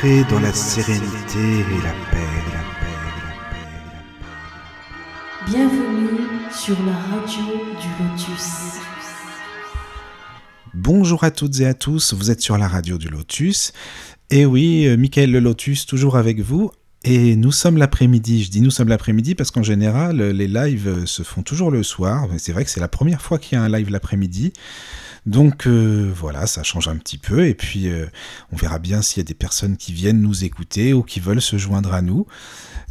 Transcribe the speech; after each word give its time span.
Entrez 0.00 0.24
dans 0.30 0.40
la 0.40 0.52
sérénité 0.54 1.38
et 1.38 1.82
la 1.84 1.92
paix, 2.10 2.24
la 2.46 2.62
paix, 2.80 2.96
la 3.04 3.12
paix, 3.20 3.66
la 3.84 4.00
paix. 4.30 4.70
Bienvenue 5.46 6.20
sur 6.50 6.76
la 6.86 6.94
radio 6.94 7.44
du 7.78 7.88
Lotus. 8.02 8.80
Bonjour 10.72 11.22
à 11.22 11.30
toutes 11.30 11.60
et 11.60 11.66
à 11.66 11.74
tous, 11.74 12.14
vous 12.14 12.30
êtes 12.30 12.40
sur 12.40 12.56
la 12.56 12.66
radio 12.66 12.96
du 12.96 13.08
Lotus. 13.08 13.74
Et 14.30 14.46
oui, 14.46 14.86
euh, 14.86 14.96
Michael 14.96 15.32
le 15.32 15.38
Lotus 15.38 15.84
toujours 15.84 16.16
avec 16.16 16.40
vous. 16.40 16.70
Et 17.04 17.36
nous 17.36 17.52
sommes 17.52 17.76
l'après-midi. 17.76 18.44
Je 18.44 18.50
dis 18.50 18.62
nous 18.62 18.70
sommes 18.70 18.88
l'après-midi 18.88 19.34
parce 19.34 19.50
qu'en 19.50 19.62
général, 19.62 20.22
les 20.22 20.48
lives 20.48 20.88
euh, 20.88 21.04
se 21.04 21.22
font 21.22 21.42
toujours 21.42 21.70
le 21.70 21.82
soir. 21.82 22.26
C'est 22.38 22.52
vrai 22.52 22.64
que 22.64 22.70
c'est 22.70 22.80
la 22.80 22.88
première 22.88 23.20
fois 23.20 23.38
qu'il 23.38 23.58
y 23.58 23.60
a 23.60 23.64
un 23.64 23.68
live 23.68 23.90
l'après-midi. 23.90 24.54
Donc 25.26 25.66
euh, 25.66 26.10
voilà, 26.14 26.46
ça 26.46 26.62
change 26.62 26.88
un 26.88 26.96
petit 26.96 27.18
peu. 27.18 27.46
Et 27.46 27.54
puis 27.54 27.88
euh, 27.88 28.06
on 28.52 28.56
verra 28.56 28.78
bien 28.78 29.02
s'il 29.02 29.18
y 29.18 29.20
a 29.20 29.24
des 29.28 29.34
personnes 29.34 29.76
qui 29.76 29.92
viennent 29.92 30.20
nous 30.20 30.44
écouter 30.44 30.92
ou 30.92 31.02
qui 31.02 31.20
veulent 31.20 31.42
se 31.42 31.58
joindre 31.58 31.92
à 31.92 32.02
nous. 32.02 32.26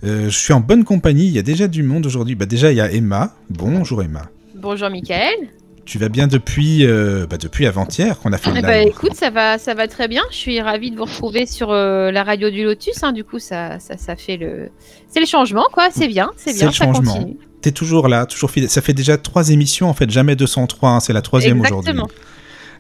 Euh, 0.04 0.26
je 0.26 0.38
suis 0.38 0.54
en 0.54 0.60
bonne 0.62 0.84
compagnie. 0.84 1.26
Il 1.26 1.32
y 1.34 1.40
a 1.40 1.44
déjà 1.44 1.68
du 1.68 1.84
monde 1.84 2.06
aujourd'hui. 2.06 2.36
Bah, 2.36 2.46
déjà, 2.46 2.72
il 2.72 2.78
y 2.78 2.82
a 2.82 2.92
Emma. 2.92 3.34
Bonjour 3.50 4.02
Emma. 4.04 4.30
Bonjour 4.56 4.90
Mickaël. 4.90 5.36
Tu 5.86 5.98
vas 5.98 6.10
bien 6.10 6.28
depuis, 6.28 6.86
bah, 6.86 7.38
depuis 7.40 7.66
avant-hier 7.66 8.20
qu'on 8.20 8.32
a 8.32 8.38
fait 8.38 8.52
Eh 8.56 8.62
le 8.62 8.68
live. 8.68 8.88
écoute, 8.90 9.16
ça 9.16 9.32
va, 9.32 9.58
ça 9.58 9.74
va 9.74 9.88
très 9.88 10.08
bien. 10.08 10.22
Je 10.30 10.36
suis 10.36 10.62
ravie 10.62 10.92
de 10.92 10.96
vous 10.98 11.06
retrouver 11.06 11.48
sur 11.48 11.72
la 11.74 12.24
radio 12.24 12.52
du 12.52 12.64
Lotus. 12.64 13.02
hein. 13.04 13.12
Du 13.12 13.24
coup, 13.24 13.40
ça, 13.40 13.80
ça, 13.80 13.98
ça 13.98 14.16
fait 14.16 14.38
le, 14.38 14.70
c'est 15.08 15.20
le 15.20 15.26
changement, 15.26 15.66
quoi. 15.74 15.90
C'est 15.92 16.08
bien, 16.08 16.30
c'est 16.38 16.52
C'est 16.52 16.58
bien, 16.60 16.68
le 16.68 16.74
ça 16.74 16.86
changement. 16.86 17.14
continue. 17.16 17.38
T'es 17.62 17.72
toujours 17.72 18.08
là, 18.08 18.26
toujours 18.26 18.52
fidèle. 18.52 18.70
Ça 18.70 18.82
fait 18.82 18.94
déjà 18.94 19.18
trois 19.18 19.50
émissions 19.50 19.90
en 19.90 19.94
fait, 19.94 20.10
jamais 20.10 20.36
203. 20.36 20.90
hein, 20.90 21.00
c'est 21.00 21.14
la 21.14 21.22
troisième 21.22 21.60
aujourd'hui. 21.62 21.92
Exactement. 21.92 22.10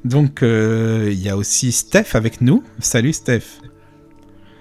Donc 0.05 0.43
euh, 0.43 1.09
il 1.11 1.21
y 1.21 1.29
a 1.29 1.35
aussi 1.35 1.71
Steph 1.71 2.13
avec 2.15 2.39
nous. 2.41 2.63
Salut 2.79 3.11
Steph. 3.13 3.43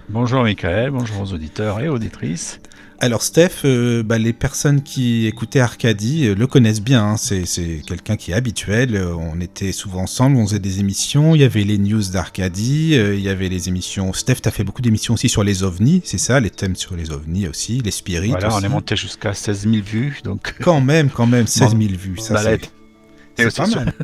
Bonjour 0.09 0.43
Michael, 0.43 0.91
bonjour 0.91 1.21
aux 1.21 1.33
auditeurs 1.33 1.79
et 1.79 1.87
auditrices. 1.87 2.59
Alors 3.01 3.23
Steph, 3.23 3.63
euh, 3.63 4.03
bah, 4.03 4.17
les 4.17 4.33
personnes 4.33 4.81
qui 4.83 5.25
écoutaient 5.25 5.61
Arcadie 5.61 6.27
euh, 6.27 6.35
le 6.35 6.47
connaissent 6.47 6.81
bien. 6.81 7.03
hein. 7.11 7.17
C'est, 7.17 7.45
quelqu'un 7.87 8.17
qui 8.17 8.31
est 8.31 8.33
habituel. 8.33 8.95
Euh, 8.95 9.13
on 9.15 9.39
était 9.39 9.71
souvent 9.71 10.01
ensemble, 10.01 10.35
on 10.35 10.45
faisait 10.45 10.59
des 10.59 10.81
émissions. 10.81 11.33
Il 11.33 11.39
y 11.41 11.45
avait 11.45 11.63
les 11.63 11.77
news 11.77 12.03
d'Arcadie, 12.11 12.95
il 12.95 13.21
y 13.21 13.29
avait 13.29 13.47
les 13.47 13.69
émissions. 13.69 14.11
Steph, 14.11 14.35
t'as 14.41 14.51
fait 14.51 14.65
beaucoup 14.65 14.81
d'émissions 14.81 15.13
aussi 15.13 15.29
sur 15.29 15.45
les 15.45 15.63
ovnis, 15.63 16.01
c'est 16.03 16.17
ça, 16.17 16.41
les 16.41 16.49
thèmes 16.49 16.75
sur 16.75 16.95
les 16.97 17.11
ovnis 17.11 17.47
aussi, 17.47 17.79
les 17.79 17.91
spirites. 17.91 18.31
Voilà, 18.31 18.53
on 18.53 18.57
aussi. 18.57 18.65
est 18.65 18.69
monté 18.69 18.95
jusqu'à 18.97 19.33
16 19.33 19.61
000 19.69 19.75
vues, 19.83 20.19
donc 20.25 20.55
Quand 20.61 20.81
même, 20.81 21.09
quand 21.09 21.25
même, 21.27 21.47
16 21.47 21.69
000 21.77 21.93
vues. 21.97 22.17
Ça, 22.17 22.41
c'est- 22.43 23.45
aussi 23.45 23.55
pas 23.57 23.65
sur- 23.65 23.75
mal. 23.85 23.93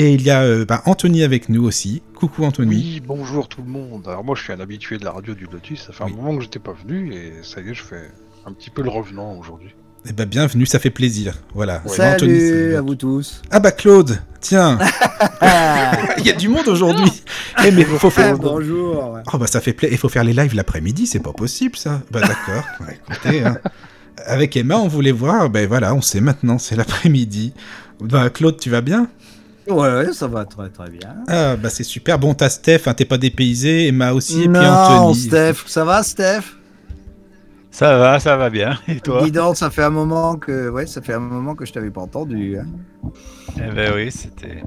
Et 0.00 0.12
il 0.14 0.22
y 0.22 0.30
a 0.30 0.42
euh, 0.42 0.64
bah, 0.64 0.82
Anthony 0.86 1.24
avec 1.24 1.48
nous 1.48 1.64
aussi. 1.64 2.02
Coucou 2.14 2.44
Anthony. 2.44 2.76
Oui, 2.76 3.02
bonjour 3.04 3.48
tout 3.48 3.62
le 3.62 3.68
monde. 3.68 4.06
Alors 4.06 4.22
moi 4.24 4.36
je 4.36 4.42
suis 4.44 4.52
un 4.52 4.60
habitué 4.60 4.96
de 4.96 5.04
la 5.04 5.10
radio 5.10 5.34
du 5.34 5.46
Lotus, 5.50 5.82
ça 5.86 5.92
fait 5.92 6.04
Oui. 6.04 6.12
un 6.12 6.16
moment 6.16 6.36
que 6.38 6.44
j'étais 6.44 6.60
pas 6.60 6.72
venu 6.86 7.12
et 7.12 7.32
ça 7.42 7.60
y 7.60 7.68
est, 7.70 7.74
je 7.74 7.82
fais 7.82 8.08
un 8.46 8.52
petit 8.52 8.70
peu 8.70 8.82
le 8.82 8.90
revenant 8.90 9.34
aujourd'hui. 9.36 9.74
Eh 10.08 10.12
ben, 10.12 10.24
bienvenue, 10.26 10.64
ça 10.64 10.78
fait 10.78 10.90
plaisir. 10.90 11.34
Voilà. 11.52 11.82
Ouais. 11.84 12.00
Anthony, 12.00 12.38
Salut 12.40 12.76
à 12.76 12.80
vous 12.80 12.94
tous. 12.94 13.42
Ah 13.50 13.58
bah 13.58 13.72
Claude, 13.72 14.20
tiens, 14.40 14.78
Ah, 15.40 15.92
il 16.18 16.24
y 16.26 16.30
a 16.30 16.34
du 16.34 16.48
monde 16.48 16.68
aujourd'hui. 16.68 17.10
Eh 17.66 17.72
mais 17.72 17.82
faut 17.84 18.08
faire. 18.08 18.38
bonjour. 18.38 19.18
Oh 19.32 19.38
bah 19.38 19.48
ça 19.48 19.60
fait 19.60 19.72
plaisir. 19.72 19.92
Il 19.96 19.98
faut 19.98 20.08
faire 20.08 20.22
les 20.22 20.32
lives 20.32 20.54
l'après-midi, 20.54 21.08
c'est 21.08 21.18
pas 21.18 21.32
possible 21.32 21.76
ça. 21.76 22.02
Bah 22.12 22.20
d'accord. 22.20 22.64
Ouais, 22.86 22.98
écoutez, 23.10 23.44
hein. 23.44 23.58
avec 24.26 24.56
Emma, 24.56 24.76
on 24.76 24.86
voulait 24.88 25.10
voir. 25.12 25.50
Ben 25.50 25.66
voilà, 25.66 25.92
on 25.94 26.00
sait 26.02 26.20
maintenant, 26.20 26.58
c'est 26.58 26.76
l'après-midi. 26.76 27.52
Bah 28.00 28.30
Claude, 28.30 28.58
tu 28.60 28.70
vas 28.70 28.80
bien? 28.80 29.08
Ouais, 29.68 29.76
ouais, 30.06 30.12
ça 30.12 30.26
va 30.26 30.44
très 30.44 30.68
très 30.70 30.88
bien. 30.90 31.16
Ah 31.28 31.56
bah 31.56 31.68
c'est 31.70 31.84
super. 31.84 32.18
Bon, 32.18 32.34
t'as 32.34 32.48
Steph, 32.48 32.82
hein, 32.86 32.94
t'es 32.94 33.04
pas 33.04 33.18
dépaysé. 33.18 33.88
Emma 33.88 34.12
aussi, 34.12 34.42
et 34.44 34.48
puis 34.48 34.48
non, 34.48 34.60
Anthony. 34.60 35.20
Steph, 35.20 35.54
ça 35.66 35.84
va, 35.84 36.02
Steph? 36.02 36.42
Ça 37.70 37.96
va, 37.98 38.18
ça 38.18 38.36
va 38.36 38.50
bien. 38.50 38.78
Et 38.88 38.98
toi? 38.98 39.22
Dis 39.22 39.30
donc, 39.30 39.56
ça 39.56 39.70
fait 39.70 39.84
un 39.84 39.90
moment 39.90 40.36
que, 40.36 40.68
ouais, 40.68 40.86
ça 40.86 41.00
fait 41.00 41.12
un 41.12 41.20
moment 41.20 41.54
que 41.54 41.64
je 41.64 41.72
t'avais 41.72 41.90
pas 41.90 42.00
entendu. 42.00 42.58
hein. 42.58 42.66
Eh 43.56 43.70
ben 43.70 43.92
oui, 43.94 44.10
c'était 44.10 44.62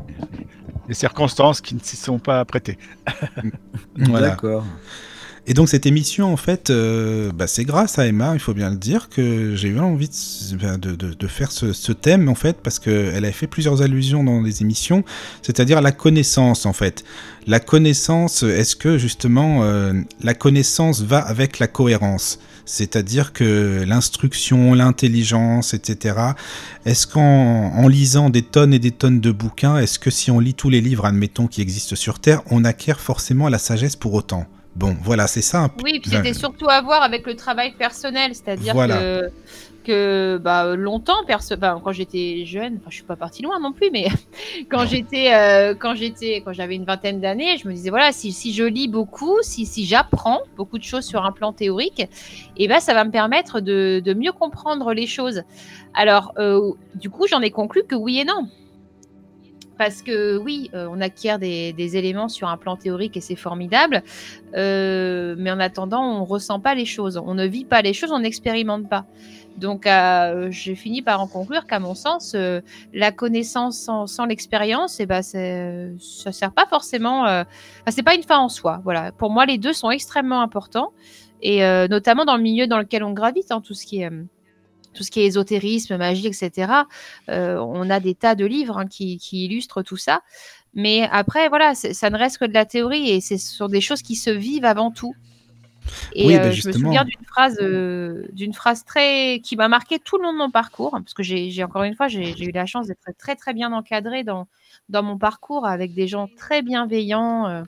des 0.88 0.94
circonstances 0.94 1.60
qui 1.62 1.76
ne 1.76 1.80
s'y 1.82 1.98
sont 1.98 2.20
pas 2.20 2.46
prêtées. 2.46 2.78
Voilà. 3.98 4.30
D'accord. 4.30 4.64
Et 5.52 5.54
donc 5.54 5.68
cette 5.68 5.86
émission, 5.86 6.32
en 6.32 6.38
fait, 6.38 6.70
euh, 6.70 7.30
bah, 7.34 7.46
c'est 7.46 7.66
grâce 7.66 8.00
à 8.00 8.08
Emma, 8.08 8.32
il 8.36 8.40
faut 8.40 8.54
bien 8.54 8.70
le 8.70 8.78
dire, 8.78 9.10
que 9.10 9.54
j'ai 9.54 9.68
eu 9.68 9.80
envie 9.82 10.08
de, 10.08 11.28
faire 11.28 11.52
ce, 11.52 11.92
thème, 11.92 12.30
en 12.30 12.36
fait, 12.36 12.56
parce 12.64 12.80
qu'elle 12.80 13.26
a 13.26 13.32
fait 13.34 13.48
plusieurs 13.48 13.82
allusions 13.82 14.24
dans 14.24 14.40
les 14.40 14.62
émissions, 14.62 15.04
c'est-à-dire 15.42 15.82
la 15.82 15.92
connaissance, 15.92 16.66
en 16.66 16.72
fait. 16.72 17.04
La 17.48 17.60
connaissance, 17.60 18.44
est-ce 18.44 18.78
que 18.78 18.98
justement 18.98 19.64
euh, 19.64 19.92
la 20.24 20.34
connaissance 20.34 21.02
va 21.02 21.20
avec 21.20 21.60
la 21.60 21.68
cohérence? 21.68 22.40
C'est-à-dire 22.64 23.34
que 23.34 23.84
l'instruction, 23.86 24.74
l'intelligence, 24.74 25.74
etc. 25.74 26.16
Est-ce 26.86 27.08
qu'en 27.08 27.74
en 27.76 27.90
lisant 27.90 28.30
des 28.30 28.44
tonnes 28.44 28.74
et 28.74 28.80
des 28.80 28.92
tonnes 28.92 29.20
de 29.20 29.32
bouquins, 29.32 29.76
est-ce 29.80 30.00
que 30.00 30.12
si 30.12 30.32
on 30.32 30.40
lit 30.40 30.54
tous 30.54 30.70
les 30.70 30.80
livres, 30.80 31.04
admettons, 31.04 31.48
qui 31.48 31.62
existent 31.62 31.98
sur 31.98 32.20
Terre, 32.20 32.42
on 32.50 32.64
acquiert 32.64 33.02
forcément 33.02 33.50
la 33.50 33.58
sagesse 33.58 33.98
pour 33.98 34.14
autant? 34.14 34.48
Bon, 34.76 34.96
voilà, 35.02 35.28
c'est 35.28 35.42
peu. 35.42 35.70
Oui, 35.84 36.00
puis 36.00 36.12
c'était 36.12 36.34
surtout 36.34 36.70
à 36.70 36.82
voir 36.82 37.04
avec 37.04 37.26
le 37.28 37.36
travail 37.36 37.74
personnel, 37.74 38.34
c'est-à-dire 38.34 38.74
Voilà. 38.74 38.98
que 38.98 39.32
que 39.84 40.40
bah, 40.40 40.76
longtemps, 40.76 41.24
perso- 41.26 41.56
quand 41.84 41.92
j'étais 41.92 42.46
jeune, 42.46 42.76
enfin, 42.76 42.90
je 42.90 42.96
suis 42.98 43.04
pas 43.04 43.16
partie 43.16 43.42
loin 43.42 43.60
non 43.60 43.74
plus, 43.74 43.90
mais 43.92 44.06
quand 44.70 44.86
j'étais, 44.86 45.34
euh, 45.34 45.74
quand 45.74 45.96
j'étais, 45.96 46.44
quand 46.46 46.54
j'avais 46.54 46.76
une 46.76 46.86
vingtaine 46.86 47.20
d'années, 47.20 47.58
je 47.58 47.68
me 47.68 47.74
disais 47.74 47.90
voilà, 47.90 48.12
si, 48.12 48.32
si 48.32 48.54
je 48.54 48.64
lis 48.64 48.88
beaucoup, 48.88 49.38
si, 49.42 49.66
si 49.66 49.86
j'apprends 49.86 50.40
beaucoup 50.56 50.78
de 50.78 50.84
choses 50.84 51.04
sur 51.06 51.26
un 51.26 51.32
plan 51.32 51.52
théorique, 51.52 52.08
et 52.58 52.68
ben 52.68 52.80
ça 52.80 52.94
va 52.94 53.04
me 53.06 53.12
permettre 53.12 53.60
de, 53.60 54.02
de 54.06 54.14
mieux 54.14 54.32
comprendre 54.32 54.94
les 54.94 55.08
choses. 55.08 55.42
Alors, 55.96 56.32
euh, 56.38 56.72
du 56.94 57.10
coup, 57.10 57.26
j'en 57.28 57.42
ai 57.42 57.50
conclu 57.50 57.82
que 57.84 57.96
oui 57.96 58.20
et 58.20 58.24
non. 58.26 58.48
Parce 59.82 60.04
que 60.04 60.38
oui, 60.38 60.70
euh, 60.76 60.88
on 60.92 61.02
acquiert 61.02 61.40
des, 61.40 61.98
éléments 61.98 62.30
sur 62.30 62.48
un 62.50 62.58
plan 62.58 62.76
théorique 62.76 63.18
et 63.18 63.20
c'est 63.20 63.36
formidable, 63.36 64.04
euh, 64.54 65.34
mais 65.40 65.50
en 65.50 65.60
attendant, 65.60 66.04
on 66.04 66.24
ressent 66.24 66.60
pas 66.60 66.76
les 66.76 66.86
choses, 66.86 67.18
on 67.18 67.34
ne 67.34 67.48
vit 67.48 67.66
pas 67.66 67.82
les 67.82 67.92
choses, 67.92 68.12
on 68.12 68.20
n'expérimente 68.20 68.88
pas. 68.88 69.08
Donc, 69.58 69.88
euh, 69.88 70.52
j'ai 70.52 70.76
fini 70.76 71.02
par 71.02 71.20
en 71.20 71.26
conclure 71.26 71.66
qu'à 71.66 71.80
mon 71.80 71.96
sens, 71.96 72.36
la 72.94 73.12
connaissance 73.12 73.90
sans, 74.06 74.26
l'expérience, 74.28 75.00
eh 75.00 75.08
ben, 75.08 75.24
ça 75.24 76.32
sert 76.32 76.52
pas 76.52 76.68
forcément. 76.68 77.22
Enfin, 77.24 77.46
c'est 77.88 78.04
pas 78.04 78.14
une 78.14 78.22
fin 78.22 78.38
en 78.38 78.50
soi. 78.50 78.82
Voilà. 78.84 79.12
Pour 79.12 79.32
moi, 79.32 79.48
les 79.48 79.58
deux 79.58 79.74
sont 79.74 79.90
extrêmement 79.90 80.42
importants, 80.42 80.94
et 81.42 81.62
notamment 81.90 82.24
dans 82.24 82.38
le 82.38 82.44
milieu 82.44 82.68
dans 82.68 82.78
lequel 82.78 83.04
on 83.04 83.14
gravite, 83.14 83.52
hein, 83.52 83.62
tout 83.62 83.74
ce 83.74 83.88
qui 83.88 84.04
est 84.04 84.12
tout 84.94 85.04
ce 85.04 85.12
qui 85.12 85.22
est 85.22 85.26
ésotérisme, 85.26 85.98
magie, 85.98 86.28
etc. 86.28 86.72
Euh, 87.30 87.58
on 87.58 87.90
a 87.90 88.00
des 88.00 88.16
tas 88.16 88.36
de 88.36 88.46
livres 88.46 88.78
hein, 88.78 88.88
qui, 88.88 89.18
qui 89.18 89.46
illustrent 89.46 89.82
tout 89.84 89.98
ça. 89.98 90.22
Mais 90.74 91.08
après, 91.12 91.50
voilà, 91.50 91.76
ça 91.76 92.10
ne 92.10 92.18
reste 92.18 92.38
que 92.38 92.46
de 92.46 92.54
la 92.54 92.66
théorie 92.66 93.10
et 93.10 93.22
c'est 93.22 93.38
sur 93.38 93.68
des 93.68 93.82
choses 93.82 94.02
qui 94.02 94.16
se 94.16 94.30
vivent 94.30 94.66
avant 94.66 94.92
tout. 94.92 95.14
Et 96.14 96.28
Oui, 96.28 96.36
euh, 96.36 96.40
bah, 96.40 96.52
je 96.52 96.68
me 96.68 96.74
souviens 96.74 97.04
d'une 97.04 97.26
phrase, 97.26 97.58
euh, 97.60 98.28
d'une 98.32 98.54
phrase 98.54 98.86
très 98.86 99.42
qui 99.44 99.56
m'a 99.56 99.68
marqué 99.68 100.00
tout 100.00 100.18
le 100.18 100.24
long 100.24 100.34
de 100.34 100.38
mon 100.38 100.52
parcours, 100.52 100.96
hein, 100.96 101.02
parce 101.02 101.14
que 101.14 101.24
j'ai 101.24 101.64
encore 101.64 101.84
une 101.84 101.96
fois, 101.96 102.08
j'ai 102.08 102.40
eu 102.44 102.52
la 102.52 102.66
chance 102.66 102.88
d'être 102.88 103.02
très 103.18 103.36
très 103.36 103.54
bien 103.54 103.74
encadrée 103.74 104.24
dans 104.24 104.48
dans 104.90 105.04
mon 105.04 105.18
parcours 105.18 105.66
avec 105.66 105.94
des 105.94 106.08
gens 106.08 106.30
très 106.38 106.62
bienveillants, 106.62 107.48
euh, 107.48 107.64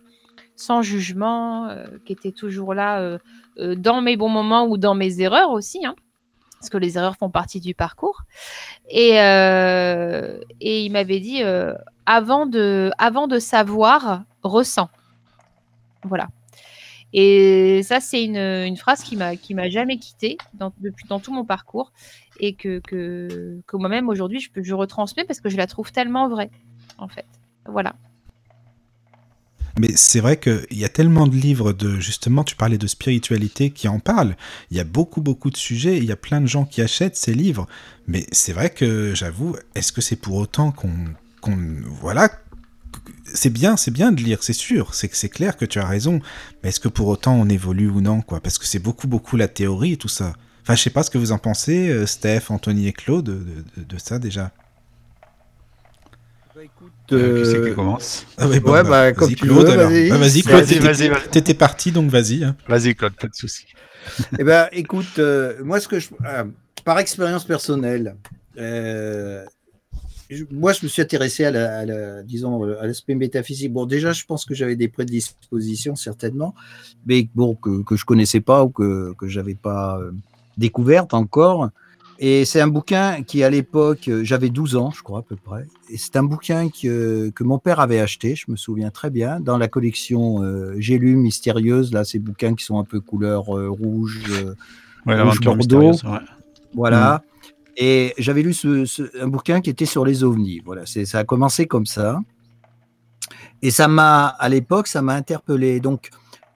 sans 0.56 0.84
jugement, 0.84 1.76
qui 2.06 2.14
étaient 2.14 2.32
toujours 2.32 2.76
là 2.76 3.18
dans 3.58 4.02
mes 4.02 4.16
bons 4.16 4.30
moments 4.30 4.68
ou 4.68 4.78
dans 4.78 4.94
mes 4.94 5.20
erreurs 5.20 5.50
aussi, 5.50 5.84
hein, 5.86 5.96
parce 6.64 6.70
que 6.70 6.78
les 6.78 6.98
erreurs 6.98 7.18
font 7.18 7.30
partie 7.30 7.60
du 7.60 7.76
parcours. 7.76 8.24
Et, 8.90 9.20
euh, 9.20 10.40
il 10.62 10.92
m'avait 10.94 11.20
dit 11.20 11.44
euh, 11.44 11.74
avant 12.06 12.48
de 12.48 13.40
savoir, 13.40 14.24
ressens. 14.44 14.90
Voilà. 16.04 16.30
Et 17.12 17.84
ça, 17.84 18.00
c'est 18.00 18.24
une, 18.24 18.78
phrase 18.78 19.04
qui 19.04 19.18
m'a 19.18 19.34
m'a 19.52 19.70
jamais 19.70 19.98
quittée 19.98 20.38
dans, 20.54 20.72
depuis 20.80 21.06
dans 21.08 21.20
tout 21.20 21.34
mon 21.34 21.44
parcours 21.44 21.92
et 22.40 22.56
que, 22.56 22.82
moi-même 23.74 24.08
aujourd'hui 24.08 24.40
je, 24.40 24.50
je 24.56 24.74
retransmets 24.74 25.26
parce 25.26 25.42
que 25.42 25.50
je 25.50 25.58
la 25.58 25.68
trouve 25.68 25.92
tellement 25.92 26.30
vraie, 26.30 26.50
en 26.98 27.10
fait. 27.10 27.26
Voilà. 27.66 27.94
Mais 29.80 29.92
c'est 29.96 30.20
vrai 30.20 30.38
qu'il 30.40 30.66
y 30.78 30.86
a 30.86 30.90
tellement 30.90 31.26
de 31.26 31.36
livres 31.36 31.74
de, 31.74 32.00
justement, 32.00 32.44
tu 32.44 32.56
parlais 32.56 32.78
de 32.78 32.86
spiritualité 32.86 33.72
qui 33.72 33.88
en 33.88 34.00
parlent. 34.00 34.36
Il 34.70 34.78
y 34.78 34.80
a 34.80 34.84
beaucoup, 34.84 35.22
beaucoup 35.22 35.50
de 35.50 35.58
sujets. 35.58 35.98
Il 35.98 36.06
y 36.06 36.12
a 36.12 36.16
plein 36.16 36.42
de 36.42 36.46
gens 36.48 36.66
qui 36.66 36.82
achètent 36.82 37.18
ces 37.18 37.34
livres. 37.34 37.68
Mais 38.08 38.28
c'est 38.32 38.54
vrai 38.54 38.70
que, 38.70 39.16
j'avoue, 39.16 39.56
est-ce 39.74 39.92
que 39.92 40.02
c'est 40.02 40.16
pour 40.16 40.36
autant 40.36 40.72
qu'on, 40.72 40.94
qu'on, 41.42 41.58
voilà, 42.02 42.30
c'est 43.34 43.50
bien, 43.50 43.76
c'est 43.76 43.90
bien 43.92 44.12
de 44.12 44.22
lire, 44.22 44.44
c'est 44.44 44.54
sûr. 44.54 44.94
C'est 44.94 45.08
que 45.08 45.18
c'est 45.18 45.30
clair 45.30 45.58
que 45.58 45.66
tu 45.66 45.80
as 45.80 45.88
raison. 45.88 46.20
Mais 46.62 46.70
est-ce 46.70 46.80
que 46.80 46.88
pour 46.88 47.08
autant 47.08 47.34
on 47.36 47.50
évolue 47.50 47.90
ou 47.90 48.00
non, 48.02 48.22
quoi? 48.22 48.42
Parce 48.42 48.60
que 48.60 48.68
c'est 48.68 48.80
beaucoup, 48.80 49.08
beaucoup 49.08 49.38
la 49.38 49.48
théorie 49.48 49.94
et 49.94 49.98
tout 49.98 50.08
ça. 50.08 50.34
Enfin, 50.62 50.76
je 50.76 50.82
sais 50.84 50.92
pas 50.92 51.02
ce 51.04 51.10
que 51.10 51.18
vous 51.18 51.32
en 51.32 51.40
pensez, 51.40 51.90
euh, 51.90 52.06
Steph, 52.06 52.44
Anthony 52.50 52.88
et 52.88 52.94
Claude, 52.94 53.26
de, 53.26 53.34
de- 53.78 53.84
de 53.84 53.98
ça 53.98 54.20
déjà. 54.20 54.52
Euh, 57.18 57.44
qui 57.44 57.46
c'est 57.52 57.62
qui 57.70 57.76
commence 57.76 58.26
Ah 58.38 58.48
ouais, 58.48 58.62
Ouais, 58.62 58.84
bah, 58.84 59.12
comme 59.14 59.28
vas-y, 59.28 59.36
tu 59.36 59.46
Claude, 59.46 59.68
veux, 59.68 59.76
vas-y. 59.76 60.12
Ah, 60.12 60.18
vas-y, 60.18 60.20
Vas-y, 60.20 60.42
Claude, 60.44 60.64
vas-y, 60.64 60.68
t'étais- 60.80 61.10
vas-y. 61.10 61.30
t'étais 61.30 61.54
parti, 61.54 61.92
donc 61.92 62.10
vas-y. 62.12 62.44
hein. 62.44 62.56
Vas-y, 62.68 62.96
Claude, 62.96 63.14
pas 63.20 63.28
de 63.28 63.34
soucis. 63.36 63.66
Eh 64.40 64.44
ben, 64.44 64.68
écoute, 64.74 65.18
euh, 65.20 65.64
moi, 65.64 65.80
ce 65.80 65.88
que 65.88 66.00
je, 66.00 66.10
euh, 66.26 66.44
par 66.84 67.00
expérience 67.00 67.46
personnelle, 67.46 68.16
euh, 68.58 69.46
je- 70.30 70.44
moi, 70.52 70.74
je 70.74 70.80
me 70.84 70.90
suis 70.90 71.02
intéressé 71.02 71.46
à 71.46 71.52
la, 71.52 71.80
à 71.80 71.86
la- 71.86 72.24
disons, 72.24 72.64
à 72.80 72.86
l'aspect 72.88 73.16
métaphysique. 73.16 73.72
Bon, 73.72 73.86
déjà, 73.86 74.12
je 74.12 74.26
pense 74.26 74.44
que 74.46 74.54
j'avais 74.56 74.76
des 74.76 74.88
prédispositions 74.90 75.96
certainement, 75.96 76.54
mais 77.06 77.28
bon, 77.36 77.56
que, 77.56 77.84
que 77.84 77.96
je 77.96 78.04
connaissais 78.06 78.42
pas 78.42 78.64
ou 78.64 78.70
que 78.70 79.14
que 79.18 79.28
j'avais 79.28 79.56
pas 79.56 79.98
euh, 80.00 80.12
découverte 80.58 81.14
encore. 81.14 81.70
Et 82.20 82.46
c'est 82.46 82.62
un 82.62 82.68
bouquin 82.68 83.24
qui, 83.24 83.44
à 83.44 83.50
l'époque, 83.50 84.08
euh, 84.08 84.24
j'avais 84.24 84.50
12 84.50 84.76
ans, 84.76 84.92
je 84.92 85.02
crois, 85.02 85.20
à 85.20 85.22
peu 85.24 85.36
près. 85.36 85.66
Et 85.90 85.98
c'est 85.98 86.16
un 86.16 86.24
bouquin 86.24 86.70
que, 86.70 87.30
que 87.32 87.44
mon 87.44 87.58
père 87.60 87.80
avait 87.80 88.00
acheté, 88.00 88.36
je 88.36 88.46
me 88.50 88.56
souviens 88.56 88.92
très 88.92 89.10
bien, 89.10 89.40
dans 89.40 89.58
la 89.58 89.68
collection 89.68 90.42
euh, 90.44 90.76
J'ai 90.78 90.98
lu 91.00 91.16
Mystérieuse, 91.16 91.92
là, 91.92 92.04
ces 92.06 92.20
bouquins 92.20 92.54
qui 92.56 92.64
sont 92.64 92.80
un 92.80 92.84
peu 92.86 93.00
couleur 93.02 93.58
euh, 93.58 93.70
rouge, 93.70 94.22
euh, 94.30 94.54
Ouais, 95.06 95.16
Rouge 95.22 95.40
l'aventure 95.42 95.56
Bordeaux. 95.58 95.92
Ouais. 96.06 96.20
voilà. 96.74 97.24
Et 97.76 98.14
j'avais 98.18 98.42
lu 98.44 98.54
ce, 98.54 98.86
ce- 98.86 99.22
un 99.22 99.28
bouquin 99.28 99.60
qui 99.60 99.70
était 99.70 99.86
sur 99.86 100.06
les 100.06 100.24
ovnis. 100.24 100.62
Voilà, 100.64 100.86
c'est, 100.86 101.06
ça 101.06 101.20
a 101.20 101.24
commencé 101.26 101.66
comme 101.66 101.86
ça. 101.88 102.20
Et 103.62 103.72
ça 103.72 103.88
m'a, 103.88 104.28
à 104.28 104.48
l'époque, 104.50 104.88
ça 104.88 105.02
m'a 105.02 105.14
interpellé. 105.16 105.80
Donc, 105.80 106.10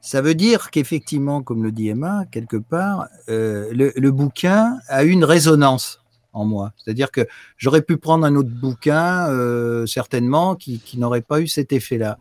ça 0.08 0.22
veut 0.22 0.36
dire 0.36 0.72
qu'effectivement, 0.72 1.44
comme 1.44 1.66
le 1.66 1.72
dit 1.74 1.90
Emma, 1.90 2.24
quelque 2.32 2.56
part, 2.56 3.10
euh, 3.28 3.74
le, 3.74 4.12
bouquin 4.12 4.78
a 4.88 5.04
eu 5.04 5.10
une 5.10 5.26
résonance 5.26 6.02
en 6.32 6.46
moi. 6.46 6.72
C'est-à-dire 6.78 7.12
que 7.12 7.28
j'aurais 7.58 7.82
pu 7.82 7.98
prendre 7.98 8.26
un 8.26 8.34
autre 8.38 8.50
bouquin, 8.50 9.28
euh, 9.28 9.86
certainement, 9.86 10.56
qui, 10.56 10.80
qui 10.80 10.98
n'aurait 10.98 11.20
pas 11.20 11.42
eu 11.42 11.48
cet 11.48 11.74
effet-là. 11.74 12.20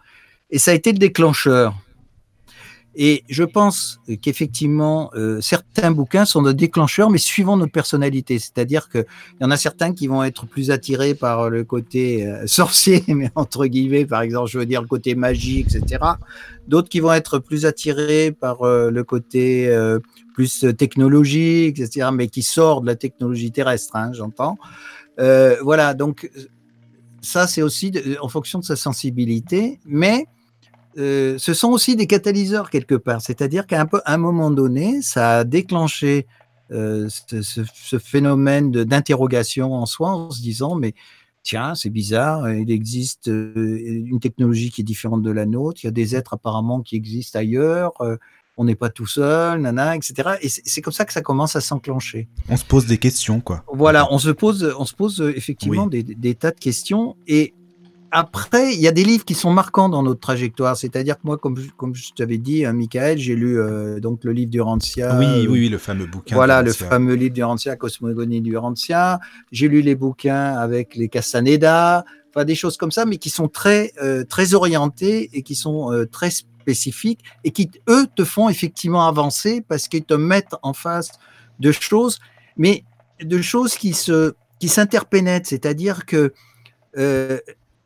Et 0.51 0.59
ça 0.59 0.73
a 0.73 0.75
été 0.75 0.91
le 0.91 0.99
déclencheur. 0.99 1.77
Et 2.99 3.25
je 3.29 3.45
pense 3.45 4.01
qu'effectivement, 4.23 5.11
euh, 5.15 5.39
certains 5.43 5.91
bouquins 5.91 6.25
sont 6.25 6.41
des 6.41 6.55
déclencheurs, 6.55 7.11
mais 7.11 7.19
suivant 7.19 7.59
notre 7.59 7.71
personnalité. 7.71 8.39
C'est-à-dire 8.39 8.89
qu'il 8.89 9.05
y 9.39 9.45
en 9.45 9.51
a 9.51 9.59
certains 9.59 9.93
qui 9.93 10.07
vont 10.07 10.25
être 10.25 10.47
plus 10.47 10.71
attirés 10.71 11.15
par 11.15 11.51
le 11.51 11.63
côté 11.63 12.27
euh, 12.27 12.43
sorcier, 12.47 13.05
mais 13.09 13.31
entre 13.35 13.67
guillemets, 13.67 14.07
par 14.07 14.23
exemple, 14.23 14.49
je 14.51 14.59
veux 14.59 14.65
dire 14.65 14.81
le 14.81 14.89
côté 14.89 15.15
magie, 15.15 15.61
etc. 15.61 16.03
D'autres 16.69 16.89
qui 16.89 17.01
vont 17.01 17.13
être 17.13 17.39
plus 17.39 17.67
attirés 17.67 18.33
par 18.33 18.63
euh, 18.63 18.91
le 18.91 19.05
côté 19.05 19.71
plus 20.35 20.65
technologique, 20.77 21.79
etc., 21.79 22.09
mais 22.15 22.29
qui 22.29 22.43
sort 22.43 22.81
de 22.81 22.87
la 22.87 22.97
technologie 22.97 23.53
terrestre, 23.53 23.95
hein, 23.97 24.13
j'entends. 24.15 24.57
Voilà, 25.19 25.93
donc 25.93 26.31
ça, 27.21 27.47
c'est 27.47 27.63
aussi 27.63 27.93
en 28.21 28.29
fonction 28.29 28.59
de 28.59 28.65
sa 28.65 28.77
sensibilité, 28.77 29.81
mais 29.85 30.27
euh, 30.99 31.37
ce 31.39 31.55
sont 31.55 31.69
aussi 31.69 31.97
des 31.97 32.07
catalyseurs 32.07 32.71
quelque 32.71 32.95
part. 32.95 33.21
C'est-à-dire 33.21 33.67
qu'à 33.67 33.87
un, 34.07 34.17
moment 34.17 34.51
donné, 34.51 35.03
ça 35.03 35.39
a 35.39 35.45
déclenché 35.45 36.27
euh, 36.73 37.09
ce, 37.09 37.43
ce- 37.43 37.61
ce 37.75 37.99
phénomène 37.99 38.71
d'interrogation 38.73 39.73
en 39.75 39.87
soi 39.87 40.11
en 40.11 40.31
se 40.31 40.41
disant, 40.43 40.75
mais 40.75 40.95
tiens, 41.43 41.75
c'est 41.75 41.91
bizarre, 41.91 42.51
il 42.53 42.71
existe 42.71 43.29
euh, 43.29 43.79
une 44.07 44.19
technologie 44.21 44.71
qui 44.71 44.81
est 44.81 44.85
différente 44.85 45.23
de 45.23 45.31
la 45.31 45.47
nôtre, 45.47 45.81
il 45.85 45.87
y 45.87 45.89
a 45.89 45.93
des 45.93 46.17
êtres 46.17 46.35
apparemment 46.35 46.81
qui 46.81 46.97
existent 46.97 47.39
ailleurs, 47.39 47.93
on 48.59 48.65
n'est 48.65 48.75
pas 48.75 48.89
tout 48.89 49.07
seul, 49.07 49.61
nana, 49.61 49.95
etc. 49.97 50.31
Et 50.41 50.49
c'est 50.49 50.81
comme 50.81 50.93
ça 50.95 51.05
que 51.05 51.13
ça 51.13 51.21
commence 51.21 51.57
à 51.57 51.61
s'enclencher. 51.61 52.27
On 52.49 52.57
se 52.57 52.65
pose 52.65 52.87
des 52.87 52.97
questions, 52.99 53.41
quoi. 53.41 53.63
Voilà, 53.73 54.11
on 54.13 54.19
se 54.19 54.31
pose, 54.31 54.75
on 54.79 54.87
se 54.87 54.95
pose 54.95 55.21
effectivement 55.37 55.85
Oui. 55.85 56.03
des, 56.03 56.15
des 56.15 56.35
tas 56.35 56.53
de 56.53 56.59
questions. 56.59 57.17
Et 57.27 57.53
après, 58.19 58.75
il 58.75 58.81
y 58.81 58.89
a 58.89 58.93
des 58.93 59.05
livres 59.05 59.25
qui 59.27 59.35
sont 59.35 59.51
marquants 59.53 59.91
dans 59.91 60.03
notre 60.03 60.21
trajectoire. 60.21 60.75
C'est-à-dire 60.77 61.17
que 61.17 61.21
moi, 61.25 61.37
comme, 61.37 61.59
je- 61.59 61.71
comme 61.77 61.95
je 61.95 62.11
t'avais 62.17 62.39
dit, 62.39 62.65
hein, 62.65 62.73
Michael, 62.73 63.19
j'ai 63.19 63.37
lu 63.37 63.59
euh, 63.61 64.01
donc 64.01 64.25
le 64.25 64.33
livre 64.33 64.51
d'Urantia. 64.51 65.19
oui, 65.19 65.27
euh, 65.27 65.41
oui, 65.51 65.61
oui, 65.61 65.69
le 65.69 65.77
fameux 65.79 66.07
bouquin. 66.07 66.35
Voilà, 66.35 66.63
le 66.63 66.73
fameux 66.73 67.15
livre 67.15 67.35
d'Urantia, 67.35 67.77
Cosmogonie 67.77 68.41
d'Urantia. 68.41 69.21
J'ai 69.53 69.69
lu 69.69 69.83
les 69.83 69.95
bouquins 69.95 70.55
avec 70.57 70.95
les 70.97 71.09
Castaneda, 71.09 72.05
enfin 72.31 72.45
des 72.47 72.55
choses 72.55 72.77
comme 72.79 72.91
ça, 72.91 73.05
mais 73.05 73.19
qui 73.19 73.29
sont 73.31 73.49
très, 73.49 73.93
euh, 74.03 74.25
très 74.25 74.55
orientés 74.55 75.29
et 75.35 75.43
qui 75.43 75.55
sont 75.55 75.93
euh, 75.93 76.07
très 76.07 76.31
spécifiques 76.31 77.21
et 77.45 77.51
qui, 77.51 77.71
eux, 77.91 78.07
te 78.17 78.25
font 78.25 78.49
effectivement 78.49 79.07
avancer 79.07 79.63
parce 79.69 79.89
qu'ils 79.89 80.05
te 80.05 80.15
mettent 80.15 80.55
en 80.63 80.73
face 80.73 81.11
de 81.61 81.71
choses, 81.71 82.19
mais 82.57 82.85
de 83.23 83.41
choses 83.43 83.75
qui 83.77 83.93
se, 83.93 84.33
qui 84.59 84.69
s'interpénètrent. 84.69 85.49
C'est-à-dire 85.49 86.07
que, 86.07 86.33
euh, 86.99 87.39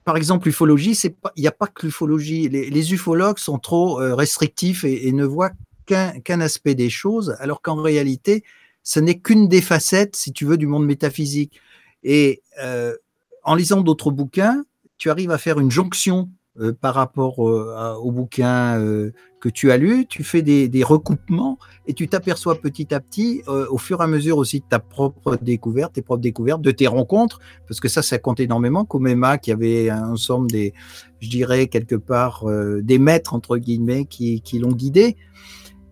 par 0.04 0.16
exemple, 0.16 0.46
l'ufologie, 0.46 0.98
il 1.36 1.40
n'y 1.40 1.46
a 1.46 1.52
pas 1.52 1.66
que 1.66 1.86
l'ufologie. 1.86 2.48
Les, 2.48 2.92
ufologues 2.92 3.38
sont 3.38 3.58
trop 3.58 4.00
euh, 4.00 4.14
restrictifs 4.14 4.84
et, 4.84 5.12
ne 5.12 5.24
voient 5.24 5.52
qu'un 5.86 6.18
qu'un 6.20 6.40
aspect 6.40 6.74
des 6.74 6.90
choses, 6.90 7.36
alors 7.38 7.60
qu'en 7.62 7.76
réalité, 7.76 8.44
ce 8.82 9.00
n'est 9.00 9.18
qu'une 9.18 9.48
des 9.48 9.60
facettes, 9.60 10.16
si 10.16 10.32
tu 10.32 10.46
veux, 10.46 10.56
du 10.56 10.66
monde 10.66 10.86
métaphysique. 10.86 11.60
Et 12.02 12.42
euh, 12.62 12.96
en 13.44 13.54
lisant 13.54 13.82
d'autres 13.82 14.10
bouquins, 14.10 14.64
tu 14.96 15.10
arrives 15.10 15.30
à 15.30 15.38
faire 15.38 15.60
une 15.60 15.70
jonction 15.70 16.30
euh, 16.60 16.74
par 16.78 16.94
rapport 16.94 17.48
euh, 17.48 17.94
au 18.02 18.12
bouquin 18.12 18.78
euh, 18.78 19.12
que 19.40 19.48
tu 19.48 19.72
as 19.72 19.78
lu, 19.78 20.04
tu 20.06 20.22
fais 20.22 20.42
des, 20.42 20.84
recoupements 20.84 21.58
et 21.86 21.94
tu 21.94 22.06
t'aperçois 22.06 22.60
petit 22.60 22.92
à 22.92 23.00
petit, 23.00 23.42
au 23.46 23.78
fur 23.78 24.00
et 24.00 24.04
à 24.04 24.06
mesure 24.06 24.36
aussi 24.36 24.60
de 24.60 24.64
ta 24.68 24.78
propre 24.78 25.36
découverte, 25.36 25.94
tes 25.94 26.02
propres 26.02 26.20
découvertes, 26.20 26.60
de 26.60 26.70
tes 26.70 26.86
rencontres, 26.86 27.38
parce 27.66 27.80
que 27.80 27.88
ça, 27.88 28.02
ça 28.02 28.18
compte 28.18 28.40
énormément, 28.40 28.84
comme 28.84 29.06
Emma 29.06 29.38
qui 29.38 29.52
avait 29.52 29.88
un 29.88 30.10
ensemble 30.10 30.50
des, 30.50 30.74
je 31.20 31.30
dirais, 31.30 31.68
quelque 31.68 31.94
part, 31.94 32.44
des 32.82 32.98
maîtres, 32.98 33.32
entre 33.32 33.56
guillemets, 33.56 34.04
qui, 34.04 34.42
l'ont 34.58 34.72
guidé. 34.72 35.16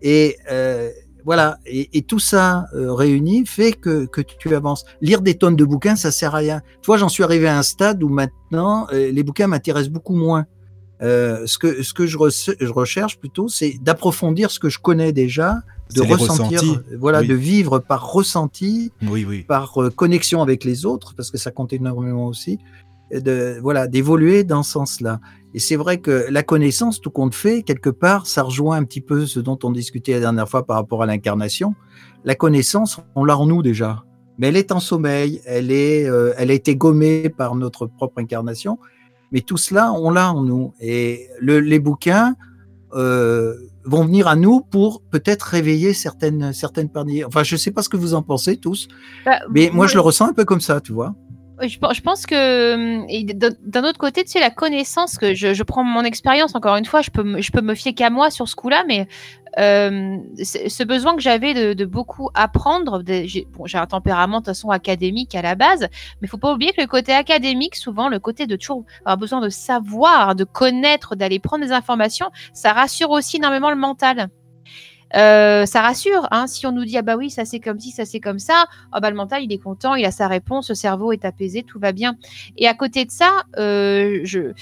Et 0.03 0.37
voilà, 1.25 1.57
et, 1.65 2.03
tout 2.03 2.19
ça 2.19 2.65
réuni 2.73 3.47
fait 3.47 3.71
que, 3.71 4.07
tu 4.21 4.53
avances. 4.53 4.85
Lire 5.01 5.21
des 5.21 5.33
tonnes 5.33 5.55
de 5.55 5.65
bouquins, 5.65 5.95
ça 5.95 6.11
sert 6.11 6.35
à 6.35 6.39
rien. 6.39 6.61
Tu 6.83 6.85
vois, 6.85 6.97
j'en 6.97 7.09
suis 7.09 7.23
arrivé 7.23 7.47
à 7.47 7.57
un 7.57 7.63
stade 7.63 8.03
où 8.03 8.09
maintenant, 8.09 8.85
les 8.91 9.23
bouquins 9.23 9.47
m'intéressent 9.47 9.91
beaucoup 9.91 10.15
moins. 10.15 10.45
Euh, 11.01 11.45
ce 11.45 11.57
que, 11.57 11.81
ce 11.81 11.93
que 11.93 12.05
je, 12.05 12.17
re- 12.17 12.55
je 12.59 12.71
recherche 12.71 13.19
plutôt, 13.19 13.47
c'est 13.47 13.75
d'approfondir 13.81 14.51
ce 14.51 14.59
que 14.59 14.67
je 14.69 14.79
connais 14.79 15.13
déjà, 15.13 15.59
de 15.95 16.01
ressentir, 16.01 16.61
voilà, 16.99 17.21
Oui. 17.21 17.27
de 17.27 17.33
vivre 17.35 17.79
par 17.79 18.11
ressenti, 18.11 18.91
Oui, 19.09 19.25
oui. 19.27 19.43
par 19.43 19.81
euh, 19.81 19.89
connexion 19.89 20.41
avec 20.41 20.63
les 20.63 20.85
autres, 20.85 21.15
parce 21.15 21.31
que 21.31 21.37
ça 21.37 21.51
compte 21.51 21.71
énormément 21.73 22.27
aussi, 22.27 22.59
et 23.11 23.21
de, 23.21 23.57
voilà, 23.61 23.87
d'évoluer 23.87 24.43
dans 24.43 24.61
ce 24.61 24.71
sens-là. 24.73 25.19
Et 25.55 25.59
c'est 25.59 25.77
vrai 25.77 25.97
que 25.99 26.27
la 26.29 26.43
connaissance, 26.43 27.01
tout 27.01 27.09
compte 27.09 27.33
fait, 27.33 27.63
quelque 27.63 27.89
part, 27.89 28.27
ça 28.27 28.43
rejoint 28.43 28.77
un 28.77 28.83
petit 28.83 29.01
peu 29.01 29.25
ce 29.25 29.39
dont 29.39 29.57
on 29.63 29.71
discutait 29.71 30.11
la 30.11 30.19
dernière 30.19 30.47
fois 30.47 30.63
par 30.65 30.75
rapport 30.75 31.01
à 31.01 31.05
l'incarnation. 31.07 31.73
La 32.23 32.35
connaissance, 32.35 32.99
on 33.15 33.23
l'a 33.23 33.35
en 33.37 33.47
nous 33.47 33.63
déjà, 33.63 34.03
mais 34.37 34.49
elle 34.49 34.57
est 34.57 34.71
en 34.71 34.79
sommeil, 34.79 35.41
elle, 35.45 35.71
est, 35.71 36.05
euh, 36.07 36.33
elle 36.37 36.51
a 36.51 36.53
été 36.53 36.75
gommée 36.75 37.29
par 37.29 37.55
notre 37.55 37.87
propre 37.87 38.19
incarnation, 38.21 38.77
mais 39.31 39.41
tout 39.41 39.57
cela, 39.57 39.91
on 39.93 40.09
l'a 40.11 40.31
en 40.33 40.43
nous. 40.43 40.73
Et 40.79 41.27
le- 41.39 41.59
les 41.59 41.79
bouquins 41.79 42.35
euh, 42.95 43.53
vont 43.85 44.03
venir 44.05 44.27
à 44.27 44.35
nous 44.35 44.61
pour 44.61 45.01
peut-être 45.01 45.43
réveiller 45.43 45.93
certaines, 45.93 46.53
certaines 46.53 46.89
parties. 46.89 47.23
Enfin, 47.23 47.43
je 47.43 47.55
ne 47.55 47.57
sais 47.59 47.71
pas 47.71 47.81
ce 47.83 47.89
que 47.89 47.97
vous 47.97 48.13
en 48.13 48.21
pensez 48.23 48.57
tous, 48.57 48.87
Bah, 49.25 49.33
mais 49.51 49.69
moi, 49.73 49.85
je 49.87 49.93
le 49.95 50.01
ressens 50.01 50.27
un 50.29 50.33
peu 50.33 50.45
comme 50.45 50.61
ça, 50.61 50.81
tu 50.81 50.91
vois. 50.91 51.15
Je, 51.61 51.77
pe- 51.79 51.93
je 51.93 52.01
pense 52.01 52.25
que 52.25 52.73
hum, 53.01 53.05
d'un 53.61 53.83
autre 53.83 53.97
côté, 53.97 54.23
tu 54.23 54.31
sais, 54.31 54.39
la 54.39 54.49
connaissance 54.49 55.17
que 55.17 55.33
je, 55.33 55.53
je 55.53 55.63
prends 55.63 55.83
mon 55.83 56.03
expérience. 56.03 56.55
Encore 56.55 56.75
une 56.77 56.85
fois, 56.85 57.01
je 57.01 57.09
peux 57.11 57.41
je 57.41 57.51
peux 57.51 57.61
me 57.61 57.75
fier 57.75 57.93
qu'à 57.93 58.09
moi 58.09 58.29
sur 58.31 58.47
ce 58.47 58.55
coup-là, 58.55 58.83
mais 58.87 59.07
euh, 59.57 60.17
ce 60.43 60.83
besoin 60.83 61.15
que 61.15 61.21
j'avais 61.21 61.53
de, 61.53 61.73
de 61.73 61.85
beaucoup 61.85 62.29
apprendre. 62.33 63.03
j'ai 63.05 63.77
un 63.77 63.85
tempérament 63.87 64.37
de 64.37 64.45
toute 64.45 64.45
façon 64.47 64.69
académique 64.69 65.35
à 65.35 65.41
la 65.41 65.55
base, 65.55 65.81
mais 65.81 66.27
il 66.27 66.27
faut 66.29 66.37
pas 66.37 66.53
oublier 66.53 66.71
que 66.71 66.81
le 66.81 66.87
côté 66.87 67.13
académique, 67.13 67.75
souvent, 67.75 68.09
le 68.09 68.19
côté 68.19 68.47
de 68.47 68.55
toujours 68.55 68.85
avoir 69.01 69.17
besoin 69.17 69.41
de 69.41 69.49
savoir, 69.49 70.35
de 70.35 70.43
connaître, 70.43 71.15
d'aller 71.15 71.39
prendre 71.39 71.65
des 71.65 71.71
informations, 71.71 72.29
ça 72.53 72.73
rassure 72.73 73.09
aussi 73.09 73.37
énormément 73.37 73.69
le 73.69 73.75
mental. 73.75 74.29
Euh, 75.15 75.65
ça 75.65 75.81
rassure, 75.81 76.27
hein, 76.31 76.45
si 76.47 76.67
on 76.67 76.71
nous 76.71 76.85
dit 76.85 76.97
ah 76.97 77.01
bah 77.01 77.15
oui 77.17 77.31
ça 77.31 77.43
c'est 77.43 77.59
comme 77.59 77.79
ci, 77.79 77.89
ça 77.89 78.05
c'est 78.05 78.19
comme 78.19 78.37
ça, 78.37 78.65
ah 78.91 78.99
bah 78.99 79.09
le 79.09 79.15
mental 79.15 79.43
il 79.43 79.51
est 79.51 79.57
content, 79.57 79.95
il 79.95 80.05
a 80.05 80.11
sa 80.11 80.27
réponse, 80.27 80.69
le 80.69 80.75
cerveau 80.75 81.11
est 81.11 81.25
apaisé, 81.25 81.63
tout 81.63 81.79
va 81.79 81.93
bien. 81.93 82.15
Et 82.57 82.67
à 82.67 82.75
côté 82.75 83.05
de 83.05 83.11
ça, 83.11 83.31
euh, 83.57 84.21
je 84.23 84.53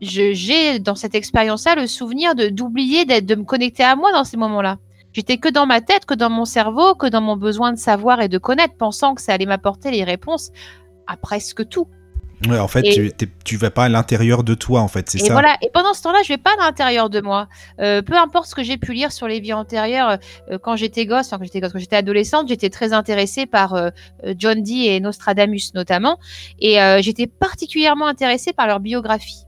j'ai 0.00 0.78
dans 0.80 0.96
cette 0.96 1.14
expérience-là 1.14 1.76
le 1.76 1.86
souvenir 1.86 2.34
de 2.34 2.48
d'oublier 2.48 3.04
de 3.04 3.34
me 3.34 3.44
connecter 3.44 3.84
à 3.84 3.94
moi 3.94 4.10
dans 4.12 4.24
ces 4.24 4.36
moments-là. 4.36 4.78
J'étais 5.12 5.36
que 5.36 5.48
dans 5.48 5.66
ma 5.66 5.80
tête, 5.80 6.06
que 6.06 6.14
dans 6.14 6.30
mon 6.30 6.46
cerveau, 6.46 6.94
que 6.94 7.06
dans 7.06 7.20
mon 7.20 7.36
besoin 7.36 7.72
de 7.72 7.78
savoir 7.78 8.20
et 8.20 8.28
de 8.28 8.38
connaître, 8.38 8.74
pensant 8.76 9.14
que 9.14 9.20
ça 9.20 9.34
allait 9.34 9.46
m'apporter 9.46 9.90
les 9.90 10.04
réponses 10.04 10.50
à 11.06 11.16
presque 11.16 11.68
tout. 11.68 11.86
Ouais, 12.48 12.58
en 12.58 12.68
fait, 12.68 12.84
Et- 12.84 13.12
tu, 13.12 13.28
tu 13.44 13.56
vas 13.56 13.70
pas 13.70 13.84
à 13.84 13.88
l'intérieur 13.88 14.42
de 14.42 14.54
toi, 14.54 14.80
en 14.80 14.88
fait, 14.88 15.08
c'est 15.10 15.18
ça. 15.18 15.32
voilà. 15.32 15.56
Et 15.62 15.70
pendant 15.72 15.94
ce 15.94 16.02
temps-là, 16.02 16.20
je 16.24 16.28
vais 16.28 16.38
pas 16.38 16.50
à 16.58 16.64
l'intérieur 16.64 17.10
de 17.10 17.20
moi. 17.20 17.48
Euh, 17.80 18.02
peu 18.02 18.16
importe 18.16 18.46
ce 18.46 18.54
que 18.54 18.62
j'ai 18.62 18.78
pu 18.78 18.92
lire 18.92 19.12
sur 19.12 19.28
les 19.28 19.40
vies 19.40 19.52
antérieures, 19.52 20.18
euh, 20.50 20.58
quand 20.58 20.76
j'étais 20.76 21.06
gosse, 21.06 21.26
enfin, 21.26 21.38
quand 21.38 21.44
j'étais 21.44 21.60
gosse, 21.60 21.72
quand 21.72 21.78
j'étais 21.78 21.96
adolescente, 21.96 22.48
j'étais 22.48 22.70
très 22.70 22.92
intéressée 22.92 23.46
par 23.46 23.74
euh, 23.74 23.90
John 24.38 24.62
Dee 24.62 24.86
et 24.88 25.00
Nostradamus 25.00 25.72
notamment, 25.74 26.18
et 26.60 26.78
j'étais 27.00 27.26
particulièrement 27.26 28.06
intéressée 28.06 28.52
par 28.52 28.66
leur 28.66 28.80
biographie. 28.80 29.46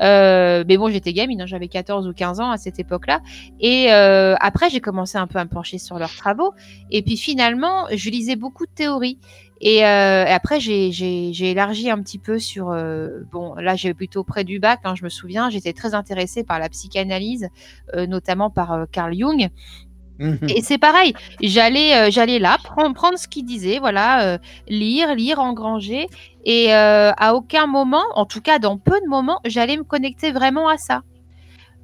Euh, 0.00 0.64
mais 0.66 0.76
bon, 0.76 0.90
j'étais 0.90 1.12
gamine, 1.12 1.42
hein, 1.42 1.46
j'avais 1.46 1.68
14 1.68 2.06
ou 2.06 2.12
15 2.12 2.40
ans 2.40 2.50
à 2.50 2.56
cette 2.56 2.78
époque-là. 2.78 3.20
Et 3.60 3.92
euh, 3.92 4.34
après, 4.40 4.70
j'ai 4.70 4.80
commencé 4.80 5.18
un 5.18 5.26
peu 5.26 5.38
à 5.38 5.44
me 5.44 5.50
pencher 5.50 5.78
sur 5.78 5.98
leurs 5.98 6.14
travaux. 6.14 6.52
Et 6.90 7.02
puis 7.02 7.16
finalement, 7.16 7.86
je 7.92 8.10
lisais 8.10 8.36
beaucoup 8.36 8.66
de 8.66 8.72
théories. 8.74 9.18
Et, 9.60 9.86
euh, 9.86 10.24
et 10.26 10.32
après, 10.32 10.60
j'ai- 10.60 11.50
élargi 11.50 11.90
un 11.90 12.02
petit 12.02 12.18
peu 12.18 12.38
sur. 12.38 12.70
euh, 12.70 13.20
bon, 13.30 13.54
là, 13.54 13.74
j'ai 13.76 13.94
plutôt 13.94 14.24
près 14.24 14.44
du 14.44 14.58
bac, 14.58 14.80
hein, 14.84 14.94
je 14.94 15.04
me 15.04 15.08
souviens. 15.08 15.50
J'étais 15.50 15.72
très 15.72 15.94
intéressée 15.94 16.44
par 16.44 16.58
la 16.58 16.68
psychanalyse, 16.68 17.48
euh, 17.94 18.06
notamment 18.06 18.50
par 18.50 18.86
Carl 18.92 19.14
Jung. 19.14 19.48
Mhm. 20.18 20.48
Et 20.48 20.62
c'est 20.62 20.78
pareil, 20.78 21.12
j'allais 21.42 21.94
euh, 21.94 22.10
j'allais 22.10 22.38
là 22.38 22.56
prendre, 22.62 22.94
prendre 22.94 23.18
ce 23.18 23.28
qu'il 23.28 23.44
disait, 23.44 23.78
voilà, 23.78 24.24
euh, 24.24 24.38
lire, 24.66 25.14
lire, 25.14 25.40
engranger, 25.40 26.06
et 26.46 26.74
euh, 26.74 27.12
à 27.18 27.34
aucun 27.34 27.66
moment, 27.66 28.02
en 28.14 28.24
tout 28.24 28.40
cas 28.40 28.58
dans 28.58 28.78
peu 28.78 28.98
de 29.02 29.08
moments, 29.08 29.40
j'allais 29.44 29.76
me 29.76 29.84
connecter 29.84 30.32
vraiment 30.32 30.68
à 30.68 30.78
ça. 30.78 31.02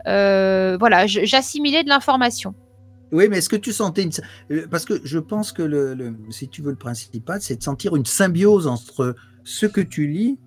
Voilà, 0.06 1.06
j'assimilais 1.06 1.84
de 1.84 1.90
l'information. 1.90 2.54
Oui, 3.12 3.28
mais 3.28 3.38
est-ce 3.38 3.48
que 3.48 3.56
tu 3.56 3.72
sentais 3.72 4.02
une... 4.02 4.10
euh, 4.50 4.66
Parce 4.70 4.84
que 4.84 5.00
je 5.04 5.18
pense 5.18 5.52
que, 5.52 5.62
le, 5.62 5.94
le- 5.94 6.16
si 6.30 6.48
tu 6.48 6.62
veux, 6.62 6.70
le 6.70 6.76
principal, 6.76 7.40
c'est 7.42 7.56
de 7.56 7.62
sentir 7.62 7.94
une 7.94 8.06
symbiose 8.06 8.66
entre 8.66 9.14
ce 9.44 9.66
que 9.66 9.80
tu 9.82 10.06
lis 10.06 10.38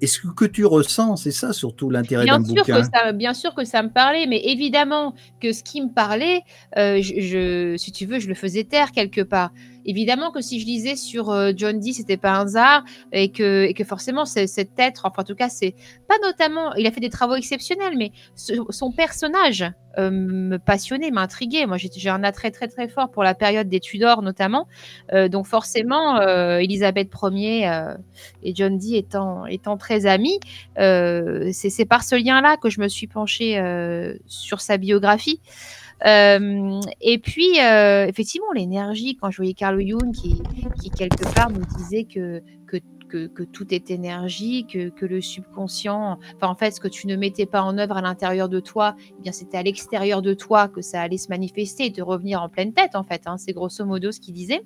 et 0.00 0.08
ce 0.08 0.20
que 0.36 0.44
tu 0.44 0.64
ressens. 0.66 1.16
C'est 1.16 1.30
ça 1.30 1.52
surtout 1.52 1.88
l'intérêt 1.90 2.26
d'un 2.26 2.40
bouquin. 2.40 2.80
que 2.82 2.88
ça, 2.92 3.12
bien 3.12 3.34
sûr 3.34 3.54
que 3.54 3.64
ça 3.64 3.82
me 3.84 3.88
parlait, 3.88 4.26
mais 4.26 4.40
évidemment 4.46 5.14
que 5.40 5.52
ce 5.52 5.62
qui 5.62 5.80
me 5.80 5.92
parlait, 5.92 6.40
euh, 6.76 7.00
je, 7.00 7.20
je- 7.20 7.76
si 7.78 7.92
tu 7.92 8.06
veux, 8.06 8.18
je 8.18 8.26
le 8.28 8.34
faisais 8.34 8.64
taire 8.64 8.90
quelque 8.90 9.20
part. 9.20 9.52
Évidemment 9.84 10.30
que 10.30 10.40
si 10.40 10.60
je 10.60 10.66
lisais 10.66 10.96
sur 10.96 11.30
euh, 11.30 11.52
John 11.56 11.78
Dee, 11.78 11.94
c'était 11.94 12.16
pas 12.16 12.32
un 12.32 12.42
hasard, 12.42 12.84
et 13.12 13.30
que, 13.30 13.64
et 13.64 13.74
que 13.74 13.84
forcément 13.84 14.24
cet 14.24 14.78
être, 14.78 15.02
enfin 15.04 15.22
en 15.22 15.24
tout 15.24 15.34
cas 15.34 15.48
c'est 15.48 15.74
pas 16.08 16.14
notamment, 16.22 16.74
il 16.74 16.86
a 16.86 16.90
fait 16.90 17.00
des 17.00 17.10
travaux 17.10 17.34
exceptionnels, 17.34 17.96
mais 17.96 18.12
son 18.34 18.92
personnage 18.92 19.64
euh, 19.98 20.10
me 20.10 20.58
passionnait, 20.58 21.10
m'intriguait. 21.10 21.66
Moi 21.66 21.76
j'ai 21.76 22.08
un 22.08 22.24
attrait 22.24 22.50
très 22.50 22.68
très 22.68 22.88
fort 22.88 23.10
pour 23.10 23.22
la 23.22 23.34
période 23.34 23.68
des 23.68 23.80
Tudors 23.80 24.22
notamment, 24.22 24.66
Euh, 25.12 25.28
donc 25.28 25.46
forcément 25.46 26.16
euh, 26.16 26.58
Elisabeth 26.58 27.10
Ier 27.22 27.70
et 28.42 28.54
John 28.54 28.78
Dee 28.78 28.96
étant 28.96 29.46
étant 29.46 29.76
très 29.76 30.06
amis. 30.06 30.38
C'est 30.76 31.84
par 31.88 32.04
ce 32.04 32.14
lien-là 32.14 32.56
que 32.56 32.70
je 32.70 32.80
me 32.80 32.88
suis 32.88 33.06
penchée 33.06 33.60
sur 34.26 34.60
sa 34.60 34.76
biographie. 34.76 35.40
Euh, 36.06 36.80
et 37.00 37.18
puis, 37.18 37.60
euh, 37.60 38.06
effectivement, 38.06 38.50
l'énergie, 38.54 39.16
quand 39.16 39.30
je 39.30 39.36
voyais 39.36 39.54
Carl 39.54 39.80
Jung 39.80 40.12
qui, 40.12 40.40
quelque 40.96 41.32
part 41.34 41.50
me 41.50 41.62
disait 41.76 42.04
que, 42.04 42.42
tout 43.52 43.74
est 43.74 43.90
énergie, 43.90 44.66
que, 44.66 45.04
le 45.04 45.20
subconscient, 45.20 46.18
enfin, 46.36 46.48
en 46.48 46.54
fait, 46.54 46.70
ce 46.72 46.80
que 46.80 46.88
tu 46.88 47.06
ne 47.06 47.16
mettais 47.16 47.46
pas 47.46 47.62
en 47.62 47.78
œuvre 47.78 47.96
à 47.96 48.02
l'intérieur 48.02 48.48
de 48.48 48.58
toi, 48.58 48.96
eh 49.24 49.32
c'était 49.32 49.58
à 49.58 49.62
l'extérieur 49.62 50.22
de 50.22 50.34
toi 50.34 50.68
que 50.68 50.80
ça 50.80 51.02
allait 51.02 51.18
se 51.18 51.28
manifester 51.28 51.86
et 51.86 51.92
te 51.92 52.02
revenir 52.02 52.42
en 52.42 52.48
pleine 52.48 52.72
tête, 52.72 52.96
en 52.96 53.04
fait. 53.04 53.22
hein. 53.26 53.36
c'est 53.36 53.52
grosso 53.52 53.84
modo 53.84 54.12
ce 54.12 54.20
qu'il 54.20 54.34
disait. 54.34 54.62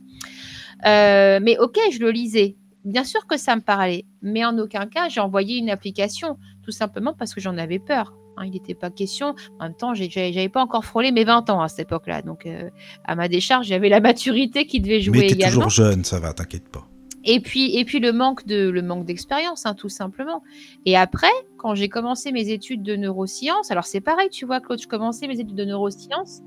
Euh, 0.86 1.40
mais 1.42 1.58
ok, 1.58 1.78
je 1.92 1.98
le 1.98 2.10
lisais. 2.10 2.56
Bien 2.84 3.02
sûr 3.02 3.26
que 3.26 3.36
ça 3.36 3.56
me 3.56 3.62
parlait, 3.62 4.04
mais 4.22 4.44
en 4.44 4.56
aucun 4.58 4.86
cas 4.86 5.08
j'ai 5.08 5.18
envoyé 5.18 5.58
une 5.58 5.70
application, 5.70 6.38
tout 6.62 6.70
simplement 6.70 7.14
parce 7.18 7.34
que 7.34 7.40
j'en 7.40 7.58
avais 7.58 7.80
peur. 7.80 8.14
Hein. 8.36 8.44
il 8.44 8.52
n'était 8.52 8.74
pas 8.74 8.90
question. 8.90 9.34
En 9.58 9.64
même 9.64 9.74
temps, 9.74 9.94
j'avais 9.94 10.48
pas 10.48 10.62
encore 10.62 10.84
frôlé 10.84 11.12
mes 11.12 11.24
20 11.24 11.50
ans 11.50 11.60
à 11.60 11.68
cette 11.68 11.86
époque-là, 11.86 12.22
donc 12.22 12.46
euh, 12.46 12.70
à 13.04 13.14
ma 13.14 13.28
décharge, 13.28 13.66
j'avais 13.66 13.88
la 13.88 14.00
maturité 14.00 14.66
qui 14.66 14.80
devait 14.80 15.00
jouer 15.00 15.18
Mais 15.18 15.26
également. 15.28 15.66
toujours 15.66 15.70
jeune, 15.70 16.04
ça 16.04 16.20
va, 16.20 16.32
t'inquiète 16.32 16.68
pas. 16.68 16.86
Et 17.24 17.40
puis, 17.40 17.76
et 17.76 17.84
puis 17.84 17.98
le 17.98 18.12
manque 18.12 18.46
de 18.46 18.68
le 18.68 18.82
manque 18.82 19.04
d'expérience, 19.04 19.66
hein, 19.66 19.74
tout 19.74 19.88
simplement. 19.88 20.42
Et 20.84 20.96
après, 20.96 21.32
quand 21.56 21.74
j'ai 21.74 21.88
commencé 21.88 22.30
mes 22.30 22.50
études 22.50 22.84
de 22.84 22.94
neurosciences, 22.94 23.70
alors 23.72 23.84
c'est 23.84 24.00
pareil, 24.00 24.28
tu 24.30 24.46
vois, 24.46 24.60
Claude, 24.60 24.80
je 24.80 24.86
commençais 24.86 25.26
mes 25.26 25.40
études 25.40 25.56
de 25.56 25.64
neurosciences 25.64 26.40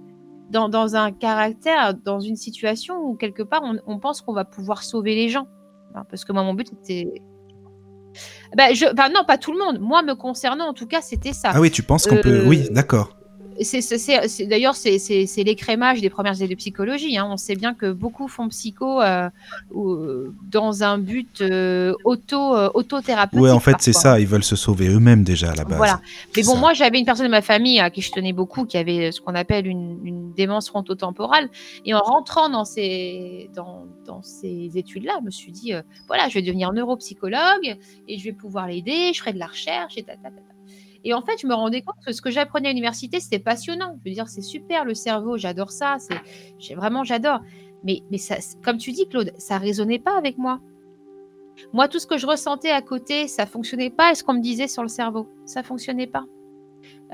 dans, 0.52 0.70
dans 0.70 0.96
un 0.96 1.12
caractère, 1.12 1.94
dans 1.94 2.22
une 2.22 2.38
situation 2.38 2.96
où 3.04 3.16
quelque 3.16 3.44
part 3.44 3.62
on, 3.64 3.78
on 3.88 4.00
pense 4.00 4.22
qu'on 4.22 4.34
va 4.34 4.46
pouvoir 4.46 4.84
sauver 4.84 5.16
les 5.16 5.28
gens, 5.28 5.48
Hein, 5.96 6.04
parce 6.10 6.24
que 6.24 6.32
moi 6.32 6.44
mon 6.44 6.54
but 6.54 6.68
c'était, 6.68 7.22
ben, 8.56 8.74
je, 8.74 8.86
non, 9.14 9.24
pas 9.26 9.38
tout 9.38 9.52
le 9.52 9.60
monde. 9.60 9.80
Moi, 9.80 10.02
me 10.04 10.16
concernant, 10.16 10.70
en 10.70 10.74
tout 10.74 10.88
cas, 10.88 11.02
c'était 11.02 11.34
ça. 11.34 11.52
Ah 11.54 11.62
oui, 11.62 11.72
tu 11.72 11.84
penses 11.84 12.06
qu'on 12.06 12.18
peut. 12.18 12.42
Euh, 12.42 12.48
Oui, 12.48 12.68
d'accord. 12.72 13.19
D'ailleurs, 14.48 14.76
c'est 14.76 15.44
l'écrémage 15.44 16.02
des 16.02 16.10
premières 16.10 16.36
années 16.42 16.48
de 16.48 16.56
psychologie. 16.56 17.18
hein. 17.18 17.28
On 17.30 17.38
sait 17.38 17.56
bien 17.56 17.74
que 17.74 17.92
beaucoup 17.92 18.28
font 18.28 18.48
psycho 18.50 19.02
euh, 19.02 19.30
dans 20.52 20.84
un 20.84 20.98
but 20.98 21.42
euh, 21.42 21.94
auto, 22.04 22.56
euh, 22.56 22.70
autothérapeutique. 22.74 23.42
Ouais, 23.42 23.52
en 23.52 23.60
fait, 23.60 23.76
c'est 23.80 23.94
ça, 23.94 24.20
ils 24.20 24.28
veulent 24.28 24.44
se 24.44 24.56
sauver 24.56 24.88
eux-mêmes 24.88 25.24
déjà 25.24 25.52
à 25.52 25.56
la 25.56 25.64
base. 25.66 25.78
Voilà. 25.78 26.02
Mais 26.36 26.44
bon, 26.44 26.54
Ça. 26.54 26.60
moi, 26.60 26.74
j'avais 26.74 27.00
une 27.00 27.06
personne 27.06 27.26
de 27.26 27.32
ma 27.32 27.42
famille 27.42 27.80
à 27.80 27.90
qui 27.90 28.02
je 28.02 28.12
tenais 28.12 28.34
beaucoup, 28.34 28.66
qui 28.66 28.78
avait 28.78 29.12
ce 29.12 29.22
qu'on 29.22 29.36
appelle 29.36 29.68
une, 29.68 30.00
une 30.04 30.34
démence 30.34 30.70
frontotemporale. 30.70 31.50
Et 31.86 31.94
en 31.94 32.00
rentrant 32.00 32.50
dans 32.50 32.66
ces, 32.66 33.50
dans, 33.56 33.86
dans 34.06 34.22
ces 34.24 34.72
études-là, 34.76 35.18
je 35.20 35.26
me 35.26 35.32
suis 35.32 35.52
dit, 35.52 35.74
euh, 35.74 35.82
voilà, 36.08 36.30
je 36.30 36.36
vais 36.36 36.42
devenir 36.42 36.72
neuropsychologue 36.74 37.78
et 38.08 38.18
je 38.18 38.24
vais 38.24 38.34
pouvoir 38.34 38.68
l'aider, 38.68 39.12
je 39.14 39.20
ferai 39.20 39.34
de 39.34 39.40
la 39.40 39.48
recherche 39.48 39.98
et 39.98 40.04
ta, 40.04 40.14
ta, 40.14 40.30
ta, 40.30 40.30
ta. 40.30 40.54
Et 41.04 41.14
en 41.14 41.22
fait, 41.22 41.38
je 41.42 41.48
me 41.48 41.54
rendais 41.54 41.82
compte 41.82 41.96
que 42.06 42.12
ce 42.12 42.22
que 42.22 42.30
j'apprenais 42.30 42.70
à 42.70 42.72
l'université, 42.72 43.20
c'était 43.20 43.40
passionnant. 43.40 43.98
Je 44.04 44.10
veux 44.10 44.16
dire, 44.16 44.28
c'est 44.28 44.42
super 44.42 44.86
le 44.86 44.94
cerveau, 44.94 45.38
j'adore 45.38 45.72
ça, 45.72 45.98
c'est, 46.00 46.76
vraiment, 46.76 47.04
j'adore. 47.04 47.40
Mais, 47.84 48.04
mais 48.12 48.18
ça, 48.18 48.36
comme 48.64 48.78
tu 48.78 48.92
dis, 48.92 49.08
Claude, 49.08 49.34
ça 49.38 49.58
résonnait 49.58 50.00
pas 50.00 50.18
avec 50.18 50.38
moi. 50.38 50.60
Moi, 51.74 51.88
tout 51.88 52.00
ce 52.00 52.08
que 52.08 52.18
je 52.18 52.28
ressentais 52.28 52.72
à 52.72 52.82
côté, 52.82 53.28
ça 53.28 53.46
fonctionnait 53.46 53.90
pas. 53.90 54.12
Et 54.12 54.16
ce 54.16 54.24
qu'on 54.24 54.34
me 54.34 54.42
disait 54.42 54.68
sur 54.68 54.82
le 54.82 54.90
cerveau, 54.90 55.30
ça 55.46 55.64
fonctionnait 55.64 56.08
pas. 56.08 56.26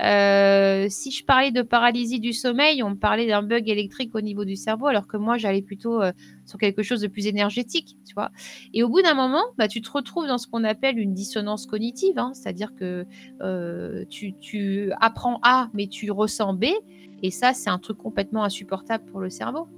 Euh, 0.02 0.86
si 0.90 1.10
je 1.10 1.24
parlais 1.24 1.52
de 1.52 1.62
paralysie 1.62 2.20
du 2.20 2.32
sommeil, 2.32 2.82
on 2.82 2.90
me 2.90 2.96
parlait 2.96 3.26
d'un 3.26 3.42
bug 3.42 3.68
électrique 3.68 4.14
au 4.14 4.20
niveau 4.20 4.44
du 4.44 4.56
cerveau, 4.56 4.86
alors 4.86 5.06
que 5.06 5.16
moi, 5.16 5.38
j'allais 5.38 5.62
plutôt 5.62 6.02
euh, 6.02 6.12
sur 6.44 6.58
quelque 6.58 6.82
chose 6.82 7.00
de 7.00 7.08
plus 7.08 7.26
énergétique, 7.26 7.96
tu 8.06 8.14
vois. 8.14 8.30
Et 8.74 8.82
au 8.82 8.88
bout 8.88 9.02
d'un 9.02 9.14
moment, 9.14 9.44
bah, 9.56 9.68
tu 9.68 9.80
te 9.80 9.90
retrouves 9.90 10.26
dans 10.26 10.38
ce 10.38 10.46
qu'on 10.46 10.64
appelle 10.64 10.98
une 10.98 11.14
dissonance 11.14 11.66
cognitive, 11.66 12.18
hein, 12.18 12.32
c'est-à-dire 12.34 12.74
que 12.78 13.06
euh, 13.40 14.04
tu, 14.10 14.34
tu 14.38 14.92
apprends 15.00 15.40
A, 15.42 15.70
mais 15.72 15.86
tu 15.86 16.10
ressens 16.10 16.52
B, 16.54 16.66
et 17.22 17.30
ça, 17.30 17.54
c'est 17.54 17.70
un 17.70 17.78
truc 17.78 17.96
complètement 17.96 18.44
insupportable 18.44 19.04
pour 19.06 19.20
le 19.20 19.30
cerveau. 19.30 19.68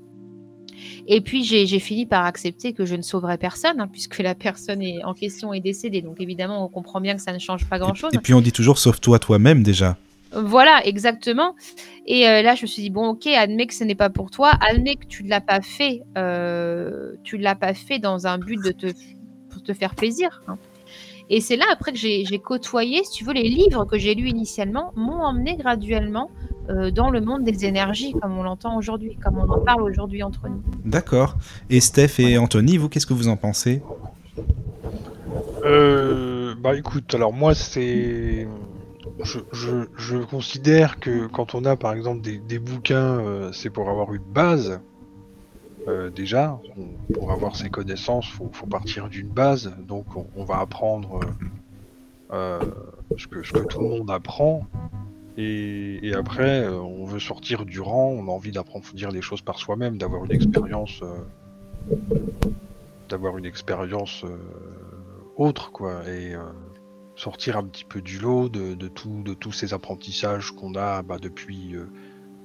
Et 1.09 1.21
puis 1.21 1.43
j'ai 1.43 1.67
fini 1.81 2.07
par 2.07 2.25
accepter 2.25 2.73
que 2.73 2.85
je 2.85 2.95
ne 2.95 3.03
sauverais 3.03 3.39
personne, 3.39 3.81
hein, 3.81 3.89
puisque 3.91 4.19
la 4.19 4.37
personne 4.37 4.81
est, 4.81 5.03
en 5.03 5.13
question 5.15 5.53
est 5.53 5.61
décédée. 5.61 6.03
Donc 6.03 6.21
évidemment, 6.21 6.65
on 6.65 6.69
comprend 6.69 7.01
bien 7.01 7.17
que 7.17 7.23
ça 7.23 7.33
ne 7.33 7.39
change 7.39 7.69
pas 7.69 7.79
grand-chose. 7.81 8.11
Et 8.15 8.19
puis 8.19 8.35
on 8.35 8.41
dit 8.41 8.53
toujours 8.53 8.79
sauve-toi 8.79 9.19
toi-même 9.19 9.65
déjà. 9.65 9.97
Voilà, 10.33 10.87
exactement. 10.87 11.55
Et 12.07 12.29
euh, 12.29 12.43
là, 12.43 12.55
je 12.55 12.63
me 12.63 12.67
suis 12.67 12.83
dit 12.83 12.91
bon, 12.91 13.09
ok, 13.09 13.27
admets 13.29 13.67
que 13.67 13.75
ce 13.75 13.85
n'est 13.85 13.95
pas 13.95 14.11
pour 14.11 14.31
toi, 14.31 14.53
admets 14.61 14.97
que 14.97 15.07
tu 15.07 15.25
ne 15.25 15.29
l'as 15.31 15.41
pas 15.41 15.61
fait, 15.61 16.03
euh, 16.17 17.13
tu 17.25 17.39
ne 17.39 17.43
l'as 17.43 17.55
pas 17.55 17.75
fait 17.75 17.99
dans 17.99 18.27
un 18.27 18.39
but 18.39 18.63
de 18.63 18.71
te 18.73 18.87
pour 19.51 19.63
te 19.63 19.73
faire 19.73 19.95
plaisir. 19.95 20.43
hein. 20.49 20.59
Et 21.31 21.43
c'est 21.43 21.57
là 21.57 21.67
après 21.73 21.93
que 21.93 21.99
j'ai 21.99 22.25
j'ai 22.25 22.39
côtoyé, 22.39 23.05
si 23.05 23.11
tu 23.19 23.25
veux, 23.25 23.35
les 23.35 23.49
livres 23.49 23.85
que 23.85 23.99
j'ai 23.99 24.15
lus 24.15 24.29
initialement 24.29 24.93
m'ont 24.97 25.23
emmené 25.23 25.57
graduellement 25.57 26.31
euh, 26.71 26.91
dans 26.91 27.11
le 27.11 27.21
monde 27.21 27.45
des 27.45 27.67
énergies, 27.67 28.15
comme 28.21 28.39
on 28.39 28.43
l'entend 28.43 28.77
aujourd'hui, 28.79 29.17
comme 29.23 29.39
on 29.39 29.49
en 29.49 29.61
parle 29.61 29.83
aujourd'hui 29.83 30.23
entre 30.23 30.49
nous. 30.49 30.63
D'accord. 30.85 31.37
Et 31.69 31.81
Steph 31.81 32.19
et 32.19 32.39
Anthony, 32.39 32.79
vous, 32.79 32.89
qu'est-ce 32.89 33.07
que 33.07 33.15
vous 33.15 33.29
en 33.29 33.37
pensez? 33.37 33.83
Euh, 35.65 36.55
bah 36.59 36.77
écoute, 36.77 37.15
alors 37.15 37.33
moi 37.33 37.55
c'est, 37.55 38.47
je, 39.23 39.41
je, 39.53 39.87
je 39.97 40.19
considère 40.19 41.01
que 41.01 41.27
quand 41.27 41.55
on 41.55 41.65
a 41.65 41.77
par 41.77 41.93
exemple 41.93 42.21
des, 42.21 42.39
des 42.39 42.59
bouquins, 42.59 43.19
euh, 43.19 43.53
c'est 43.53 43.71
pour 43.71 43.89
avoir 43.91 44.13
une 44.15 44.23
base. 44.23 44.81
Euh, 45.87 46.11
déjà, 46.11 46.61
pour 47.15 47.33
avoir 47.33 47.57
ces 47.57 47.71
connaissances, 47.71 48.29
faut, 48.29 48.51
faut 48.53 48.67
partir 48.67 49.09
d'une 49.09 49.29
base. 49.29 49.75
Donc 49.79 50.07
on, 50.37 50.45
va 50.45 50.59
apprendre 50.59 51.21
euh, 51.23 51.45
euh, 52.33 52.61
ce, 53.17 53.27
que, 53.27 53.43
ce 53.43 53.53
que 53.53 53.67
tout 53.67 53.81
le 53.81 53.89
monde 53.89 54.11
apprend. 54.11 54.67
Et, 55.39 56.07
et 56.07 56.15
après, 56.15 56.65
euh, 56.65 56.81
on 56.81 57.05
veut 57.05 57.21
sortir 57.21 57.65
du 57.65 57.81
rang, 57.81 58.09
on 58.09 58.29
a 58.29 58.31
envie 58.31 58.51
d'approfondir 58.51 59.11
les 59.11 59.23
choses 59.23 59.41
par 59.41 59.59
soi-même, 59.59 59.97
d'avoir 59.97 60.25
une 60.25 60.33
expérience, 60.33 61.01
euh, 61.03 61.97
d'avoir 63.09 63.39
une 63.39 63.47
expérience 63.47 64.25
autre, 65.37 65.71
quoi, 65.71 66.07
et 66.09 66.35
sortir 67.19 67.57
un 67.59 67.65
petit 67.65 67.85
peu 67.85 68.01
du 68.03 68.19
lot 68.19 68.49
de, 68.49 68.75
de, 68.75 68.89
tout, 68.89 69.23
de 69.25 69.35
tous 69.35 69.53
ces 69.53 69.75
apprentissages 69.75 70.53
qu'on 70.53 70.75
a 70.77 71.03
bah, 71.03 71.19
depuis, 71.21 71.77
euh, 71.77 71.87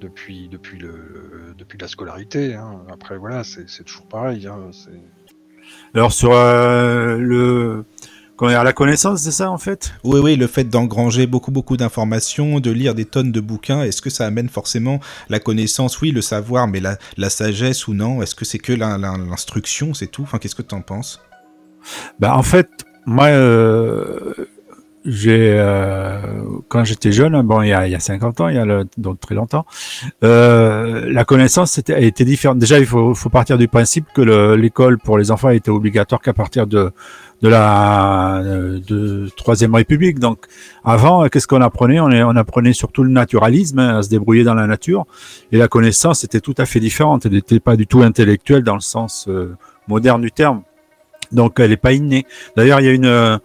depuis, 0.02 0.50
depuis, 0.50 0.80
le, 0.80 0.92
le- 0.92 1.56
depuis 1.56 1.78
la 1.80 1.88
scolarité. 1.88 2.56
hein. 2.56 2.86
Après, 2.92 3.18
voilà, 3.18 3.44
c'est 3.44 3.70
c'est 3.70 3.84
toujours 3.86 4.08
pareil. 4.08 4.48
hein, 4.48 4.72
Alors 5.94 6.12
sur 6.12 6.32
euh, 6.34 7.18
le 7.18 7.86
comment 8.36 8.52
dire, 8.52 8.64
la 8.64 8.74
connaissance, 8.74 9.22
c'est 9.22 9.32
ça 9.32 9.52
en 9.52 9.58
fait? 9.58 9.94
Oui, 10.04 10.20
oui, 10.22 10.36
le 10.36 10.48
fait 10.48 10.66
d'engranger 10.66 11.28
beaucoup, 11.28 11.52
beaucoup 11.52 11.78
d'informations, 11.78 12.60
de 12.60 12.72
lire 12.72 12.96
des 12.96 13.06
tonnes 13.06 13.32
de 13.32 13.40
bouquins, 13.40 13.84
est-ce 13.84 14.02
que 14.02 14.10
ça 14.10 14.26
amène 14.26 14.50
forcément 14.50 15.00
la 15.30 15.40
connaissance? 15.40 16.02
Oui, 16.02 16.12
le 16.12 16.22
savoir, 16.22 16.68
mais 16.68 16.80
la, 16.80 16.98
la 17.18 17.30
sagesse 17.30 17.88
ou 17.88 17.94
non? 17.94 18.22
Est-ce 18.22 18.36
que 18.36 18.46
c'est 18.46 18.60
que 18.60 18.74
l'in- 18.74 18.98
l'in- 18.98 19.18
l'instruction, 19.18 19.94
c'est 19.94 20.08
tout? 20.08 20.24
Enfin, 20.24 20.40
qu'est-ce 20.40 20.56
que 20.56 20.64
tu 20.64 20.76
en 20.76 20.82
penses? 20.82 21.22
Bah, 22.20 22.36
en 22.36 22.44
fait, 22.44 22.70
moi, 23.06 23.28
euh, 23.28 24.34
j'ai 25.06 25.54
euh, 25.58 26.18
quand 26.70 26.84
j'étais 26.86 27.12
jeune, 27.12 27.42
bon, 27.42 27.62
il 27.62 27.70
y 27.70 27.74
a, 27.74 27.88
il 27.88 27.92
y 27.92 27.96
a 27.96 28.00
50 28.00 28.42
ans, 28.42 28.48
il 28.50 28.56
y 28.56 28.60
a 28.60 28.66
le- 28.66 28.86
donc 28.98 29.20
très 29.20 29.36
longtemps, 29.36 29.66
euh, 30.24 31.06
la 31.12 31.26
connaissance 31.26 31.72
c'était, 31.72 31.94
elle 31.94 32.06
était 32.06 32.26
différente. 32.26 32.58
Déjà, 32.60 32.80
il 32.80 32.86
faut, 32.86 33.14
faut 33.14 33.30
partir 33.30 33.58
du 33.58 33.68
principe 33.68 34.06
que 34.14 34.22
le- 34.22 34.56
l'école 34.56 34.98
pour 35.00 35.18
les 35.18 35.32
enfants 35.32 35.50
était 35.50 35.72
obligatoire 35.72 36.22
qu'à 36.22 36.34
partir 36.34 36.68
de 36.68 36.92
de 37.42 37.50
la 37.50 38.38
euh, 38.38 38.80
de 38.88 39.28
troisième 39.36 39.76
République. 39.76 40.18
Donc, 40.20 40.46
avant, 40.86 41.28
qu'est-ce 41.28 41.48
qu'on 41.48 41.62
apprenait? 41.62 42.00
On, 42.00 42.06
on 42.06 42.36
apprenait 42.38 42.72
surtout 42.72 43.04
le 43.04 43.10
naturalisme, 43.10 43.80
hein, 43.80 43.98
à 43.98 44.02
se 44.04 44.10
débrouiller 44.10 44.46
dans 44.46 44.54
la 44.54 44.66
nature, 44.66 45.06
et 45.52 45.58
la 45.58 45.68
connaissance 45.68 46.24
était 46.24 46.40
tout 46.40 46.56
à 46.58 46.66
fait 46.66 46.80
différente. 46.80 47.26
Elle 47.26 47.34
n'était 47.34 47.60
pas 47.60 47.76
du 47.76 47.86
tout 47.86 48.02
intellectuelle 48.02 48.64
dans 48.64 48.76
le 48.76 48.80
sens 48.80 49.26
euh, 49.28 49.58
moderne 49.90 50.22
du 50.22 50.32
terme. 50.32 50.62
Donc, 51.34 51.60
elle 51.60 51.72
n'est 51.72 51.78
pas 51.78 51.92
innée. 51.92 52.26
D'ailleurs, 52.56 52.80
il 52.80 52.86
y 52.86 52.90
a 52.90 52.94
une, 52.94 53.06
euh, 53.06 53.38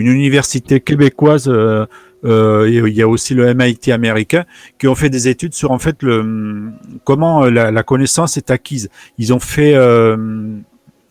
une 0.00 0.08
université 0.08 0.80
québécoise, 0.80 1.48
euh, 1.48 1.86
euh, 2.24 2.66
il 2.68 2.94
y 2.94 3.02
a 3.02 3.08
aussi 3.08 3.34
le 3.34 3.54
MIT 3.54 3.92
américain, 3.92 4.44
qui 4.78 4.88
ont 4.88 4.94
fait 4.94 5.10
des 5.10 5.28
études 5.28 5.54
sur 5.54 5.70
en 5.70 5.78
fait 5.78 6.02
le 6.02 6.72
comment 7.04 7.44
euh, 7.44 7.50
la, 7.50 7.82
connaissance 7.82 8.36
est 8.36 8.50
acquise. 8.50 8.88
Ils 9.18 9.32
ont 9.32 9.40
fait, 9.40 9.74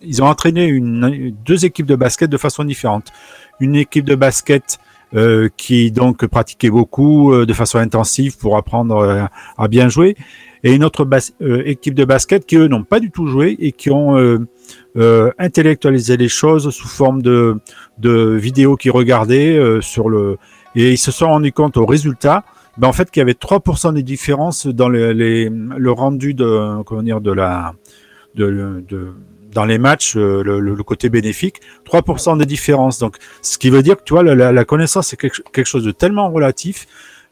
ils 0.01 0.23
ont 0.23 0.27
entraîné 0.27 0.65
une, 0.65 1.35
deux 1.45 1.65
équipes 1.65 1.85
de 1.85 1.95
basket 1.95 2.29
de 2.29 2.37
façon 2.37 2.63
différente. 2.63 3.11
Une 3.59 3.75
équipe 3.75 4.05
de 4.05 4.15
basket 4.15 4.79
qui 5.57 5.91
donc 5.91 6.25
pratiquait 6.27 6.69
beaucoup 6.69 7.33
de 7.35 7.53
façon 7.53 7.79
intensive 7.79 8.37
pour 8.37 8.57
apprendre 8.57 9.27
à 9.57 9.67
bien 9.67 9.89
jouer, 9.89 10.15
et 10.63 10.73
une 10.73 10.83
autre 10.83 11.07
euh, 11.41 11.63
équipe 11.65 11.93
de 11.95 12.05
basket 12.05 12.45
qui 12.45 12.57
eux 12.57 12.67
n'ont 12.67 12.83
pas 12.83 12.99
du 12.99 13.11
tout 13.11 13.27
joué 13.27 13.55
et 13.59 13.71
qui 13.71 13.89
ont 13.91 14.17
euh, 14.17 14.39
euh, 14.97 15.31
intellectualisé 15.39 16.17
les 16.17 16.27
choses 16.29 16.69
sous 16.71 16.87
forme 16.87 17.21
de, 17.21 17.55
de 17.97 18.33
vidéos 18.35 18.75
qu'ils 18.75 18.91
regardaient 18.91 19.57
euh, 19.57 19.81
sur 19.81 20.09
le 20.09 20.37
et 20.75 20.91
ils 20.91 20.97
se 20.97 21.11
sont 21.11 21.27
rendus 21.27 21.51
compte 21.51 21.77
au 21.77 21.85
résultat 21.85 22.43
ben 22.77 22.87
en 22.87 22.93
fait 22.93 23.09
qu'il 23.11 23.19
y 23.19 23.23
avait 23.23 23.33
3% 23.33 23.93
des 23.93 24.03
différences 24.03 24.67
dans 24.67 24.87
les, 24.89 25.13
les- 25.13 25.49
le 25.49 25.91
rendu 25.91 26.33
de 26.33 26.81
comment 26.83 27.03
dire 27.03 27.21
de 27.21 27.31
la 27.31 27.73
de, 28.35 28.83
de 28.87 29.07
dans 29.51 29.65
les 29.65 29.79
matchs 29.79 30.15
euh, 30.15 30.43
le, 30.43 30.59
le- 30.59 30.75
le 30.75 30.83
côté 30.83 31.09
bénéfique 31.09 31.59
3% 31.85 32.37
des 32.37 32.45
différences. 32.45 32.99
Donc 32.99 33.17
ce 33.41 33.57
qui 33.57 33.69
veut 33.71 33.81
dire 33.81 33.97
que 33.97 34.03
tu 34.03 34.13
vois 34.13 34.23
la- 34.23 34.51
la 34.51 34.65
connaissance 34.65 35.07
c'est 35.07 35.17
quelque, 35.17 35.41
quelque 35.51 35.65
chose 35.65 35.83
de 35.83 35.91
tellement 35.91 36.29
relatif 36.29 36.85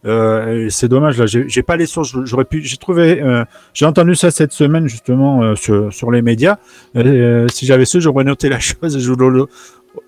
euh, 0.06 0.68
c'est 0.70 0.88
dommage 0.88 1.18
là 1.18 1.26
j'ai 1.26 1.64
pas 1.64 1.76
les 1.76 1.88
sources 1.88 2.16
j'aurais 2.24 2.46
pu 2.46 2.62
j'ai 2.62 2.78
trouvé 2.78 3.20
euh, 3.22 3.44
j'ai 3.74 3.86
entendu 3.86 4.14
ça 4.14 4.30
cette 4.30 4.54
semaine 4.54 4.88
justement 4.88 5.42
euh, 5.42 5.56
sur, 5.56 5.92
sur 5.92 6.12
les 6.12 6.22
médias 6.22 6.58
euh, 6.96 7.48
si 7.48 7.66
j'avais 7.66 7.86
su, 7.86 8.00
j'aurais 8.00 8.24
noté 8.24 8.48
la 8.48 8.60
chose 8.60 9.00
je 9.00 9.14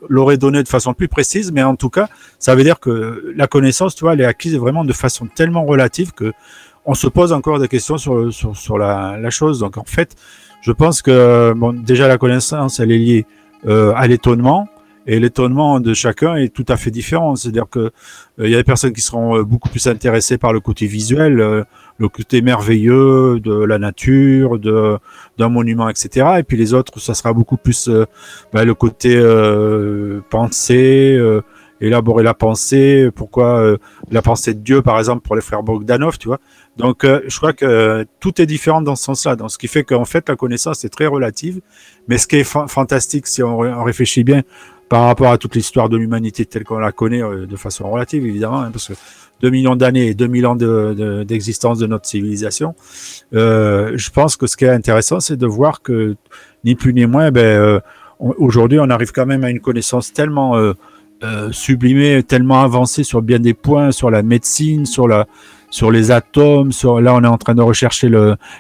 l'aurais 0.07 0.37
donné 0.37 0.63
de 0.63 0.67
façon 0.67 0.93
plus 0.93 1.07
précise. 1.07 1.51
Mais 1.51 1.63
en 1.63 1.75
tout 1.75 1.89
cas, 1.89 2.09
ça 2.37 2.55
veut 2.55 2.63
dire 2.63 2.79
que 2.79 3.33
la 3.35 3.47
connaissance, 3.47 3.95
tu 3.95 4.03
vois, 4.03 4.13
elle 4.13 4.21
est 4.21 4.25
acquise 4.25 4.55
vraiment 4.55 4.85
de 4.85 4.93
façon 4.93 5.27
tellement 5.27 5.65
relative 5.65 6.11
que 6.11 6.33
on 6.85 6.93
se 6.93 7.07
pose 7.07 7.33
encore 7.33 7.59
des 7.59 7.67
questions 7.67 7.97
sur, 7.97 8.33
sur, 8.33 8.55
sur 8.55 8.77
la, 8.77 9.17
la 9.19 9.29
chose. 9.29 9.59
Donc 9.59 9.77
en 9.77 9.83
fait, 9.83 10.15
je 10.61 10.71
pense 10.71 11.01
que 11.01 11.53
bon, 11.55 11.73
déjà 11.73 12.07
la 12.07 12.17
connaissance, 12.17 12.79
elle 12.79 12.91
est 12.91 12.97
liée 12.97 13.25
euh, 13.67 13.93
à 13.95 14.07
l'étonnement. 14.07 14.67
Et 15.11 15.19
l'étonnement 15.19 15.79
de 15.79 15.95
chacun 15.95 16.35
est 16.35 16.53
tout 16.53 16.65
à 16.67 16.77
fait 16.77 16.91
différent. 16.91 17.35
C'est-à-dire 17.35 17.65
que 17.67 17.79
euh, 17.79 17.91
il 18.37 18.51
y 18.51 18.53
a 18.53 18.57
des 18.57 18.63
personnes 18.63 18.93
qui 18.93 19.01
seront 19.01 19.37
euh, 19.37 19.43
beaucoup 19.43 19.67
plus 19.69 19.87
intéressées 19.87 20.37
par 20.37 20.53
le 20.53 20.59
côté 20.59 20.85
visuel, 20.85 21.39
euh, 21.39 21.63
le 21.97 22.09
côté 22.09 22.43
merveilleux 22.43 23.39
de 23.39 23.55
la 23.71 23.79
nature, 23.79 24.59
de 24.59 24.99
d'un 25.39 25.49
monument, 25.49 25.89
etc. 25.89 26.35
Et 26.37 26.43
puis 26.43 26.57
les 26.57 26.75
autres, 26.75 26.99
ça 26.99 27.15
sera 27.15 27.33
beaucoup 27.33 27.57
plus 27.57 27.89
bah, 28.53 28.63
le 28.65 28.73
côté 28.75 29.15
euh, 29.15 30.21
pensée, 30.29 31.15
euh, 31.17 31.41
élaborer 31.81 32.23
la 32.23 32.35
pensée. 32.35 33.09
Pourquoi 33.15 33.57
euh, 33.59 33.77
la 34.11 34.21
pensée 34.21 34.53
de 34.53 34.59
Dieu, 34.59 34.83
par 34.83 34.99
exemple, 34.99 35.21
pour 35.25 35.35
les 35.35 35.41
frères 35.41 35.63
Bogdanov, 35.63 36.19
tu 36.19 36.27
vois. 36.27 36.39
Donc, 36.77 37.03
je 37.03 37.35
crois 37.35 37.51
que 37.51 38.05
tout 38.21 38.39
est 38.41 38.45
différent 38.45 38.81
dans 38.81 38.95
ce 38.95 39.03
sens-là. 39.05 39.35
Donc, 39.35 39.51
ce 39.51 39.57
qui 39.57 39.67
fait 39.67 39.83
qu'en 39.83 40.05
fait, 40.05 40.29
la 40.29 40.35
connaissance 40.37 40.85
est 40.85 40.89
très 40.89 41.07
relative. 41.07 41.59
Mais 42.07 42.17
ce 42.17 42.25
qui 42.25 42.37
est 42.37 42.45
fa- 42.45 42.67
fantastique, 42.67 43.27
si 43.27 43.43
on 43.43 43.83
réfléchit 43.83 44.23
bien 44.23 44.43
par 44.89 45.05
rapport 45.05 45.31
à 45.31 45.37
toute 45.37 45.55
l'histoire 45.55 45.87
de 45.87 45.97
l'humanité 45.97 46.45
telle 46.45 46.63
qu'on 46.63 46.79
la 46.79 46.91
connaît, 46.91 47.21
euh, 47.23 47.45
de 47.45 47.55
façon 47.55 47.89
relative, 47.89 48.25
évidemment, 48.25 48.59
hein, 48.61 48.71
parce 48.71 48.87
que 48.89 48.93
2 49.41 49.49
millions 49.51 49.75
d'années 49.75 50.07
et 50.07 50.13
2000 50.15 50.45
ans 50.47 50.55
de- 50.55 50.93
de- 50.97 51.23
d'existence 51.23 51.77
de, 51.79 51.87
notre 51.87 52.07
civilisation, 52.07 52.75
euh, 53.33 53.93
je 53.95 54.09
pense 54.09 54.35
que 54.35 54.47
ce 54.47 54.57
qui 54.57 54.65
est 54.65 54.69
intéressant, 54.69 55.19
c'est 55.19 55.37
de 55.37 55.45
voir 55.45 55.81
que, 55.81 56.15
ni 56.65 56.75
plus 56.75 56.93
ni 56.93 57.05
moins, 57.05 57.31
ben, 57.31 57.41
euh, 57.45 57.79
aujourd'hui, 58.19 58.79
on 58.79 58.89
arrive 58.89 59.11
quand 59.11 59.25
même 59.25 59.43
à 59.45 59.49
une 59.49 59.61
connaissance 59.61 60.11
tellement 60.11 60.55
sublimée, 61.51 62.23
tellement 62.23 62.61
avancée 62.61 63.03
sur 63.03 63.21
bien 63.21 63.39
des 63.39 63.53
points, 63.53 63.91
sur 63.91 64.09
la 64.09 64.23
médecine, 64.23 64.85
sur 64.85 65.07
la 65.07 65.27
sur 65.69 65.91
les 65.91 66.11
atomes, 66.11 66.71
sur 66.71 66.99
là 67.01 67.13
on 67.13 67.23
est 67.23 67.27
en 67.27 67.37
train 67.37 67.55
de 67.55 67.61
rechercher 67.61 68.09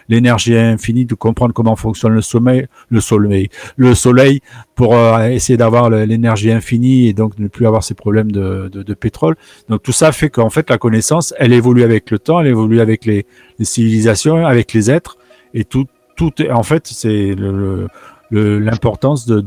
l'énergie 0.07 0.55
infinie, 0.57 1.05
de 1.05 1.15
comprendre 1.15 1.53
comment 1.53 1.75
fonctionne 1.75 2.13
le 2.13 2.21
sommeil, 2.21 2.67
le 2.89 3.01
soleil, 3.01 3.49
le 3.77 3.95
soleil 3.95 4.41
pour 4.75 4.95
euh, 4.95 5.27
essayer 5.29 5.57
d'avoir 5.57 5.89
l'énergie 5.89 6.51
infinie 6.51 7.07
et 7.07 7.13
donc 7.13 7.37
ne 7.39 7.47
plus 7.47 7.65
avoir 7.65 7.83
ces 7.83 7.95
problèmes 7.95 8.31
de, 8.31 8.69
de, 8.71 8.83
de 8.83 8.93
pétrole. 8.93 9.35
Donc 9.69 9.83
tout 9.83 9.91
ça 9.91 10.11
fait 10.11 10.29
qu'en 10.29 10.49
fait 10.49 10.69
la 10.69 10.77
connaissance, 10.77 11.33
elle 11.37 11.53
évolue 11.53 11.83
avec 11.83 12.11
le 12.11 12.19
temps, 12.19 12.39
elle 12.39 12.47
évolue 12.47 12.79
avec 12.79 13.05
les, 13.05 13.25
les 13.57 13.65
civilisations, 13.65 14.45
avec 14.45 14.73
les 14.73 14.91
êtres 14.91 15.17
et 15.53 15.63
tout 15.63 15.85
tout 16.15 16.33
est, 16.41 16.51
en 16.51 16.63
fait 16.63 16.85
c'est 16.85 17.33
le, 17.33 17.87
le- 18.29 18.59
l'importance 18.59 19.25
de 19.25 19.41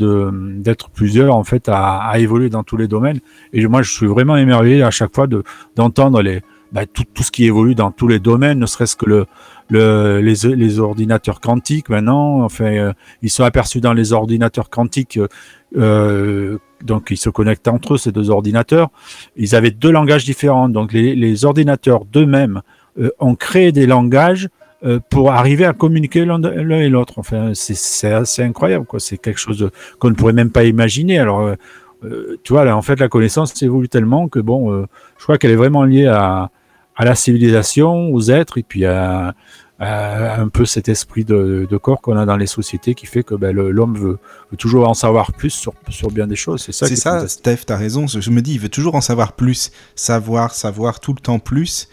d'être 0.58 0.90
plusieurs 0.90 1.36
en 1.36 1.44
fait 1.44 1.68
à, 1.68 1.98
à 1.98 2.18
évoluer 2.18 2.48
dans 2.50 2.64
tous 2.64 2.76
les 2.76 2.88
domaines 2.88 3.20
et 3.52 3.64
moi 3.68 3.82
je 3.82 3.92
suis 3.92 4.06
vraiment 4.06 4.36
émerveillé 4.36 4.82
à 4.82 4.90
chaque 4.90 5.14
fois 5.14 5.26
de 5.28 5.44
d'entendre 5.76 6.20
les 6.22 6.40
bah, 6.72 6.86
tout, 6.86 7.04
tout 7.12 7.22
ce 7.22 7.30
qui 7.30 7.44
évolue 7.44 7.74
dans 7.74 7.90
tous 7.90 8.08
les 8.08 8.18
domaines 8.18 8.58
ne 8.58 8.66
serait-ce 8.66 8.96
que 8.96 9.06
le, 9.06 9.26
le 9.68 10.20
les, 10.20 10.56
les 10.56 10.78
ordinateurs 10.78 11.40
quantiques 11.40 11.88
maintenant 11.90 12.42
enfin 12.42 12.72
euh, 12.72 12.92
ils 13.20 13.30
sont 13.30 13.44
aperçus 13.44 13.80
dans 13.80 13.92
les 13.92 14.12
ordinateurs 14.12 14.70
quantiques 14.70 15.18
euh, 15.18 15.28
euh, 15.76 16.58
donc 16.82 17.08
ils 17.10 17.18
se 17.18 17.28
connectent 17.28 17.68
entre 17.68 17.94
eux 17.94 17.98
ces 17.98 18.10
deux 18.10 18.30
ordinateurs 18.30 18.90
ils 19.36 19.54
avaient 19.54 19.70
deux 19.70 19.90
langages 19.90 20.24
différents 20.24 20.68
donc 20.68 20.92
les, 20.92 21.14
les 21.14 21.44
ordinateurs 21.44 22.06
d'eux-mêmes 22.06 22.62
euh, 22.98 23.10
ont 23.20 23.34
créé 23.34 23.70
des 23.70 23.86
langages 23.86 24.48
euh, 24.84 24.98
pour 25.10 25.30
arriver 25.30 25.64
à 25.64 25.74
communiquer 25.74 26.24
l'un 26.24 26.42
et 26.42 26.88
l'autre. 26.88 27.14
Enfin, 27.18 27.52
c'est 27.54 28.12
assez 28.12 28.42
incroyable, 28.42 28.84
quoi. 28.84 28.98
C'est 28.98 29.16
quelque 29.16 29.38
chose 29.38 29.70
qu'on 30.00 30.10
ne 30.10 30.14
pourrait 30.14 30.32
même 30.32 30.50
pas 30.50 30.64
imaginer. 30.64 31.20
Alors, 31.20 31.54
tu 32.42 32.52
vois, 32.52 32.64
là, 32.64 32.76
en 32.76 32.82
fait, 32.82 32.98
la 32.98 33.08
connaissance 33.08 33.62
évolue 33.62 33.88
tellement 33.88 34.26
que, 34.28 34.40
bon, 34.40 34.84
je 35.18 35.22
crois 35.22 35.38
qu'elle 35.38 35.52
est 35.52 35.56
vraiment 35.56 35.84
liée 35.84 36.08
à, 36.08 36.50
à 36.96 37.04
la 37.04 37.14
civilisation, 37.14 38.10
aux 38.12 38.30
êtres, 38.30 38.58
et 38.58 38.62
puis 38.62 38.84
à, 38.84 39.34
à 39.78 40.40
un 40.40 40.48
peu 40.48 40.64
cet 40.64 40.88
esprit 40.88 41.24
de, 41.24 41.66
de 41.68 41.76
corps 41.76 42.00
qu'on 42.00 42.16
a 42.16 42.24
dans 42.24 42.36
les 42.36 42.46
sociétés 42.46 42.94
qui 42.94 43.06
fait 43.06 43.24
que 43.24 43.34
ben, 43.34 43.54
l'homme 43.54 43.96
veut, 43.98 44.18
veut 44.50 44.56
toujours 44.56 44.88
en 44.88 44.94
savoir 44.94 45.32
plus 45.32 45.50
sur, 45.50 45.72
sur 45.88 46.10
bien 46.10 46.26
des 46.26 46.36
choses. 46.36 46.62
C'est 46.62 46.72
ça. 46.72 46.86
C'est 46.86 46.96
ça. 46.96 47.26
Steph, 47.26 47.64
t'as 47.66 47.76
raison. 47.76 48.06
Je 48.06 48.30
me 48.30 48.42
dis, 48.42 48.54
il 48.54 48.60
veut 48.60 48.68
toujours 48.68 48.94
en 48.94 49.00
savoir 49.00 49.32
plus. 49.32 49.72
Savoir, 49.96 50.54
savoir 50.54 51.00
tout 51.00 51.14
le 51.14 51.20
temps 51.20 51.38
plus. 51.38 51.88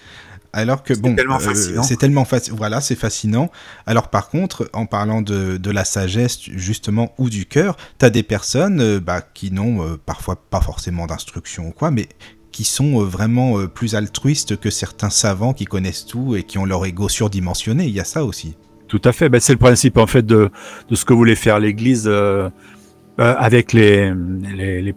Alors 0.52 0.84
que 0.84 0.94
C'est 0.94 1.02
bon, 1.02 1.16
tellement 1.16 1.36
euh, 1.36 1.40
fascinant. 1.40 1.84
c'est 1.84 1.98
tellement 1.98 2.26
facile. 2.26 2.54
Voilà, 2.56 2.82
c'est 2.82 2.96
fascinant. 2.96 3.52
Alors 3.86 4.10
par 4.10 4.30
contre, 4.30 4.70
en 4.74 4.86
parlant 4.86 5.22
de, 5.22 5.58
de 5.58 5.72
la 5.72 5.86
sagesse 5.86 6.40
justement 6.42 7.14
ou 7.18 7.30
du 7.30 7.46
cœur, 7.46 7.78
t'as 8.00 8.10
des 8.10 8.24
personnes 8.24 8.82
euh, 8.82 9.00
bah, 9.00 9.22
qui 9.22 9.52
n'ont 9.52 9.84
euh, 9.84 9.98
parfois 10.04 10.36
pas 10.50 10.62
forcément 10.62 11.06
d'instruction 11.06 11.68
ou 11.68 11.72
quoi, 11.72 11.92
mais 11.92 12.08
qui 12.52 12.64
sont 12.64 13.02
euh, 13.02 13.04
vraiment 13.04 13.60
euh, 13.60 13.68
plus 13.68 13.96
altruistes 13.96 14.60
que 14.60 14.70
certains 14.70 15.10
savants 15.10 15.54
qui 15.54 15.66
connaissent 15.66 16.06
tout 16.06 16.36
et 16.36 16.44
qui 16.44 16.58
ont 16.58 16.66
leur 16.66 16.86
ego 16.86 17.10
surdimensionné. 17.10 17.86
Il 17.86 17.94
y 17.94 18.00
a 18.00 18.04
ça 18.04 18.26
aussi. 18.26 18.56
Tout 18.88 19.02
à 19.04 19.12
fait. 19.12 19.30
Ben, 19.30 19.40
c'est 19.40 19.54
le 19.54 19.60
principe 19.60 19.98
en 19.98 20.08
fait 20.08 20.26
de, 20.26 20.50
ce 20.92 21.06
que 21.06 21.14
voulait 21.14 21.36
faire 21.36 21.60
l'Église 21.60 22.06
euh, 22.08 22.50
avec 23.18 23.74
les, 23.74 24.14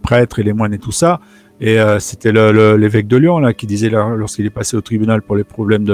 prêtres 0.01 0.39
et 0.39 0.43
les 0.43 0.53
moines 0.53 0.75
et 0.75 0.79
tout 0.79 0.93
ça. 0.93 1.21
Et 1.61 1.79
c'était 2.01 2.33
l'évêque 2.33 3.07
de 3.07 3.17
Lyon 3.17 3.39
là 3.39 3.53
qui 3.53 3.69
disait 3.69 3.89
lorsqu'il 3.89 4.47
est 4.47 4.51
passé 4.51 4.77
au 4.77 4.81
tribunal 4.81 5.23
pour 5.23 5.37
les 5.37 5.45
problèmes 5.45 5.85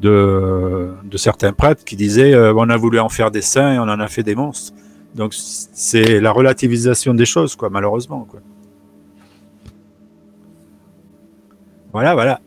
de 0.00 1.16
certains 1.16 1.52
prêtres, 1.52 1.84
qui 1.84 1.96
disait 1.96 2.34
euh, 2.34 2.54
on 2.54 2.68
a 2.68 2.76
voulu 2.76 2.98
en 3.00 3.08
faire 3.08 3.30
des 3.30 3.42
saints 3.42 3.74
et 3.74 3.78
on 3.78 3.82
en 3.82 4.00
a 4.00 4.08
fait 4.08 4.22
des 4.22 4.34
monstres. 4.34 4.72
Donc 5.14 5.34
c'est 5.34 6.20
la 6.20 6.30
relativisation 6.30 7.14
des 7.14 7.24
choses 7.24 7.56
quoi, 7.56 7.70
malheureusement. 7.70 8.26
Voilà, 11.96 12.12
voilà. 12.12 12.40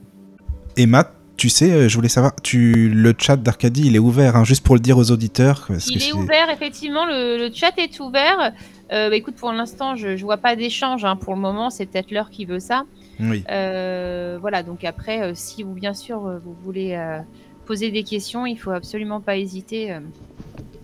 Emma, 0.76 1.04
tu 1.04 1.10
tu 1.46 1.48
sais, 1.48 1.72
euh, 1.72 1.88
je 1.88 1.94
voulais 1.96 2.10
savoir, 2.10 2.34
tu 2.42 2.90
le 2.90 3.14
chat 3.18 3.36
d'Arcadie, 3.36 3.86
il 3.86 3.96
est 3.96 3.98
ouvert, 3.98 4.36
hein, 4.36 4.44
juste 4.44 4.62
pour 4.62 4.74
le 4.74 4.82
dire 4.82 4.98
aux 4.98 5.10
auditeurs. 5.10 5.64
parce 5.66 5.86
que 5.86 5.92
Il 5.92 6.02
est 6.02 6.12
ouvert, 6.12 6.50
effectivement, 6.50 7.06
le, 7.06 7.38
le 7.38 7.50
chat 7.54 7.72
est 7.78 7.98
ouvert. 8.00 8.52
Euh, 8.92 9.08
bah, 9.08 9.16
écoute, 9.16 9.36
pour 9.36 9.50
l'instant, 9.50 9.96
je, 9.96 10.14
je 10.14 10.24
vois 10.26 10.36
pas 10.36 10.56
d'échange 10.56 11.06
hein, 11.06 11.16
pour 11.16 11.34
le 11.34 11.40
moment, 11.40 11.70
c'est 11.70 11.86
peut-être 11.86 12.10
l'heure 12.10 12.28
qui 12.28 12.44
veut 12.44 12.60
ça. 12.60 12.84
Oui. 13.18 13.44
Euh, 13.50 14.36
voilà, 14.42 14.62
donc 14.62 14.84
après, 14.84 15.22
euh, 15.22 15.32
si 15.34 15.62
vous, 15.62 15.72
bien 15.72 15.94
sûr, 15.94 16.20
vous 16.44 16.54
voulez 16.62 16.92
euh, 16.92 17.20
poser 17.64 17.90
des 17.90 18.02
questions, 18.02 18.44
il 18.44 18.56
faut 18.56 18.72
absolument 18.72 19.22
pas 19.22 19.38
hésiter. 19.38 19.96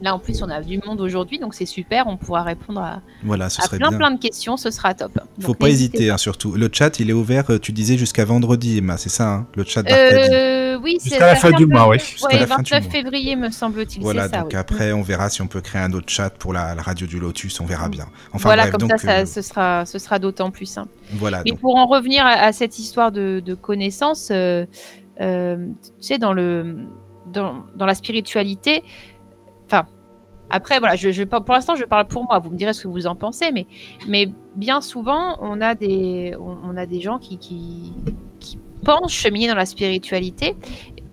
Là, 0.02 0.14
en 0.14 0.18
plus, 0.18 0.42
on 0.42 0.50
a 0.50 0.60
du 0.60 0.80
monde 0.84 1.00
aujourd'hui, 1.00 1.38
donc 1.38 1.54
c'est 1.54 1.64
super, 1.66 2.08
on 2.08 2.16
pourra 2.16 2.42
répondre 2.42 2.80
à, 2.80 3.00
Voilà, 3.22 3.48
ce 3.48 3.60
à 3.60 3.64
serait 3.64 3.78
plein, 3.78 3.90
bien. 3.90 3.98
plein 3.98 4.10
de 4.10 4.18
questions, 4.18 4.56
ce 4.56 4.70
sera 4.72 4.94
top. 4.94 5.12
Faut 5.40 5.48
Donc, 5.48 5.58
pas 5.58 5.66
n'hésitez 5.66 5.98
hésiter, 5.98 6.10
hein, 6.10 6.18
surtout. 6.18 6.52
Le 6.52 6.68
chat, 6.72 6.98
il 6.98 7.08
est 7.08 7.12
ouvert, 7.12 7.44
euh, 7.50 7.58
tu 7.58 7.70
disais, 7.70 7.96
jusqu'à 7.96 8.24
vendredi, 8.24 8.78
Emma, 8.78 8.96
c'est 8.96 9.08
ça, 9.10 9.28
hein, 9.32 9.46
le 9.54 9.64
chat. 9.64 9.88
Euh, 9.88 10.76
oui, 10.82 10.96
c'est 10.98 11.10
Jusqu'à 11.10 11.26
la 11.26 11.36
fin 11.36 11.50
du 11.52 11.66
mois, 11.66 11.88
oui. 11.88 11.98
Ouais, 12.24 12.38
la 12.38 12.46
fin 12.48 12.62
du 12.62 12.70
29 12.70 12.82
mois. 12.82 12.90
février, 12.90 13.36
me 13.36 13.50
semble-t-il. 13.50 14.02
Voilà, 14.02 14.28
ça, 14.28 14.40
donc 14.40 14.48
oui. 14.52 14.58
après, 14.58 14.92
on 14.92 15.02
verra 15.02 15.30
si 15.30 15.40
on 15.40 15.46
peut 15.46 15.60
créer 15.60 15.82
un 15.82 15.92
autre 15.92 16.08
chat 16.08 16.30
pour 16.30 16.52
la, 16.52 16.74
la 16.74 16.82
radio 16.82 17.06
du 17.06 17.20
Lotus, 17.20 17.60
on 17.60 17.64
verra 17.64 17.88
bien. 17.88 18.06
Enfin 18.32 18.48
voilà, 18.48 18.62
bref, 18.64 18.72
comme 18.72 18.88
donc, 18.88 18.90
ça, 18.92 18.98
ça 18.98 19.18
euh, 19.20 19.24
ce 19.26 19.40
sera, 19.42 19.86
ce 19.86 19.98
sera 20.00 20.18
d'autant 20.18 20.50
plus 20.50 20.66
simple. 20.66 20.90
voilà, 21.12 21.42
Mais 21.44 21.52
donc, 21.52 21.60
pour 21.60 21.76
en 21.76 21.86
revenir 21.86 22.26
à, 22.26 22.30
à 22.30 22.52
cette 22.52 22.78
histoire 22.78 23.12
de, 23.12 23.40
de 23.44 23.54
connaissance, 23.54 24.30
euh, 24.32 24.66
euh, 25.20 25.68
tu 26.00 26.06
sais, 26.08 26.18
dans, 26.18 26.32
le, 26.32 26.78
dans, 27.32 27.64
dans 27.76 27.86
la 27.86 27.94
spiritualité, 27.94 28.82
après, 30.52 30.78
voilà, 30.78 30.94
je, 30.96 31.10
je, 31.10 31.24
pour 31.24 31.54
l'instant, 31.54 31.74
je 31.74 31.84
parle 31.84 32.06
pour 32.06 32.24
moi, 32.24 32.38
vous 32.38 32.50
me 32.50 32.56
direz 32.56 32.72
ce 32.74 32.82
que 32.84 32.88
vous 32.88 33.06
en 33.06 33.16
pensez, 33.16 33.50
mais, 33.52 33.66
mais 34.06 34.28
bien 34.54 34.80
souvent, 34.80 35.36
on 35.40 35.60
a 35.60 35.74
des, 35.74 36.34
on, 36.38 36.56
on 36.64 36.76
a 36.76 36.86
des 36.86 37.00
gens 37.00 37.18
qui, 37.18 37.38
qui, 37.38 37.92
qui 38.38 38.58
pensent 38.84 39.12
cheminer 39.12 39.48
dans 39.48 39.54
la 39.56 39.66
spiritualité. 39.66 40.54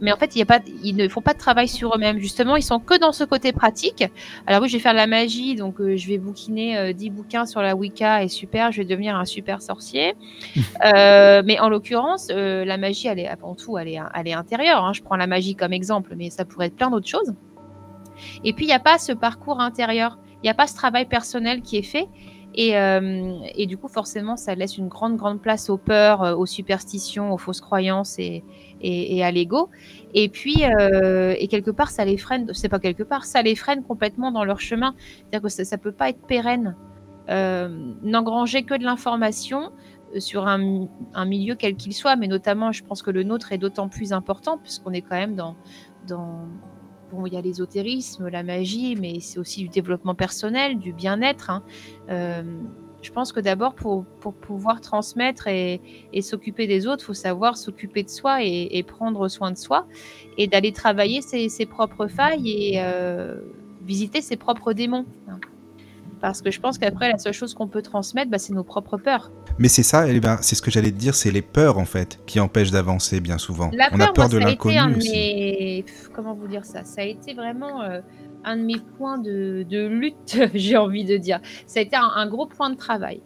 Mais 0.01 0.13
en 0.13 0.17
fait, 0.17 0.33
il 0.33 0.39
y 0.39 0.41
a 0.41 0.45
pas, 0.45 0.61
ils 0.81 0.95
ne 0.95 1.09
font 1.09 1.21
pas 1.21 1.33
de 1.33 1.39
travail 1.39 1.67
sur 1.67 1.93
eux-mêmes. 1.93 2.19
Justement, 2.19 2.55
ils 2.55 2.63
sont 2.63 2.79
que 2.79 2.97
dans 2.97 3.11
ce 3.11 3.25
côté 3.25 3.51
pratique. 3.51 4.05
Alors 4.47 4.61
oui, 4.61 4.69
je 4.69 4.77
vais 4.77 4.79
faire 4.79 4.93
de 4.93 4.97
la 4.97 5.07
magie, 5.07 5.55
donc 5.55 5.81
euh, 5.81 5.97
je 5.97 6.07
vais 6.07 6.17
bouquiner 6.17 6.77
euh, 6.77 6.93
10 6.93 7.09
bouquins 7.09 7.45
sur 7.45 7.61
la 7.61 7.75
Wicca 7.75 8.23
et 8.23 8.29
super, 8.29 8.71
je 8.71 8.77
vais 8.77 8.85
devenir 8.85 9.17
un 9.17 9.25
super 9.25 9.61
sorcier. 9.61 10.15
Euh, 10.85 11.41
mais 11.45 11.59
en 11.59 11.67
l'occurrence, 11.67 12.27
euh, 12.31 12.63
la 12.63 12.77
magie, 12.77 13.07
elle 13.07 13.19
est 13.19 13.27
avant 13.27 13.53
tout, 13.53 13.77
elle 13.77 13.89
est, 13.89 13.99
elle 14.15 14.27
est 14.29 14.33
intérieure. 14.33 14.85
hein. 14.85 14.93
Je 14.93 15.01
prends 15.01 15.17
la 15.17 15.27
magie 15.27 15.55
comme 15.55 15.73
exemple, 15.73 16.13
mais 16.15 16.29
ça 16.29 16.45
pourrait 16.45 16.67
être 16.67 16.75
plein 16.77 16.89
d'autres 16.89 17.07
choses. 17.07 17.33
Et 18.43 18.53
puis, 18.53 18.65
il 18.65 18.67
n'y 18.69 18.73
a 18.73 18.79
pas 18.79 18.97
ce 18.97 19.11
parcours 19.11 19.59
intérieur, 19.59 20.17
il 20.35 20.45
n'y 20.45 20.49
a 20.49 20.53
pas 20.53 20.67
ce 20.67 20.75
travail 20.75 21.05
personnel 21.05 21.61
qui 21.61 21.77
est 21.77 21.83
fait. 21.83 22.07
Et, 22.55 22.77
euh, 22.77 23.39
et 23.55 23.67
du 23.67 23.77
coup, 23.77 23.87
forcément, 23.87 24.35
ça 24.35 24.55
laisse 24.55 24.77
une 24.77 24.87
grande, 24.87 25.17
grande 25.17 25.41
place 25.41 25.69
aux 25.69 25.77
peurs, 25.77 26.23
euh, 26.23 26.35
aux 26.35 26.45
superstitions, 26.45 27.31
aux 27.31 27.37
fausses 27.37 27.61
croyances 27.61 28.17
et, 28.19 28.43
à 29.23 29.31
l'ego. 29.31 29.69
Et 30.13 30.29
puis, 30.29 30.63
euh, 30.63 31.35
et 31.37 31.47
quelque 31.47 31.71
part, 31.71 31.91
ça 31.91 32.05
les 32.05 32.17
freine, 32.17 32.51
c'est 32.53 32.69
pas 32.69 32.79
quelque 32.79 33.03
part, 33.03 33.25
ça 33.25 33.41
les 33.41 33.55
freine 33.55 33.83
complètement 33.83 34.31
dans 34.31 34.43
leur 34.43 34.59
chemin. 34.59 34.95
C'est-à-dire 34.97 35.41
que 35.41 35.49
ça 35.49 35.75
ne 35.75 35.81
peut 35.81 35.91
pas 35.91 36.09
être 36.09 36.25
pérenne. 36.25 36.75
N'engranger 37.29 38.63
que 38.63 38.73
de 38.73 38.83
l'information 38.83 39.71
sur 40.17 40.47
un, 40.47 40.79
milieu 41.25 41.53
quel 41.53 41.75
qu'il 41.75 41.93
soit, 41.93 42.15
mais 42.15 42.27
notamment, 42.27 42.71
je 42.71 42.83
pense 42.83 43.03
que 43.03 43.11
le 43.11 43.21
nôtre 43.21 43.51
est 43.51 43.59
d'autant 43.59 43.87
plus 43.87 44.13
important 44.13 44.57
puisqu'on 44.57 44.91
est 44.93 45.03
quand 45.03 45.15
même 45.15 45.35
dans 45.35 45.55
il 47.25 47.33
y 47.33 47.37
a 47.37 47.41
l'ésotérisme, 47.41 48.27
la 48.27 48.43
magie, 48.43 48.95
mais 48.95 49.19
c'est 49.19 49.39
aussi 49.39 49.61
du 49.61 49.69
développement 49.69 50.15
personnel, 50.15 50.79
du 50.79 50.93
bien-être. 50.93 51.49
hein. 51.49 51.63
Euh, 52.09 52.43
je 53.01 53.11
pense 53.11 53.31
que 53.31 53.39
d'abord, 53.39 53.75
pour, 53.75 54.05
pour 54.19 54.33
pouvoir 54.33 54.81
transmettre 54.81 55.47
et, 55.47 55.81
s'occuper 56.21 56.67
des 56.67 56.85
autres, 56.85 57.03
il 57.03 57.07
faut 57.07 57.13
savoir 57.13 57.55
s'occuper 57.57 58.03
de 58.03 58.09
soi 58.09 58.43
et, 58.43 58.83
prendre 58.83 59.27
soin 59.29 59.51
de 59.51 59.57
soi 59.57 59.87
et 60.37 60.47
d'aller 60.47 60.73
travailler 60.73 61.21
ses, 61.21 61.47
ses 61.49 61.65
propres 61.65 62.07
failles 62.07 62.49
et 62.49 62.81
euh, 62.81 63.39
visiter 63.81 64.21
ses 64.21 64.35
propres 64.35 64.73
démons. 64.73 65.05
hein. 65.29 65.39
Parce 66.21 66.41
que 66.41 66.51
je 66.51 66.59
pense 66.59 66.77
qu'après, 66.77 67.11
la 67.11 67.17
seule 67.17 67.33
chose 67.33 67.53
qu'on 67.53 67.67
peut 67.67 67.81
transmettre, 67.81 68.29
bah, 68.29 68.37
c'est 68.37 68.53
nos 68.53 68.63
propres 68.63 68.97
peurs. 68.97 69.31
mais 69.57 69.69
c'est 69.69 69.83
ça, 69.83 70.07
eh 70.09 70.19
ben, 70.19 70.37
c'est 70.41 70.55
ce 70.55 70.61
que 70.61 70.69
j'allais 70.69 70.91
te 70.91 70.97
dire, 70.97 71.15
c'est 71.15 71.31
les 71.31 71.41
peurs, 71.41 71.77
en 71.77 71.85
fait, 71.85 72.19
qui 72.25 72.39
empêchent 72.41 72.71
d'avancer 72.71 73.21
bien 73.21 73.37
souvent. 73.37 73.71
La 73.73 73.87
on 73.93 73.97
peur, 73.97 74.09
a 74.09 74.13
peur 74.13 74.25
moi, 74.25 74.33
de 74.33 74.37
l'inconnu 74.37 74.95
mes... 74.97 75.85
Comment 76.13 76.33
vous 76.33 76.47
dire 76.47 76.65
ça? 76.65 76.83
Ça 76.83 77.01
a 77.01 77.05
été 77.05 77.33
vraiment 77.33 77.81
euh, 77.83 78.01
un 78.43 78.57
de 78.57 78.63
mes 78.63 78.79
points 78.97 79.17
de, 79.17 79.65
de 79.69 79.87
lutte, 79.87 80.37
j'ai 80.53 80.75
envie 80.77 81.05
de 81.05 81.15
dire. 81.17 81.39
Ça 81.65 81.79
a 81.79 81.83
été 81.83 81.95
un, 81.95 82.09
un 82.15 82.27
gros 82.27 82.47
point 82.47 82.69
de 82.69 82.75
travail. 82.75 83.21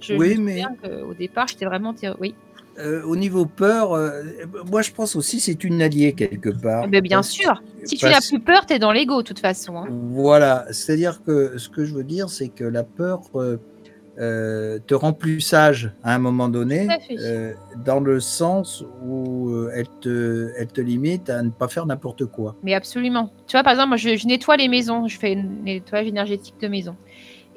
Je, 0.00 0.14
Oui, 0.14 0.34
je 0.36 0.40
me 0.40 0.44
mais- 0.46 0.62
qu'au 0.82 1.14
départ, 1.14 1.48
j'étais 1.48 1.64
vraiment... 1.64 1.92
Oui, 2.20 2.34
Euh, 2.78 3.02
au 3.04 3.16
niveau 3.16 3.44
peur, 3.44 3.92
euh, 3.92 4.22
moi 4.70 4.82
je 4.82 4.92
pense 4.92 5.16
aussi 5.16 5.40
c'est 5.40 5.64
une 5.64 5.82
alliée 5.82 6.12
quelque 6.12 6.50
part. 6.50 6.86
mais 6.88 7.00
bien 7.00 7.18
Parce- 7.18 7.30
sûr. 7.30 7.62
Si 7.84 7.96
tu 7.96 8.04
n'as 8.06 8.20
plus 8.20 8.38
peur, 8.40 8.66
t'es 8.66 8.78
dans 8.78 8.92
l'ego, 8.92 9.22
de 9.22 9.26
toute 9.26 9.40
façon. 9.40 9.76
hein. 9.78 9.86
Voilà, 9.90 10.66
c'est-à-dire 10.70 11.22
que 11.24 11.58
ce 11.58 11.68
que 11.68 11.84
je 11.84 11.94
veux 11.94 12.04
dire, 12.04 12.28
c'est 12.28 12.48
que 12.48 12.64
la 12.64 12.84
peur 12.84 13.22
euh, 14.20 14.78
te 14.86 14.94
rend 14.94 15.12
plus 15.12 15.40
sage 15.40 15.92
à 16.02 16.12
un 16.14 16.18
moment 16.18 16.48
donné, 16.48 16.88
dans 17.84 18.00
le 18.00 18.18
sens 18.18 18.84
où 19.06 19.52
elle, 19.72 19.86
te, 20.00 20.50
elle 20.56 20.66
te 20.66 20.80
limite 20.80 21.30
à 21.30 21.40
ne 21.42 21.50
pas 21.50 21.68
faire 21.68 21.86
n'importe 21.86 22.26
quoi. 22.26 22.56
Mais 22.64 22.74
absolument. 22.74 23.30
Tu 23.46 23.52
vois, 23.52 23.62
par 23.62 23.72
exemple, 23.74 23.88
moi, 23.90 23.96
je, 23.96 24.16
je 24.16 24.26
nettoie 24.26 24.56
les 24.56 24.66
maisons. 24.68 25.06
Je 25.06 25.16
fais 25.18 25.36
un 25.36 25.44
nettoyage 25.64 26.08
énergétique 26.08 26.56
de 26.60 26.66
maison. 26.68 26.96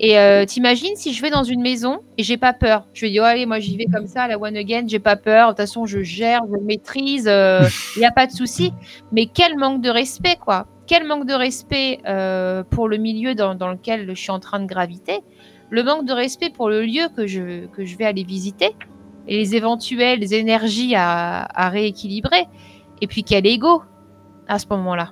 Et 0.04 0.18
euh, 0.18 0.46
t'imagines 0.46 0.96
si 0.96 1.14
je 1.14 1.22
vais 1.22 1.30
dans 1.30 1.44
une 1.44 1.62
maison 1.62 2.00
et 2.18 2.24
j'ai 2.24 2.38
pas 2.38 2.54
peur? 2.54 2.88
Je 2.92 3.06
vais 3.06 3.12
dire, 3.12 3.22
oh, 3.22 3.28
allez, 3.28 3.46
moi 3.46 3.60
j'y 3.60 3.78
vais 3.78 3.86
comme 3.86 4.08
ça, 4.08 4.28
la 4.28 4.40
one 4.40 4.58
again, 4.58 4.84
j'ai 4.88 4.98
pas 4.98 5.16
peur. 5.16 5.50
De 5.50 5.52
toute 5.52 5.58
façon, 5.58 5.86
je 5.86 6.02
gère, 6.02 6.42
je 6.52 6.58
maîtrise, 6.58 7.26
il 7.26 8.00
n'y 8.00 8.06
a 8.06 8.12
pas 8.12 8.26
de 8.26 8.32
souci. 8.32 8.74
Mais 9.12 9.28
quel 9.28 9.60
manque 9.60 9.80
de 9.82 9.92
respect, 9.92 10.38
quoi. 10.44 10.66
Quel 10.88 11.06
manque 11.06 11.28
de 11.28 11.36
respect 11.36 12.00
euh, 12.08 12.64
pour 12.64 12.88
le 12.88 12.98
milieu 12.98 13.36
dans, 13.36 13.54
dans 13.54 13.70
lequel 13.70 14.08
je 14.10 14.14
suis 14.16 14.32
en 14.32 14.40
train 14.40 14.60
de 14.60 14.66
graviter? 14.66 15.20
Le 15.70 15.84
manque 15.84 16.06
de 16.06 16.14
respect 16.14 16.50
pour 16.50 16.68
le 16.68 16.82
lieu 16.82 17.08
que 17.16 17.28
je, 17.28 17.68
que 17.68 17.86
je 17.86 17.96
vais 17.96 18.06
aller 18.06 18.24
visiter. 18.24 18.76
Et 19.28 19.38
les 19.38 19.56
éventuelles 19.56 20.34
énergies 20.34 20.96
à, 20.96 21.44
à 21.44 21.70
rééquilibrer. 21.70 22.48
Et 23.02 23.08
puis 23.08 23.24
quel 23.24 23.46
ego 23.46 23.84
à 24.48 24.58
ce 24.58 24.66
moment-là. 24.72 25.12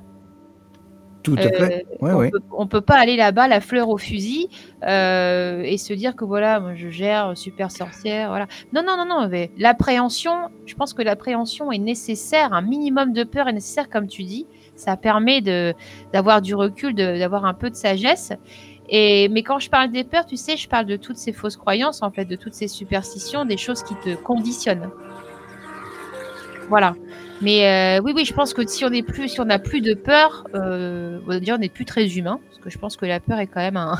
Tout 1.23 1.35
à 1.37 1.41
fait. 1.41 1.85
Ouais, 1.99 2.11
on, 2.11 2.17
ouais. 2.17 2.31
peut, 2.69 2.81
pas 2.81 2.95
aller 2.95 3.17
là-bas 3.17 3.47
la 3.47 3.59
fleur 3.59 3.89
au 3.89 3.97
fusil 3.97 4.47
euh, 4.83 5.61
et 5.63 5.77
se 5.77 5.93
dire 5.93 6.15
que 6.15 6.23
voilà, 6.23 6.59
moi, 6.59 6.75
je 6.75 6.89
gère 6.89 7.37
super 7.37 7.71
sorcière, 7.71 8.29
voilà. 8.29 8.47
Non, 8.73 8.83
non, 8.83 8.95
non, 8.97 9.05
non. 9.05 9.29
L'appréhension, 9.57 10.49
je 10.65 10.75
pense 10.75 10.93
que 10.93 11.01
l'appréhension 11.01 11.71
est 11.71 11.77
nécessaire, 11.77 12.53
un 12.53 12.61
minimum 12.61 13.11
de 13.11 13.23
peur 13.23 13.47
est 13.47 13.53
nécessaire, 13.53 13.89
comme 13.89 14.07
tu 14.07 14.23
dis. 14.23 14.45
Ça 14.75 14.95
permet 14.95 15.41
de 15.41 15.73
d'avoir 16.13 16.41
du 16.41 16.55
recul, 16.55 16.95
d'avoir 16.95 17.43
un 17.43 17.53
peu 17.53 17.69
de 17.69 17.75
sagesse. 17.75 18.31
Et 18.87 19.27
mais 19.27 19.43
quand 19.43 19.59
je 19.59 19.69
parle 19.69 19.91
des 19.91 20.05
peurs, 20.05 20.25
tu 20.25 20.37
sais, 20.37 20.55
je 20.55 20.69
parle 20.69 20.85
de 20.85 20.95
toutes 20.95 21.17
ces 21.17 21.33
fausses 21.33 21.57
croyances, 21.57 22.01
en 22.01 22.11
fait, 22.11 22.25
de 22.25 22.37
toutes 22.37 22.53
ces 22.53 22.69
superstitions, 22.69 23.43
des 23.43 23.57
choses 23.57 23.83
qui 23.83 23.95
te 23.95 24.15
conditionnent. 24.15 24.89
Voilà. 26.69 26.95
Mais 27.41 27.97
euh, 27.99 28.01
oui, 28.03 28.11
oui, 28.15 28.25
je 28.25 28.33
pense 28.33 28.53
que 28.53 28.65
si 28.67 28.83
on 28.85 28.89
n'est 28.89 29.03
plus, 29.03 29.29
si 29.29 29.39
on 29.41 29.45
n'a 29.45 29.59
plus 29.59 29.81
de 29.81 29.93
peur, 29.93 30.45
euh, 30.55 31.19
on 31.25 31.27
va 31.27 31.39
dire 31.39 31.55
on 31.55 31.59
n'est 31.59 31.69
plus 31.69 31.85
très 31.85 32.07
humain, 32.17 32.39
parce 32.49 32.59
que 32.61 32.69
je 32.69 32.77
pense 32.77 32.95
que 32.97 33.05
la 33.05 33.19
peur 33.19 33.39
est 33.39 33.47
quand 33.47 33.61
même 33.61 33.77
un, 33.77 33.97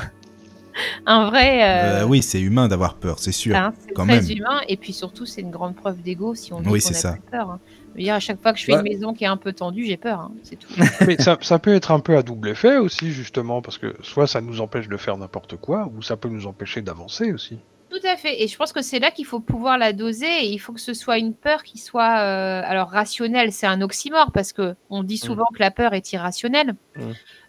un 1.06 1.28
vrai. 1.30 1.62
euh, 1.64 2.02
Euh, 2.02 2.06
oui, 2.06 2.22
c'est 2.22 2.40
humain 2.40 2.68
d'avoir 2.68 2.94
peur, 2.94 3.18
c'est 3.18 3.32
sûr. 3.32 3.56
hein, 3.56 3.72
c'est 3.86 3.92
quand 3.94 4.06
très 4.06 4.20
même. 4.20 4.30
humain, 4.30 4.60
et 4.68 4.76
puis 4.76 4.92
surtout 4.92 5.26
c'est 5.26 5.40
une 5.40 5.50
grande 5.50 5.74
preuve 5.74 6.02
d'ego 6.02 6.34
si 6.34 6.52
on 6.52 6.60
dit 6.60 6.68
Oui, 6.68 6.80
qu'on 6.80 6.88
c'est 6.88 6.94
n'a 6.94 7.00
ça. 7.00 7.12
plus 7.12 7.22
peur. 7.30 7.50
hein. 7.50 7.60
Je 7.94 7.98
veux 7.98 8.04
dire, 8.04 8.14
à 8.14 8.20
chaque 8.20 8.40
fois 8.40 8.52
que 8.52 8.58
je 8.60 8.64
fais 8.64 8.72
Ouais. 8.74 8.78
une 8.78 8.84
maison 8.84 9.12
qui 9.14 9.24
est 9.24 9.28
un 9.28 9.36
peu 9.36 9.52
tendue, 9.52 9.84
j'ai 9.84 9.96
peur, 9.96 10.20
hein, 10.20 10.32
c'est 10.44 10.56
tout. 10.56 10.68
Mais 11.08 11.16
ça, 11.20 11.36
ça 11.40 11.58
peut 11.58 11.74
être 11.74 11.90
un 11.90 11.98
peu 11.98 12.16
à 12.16 12.22
double 12.22 12.50
effet 12.50 12.76
aussi, 12.76 13.10
justement, 13.10 13.62
parce 13.62 13.78
que 13.78 13.96
soit 14.02 14.26
ça 14.28 14.40
nous 14.40 14.60
empêche 14.60 14.86
de 14.88 14.96
faire 14.96 15.16
n'importe 15.16 15.56
quoi, 15.56 15.90
ou 15.96 16.00
ça 16.02 16.16
peut 16.16 16.28
nous 16.28 16.46
empêcher 16.46 16.82
d'avancer 16.82 17.32
aussi. 17.32 17.58
Tout 17.90 18.06
à 18.06 18.16
fait. 18.16 18.42
Et 18.42 18.46
je 18.46 18.56
pense 18.56 18.72
que 18.72 18.82
c'est 18.82 19.00
là 19.00 19.10
qu'il 19.10 19.26
faut 19.26 19.40
pouvoir 19.40 19.76
la 19.76 19.92
doser. 19.92 20.44
Et 20.44 20.52
il 20.52 20.58
faut 20.58 20.72
que 20.72 20.80
ce 20.80 20.94
soit 20.94 21.18
une 21.18 21.34
peur 21.34 21.64
qui 21.64 21.78
soit, 21.78 22.20
euh, 22.20 22.62
alors 22.64 22.88
rationnelle, 22.88 23.52
c'est 23.52 23.66
un 23.66 23.82
oxymore 23.82 24.30
parce 24.32 24.52
que 24.52 24.76
on 24.90 25.02
dit 25.02 25.18
souvent 25.18 25.46
que 25.52 25.58
la 25.58 25.72
peur 25.72 25.92
est 25.92 26.12
irrationnelle. 26.12 26.76
Mm. 26.96 27.02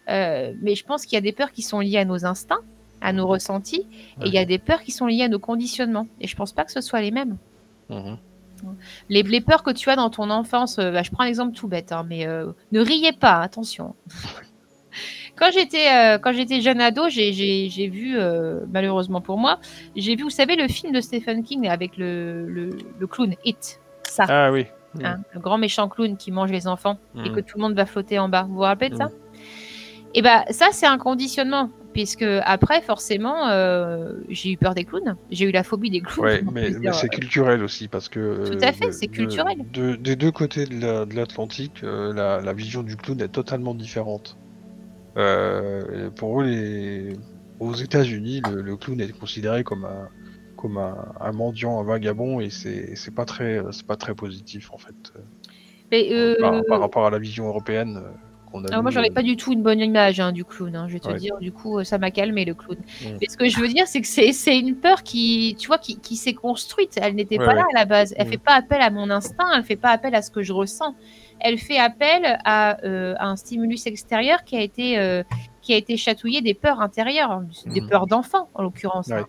Euh, 0.08 0.52
mais 0.60 0.74
je 0.74 0.84
pense 0.84 1.06
qu'il 1.06 1.14
y 1.14 1.18
a 1.18 1.20
des 1.20 1.32
peurs 1.32 1.52
qui 1.52 1.62
sont 1.62 1.78
liées 1.78 1.98
à 1.98 2.04
nos 2.04 2.26
instincts, 2.26 2.62
à 3.00 3.12
nos 3.12 3.26
ressentis, 3.26 3.86
et 4.20 4.26
il 4.26 4.32
y 4.32 4.38
a 4.38 4.44
des 4.44 4.58
peurs 4.58 4.82
qui 4.82 4.90
sont 4.90 5.06
liées 5.06 5.22
à 5.22 5.28
nos 5.28 5.38
conditionnements. 5.38 6.08
Et 6.20 6.26
je 6.26 6.34
pense 6.34 6.52
pas 6.52 6.64
que 6.64 6.72
ce 6.72 6.80
soit 6.80 7.00
les 7.00 7.12
mêmes. 7.12 7.36
Mhm. 7.88 8.18
Les, 9.08 9.22
les 9.22 9.40
peurs 9.40 9.62
que 9.62 9.70
tu 9.70 9.90
as 9.90 9.96
dans 9.96 10.10
ton 10.10 10.30
enfance, 10.30 10.78
euh, 10.78 10.90
bah, 10.90 11.02
je 11.02 11.10
prends 11.10 11.24
un 11.24 11.28
exemple 11.28 11.54
tout 11.54 11.68
bête, 11.68 11.92
hein, 11.92 12.04
mais 12.08 12.26
euh, 12.26 12.52
ne 12.70 12.80
riez 12.80 13.12
pas, 13.12 13.40
attention. 13.40 13.94
Quand 15.42 15.50
j'étais 15.50 15.88
euh, 15.92 16.18
quand 16.18 16.32
j'étais 16.32 16.60
jeune 16.60 16.80
ado, 16.80 17.08
j'ai- 17.08 17.32
j'ai 17.32 17.68
j'ai 17.68 17.88
vu, 17.88 18.16
euh, 18.16 18.60
malheureusement 18.72 19.20
pour 19.20 19.38
moi, 19.38 19.58
j'ai 19.96 20.14
vu, 20.14 20.22
vous 20.22 20.30
savez, 20.30 20.54
le 20.54 20.68
film 20.68 20.92
de 20.92 21.00
Stephen 21.00 21.42
King 21.42 21.66
avec 21.68 21.96
le, 21.96 22.46
le, 22.46 22.70
le 23.00 23.06
clown 23.08 23.34
It. 23.44 23.80
Ça, 24.04 24.24
Ah 24.28 24.52
oui. 24.52 24.66
hein, 25.02 25.16
le 25.34 25.40
grand 25.40 25.58
méchant 25.58 25.88
clown 25.88 26.16
qui 26.16 26.30
mange 26.30 26.52
les 26.52 26.68
enfants 26.68 26.96
et 27.16 27.28
Mhm. 27.30 27.34
que 27.34 27.40
tout 27.40 27.56
le 27.58 27.62
monde 27.62 27.74
va 27.74 27.86
flotter 27.86 28.20
en 28.20 28.28
bas. 28.28 28.44
Vous 28.44 28.54
vous 28.54 28.60
rappelez 28.60 28.90
de 28.90 28.96
ça 28.96 29.06
Mhm. 29.06 29.10
Et 30.14 30.22
ben 30.22 30.44
ça, 30.50 30.66
c'est 30.72 30.86
un 30.86 30.98
conditionnement. 30.98 31.70
Puisque 31.92 32.24
après, 32.44 32.80
forcément, 32.80 33.48
euh, 33.48 34.12
j'ai 34.30 34.52
eu 34.52 34.56
peur 34.56 34.74
des 34.74 34.84
clowns. 34.84 35.14
J'ai 35.30 35.44
eu 35.46 35.50
la 35.50 35.62
phobie 35.62 35.90
des 35.90 36.00
clowns. 36.00 36.24
Ouais, 36.24 36.42
mais, 36.52 36.70
c'est 36.92 37.08
culturel 37.08 37.62
aussi 37.64 37.88
parce 37.88 38.08
que. 38.08 38.48
Tout 38.50 38.64
à 38.64 38.72
fait, 38.72 38.92
c'est 38.92 39.08
culturel. 39.08 39.56
de- 39.72 39.96
des 39.96 40.14
deux 40.16 40.30
côtés 40.30 40.64
de 40.66 40.80
la- 40.80 41.04
de 41.04 41.14
l'Atlantique, 41.16 41.80
euh, 41.82 42.12
la, 42.14 42.40
la 42.40 42.52
vision 42.54 42.82
du 42.82 42.96
clown 42.96 43.20
est 43.20 43.28
totalement 43.28 43.74
différente. 43.74 44.36
Euh, 45.16 46.10
pour 46.10 46.40
eux, 46.40 46.44
les... 46.46 47.16
aux 47.58 47.74
États-Unis, 47.74 48.40
le, 48.40 48.62
le 48.62 48.76
clown 48.76 49.00
est 49.00 49.12
considéré 49.18 49.62
comme 49.64 49.84
un 49.84 50.08
comme 50.56 50.78
un, 50.78 51.12
un 51.20 51.32
mendiant, 51.32 51.80
un 51.80 51.84
vagabond, 51.84 52.40
et 52.40 52.50
c'est 52.50 53.14
pas 53.14 53.24
très 53.24 53.60
c'est 53.72 53.86
pas 53.86 53.96
très 53.96 54.14
positif 54.14 54.72
en 54.72 54.78
fait 54.78 54.94
euh, 55.16 55.20
Mais, 55.90 56.36
par, 56.40 56.62
par 56.68 56.80
rapport 56.80 57.06
à 57.06 57.10
la 57.10 57.18
vision 57.18 57.46
européenne 57.46 57.96
euh, 57.98 58.10
qu'on 58.46 58.64
a. 58.64 58.68
Alors 58.68 58.82
moi, 58.82 58.92
euh, 58.96 59.14
pas 59.14 59.22
du 59.22 59.36
tout 59.36 59.52
une 59.52 59.62
bonne 59.62 59.80
image 59.80 60.20
hein, 60.20 60.32
du 60.32 60.44
clown. 60.44 60.74
hein, 60.76 60.86
je 60.88 60.94
vais 60.94 61.00
te 61.00 61.08
Ouais. 61.08 61.18
dire, 61.18 61.36
du 61.40 61.52
coup, 61.52 61.82
ça 61.84 61.98
m'a 61.98 62.10
calmé 62.10 62.44
le 62.44 62.54
clown. 62.54 62.78
Mais 63.20 63.26
ce 63.28 63.36
que 63.36 63.48
je 63.48 63.60
veux 63.60 63.68
dire, 63.68 63.86
c'est 63.86 64.00
que 64.00 64.06
c'est 64.06 64.58
une 64.58 64.76
peur 64.78 65.02
qui, 65.02 65.56
tu 65.58 65.66
vois, 65.66 65.78
qui, 65.78 66.00
qui 66.00 66.16
s'est 66.16 66.34
construite. 66.34 66.98
Elle 67.02 67.14
n'était 67.16 67.38
Ouais, 67.38 67.44
pas 67.44 67.54
là 67.54 67.62
à 67.74 67.78
la 67.78 67.84
base. 67.86 68.14
Elle 68.16 68.26
Mm. 68.26 68.30
fait 68.30 68.38
pas 68.38 68.54
appel 68.54 68.80
à 68.80 68.90
mon 68.90 69.10
instinct. 69.10 69.44
Elle 69.56 69.64
fait 69.64 69.76
pas 69.76 69.90
appel 69.90 70.14
à 70.14 70.22
ce 70.22 70.30
que 70.30 70.42
je 70.42 70.52
ressens. 70.52 70.96
Elle 71.44 71.58
fait 71.58 71.78
appel 71.78 72.38
à, 72.44 72.78
euh, 72.84 73.14
à 73.18 73.26
un 73.26 73.36
stimulus 73.36 73.86
extérieur 73.86 74.44
qui 74.44 74.56
a 74.56 74.60
été 74.60 74.98
euh, 74.98 75.22
qui 75.60 75.72
a 75.74 75.76
été 75.76 75.96
chatouillé 75.96 76.40
des 76.40 76.54
peurs 76.54 76.80
intérieures, 76.80 77.42
des 77.66 77.80
Mhm. 77.80 77.88
peurs 77.88 78.06
d'enfant 78.06 78.48
en 78.54 78.62
l'occurrence. 78.62 79.08
Ouais. 79.08 79.18
hein. 79.20 79.26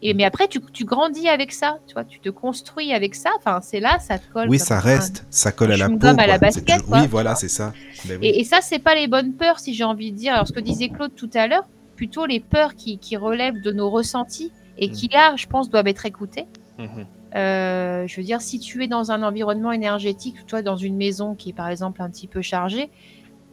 Et 0.00 0.14
mais 0.14 0.22
après, 0.24 0.46
tu, 0.46 0.60
tu 0.72 0.84
grandis 0.84 1.28
avec 1.28 1.52
ça, 1.52 1.78
tu 1.88 1.94
vois, 1.94 2.04
tu 2.04 2.20
te 2.20 2.28
construis 2.28 2.92
avec 2.92 3.16
ça. 3.16 3.30
Enfin, 3.36 3.58
c'est 3.60 3.80
là, 3.80 3.98
ça 3.98 4.18
te 4.18 4.30
colle. 4.32 4.48
Oui, 4.48 4.58
ça 4.60 4.76
un- 4.76 4.80
reste, 4.80 5.26
ça 5.30 5.50
colle 5.50 5.72
à 5.72 5.76
la 5.76 5.88
peau. 5.88 6.06
à 6.06 6.26
la 6.26 6.38
basket, 6.38 6.64
toujours- 6.66 6.86
quoi, 6.88 7.00
Oui, 7.00 7.06
voilà, 7.08 7.34
c'est 7.34 7.48
ça. 7.48 7.72
Ben 8.04 8.16
oui. 8.20 8.28
Et, 8.28 8.40
et 8.40 8.44
ça, 8.44 8.60
c'est 8.60 8.78
pas 8.78 8.94
les 8.94 9.08
bonnes 9.08 9.32
peurs, 9.34 9.58
si 9.58 9.74
j'ai 9.74 9.82
envie 9.84 10.12
de 10.12 10.16
dire. 10.16 10.34
Alors, 10.34 10.46
ce 10.46 10.52
que 10.52 10.60
disait 10.60 10.88
Claude 10.90 11.14
tout 11.16 11.30
à 11.34 11.48
l'heure, 11.48 11.66
plutôt 11.96 12.26
les 12.26 12.38
peurs 12.38 12.76
qui, 12.76 12.98
qui 12.98 13.16
relèvent 13.16 13.60
de 13.60 13.72
nos 13.72 13.90
ressentis 13.90 14.52
et 14.76 14.88
qui, 14.90 15.08
là, 15.08 15.34
je 15.34 15.46
pense, 15.46 15.68
doivent 15.68 15.88
être 15.88 16.06
écoutées. 16.06 16.46
mhm. 16.78 17.04
Euh, 17.34 18.06
je 18.06 18.16
veux 18.16 18.22
dire, 18.22 18.40
si 18.40 18.58
tu 18.58 18.82
es 18.82 18.88
dans 18.88 19.10
un 19.10 19.22
environnement 19.22 19.72
énergétique, 19.72 20.46
toi, 20.46 20.62
dans 20.62 20.76
une 20.76 20.96
maison 20.96 21.34
qui 21.34 21.50
est, 21.50 21.54
par 21.54 21.68
exemple, 21.68 22.02
un 22.02 22.10
petit 22.10 22.26
peu 22.26 22.42
chargée, 22.42 22.90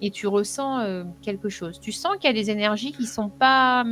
et 0.01 0.11
tu 0.11 0.27
ressens 0.27 0.79
euh, 0.79 1.03
quelque 1.21 1.49
chose, 1.49 1.79
tu 1.79 1.91
sens 1.91 2.15
qu'il 2.17 2.29
y 2.29 2.33
a 2.33 2.33
des 2.33 2.49
énergies 2.49 2.91
qui 2.91 3.05
sont 3.05 3.29
pas, 3.29 3.85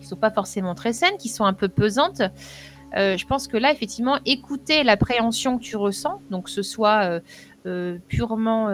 qui 0.00 0.06
sont 0.06 0.16
pas 0.16 0.30
forcément 0.30 0.74
très 0.74 0.92
saines, 0.92 1.16
qui 1.18 1.28
sont 1.28 1.44
un 1.44 1.52
peu 1.52 1.68
pesantes. 1.68 2.22
Euh, 2.96 3.16
je 3.16 3.26
pense 3.26 3.48
que 3.48 3.56
là, 3.56 3.72
effectivement, 3.72 4.18
écouter 4.24 4.84
l'appréhension 4.84 5.58
que 5.58 5.62
tu 5.62 5.76
ressens, 5.76 6.20
donc 6.30 6.44
que 6.44 6.50
ce 6.50 6.62
soit 6.62 7.20
purement, 8.08 8.70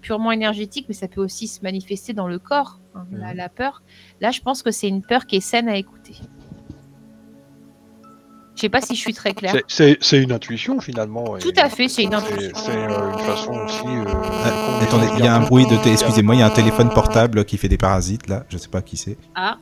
purement 0.00 0.32
énergétique, 0.32 0.86
mais 0.88 0.94
ça 0.94 1.06
peut 1.06 1.20
aussi 1.20 1.46
se 1.46 1.62
manifester 1.62 2.12
dans 2.12 2.26
le 2.26 2.40
corps, 2.40 2.80
hein, 2.96 3.06
la, 3.12 3.34
la 3.34 3.48
peur. 3.48 3.82
Là, 4.20 4.32
je 4.32 4.40
pense 4.40 4.64
que 4.64 4.72
c'est 4.72 4.88
une 4.88 5.02
peur 5.02 5.26
qui 5.26 5.36
est 5.36 5.40
saine 5.40 5.68
à 5.68 5.76
écouter. 5.76 6.16
Je 8.56 8.60
sais 8.60 8.68
pas 8.68 8.80
si 8.80 8.94
je 8.94 9.00
suis 9.00 9.14
très 9.14 9.34
claire. 9.34 9.56
C'est- 9.66 9.98
une 10.22 10.32
intuition 10.32 10.80
finalement. 10.80 11.36
et 11.36 11.40
Tout 11.40 11.52
à 11.56 11.68
fait, 11.68 11.88
c'est 11.88 12.04
une 12.04 12.14
intuition. 12.14 12.52
C'est 12.54 12.70
euh, 12.76 13.12
une 13.12 13.18
façon 13.18 13.52
aussi. 13.52 13.82
euh, 13.86 14.04
Ah, 14.06 14.78
de 14.80 14.84
attendez, 14.84 15.06
il 15.18 15.24
y 15.24 15.28
a 15.28 15.34
un 15.34 15.40
bruit 15.40 15.66
de. 15.66 15.74
Excusez-moi, 15.88 16.36
il 16.36 16.38
y 16.38 16.42
a 16.42 16.46
un 16.46 16.50
téléphone 16.50 16.90
portable 16.90 17.44
qui 17.44 17.56
fait 17.58 17.68
des 17.68 17.78
parasites 17.78 18.28
là. 18.28 18.44
Je 18.48 18.56
sais 18.58 18.68
pas 18.68 18.82
qui 18.82 18.96
c'est. 18.96 19.16
Ah, 19.34 19.58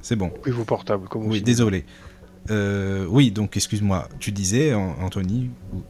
C'est 0.00 0.16
bon. 0.16 0.32
Oui, 0.46 0.52
vos 0.52 0.64
portables, 0.64 1.06
comme 1.08 1.24
vous 1.24 1.30
Oui, 1.32 1.42
désolé. 1.42 1.84
Euh, 2.50 3.04
oui, 3.10 3.30
donc 3.30 3.56
excuse-moi. 3.56 4.08
Tu 4.20 4.32
disais, 4.32 4.72
An- 4.72 4.96
Anthony. 5.02 5.50
ou- 5.74 5.82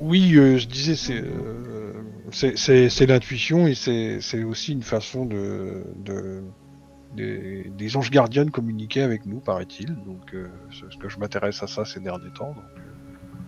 Oui, 0.00 0.34
euh, 0.36 0.56
je 0.56 0.66
disais, 0.66 0.96
c'est 0.96 1.20
euh, 1.20 1.92
c'est- 2.30 2.56
c'est 2.56 2.88
c'est 2.88 3.04
l'intuition 3.04 3.66
et 3.66 3.74
c'est 3.74 4.18
c'est 4.22 4.42
aussi 4.44 4.72
une 4.72 4.82
façon 4.82 5.26
de, 5.26 5.82
de 5.96 6.42
des, 7.14 7.64
des 7.76 7.96
anges 7.96 8.10
gardiens 8.10 8.44
de 8.44 8.50
communiquer 8.50 9.02
avec 9.02 9.26
nous, 9.26 9.40
paraît-il. 9.40 9.86
Donc, 10.04 10.32
euh, 10.34 10.48
c'est 10.72 10.90
ce 10.92 10.96
que 10.98 11.08
je 11.08 11.18
m'intéresse 11.18 11.62
à 11.62 11.66
ça 11.66 11.84
ces 11.84 12.00
derniers 12.00 12.30
temps. 12.30 12.52
donc, 12.54 12.64
euh, 12.76 12.80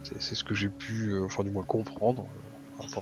c'est- 0.04 0.20
C'est 0.20 0.34
ce 0.34 0.44
que 0.44 0.54
j'ai 0.54 0.68
pu, 0.68 1.10
euh, 1.12 1.24
enfin 1.24 1.44
du 1.44 1.50
moins 1.50 1.64
comprendre. 1.64 2.22
euh. 2.22 3.00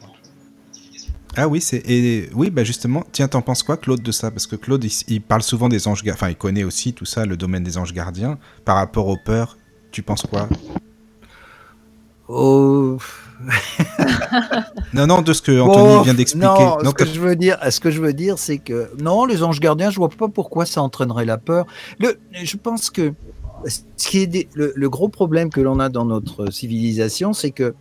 Ah 1.37 1.47
oui, 1.49 1.61
c'est 1.61 1.79
et 1.89 2.29
oui, 2.35 2.51
bah 2.51 2.65
justement. 2.65 3.05
Tiens, 3.13 3.29
t'en 3.29 3.41
penses 3.41 3.63
quoi, 3.63 3.77
Claude, 3.77 4.03
de 4.03 4.13
ça? 4.13 4.31
Parce 4.31 4.47
que 4.47 4.57
Claude, 4.57 4.83
il, 4.85 4.91
il 5.09 5.23
parle 5.23 5.43
souvent 5.43 5.69
des 5.69 5.87
anges 5.89 6.03
gardiens. 6.03 6.15
Enfin, 6.15 6.29
il 6.31 6.37
connaît 6.37 6.65
aussi 6.65 6.93
tout 6.93 7.05
ça, 7.05 7.25
le 7.25 7.37
domaine 7.37 7.63
des 7.63 7.79
anges 7.79 7.95
gardiens. 7.95 8.39
Par 8.65 8.77
rapport 8.77 9.07
aux 9.07 9.17
peurs, 9.17 9.57
tu 9.93 10.03
penses 10.03 10.23
quoi? 10.23 10.49
Oh, 12.29 12.99
Non, 14.93 15.07
non, 15.07 15.23
de 15.23 15.33
ce 15.33 15.43
que 15.43 15.61
Anthony 15.61 15.85
Bon, 15.97 16.03
vient 16.03 16.15
d'expliquer. 16.15 16.47
Non, 16.47 16.79
Non, 16.83 16.91
ce 16.91 16.95
que 16.95 17.05
je 17.07 17.21
veux 17.21 17.37
dire, 17.37 17.59
ce 17.71 17.81
que 17.81 17.91
je 17.91 18.01
veux 18.01 18.13
dire, 18.13 18.39
c'est 18.39 18.59
que 18.59 18.91
non, 19.01 19.25
les 19.25 19.43
anges 19.43 19.61
gardiens, 19.61 19.91
je 19.91 19.97
vois 19.97 20.09
pas 20.09 20.29
pourquoi 20.29 20.67
ça 20.67 20.83
entraînerait 20.83 21.25
la 21.25 21.39
peur. 21.39 21.67
Le, 21.99 22.19
je 22.43 22.57
pense 22.57 22.91
que 22.91 23.13
ce 23.67 23.81
qui 23.97 24.19
est 24.21 24.27
des- 24.27 24.49
le, 24.55 24.73
le 24.75 24.91
gros 24.91 25.09
problème 25.09 25.51
que 25.51 25.61
l'on 25.61 25.81
a 25.81 25.89
dans 25.89 26.05
notre 26.05 26.51
civilisation, 26.51 27.33
c'est 27.33 27.51
que 27.51 27.75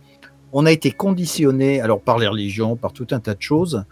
on 0.52 0.66
a 0.66 0.72
été 0.72 0.90
conditionné, 0.90 1.80
alors 1.80 2.00
par 2.00 2.18
les 2.18 2.26
religions, 2.26 2.76
par 2.76 2.92
tout 2.92 3.06
un 3.12 3.20
tas 3.20 3.34
de 3.34 3.42
choses, 3.42 3.84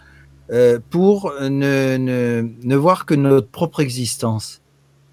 euh, 0.51 0.79
pour 0.91 1.33
ne, 1.41 1.97
ne, 1.97 2.49
ne 2.63 2.77
voir 2.77 3.07
que 3.07 3.15
notre 3.15 3.49
propre 3.49 3.81
existence. 3.81 4.61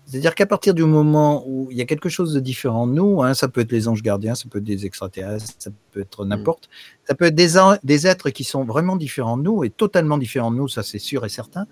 C'est-à-dire 0.05 0.35
qu'à 0.35 0.45
partir 0.45 0.73
du 0.75 0.83
moment 0.83 1.43
où 1.47 1.67
il 1.71 1.77
y 1.77 1.81
a 1.81 1.85
quelque 1.85 2.09
chose 2.09 2.33
de 2.33 2.39
différent 2.39 2.85
de 2.85 2.93
nous, 2.93 3.23
hein, 3.23 3.33
ça 3.33 3.47
peut 3.47 3.61
être 3.61 3.71
les 3.71 3.87
anges 3.87 4.03
gardiens, 4.03 4.35
ça 4.35 4.45
peut 4.49 4.59
être 4.59 4.63
des 4.63 4.85
extraterrestres, 4.85 5.53
ça 5.57 5.71
peut 5.91 5.99
être 6.01 6.25
n'importe, 6.25 6.69
ça 7.07 7.15
peut 7.15 7.25
être 7.25 7.35
des, 7.35 7.57
en- 7.57 7.77
des 7.83 8.05
êtres 8.05 8.29
qui 8.29 8.43
sont 8.43 8.63
vraiment 8.65 8.97
différents 8.97 9.35
de 9.37 9.41
nous 9.43 9.63
et 9.63 9.69
totalement 9.71 10.17
différents 10.19 10.51
de 10.51 10.57
nous, 10.57 10.67
ça 10.67 10.83
c'est 10.83 10.99
sûr 10.99 11.25
et 11.25 11.29
certain, 11.29 11.65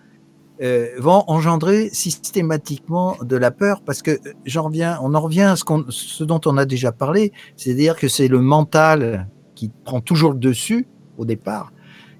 euh, 0.61 0.87
vont 0.97 1.23
engendrer 1.27 1.89
systématiquement 1.91 3.17
de 3.21 3.35
la 3.35 3.51
peur 3.51 3.81
parce 3.81 4.01
que 4.01 4.11
euh, 4.11 4.33
j'en 4.45 4.63
reviens, 4.63 4.97
on 5.03 5.13
en 5.13 5.21
revient 5.21 5.41
à 5.43 5.55
ce, 5.55 5.63
ce 5.89 6.23
dont 6.23 6.41
on 6.45 6.57
a 6.57 6.65
déjà 6.65 6.91
parlé, 6.91 7.31
c'est-à-dire 7.55 7.95
que 7.95 8.07
c'est 8.07 8.27
le 8.27 8.39
mental 8.39 9.27
qui 9.55 9.69
prend 9.83 10.01
toujours 10.01 10.33
le 10.33 10.39
dessus 10.39 10.87
au 11.17 11.25
départ, 11.25 11.71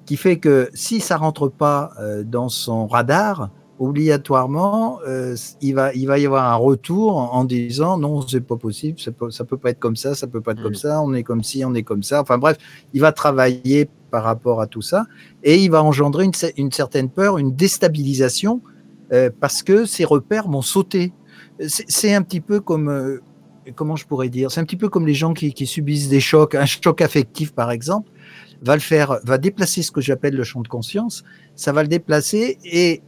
qui 0.06 0.18
fait 0.18 0.38
que 0.38 0.70
si 0.76 1.00
ça 1.00 1.18
rentre 1.18 1.48
pas 1.48 1.92
euh, 2.00 2.24
dans 2.24 2.50
son 2.50 2.86
radar, 2.86 3.50
obligatoirement, 3.84 5.00
euh, 5.08 5.36
il, 5.62 5.76
va, 5.76 5.94
il 5.94 6.08
va 6.08 6.20
y 6.20 6.26
avoir 6.26 6.52
un 6.52 6.56
retour 6.56 7.18
en, 7.18 7.34
en 7.34 7.44
disant 7.46 7.98
non, 7.98 8.22
c'est 8.28 8.42
pas 8.42 8.56
possible, 8.58 9.00
ça 9.00 9.12
peut, 9.12 9.32
ça 9.32 9.44
peut 9.46 9.58
pas 9.58 9.70
être 9.72 9.80
comme 9.80 9.96
ça, 9.96 10.16
ça 10.16 10.28
peut 10.28 10.42
pas 10.42 10.52
être 10.52 10.62
comme 10.62 10.72
Mhm. 10.72 10.78
ça, 10.78 11.02
on 11.02 11.14
est 11.14 11.24
comme 11.24 11.44
ci, 11.44 11.64
on 11.66 11.74
est 11.74 11.84
comme 11.84 12.04
ça. 12.04 12.22
Enfin 12.22 12.38
bref, 12.38 12.58
il 12.94 13.02
va 13.02 13.12
travailler 13.12 13.90
par 14.12 14.24
rapport 14.24 14.62
à 14.62 14.68
tout 14.68 14.82
ça 14.82 15.06
et 15.44 15.58
il 15.58 15.70
va 15.72 15.84
engendrer 15.84 16.26
une, 16.26 16.32
une 16.58 16.72
certaine 16.72 17.10
peur, 17.10 17.38
une 17.38 17.56
déstabilisation 17.56 18.62
euh, 19.12 19.30
parce 19.40 19.64
que 19.64 19.86
ses 19.86 20.06
repères 20.06 20.48
vont 20.48 20.62
sauter. 20.62 21.14
C'est 21.60 22.14
un 22.14 22.22
petit 22.24 22.42
peu 22.42 22.60
comme, 22.60 22.90
euh, 22.90 23.22
comment 23.76 23.96
je 23.96 24.06
pourrais 24.06 24.30
dire, 24.30 24.52
c'est 24.52 24.60
un 24.62 24.66
petit 24.66 24.78
peu 24.78 24.90
comme 24.90 25.06
les 25.06 25.14
gens 25.14 25.34
qui, 25.34 25.54
qui 25.54 25.66
subissent 25.68 26.10
des 26.10 26.20
chocs, 26.20 26.56
un 26.56 26.66
choc 26.66 27.02
affectif 27.02 27.54
par 27.54 27.72
exemple, 27.72 28.10
va 28.62 28.76
le 28.76 28.82
faire, 28.82 29.20
va 29.26 29.38
déplacer 29.38 29.82
ce 29.84 29.92
que 29.92 30.02
j'appelle 30.02 30.36
le 30.36 30.44
champ 30.44 30.62
de 30.62 30.68
conscience, 30.68 31.24
ça 31.56 31.72
va 31.74 31.84
le 31.84 31.90
déplacer 31.90 32.58
et 32.64 33.02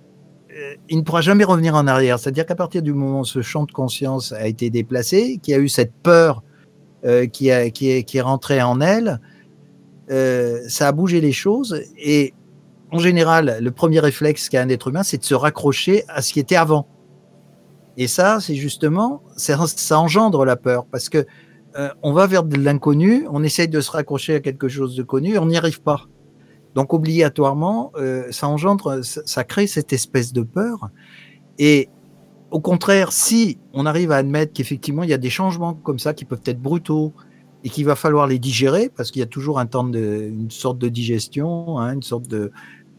il 0.90 0.98
ne 0.98 1.02
pourra 1.02 1.22
jamais 1.22 1.44
revenir 1.44 1.76
en 1.76 1.88
arrière. 1.88 2.20
C'est-à-dire 2.20 2.46
qu'à 2.46 2.56
partir 2.56 2.82
du 2.82 2.94
moment 2.94 3.22
où 3.22 3.26
ce 3.26 3.42
champ 3.42 3.66
de 3.66 3.72
conscience 3.72 4.32
a 4.32 4.48
été 4.48 4.70
déplacé, 4.70 5.40
qu'il 5.42 5.54
y 5.54 5.58
a 5.58 5.60
eu 5.60 5.70
cette 5.70 5.94
peur 5.94 6.44
euh, 7.06 7.28
qui, 7.28 7.50
est, 7.50 8.22
rentrée 8.22 8.62
en 8.62 8.80
elle, 8.82 9.20
euh, 10.12 10.62
ça 10.68 10.88
a 10.88 10.92
bougé 10.92 11.20
les 11.22 11.34
choses. 11.34 11.82
Et 11.98 12.34
en 12.92 13.00
général, 13.00 13.58
le 13.62 13.72
premier 13.72 14.00
réflexe 14.00 14.50
qu'a 14.50 14.62
un 14.62 14.70
être 14.70 14.88
humain, 14.88 15.04
c'est 15.04 15.18
de 15.18 15.26
se 15.26 15.36
raccrocher 15.36 16.04
à 16.08 16.22
ce 16.22 16.32
qui 16.32 16.40
était 16.40 16.56
avant. 16.56 16.88
Et 17.98 18.08
ça, 18.08 18.40
c'est 18.40 18.56
justement, 18.56 19.24
ça, 19.36 19.58
engendre 20.00 20.46
la 20.46 20.56
peur 20.56 20.86
parce 20.86 21.10
que 21.10 21.26
euh, 21.78 21.90
on 22.04 22.14
va 22.14 22.28
vers 22.28 22.44
de 22.44 22.56
l'inconnu, 22.56 23.26
on 23.30 23.44
essaye 23.44 23.68
de 23.68 23.82
se 23.82 23.92
raccrocher 23.92 24.36
à 24.36 24.40
quelque 24.40 24.68
chose 24.68 24.96
de 24.96 25.04
connu, 25.04 25.38
on 25.38 25.46
n'y 25.46 25.58
arrive 25.58 25.82
pas. 25.82 26.08
Donc 26.76 26.94
obligatoirement, 26.94 27.92
euh, 27.96 28.28
ça 28.32 28.48
engendre, 28.48 29.04
ça, 29.04 29.44
crée 29.44 29.66
cette 29.66 29.94
espèce 29.94 30.34
de 30.34 30.42
peur. 30.42 30.90
Et 31.58 31.90
au 32.52 32.60
contraire, 32.60 33.14
si 33.14 33.58
on 33.74 33.86
arrive 33.86 34.12
à 34.12 34.18
admettre 34.18 34.54
qu'effectivement 34.54 35.04
il 35.04 35.10
y 35.10 35.14
a 35.14 35.18
des 35.18 35.30
changements 35.30 35.74
comme 35.74 36.00
ça 36.00 36.14
qui 36.14 36.26
peuvent 36.26 36.44
être 36.46 36.62
brutaux 36.62 37.14
et 37.64 37.70
qu'il 37.70 37.86
va 37.86 37.96
falloir 37.96 38.28
les 38.28 38.40
digérer, 38.40 38.92
parce 38.96 39.10
qu'il 39.10 39.22
y 39.22 39.24
a 39.24 39.28
toujours 39.28 39.58
un 39.58 39.66
temps 39.66 39.86
de, 39.86 40.30
une 40.30 40.52
sorte 40.52 40.78
de 40.78 40.90
digestion, 40.90 41.80
hein, 41.80 41.94
une 41.94 42.04
sorte 42.04 42.28
de 42.28 42.52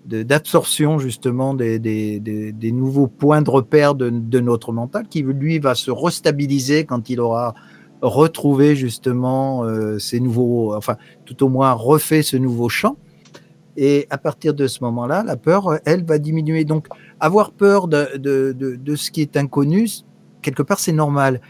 d'absorption 0.06 1.00
justement 1.00 1.52
des, 1.52 1.80
des 1.80 2.72
nouveaux 2.72 3.08
points 3.08 3.42
de 3.42 3.50
repère 3.50 3.96
de, 3.96 4.08
de 4.08 4.38
notre 4.38 4.70
mental 4.70 5.08
qui 5.08 5.22
lui 5.22 5.58
va 5.58 5.74
se 5.74 5.90
restabiliser 5.90 6.84
quand 6.84 7.10
il 7.10 7.18
aura 7.18 7.54
retrouvé 8.02 8.76
justement 8.76 9.64
euh, 9.64 9.98
ces 9.98 10.20
nouveaux, 10.20 10.74
enfin 10.74 10.96
tout 11.24 11.42
au 11.44 11.48
moins 11.48 11.72
refait 11.72 12.22
ce 12.22 12.36
nouveau 12.36 12.68
champ. 12.68 12.96
Et 13.76 14.06
à 14.10 14.18
partir 14.18 14.54
de 14.54 14.66
ce 14.66 14.82
moment-là, 14.84 15.22
la 15.22 15.36
peur, 15.36 15.68
euh, 15.68 15.78
elle, 15.84 16.04
va 16.04 16.18
diminuer. 16.18 16.64
Donc, 16.64 16.88
avoir 17.20 17.52
peur 17.52 17.88
de, 17.88 18.16
de, 18.16 18.52
de, 18.52 18.76
de 18.76 18.96
ce 18.96 19.10
qui 19.10 19.20
est 19.22 19.36
inconnu, 19.36 19.88
quelque 20.42 20.62
part, 20.62 20.78
c'est 20.78 20.92
normal. 20.92 21.40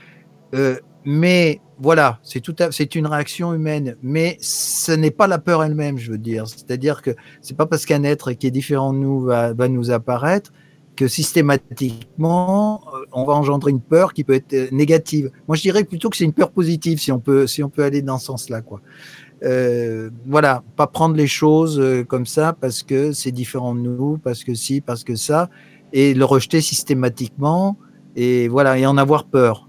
Euh, 0.55 0.77
mais 1.05 1.61
voilà, 1.79 2.19
c'est 2.23 2.41
tout, 2.41 2.55
c'est 2.71 2.95
une 2.95 3.07
réaction 3.07 3.55
humaine. 3.55 3.97
Mais 4.03 4.37
ce 4.41 4.93
n'est 4.93 5.11
pas 5.11 5.27
la 5.27 5.39
peur 5.39 5.63
elle-même, 5.63 5.99
je 5.99 6.11
veux 6.11 6.19
dire. 6.19 6.49
C'est-à-dire 6.49 7.03
que 7.03 7.13
c'est 7.41 7.57
pas 7.57 7.67
parce 7.67 7.87
qu'un 7.87 8.03
être 8.03 8.33
qui 8.33 8.47
est 8.47 8.51
différent 8.51 8.93
de 8.93 8.99
nous 8.99 9.21
va, 9.21 9.53
va 9.53 9.69
nous 9.69 9.91
apparaître 9.91 10.53
que 10.97 11.07
systématiquement, 11.07 12.83
euh, 12.95 13.05
on 13.13 13.25
va 13.25 13.35
engendrer 13.35 13.71
une 13.71 13.81
peur 13.81 14.15
qui 14.15 14.25
peut 14.25 14.33
être 14.33 14.55
euh, 14.55 14.69
négative. 14.73 15.31
Moi, 15.47 15.57
je 15.57 15.63
dirais 15.63 15.85
plutôt 15.85 16.11
que 16.11 16.17
c'est 16.17 16.25
une 16.25 16.33
peur 16.33 16.51
positive, 16.51 16.99
si 16.99 17.13
on 17.13 17.21
peut, 17.21 17.47
si 17.47 17.63
on 17.63 17.69
peut 17.69 17.85
aller 17.85 18.03
dans 18.03 18.19
ce 18.19 18.27
sens-là, 18.27 18.63
quoi. 18.63 18.81
Euh, 19.43 20.09
voilà, 20.27 20.63
pas 20.77 20.87
prendre 20.87 21.15
les 21.15 21.27
choses 21.27 21.79
euh, 21.79 22.05
comme 22.05 22.25
ça 22.27 22.55
parce 22.59 22.83
que 22.83 23.13
c'est 23.13 23.33
différent 23.33 23.75
de 23.75 23.81
nous, 23.81 24.19
parce 24.19 24.45
que 24.45 24.55
si, 24.55 24.81
parce 24.81 25.05
que 25.05 25.15
ça, 25.15 25.51
et 25.93 26.15
le 26.15 26.25
rejeter 26.25 26.61
systématiquement, 26.63 27.77
et 28.17 28.49
voilà, 28.49 28.79
et 28.79 28.87
en 28.87 28.97
avoir 28.97 29.25
peur. 29.27 29.69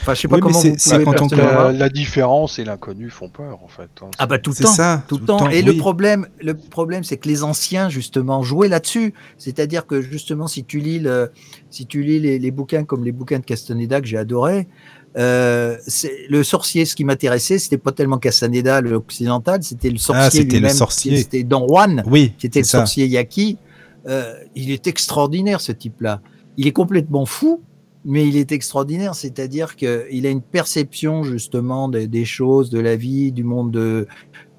Enfin, 0.00 0.14
je 0.14 0.20
sais 0.20 0.28
pas 0.28 0.36
Oui, 0.36 0.40
comment 0.42 0.58
c'est- 0.60 0.70
vous 0.70 0.74
c'est 0.78 0.92
pouvez 0.92 1.04
quand 1.04 1.10
on 1.22 1.28
percevoir. 1.28 1.50
commence- 1.56 1.72
La, 1.72 1.78
la 1.78 1.88
différence 1.88 2.58
et 2.58 2.64
l'inconnu 2.64 3.08
font 3.10 3.28
peur, 3.28 3.60
en 3.64 3.68
fait. 3.68 3.88
hein. 4.02 4.10
Ah 4.18 4.26
bah 4.26 4.38
tout 4.38 4.50
le 4.56 4.62
temps, 4.64 4.70
ça, 4.70 5.02
tout 5.08 5.16
le 5.18 5.24
temps. 5.24 5.48
Et 5.48 5.56
oui. 5.60 5.62
le 5.62 5.76
problème, 5.76 6.26
le 6.42 6.54
problème, 6.54 7.04
c'est 7.04 7.16
que 7.16 7.26
les 7.28 7.42
anciens 7.42 7.88
justement 7.88 8.42
jouaient 8.42 8.68
là-dessus. 8.68 9.14
C'est-à-dire 9.38 9.86
que 9.86 10.02
justement, 10.02 10.46
si 10.46 10.62
tu 10.64 10.78
lis 10.78 10.98
le, 11.00 11.30
si 11.70 11.86
tu 11.86 12.02
lis 12.02 12.20
les, 12.20 12.38
les 12.38 12.50
bouquins 12.50 12.84
comme 12.84 13.02
les 13.04 13.12
bouquins 13.12 13.38
de 13.38 13.44
Castaneda 13.44 14.00
que 14.00 14.06
j'ai 14.06 14.18
adoré, 14.18 14.68
euh, 15.16 15.76
c'est 15.86 16.26
le 16.28 16.42
sorcier. 16.42 16.84
Ce 16.84 16.94
qui 16.96 17.04
m'intéressait, 17.04 17.58
c'était 17.58 17.78
pas 17.78 17.92
tellement 17.92 18.18
Castaneda 18.18 18.80
l'occidental, 18.80 19.62
c'était 19.62 19.90
le 19.90 19.98
sorcier 19.98 20.24
Ah, 20.26 20.30
c'était 20.30 20.44
le 20.44 20.50
lui-même. 20.60 20.72
sorcier. 20.76 21.16
C'était 21.18 21.42
Don 21.44 21.66
Juan, 21.68 22.02
Oui, 22.06 22.32
qui 22.38 22.46
était 22.46 22.60
le 22.60 22.64
ça. 22.64 22.78
sorcier 22.78 23.06
Yaki. 23.06 23.58
Euh, 24.06 24.34
il 24.54 24.70
est 24.70 24.86
extraordinaire 24.86 25.60
ce 25.60 25.72
type-là. 25.72 26.20
Il 26.56 26.66
est 26.66 26.72
complètement 26.72 27.24
fou, 27.26 27.62
mais 28.04 28.26
il 28.28 28.36
est 28.36 28.52
extraordinaire. 28.52 29.14
C'est-à-dire 29.14 29.76
qu'il 29.76 30.26
a 30.26 30.30
une 30.30 30.42
perception 30.42 31.22
justement 31.22 31.88
des, 31.88 32.06
des 32.06 32.24
choses, 32.24 32.68
de 32.70 32.80
la 32.80 32.96
vie, 32.96 33.32
du 33.32 33.44
monde 33.44 33.70
de, 33.70 34.06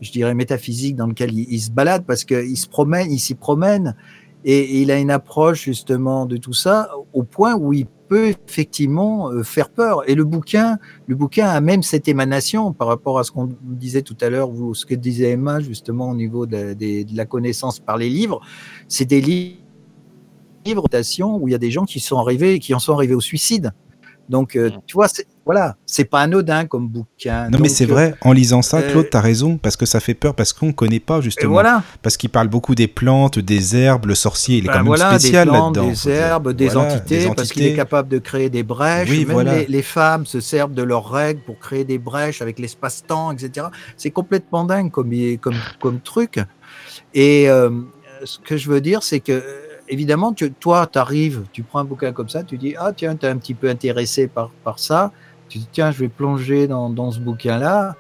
je 0.02 0.12
dirais 0.12 0.34
métaphysique 0.34 0.96
dans 0.96 1.08
lequel 1.08 1.32
il, 1.34 1.46
il 1.52 1.60
se 1.60 1.70
balade 1.70 2.06
parce 2.08 2.24
qu'il 2.24 2.58
se 2.58 2.68
promène, 2.68 3.12
il 3.12 3.20
s'y 3.20 3.36
promène 3.36 3.96
et 4.48 4.82
il 4.82 4.92
a 4.92 5.00
une 5.00 5.10
approche 5.12 5.64
justement 5.64 6.26
de 6.28 6.38
tout 6.38 6.54
ça 6.54 6.92
au 7.14 7.24
point 7.24 7.56
où 7.56 7.74
il 7.74 7.88
peut 8.08 8.28
effectivement 8.48 9.32
euh, 9.32 9.42
faire 9.42 9.70
peur. 9.70 10.08
Et 10.08 10.14
le 10.14 10.24
bouquin, 10.24 10.78
le 11.08 11.16
bouquin 11.16 11.48
a 11.48 11.60
même 11.60 11.82
cette 11.82 12.08
émanation 12.08 12.72
par 12.72 12.88
rapport 12.88 13.18
à 13.18 13.24
ce 13.24 13.32
qu'on 13.32 13.50
disait 13.64 14.04
tout 14.04 14.16
à 14.22 14.30
l'heure, 14.30 14.52
ou 14.52 14.76
ce 14.76 14.86
que 14.86 14.94
disait 14.94 15.32
Emma 15.32 15.60
justement 15.60 16.12
au 16.12 16.16
niveau 16.16 16.46
de, 16.46 16.56
la- 16.56 16.76
des- 16.76 17.04
de 17.04 17.18
la 17.18 17.26
connaissance 17.26 17.80
par 17.80 17.98
les 17.98 18.10
livres. 18.10 18.40
C'est 18.88 19.06
des 19.06 19.20
li- 19.20 19.60
livres 20.64 20.86
où 21.42 21.48
il 21.48 21.52
y 21.52 21.56
a 21.56 21.58
des 21.60 21.72
gens 21.72 21.86
qui 21.86 22.00
sont 22.00 22.20
arrivés, 22.20 22.60
qui 22.60 22.74
en 22.76 22.80
sont 22.80 22.94
arrivés 22.94 23.16
au 23.16 23.22
suicide. 23.22 23.72
Donc, 24.30 24.56
euh, 24.56 24.70
tu 24.86 24.94
vois, 24.94 25.08
voilà, 25.46 25.76
c'est 25.86 26.06
pas 26.06 26.22
anodin 26.22 26.66
comme 26.66 26.88
bouquin. 26.88 27.50
Non, 27.52 27.60
mais 27.62 27.70
c'est 27.70 27.86
euh, 27.86 27.94
vrai, 27.94 28.16
en 28.22 28.34
lisant 28.34 28.64
ça, 28.64 28.78
euh, 28.78 28.92
Claude, 28.92 29.08
t'as 29.12 29.22
raison, 29.22 29.58
parce 29.58 29.78
que 29.78 29.86
ça 29.86 30.00
fait 30.00 30.16
peur, 30.16 30.34
parce 30.34 30.54
qu'on 30.54 30.74
connaît 30.74 31.00
pas 31.00 31.22
justement. 31.22 31.52
voilà. 31.54 31.84
Parce 32.02 32.18
qu'il 32.18 32.32
parle 32.32 32.48
beaucoup 32.48 32.74
des 32.74 32.88
plantes, 32.88 33.38
des 33.38 33.76
herbes, 33.76 34.08
le 34.08 34.16
sorcier, 34.16 34.58
il 34.58 34.66
est 34.66 34.68
Ben 34.68 34.74
quand 34.74 34.80
même 34.80 34.88
voilà, 34.88 35.20
spécial 35.20 35.46
des 35.48 35.52
plantes, 35.52 35.78
là-dedans. 35.78 35.92
des 35.94 36.10
herbes, 36.10 36.52
des, 36.54 36.68
Voilà, 36.70 36.94
entités, 36.96 37.20
des 37.30 37.36
parce 37.36 37.52
qu'il 37.52 37.62
est 37.62 37.66
entités. 37.68 37.76
capable 37.78 38.10
de 38.10 38.18
créer 38.18 38.50
des 38.50 38.64
brèches. 38.64 39.10
Oui, 39.10 39.20
Même 39.26 39.34
voilà. 39.34 39.56
les, 39.60 39.66
les 39.68 39.82
femmes 39.84 40.26
se 40.26 40.40
servent 40.40 40.74
de 40.74 40.82
leurs 40.84 41.10
règles 41.12 41.42
pour 41.42 41.60
créer 41.60 41.84
des 41.84 42.00
brèches 42.00 42.42
avec 42.42 42.58
l'espace-temps, 42.58 43.32
etc. 43.32 43.68
C'est 43.98 44.12
complètement 44.12 44.64
dingue 44.66 44.90
comme, 44.90 45.12
comme, 45.40 45.56
comme 45.80 46.00
truc. 46.00 46.40
Et 47.14 47.50
euh, 47.50 47.70
ce 48.24 48.40
que 48.40 48.58
je 48.58 48.70
veux 48.70 48.82
dire, 48.82 49.04
c'est 49.04 49.20
que, 49.20 49.44
évidemment, 49.88 50.34
tu, 50.34 50.52
toi, 50.52 50.88
tu 50.92 50.98
arrives, 50.98 51.44
tu 51.52 51.64
prends 51.64 51.80
un 51.80 51.86
bouquin 51.86 52.12
comme 52.14 52.30
ça, 52.30 52.44
tu 52.44 52.58
dis, 52.58 52.74
ah 52.78 52.92
tiens, 52.96 53.16
tu 53.16 53.26
es 53.26 53.30
un 53.30 53.38
petit 53.38 53.54
peu 53.54 53.70
intéressé 53.70 54.28
par, 54.28 54.50
par 54.64 54.80
ça. 54.80 55.12
Tu 55.50 55.60
dis, 55.60 55.68
tiens, 55.72 55.92
je 55.92 56.00
vais 56.00 56.10
plonger 56.10 56.68
dans, 56.68 56.90
dans 56.90 57.12
ce 57.12 57.20
bouquin-là. 57.20 57.96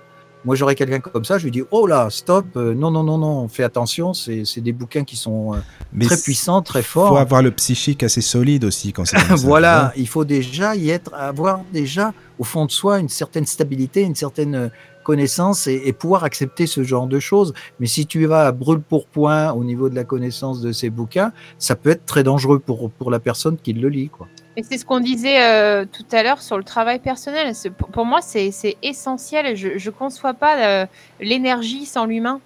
Moi, 0.46 0.56
j'aurais 0.56 0.76
quelqu'un 0.76 1.00
comme 1.00 1.26
ça, 1.26 1.40
je 1.40 1.44
lui 1.46 1.52
dis, 1.52 1.64
oh 1.72 1.88
là, 1.88 2.08
stop, 2.12 2.46
euh, 2.56 2.76
non, 2.76 2.92
non, 2.92 3.04
non, 3.04 3.18
non, 3.18 3.48
fais 3.48 3.64
attention, 3.64 4.14
c'est 4.14 4.62
des 4.62 4.74
bouquins 4.74 5.04
qui 5.04 5.16
sont 5.16 5.56
euh, 5.56 5.58
Mais 5.92 6.06
très 6.06 6.18
puissants, 6.18 6.62
très 6.62 6.84
faut 6.84 7.00
forts. 7.08 7.18
avoir 7.18 7.42
le 7.42 7.50
psychique 7.50 8.04
assez 8.04 8.22
solide 8.22 8.64
aussi 8.64 8.94
quand 8.94 9.06
c'est 9.06 9.18
voilà, 9.38 9.92
il 9.98 10.08
faut 10.08 10.24
déjà 10.24 10.76
y 10.76 10.92
être, 10.92 11.12
avoir 11.16 11.62
déjà 11.74 12.14
au 12.38 12.44
fond 12.44 12.68
de 12.68 12.72
soi 12.72 13.00
une 13.00 13.10
certaine 13.10 13.48
stabilité, 13.48 14.02
une 14.02 14.14
certaine 14.14 14.54
euh, 14.54 14.70
connaissance 15.04 15.66
et, 15.66 15.82
et 15.86 15.94
pouvoir 15.94 16.24
accepter 16.24 16.68
ce 16.68 16.84
genre 16.84 17.08
de 17.08 17.20
choses. 17.20 17.52
Mais 17.80 17.88
si 17.88 18.06
tu 18.06 18.28
vas 18.28 18.46
à 18.46 18.52
brûle 18.52 18.82
pour 18.82 19.08
point 19.08 19.52
au 19.52 19.64
niveau 19.64 19.90
de 19.90 19.96
la 19.96 20.04
connaissance 20.04 20.62
de 20.62 20.72
ces 20.72 20.92
bouquins, 20.92 21.32
ça 21.58 21.76
peut 21.76 21.90
être 21.90 22.06
très 22.06 22.22
dangereux 22.22 22.60
pour, 22.60 22.92
pour 22.92 23.10
la 23.10 23.20
personne 23.20 23.58
qui 23.58 23.74
le 23.74 23.90
lit. 23.90 24.10
Quoi. 24.10 24.28
Et 24.58 24.63
c'est 24.63 24.78
ce 24.78 24.86
qu'on 24.86 25.02
disait 25.02 25.44
euh, 25.44 25.86
tout 25.86 26.06
à 26.13 26.24
l'heure 26.24 26.41
sur 26.41 26.58
le 26.58 26.63
travail 26.63 27.00
personnel. 27.00 27.54
Pour 27.91 28.06
moi, 28.06 28.22
c'est 28.22 28.78
essentiel. 28.82 29.56
Je 29.56 29.68
ne 29.74 29.89
conçois 29.91 30.34
pas 30.34 30.58
euh, 30.58 30.86
l'énergie 31.20 31.86
sans 31.86 32.06
l'humain. 32.06 32.39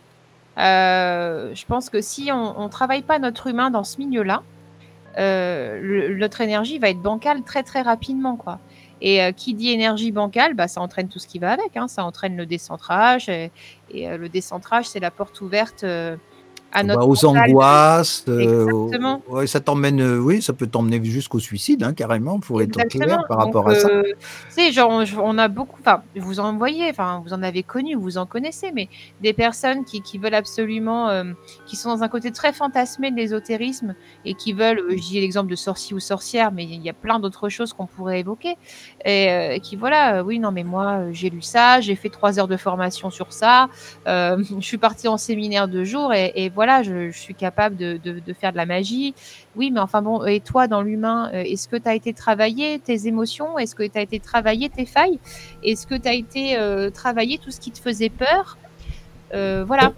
Euh, 0.58 1.54
je 1.54 1.66
pense 1.66 1.90
que 1.90 2.02
si 2.02 2.32
on 2.32 2.64
ne 2.64 2.70
travaille 2.70 3.04
pas 3.04 3.20
notre 3.20 3.48
humain 3.48 3.70
dans 3.70 3.84
ce 3.84 4.00
milieu-là, 4.00 4.42
notre 5.18 6.42
énergie 6.42 6.80
va 6.80 6.90
être 6.90 7.02
bancale 7.02 7.44
très 7.44 7.64
très 7.64 7.82
rapidement. 7.82 8.40
Et 9.02 9.32
qui 9.34 9.54
dit 9.54 9.70
énergie 9.70 10.12
bancale, 10.12 10.56
bah, 10.56 10.68
ça 10.68 10.82
entraîne 10.82 11.10
tout 11.10 11.20
ce 11.20 11.28
qui 11.28 11.40
va 11.40 11.52
avec. 11.52 11.78
hein. 11.78 11.88
Ça 11.88 12.04
entraîne 12.04 12.36
le 12.36 12.46
décentrage. 12.46 13.30
Et, 13.30 13.52
le 13.94 14.30
décentrage, 14.30 14.88
c'est 14.88 15.00
la 15.00 15.12
porte 15.12 15.42
ouverte 15.42 15.86
à 16.72 16.84
notre 16.84 17.00
Bah, 17.00 17.06
aux 17.06 17.26
angoisses, 17.26 18.26
euh, 18.28 18.64
Exactement. 18.66 19.22
au- 19.28 19.38
ouais, 19.38 19.48
ça 19.48 19.60
t'emmène, 19.60 20.02
euh, 20.02 20.20
oui, 20.20 20.42
ça 20.42 20.54
peut 20.54 20.68
t'emmener 20.68 21.04
jusqu'au 21.04 21.40
suicide, 21.40 21.84
hein, 21.84 21.94
carrément, 21.94 22.40
pour 22.40 22.62
être 22.62 22.78
clair 22.88 23.24
par 23.28 23.38
Donc, 23.38 23.48
rapport 23.48 23.70
à 23.70 23.76
ça. 23.76 23.88
euh, 23.90 24.04
Tu 24.56 24.72
genre, 24.72 24.90
on, 24.92 25.04
on 25.22 25.38
a 25.38 25.48
beaucoup, 25.48 25.78
enfin, 25.80 26.04
vous 26.16 26.40
en 26.40 26.56
voyez, 26.58 26.90
enfin, 26.90 27.22
vous 27.26 27.34
en 27.34 27.42
avez 27.42 27.64
connu, 27.64 27.96
vous 27.96 28.18
en 28.18 28.26
connaissez, 28.26 28.72
mais 28.74 28.90
des 29.22 29.34
personnes 29.34 29.84
qui, 29.86 30.02
qui 30.02 30.18
veulent 30.18 30.36
absolument, 30.36 31.10
euh, 31.10 31.24
qui 31.66 31.76
sont 31.76 31.90
dans 31.90 32.04
un 32.04 32.08
côté 32.08 32.32
très 32.32 32.54
fantasmé 32.54 33.10
de 33.12 33.16
l'ésotérisme 33.16 33.96
et 34.26 34.34
qui 34.36 34.54
veulent, 34.54 34.84
je 34.90 34.96
dis 35.02 35.20
l'exemple 35.22 35.50
de 35.50 35.56
sorcier 35.56 35.96
ou 35.96 36.00
sorcière, 36.00 36.52
mais 36.52 36.66
il 36.66 36.82
y 36.82 36.90
a 36.90 36.94
plein 36.94 37.20
d'autres 37.20 37.50
choses 37.50 37.74
qu'on 37.74 37.88
pourrait 37.88 38.20
évoquer, 38.20 38.56
et 39.06 39.60
qui, 39.64 39.76
voilà, 39.76 40.24
oui, 40.24 40.40
non, 40.40 40.52
mais 40.52 40.64
moi, 40.64 41.12
j'ai 41.12 41.30
lu 41.30 41.42
ça, 41.42 41.82
j'ai 41.82 41.96
fait 41.96 42.10
trois 42.10 42.38
heures 42.40 42.48
de 42.48 42.58
formation 42.58 43.10
sur 43.10 43.34
ça, 43.34 43.70
je 44.06 44.44
suis 44.62 44.78
partie 44.78 45.08
en 45.08 45.18
séminaire 45.18 45.68
deux 45.68 45.84
jours, 45.84 46.14
et, 46.14 46.32
et 46.36 46.50
voilà, 46.60 46.84
je, 46.84 47.10
suis 47.12 47.36
capable 47.36 47.78
de, 47.78 48.34
faire 48.38 48.52
de 48.52 48.58
la 48.58 48.66
magie. 48.66 49.16
Oui, 49.56 49.72
mais 49.72 49.80
enfin 49.80 50.02
bon, 50.02 50.26
et 50.26 50.42
toi, 50.42 50.68
dans 50.68 50.82
l'humain, 50.82 51.32
euh, 51.34 51.42
est-ce 51.46 51.70
que 51.70 51.78
tu 51.78 51.88
as 51.88 51.96
été 51.96 52.12
travaillé 52.12 52.80
tes 52.80 53.08
émotions? 53.08 53.58
Est-ce 53.58 53.76
que 53.76 53.84
tu 53.84 53.98
as 53.98 54.02
été 54.02 54.20
travaillé 54.20 54.68
tes 54.68 54.86
failles? 54.86 55.20
Est-ce 55.64 55.88
que 55.88 55.96
tu 55.96 56.10
as 56.10 56.14
été 56.14 56.58
euh, 56.58 56.90
travaillé 56.90 57.38
tout 57.38 57.50
ce 57.50 57.62
qui 57.62 57.72
te 57.72 57.80
faisait 57.80 58.10
peur? 58.10 58.58
Euh, 59.34 59.64
Voilà. 59.66 59.94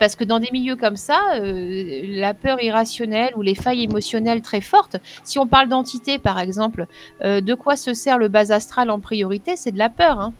Parce 0.00 0.16
que 0.16 0.24
dans 0.24 0.40
des 0.40 0.48
milieux 0.50 0.74
comme 0.74 0.96
ça, 0.96 1.20
euh, 1.36 2.02
la 2.08 2.34
peur 2.34 2.60
irrationnelle 2.60 3.32
ou 3.36 3.42
les 3.42 3.54
failles 3.54 3.84
émotionnelles 3.84 4.42
très 4.42 4.60
fortes, 4.60 4.96
si 5.22 5.38
on 5.38 5.46
parle 5.46 5.68
d'entité 5.68 6.18
par 6.18 6.40
exemple, 6.40 6.88
de 7.22 7.54
quoi 7.54 7.76
se 7.76 7.94
sert 7.94 8.18
le 8.18 8.26
bas 8.26 8.50
astral 8.50 8.90
en 8.90 8.98
priorité? 8.98 9.54
C'est 9.54 9.70
de 9.70 9.78
la 9.78 9.90
peur. 9.90 10.18
hein. 10.18 10.32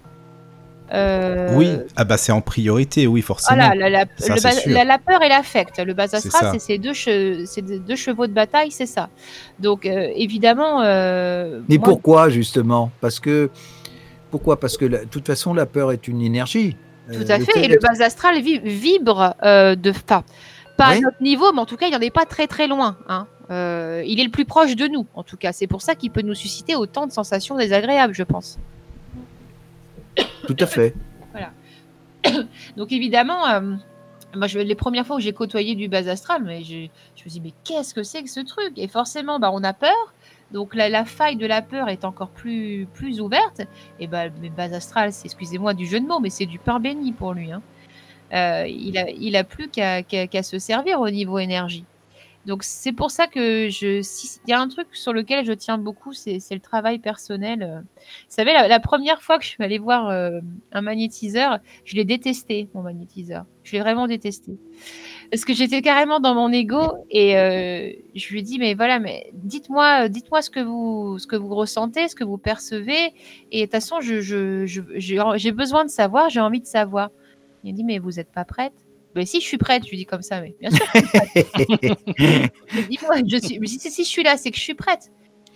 Euh, 0.95 1.55
Oui, 1.57 1.69
ah 1.97 2.05
bah 2.05 2.17
c'est 2.17 2.33
en 2.33 2.41
priorité, 2.41 3.07
oui, 3.07 3.21
forcément. 3.21 3.57
voilà, 3.67 3.75
la, 3.75 3.91
la- 3.91 4.05
Ça, 4.17 4.35
le 4.35 4.41
c'est 4.41 4.49
bas- 4.49 4.55
sûr. 4.55 4.73
la- 4.73 4.85
la 4.85 4.99
peur 4.99 5.23
et 5.23 5.29
l'affect. 5.29 5.79
Le 5.85 5.93
bas 5.95 6.07
C'est 6.09 6.17
astral, 6.17 6.51
c'est 6.53 6.59
ces 6.61 6.79
deux, 6.79 6.93
che- 6.93 7.45
c'est 7.47 7.63
des 7.63 7.79
deux 7.79 7.97
chevaux 7.97 8.27
de 8.27 8.33
bataille, 8.33 8.71
c'est 8.71 8.87
ça. 8.87 9.09
Donc, 9.59 9.87
euh, 9.87 10.09
évidemment. 10.15 10.83
euh, 10.83 11.61
Mais 11.69 11.77
moi- 11.79 11.85
pourquoi 11.89 12.29
justement? 12.31 12.91
Parce 13.01 13.19
que 13.21 13.51
pourquoi? 14.31 14.59
Parce 14.59 14.77
que 14.77 14.85
de 14.85 14.99
toute 15.11 15.27
façon, 15.27 15.53
la 15.55 15.67
peur 15.67 15.93
est 15.93 16.09
une 16.09 16.23
énergie. 16.23 16.77
Tout 17.13 17.25
à 17.29 17.39
fait. 17.39 17.65
Et 17.65 17.69
le 17.69 17.79
bas 17.79 18.03
astral 18.03 18.37
vi- 18.41 18.61
vibre 18.63 19.35
euh, 19.45 19.75
de. 19.75 19.91
Enfin, 19.91 20.23
pas 20.77 20.87
à 20.87 20.99
notre 20.99 21.23
niveau, 21.23 21.53
mais 21.53 21.61
en 21.61 21.67
tout 21.67 21.77
cas, 21.77 21.87
il 21.87 21.93
n'en 21.93 22.01
est 22.01 22.11
pas 22.11 22.25
très 22.25 22.47
très 22.47 22.67
loin. 22.67 22.97
hein. 23.09 23.27
Euh, 23.51 24.03
il 24.07 24.21
est 24.21 24.25
le 24.25 24.31
plus 24.31 24.47
proche 24.47 24.75
de 24.75 24.87
nous, 24.87 25.07
en 25.15 25.23
tout 25.23 25.37
cas. 25.37 25.53
C'est 25.53 25.67
pour 25.67 25.83
ça 25.83 25.95
qu'il 25.95 26.11
peut 26.11 26.23
nous 26.23 26.35
susciter 26.35 26.75
autant 26.77 27.07
de 27.07 27.13
sensations 27.13 27.57
désagréables, 27.59 28.15
je 28.15 28.23
pense. 28.23 28.59
Tout 30.47 30.57
à 30.59 30.67
fait. 30.67 30.95
Donc 32.77 32.91
évidemment, 32.93 33.47
euh, 33.49 33.75
moi, 34.35 34.47
je, 34.47 34.59
les 34.59 34.75
premières 34.75 35.07
fois 35.07 35.17
où 35.17 35.21
j'ai 35.21 35.33
côtoyé 35.33 35.75
du 35.75 35.89
bas 35.89 36.09
astral, 36.09 36.43
mais 36.45 36.63
je, 36.63 36.87
je 37.17 37.25
me 37.25 37.29
dis 37.29 37.41
mais 37.41 37.53
qu'est-ce 37.65 37.95
que 37.95 38.03
c'est 38.03 38.23
que 38.23 38.31
ce 38.31 38.41
truc? 38.41 38.73
Et 38.77 38.89
forcément, 38.89 39.39
bah, 39.39 39.51
on 39.53 39.63
a 39.63 39.73
peur. 39.73 40.15
Donc 40.53 40.75
la, 40.75 41.05
faille 41.05 41.37
de 41.37 41.47
la 41.47 41.63
peur 41.63 41.89
est 41.89 42.05
encore 42.05 42.29
plus, 42.31 42.87
plus 42.93 43.21
ouverte. 43.21 43.63
Et 43.99 44.07
bah, 44.07 44.27
le 44.27 44.49
bas 44.51 44.75
astral, 44.75 45.13
c'est, 45.13 45.27
excusez-moi 45.27 45.75
du 45.75 45.87
jeu 45.87 46.01
de 46.01 46.07
mots, 46.07 46.21
mais 46.21 46.31
c'est 46.31 46.47
du 46.47 46.59
pain 46.59 46.81
béni 46.81 47.13
pour 47.13 47.35
lui. 47.35 47.51
hein. 47.53 47.63
Euh, 48.33 48.67
il 48.67 48.97
a, 48.99 49.11
il 49.11 49.37
a 49.37 49.45
plus 49.45 49.69
qu'à 49.69 50.43
se 50.43 50.59
servir 50.59 51.01
au 51.01 51.11
niveau 51.11 51.39
énergie. 51.39 51.85
Donc 52.47 52.63
c'est 52.63 52.93
pour 52.93 53.11
ça 53.11 53.27
que 53.27 53.71
je, 53.71 54.03
si- 54.03 54.39
y 54.47 54.53
a 54.53 54.61
un 54.61 54.69
truc 54.69 54.89
sur 54.93 55.15
lequel 55.15 55.47
je 55.47 55.53
tiens 55.53 55.79
beaucoup, 55.79 56.13
c'est, 56.13 56.39
le 56.51 56.59
travail 56.61 56.99
personnel. 56.99 57.63
euh. 57.63 57.81
Vous 57.81 58.05
savez, 58.29 58.53
la, 58.53 58.81
première 58.81 59.23
fois 59.23 59.39
que 59.39 59.45
je 59.45 59.49
suis 59.51 59.65
allée 59.65 59.79
voir 59.79 60.09
euh, 60.11 60.41
un 60.73 60.81
magnétiseur, 60.83 61.59
je 61.87 61.97
l'ai 61.97 62.05
détesté, 62.05 62.69
mon 62.75 62.83
magnétiseur. 62.83 63.47
Je 63.63 63.73
l'ai 63.73 63.81
vraiment 63.81 64.07
détesté. 64.07 64.59
Parce 65.31 65.47
que 65.47 65.55
j'étais 65.55 65.81
carrément 65.81 66.21
dans 66.21 66.35
mon 66.35 66.53
ego 66.53 66.83
et 67.11 67.39
euh, 67.39 67.91
je 68.15 68.29
lui 68.29 68.41
ai 68.41 68.43
dit, 68.43 68.59
mais 68.59 68.75
voilà, 68.75 68.99
mais 68.99 69.31
dites-moi, 69.33 70.11
dites-moi 70.11 70.43
ce 70.43 70.51
que 70.51 70.61
vous, 70.61 71.19
ce 71.19 71.27
que 71.27 71.37
vous 71.37 71.55
ressentez, 71.55 72.09
ce 72.09 72.15
que 72.15 72.25
vous 72.25 72.37
percevez. 72.39 73.15
Et 73.53 73.61
de 73.61 73.65
toute 73.65 73.73
façon, 73.73 74.01
je, 74.03 74.21
je, 74.21 74.67
je- 74.67 74.83
j'ai 74.97 75.19
j'ai 75.37 75.53
besoin 75.53 75.85
de 75.87 75.91
savoir, 75.91 76.29
j'ai 76.29 76.41
envie 76.41 76.61
de 76.61 76.67
savoir. 76.67 77.09
Il 77.65 77.71
a 77.71 77.73
dit, 77.73 77.85
mais 77.85 77.99
vous 77.99 78.11
n'êtes 78.13 78.31
pas 78.31 78.45
prête. 78.45 78.75
Ben 79.15 79.25
si, 79.27 79.41
je 79.41 79.47
suis 79.47 79.59
prête. 79.59 79.85
Je 79.85 79.91
lui 79.91 79.97
dis 79.97 80.07
comme 80.07 80.23
ça, 80.23 80.41
mais 80.41 80.55
bien 80.61 80.71
sûr. 80.71 80.85
que 80.93 80.99
je 81.01 81.07
suis 81.07 81.15
prête. 81.15 81.49
je 82.69 82.77
lui 82.77 82.87
dis, 82.89 82.99
ouais, 83.09 83.23
je 83.27 83.37
suis. 83.37 83.55
je 83.55 83.61
lui 83.61 83.69
dis, 83.69 83.79
si, 83.79 83.91
si 83.91 84.05
je 84.05 84.09
suis 84.09 84.23
là, 84.23 84.37
c'est 84.37 84.51
que 84.51 84.57
je 84.57 84.63
suis 84.63 84.75
prête. 84.75 85.11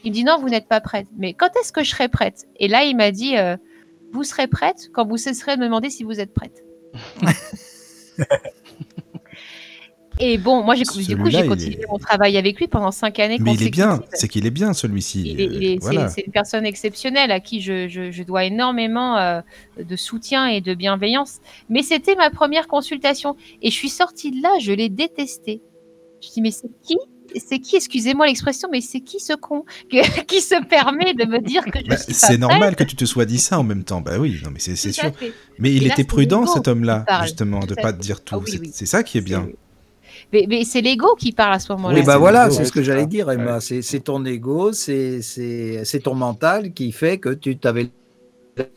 Il 0.05 0.11
me 0.11 0.15
dit 0.15 0.25
non, 0.25 0.39
vous 0.39 0.49
n'êtes 0.49 0.69
pas 0.69 0.81
prête. 0.81 1.07
Mais 1.17 1.35
quand 1.35 1.51
est-ce 1.61 1.73
que 1.73 1.83
je 1.83 1.91
serai 1.91 2.09
prête? 2.09 2.47
Et 2.57 2.69
là, 2.69 2.85
il 2.85 2.97
m'a 2.97 3.11
dit, 3.11 3.37
euh, 3.37 3.57
vous 4.13 4.25
serez 4.25 4.47
prête 4.47 4.89
quand 4.93 5.07
vous 5.07 5.17
cesserez 5.17 5.57
de 5.57 5.61
me 5.61 5.67
demander 5.67 5.91
si 5.91 6.05
vous 6.05 6.21
êtes 6.21 6.33
prête. 6.33 6.65
Et 10.21 10.37
bon, 10.39 10.63
moi, 10.65 10.75
du 10.75 10.85
coup, 10.85 10.99
j'ai 11.01 11.15
continué 11.17 11.81
est- 11.81 11.87
mon 11.91 11.99
travail 11.99 12.37
avec 12.37 12.59
lui 12.59 12.67
pendant 12.67 12.91
cinq 12.91 13.19
années. 13.21 13.39
Mais 13.41 13.55
il 13.55 13.63
est 13.63 13.71
bien, 13.71 14.01
c'est 14.13 14.29
qu'il 14.29 14.47
est 14.47 14.51
bien 14.51 14.73
celui-ci. 14.73 15.35
C'est- 15.39 15.79
voilà. 15.81 16.11
Une 16.27 16.33
personne 16.33 16.67
exceptionnelle 16.67 17.31
à 17.31 17.41
qui 17.41 17.61
je, 17.61 17.89
je- 17.89 18.11
je 18.11 18.23
dois 18.25 18.45
énormément 18.45 19.17
euh, 19.17 19.41
de 19.83 19.97
soutien 19.97 20.47
et 20.49 20.61
de 20.61 20.75
bienveillance. 20.75 21.39
Mais 21.69 21.83
c'était 21.83 22.17
ma 22.17 22.31
première 22.31 22.67
consultation. 22.67 23.37
Et 23.63 23.71
je 23.71 23.75
suis 23.77 23.89
sortie 23.91 24.31
de 24.33 24.43
là, 24.43 24.51
je 24.61 24.73
l'ai 24.73 24.89
détesté. 24.89 25.63
Je 26.23 26.29
dis, 26.33 26.41
mais 26.41 26.51
c'est 26.51 26.69
qui? 26.83 26.97
C'est 27.37 27.59
qui, 27.59 27.77
excusez-moi 27.77 28.27
l'expression, 28.27 28.71
mais 28.73 28.81
c'est 28.81 29.01
qui 29.01 29.21
ce 29.21 29.35
con 29.35 29.65
qui 30.27 30.41
se 30.41 30.65
permet 30.67 31.13
de 31.13 31.27
me 31.27 31.41
dire 31.41 31.63
que 31.65 31.79
je 31.79 31.85
Bah, 31.91 31.97
suis 31.99 32.15
c'est 32.15 32.39
normal 32.39 32.75
que 32.75 32.85
tu 32.85 32.97
te 32.97 33.05
sois 33.05 33.27
dit 33.27 33.39
ça 33.39 33.59
en 33.59 33.63
même 33.65 33.85
temps. 33.85 34.01
Bah 34.01 34.19
oui, 34.19 34.41
non 34.43 34.51
mais 34.51 34.59
c'est 34.61 34.73
Tout 34.75 34.93
sûr. 34.95 35.15
fait. 35.15 35.33
Mais 35.59 35.71
il 35.73 35.87
là, 35.87 35.93
était 35.93 36.05
prudent 36.05 36.47
cet 36.47 36.67
homme-là, 36.69 37.05
justement, 37.25 37.61
de 37.61 37.67
Tout 37.75 37.81
à 37.81 37.83
pas 37.83 37.93
te 37.93 38.01
dire 38.01 38.25
tout. 38.25 38.35
Ah 38.37 38.39
oui, 38.39 38.51
C'est- 38.51 38.83
oui. 38.83 38.87
Ça 38.87 39.03
qui 39.03 39.19
est 39.19 39.21
bien. 39.21 39.47
Mais, 40.33 40.47
mais 40.49 40.65
c'est 40.65 40.81
l'ego 40.83 41.15
qui 41.15 41.33
parle 41.33 41.55
à 41.55 41.59
ce 41.59 41.73
moment-là. 41.73 41.99
Oui, 41.99 42.05
bah 42.05 42.19
voilà, 42.19 42.51
c'est 42.51 42.65
ce 42.65 42.73
que 42.73 42.83
j'allais 42.83 43.07
dire, 43.07 43.31
Emma. 43.31 43.55
Ouais. 43.55 43.61
C'est 43.61 43.81
c'est 43.83 44.01
ton 44.01 44.25
ego, 44.25 44.73
c'est 44.73 45.23
c'est- 45.23 45.85
c'est 45.85 46.01
ton 46.01 46.15
mental 46.15 46.73
qui 46.75 46.93
fait 46.93 47.19
que 47.19 47.31
tu 47.31 47.57
avais 47.65 47.91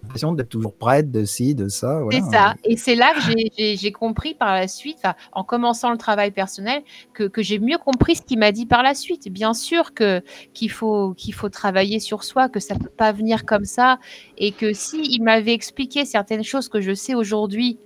l'impression 0.04 0.32
d'être 0.34 0.50
toujours 0.50 0.76
prête, 0.76 1.12
de 1.12 1.26
ci, 1.26 1.56
de 1.56 1.68
ça. 1.68 2.02
C'est 2.12 2.22
ça. 2.22 2.54
Et 2.64 2.78
c'est 2.78 2.94
là 2.96 3.14
que 3.16 3.22
j'ai- 3.22 3.52
j'ai- 3.58 3.76
j'ai 3.78 3.92
compris 3.92 4.36
par 4.36 4.54
la 4.54 4.68
suite, 4.68 5.00
en 5.34 5.44
commençant 5.44 5.92
le 5.92 5.98
travail 5.98 6.30
personnel, 6.32 6.84
que, 7.14 7.24
que 7.24 7.42
j'ai 7.42 7.58
mieux 7.58 7.80
compris 7.80 8.16
ce 8.16 8.22
qu'il 8.22 8.38
m'a 8.40 8.52
dit 8.52 8.68
par 8.68 8.84
la 8.84 8.94
suite. 8.94 9.28
Bien 9.30 9.54
sûr 9.56 9.94
que 9.96 10.22
qu'il 10.54 10.70
faut 10.72 11.14
qu'il 11.16 11.34
faut 11.34 11.50
travailler 11.50 12.00
sur 12.00 12.24
soi, 12.24 12.48
que 12.48 12.60
ça 12.60 12.76
peut 12.76 12.92
pas 12.96 13.12
venir 13.12 13.44
comme 13.46 13.66
ça, 13.66 13.98
et 14.38 14.52
que 14.52 14.72
si 14.72 15.02
il 15.02 15.24
m'avait 15.24 15.54
expliqué 15.54 16.06
certaines 16.06 16.44
choses 16.44 16.70
que 16.70 16.80
je 16.80 16.94
sais 16.94 17.16
aujourd'hui, 17.16 17.80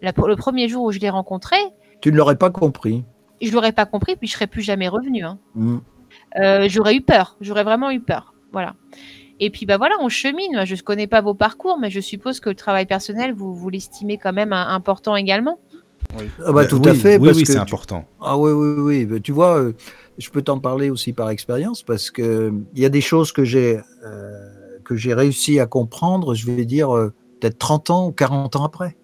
la- 0.00 0.12
le 0.16 0.36
premier 0.36 0.68
jour 0.68 0.84
où 0.84 0.92
je 0.92 1.00
l'ai 1.00 1.10
rencontré, 1.10 1.56
Tu 2.00 2.10
ne 2.12 2.16
l'aurais 2.16 2.36
pas 2.36 2.50
compris. 2.50 3.04
je 3.42 3.52
l'aurais 3.52 3.72
pas 3.72 3.86
compris, 3.86 4.16
puis 4.16 4.28
je 4.28 4.34
serais 4.34 4.46
plus 4.46 4.62
jamais 4.62 4.88
revenu. 4.88 5.22
hein. 5.24 5.38
Mm. 5.54 5.78
Euh, 6.40 6.66
j'aurais 6.68 6.94
eu 6.96 7.00
peur. 7.00 7.36
J'aurais 7.40 7.64
vraiment 7.64 7.90
eu 7.90 8.00
peur. 8.00 8.34
Voilà. 8.52 8.74
Et 9.38 9.48
puis 9.50 9.64
bah 9.64 9.78
voilà, 9.78 9.94
on 10.00 10.08
chemine. 10.08 10.64
Je 10.66 10.74
ne 10.74 10.80
connais 10.80 11.06
pas 11.06 11.20
vos 11.22 11.34
parcours, 11.34 11.78
mais 11.80 11.90
je 11.90 12.00
suppose 12.00 12.40
que 12.40 12.50
le 12.50 12.54
travail 12.54 12.84
personnel, 12.86 13.32
vous, 13.32 13.54
vous 13.54 13.70
l'estimez 13.70 14.18
quand 14.18 14.32
même 14.32 14.52
un- 14.52 14.68
important 14.68 15.16
également. 15.16 15.58
Ah 16.44 16.52
bah, 16.52 16.66
tout 16.66 16.80
oui, 16.82 16.88
à 16.90 16.94
fait. 16.94 17.16
Oui, 17.18 17.26
parce 17.26 17.36
oui, 17.38 17.42
que 17.44 17.48
c'est 17.48 17.54
tu- 17.54 17.60
important. 17.60 18.04
Ah 18.20 18.36
oui, 18.36 18.50
oui, 18.52 18.74
oui. 18.80 19.06
Mais 19.08 19.20
Tu 19.20 19.32
vois, 19.32 19.58
euh, 19.58 19.72
je 20.18 20.28
peux 20.30 20.42
t'en 20.42 20.58
parler 20.58 20.90
aussi 20.90 21.12
par 21.12 21.30
expérience 21.30 21.82
parce 21.82 22.10
que 22.10 22.22
euh, 22.22 22.50
il 22.74 22.82
y 22.82 22.84
a 22.84 22.88
des 22.88 23.00
choses 23.00 23.32
que 23.32 23.44
j'ai 23.44 23.80
euh, 24.04 24.30
que 24.84 24.96
j'ai 24.96 25.14
réussi 25.14 25.60
à 25.60 25.66
comprendre, 25.66 26.34
je 26.34 26.50
vais 26.50 26.64
dire 26.64 26.94
euh, 26.94 27.12
peut-être 27.40 27.58
30 27.58 27.90
ans 27.90 28.06
ou 28.08 28.12
40 28.12 28.56
ans 28.56 28.64
après. 28.64 28.96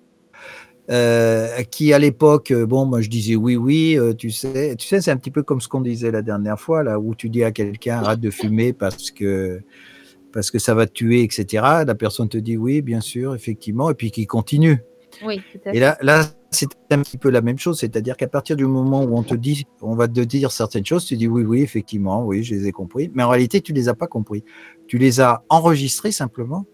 Euh, 0.89 1.63
qui 1.65 1.93
à 1.93 1.99
l'époque, 1.99 2.53
euh, 2.53 2.65
bon, 2.65 2.87
moi 2.87 3.01
je 3.01 3.09
disais 3.09 3.35
oui, 3.35 3.57
oui, 3.57 3.99
euh, 3.99 4.13
tu 4.13 4.31
sais, 4.31 4.77
tu 4.77 4.87
sais, 4.87 5.01
c'est 5.01 5.11
un 5.11 5.17
petit 5.17 5.33
peu 5.33 5.43
comme 5.43 5.61
ce 5.61 5.67
qu'on 5.67 5.81
disait 5.81 6.13
la 6.13 6.23
dernière 6.23 6.61
fois 6.61 6.85
là, 6.85 7.01
où 7.01 7.17
tu 7.17 7.29
dis 7.29 7.43
à 7.43 7.51
quelqu'un 7.51 7.97
arrête 7.97 8.21
de 8.21 8.31
fumer 8.31 8.73
parce 8.73 9.11
que 9.11 9.61
parce 10.33 10.53
que 10.53 10.61
ça 10.61 10.75
va 10.75 10.87
te 10.87 10.93
tuer, 10.93 11.25
etc. 11.25 11.65
La 11.87 11.95
personne 11.97 12.29
te 12.29 12.39
dit 12.39 12.57
oui, 12.57 12.83
bien 12.83 13.01
sûr, 13.01 13.35
effectivement, 13.35 13.91
et 13.91 13.95
puis 13.95 14.13
qui 14.13 14.27
continue. 14.27 14.79
Oui, 15.25 15.41
Et 15.73 15.81
là, 15.81 15.97
là 16.03 16.25
c'est 16.53 16.69
un 16.91 17.03
petit 17.03 17.19
peu 17.19 17.31
la 17.31 17.41
même 17.41 17.59
chose, 17.59 17.81
c'est-à-dire 17.81 18.17
qu'à 18.17 18.29
partir 18.29 18.55
du 18.55 18.67
moment 18.67 19.03
où 19.03 19.17
on 19.17 19.23
te 19.25 19.35
dit, 19.35 19.67
on 19.81 19.97
va 19.97 20.07
te 20.07 20.21
dire 20.21 20.53
certaines 20.53 20.87
choses, 20.87 21.05
tu 21.05 21.17
dis 21.17 21.27
oui, 21.27 21.43
oui, 21.43 21.63
effectivement, 21.63 22.25
oui, 22.25 22.45
je 22.45 22.55
les 22.55 22.69
ai 22.69 22.73
compris, 22.73 23.11
mais 23.13 23.25
en 23.25 23.31
réalité, 23.31 23.61
tu 23.61 23.73
les 23.73 23.89
as 23.89 23.95
pas 23.95 24.07
compris. 24.07 24.45
Tu 24.87 24.99
les 24.99 25.21
as 25.21 25.43
enregistrées 25.49 26.13
simplement, 26.13 26.65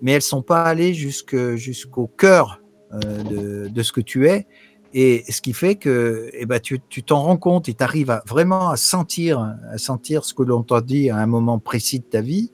mais 0.00 0.12
elles 0.12 0.22
sont 0.22 0.42
pas 0.42 0.64
allées 0.64 0.94
jusqu'au 0.94 2.08
cœur 2.08 2.61
de, 2.92 3.68
de 3.68 3.82
ce 3.82 3.92
que 3.92 4.00
tu 4.00 4.28
es. 4.28 4.46
Et 4.94 5.24
ce 5.30 5.40
qui 5.40 5.54
fait 5.54 5.76
que 5.76 6.28
eh 6.34 6.44
ben, 6.44 6.60
tu 6.60 6.78
t'en 7.02 7.22
rends 7.22 7.38
compte 7.38 7.68
et 7.68 7.74
tu 7.74 7.82
arrives 7.82 8.10
à, 8.10 8.22
vraiment 8.26 8.68
à 8.68 8.76
sentir, 8.76 9.54
à 9.70 9.78
sentir 9.78 10.24
ce 10.24 10.34
que 10.34 10.42
l'on 10.42 10.62
t'a 10.62 10.82
dit 10.82 11.08
à 11.08 11.16
un 11.16 11.26
moment 11.26 11.58
précis 11.58 12.00
de 12.00 12.04
ta 12.04 12.20
vie, 12.20 12.52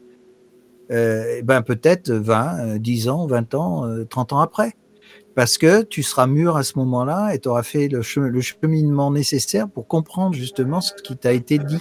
euh, 0.91 1.39
eh 1.39 1.43
ben, 1.43 1.63
peut-être 1.63 2.11
20, 2.11 2.59
euh, 2.59 2.79
10 2.79 3.09
ans, 3.09 3.27
20 3.27 3.55
ans, 3.55 3.87
euh, 3.87 4.05
30 4.05 4.33
ans 4.33 4.41
après 4.41 4.75
parce 5.35 5.57
que 5.57 5.83
tu 5.83 6.03
seras 6.03 6.27
mûr 6.27 6.57
à 6.57 6.65
ce 6.65 6.77
moment-là 6.79 7.33
et 7.33 7.39
tu 7.39 7.49
auras 7.49 7.63
fait 7.63 7.87
le, 7.87 8.01
le 8.29 8.41
cheminement 8.41 9.13
nécessaire 9.13 9.69
pour 9.69 9.87
comprendre 9.87 10.35
justement 10.35 10.81
ce 10.81 10.93
qui 10.95 11.17
t'a 11.17 11.33
été 11.33 11.59
dit. 11.59 11.79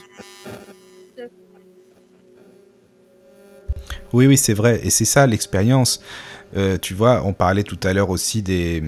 Oui, 4.14 4.28
oui, 4.28 4.38
c'est 4.38 4.54
vrai. 4.54 4.80
Et 4.84 4.92
c'est 4.92 5.06
ça 5.06 5.26
l'expérience. 5.26 6.02
Euh, 6.56 6.78
tu 6.82 6.94
vois, 6.94 7.24
on 7.26 7.34
parlait 7.34 7.64
tout 7.64 7.80
à 7.84 7.92
l'heure 7.92 8.10
aussi 8.10 8.42
des, 8.42 8.82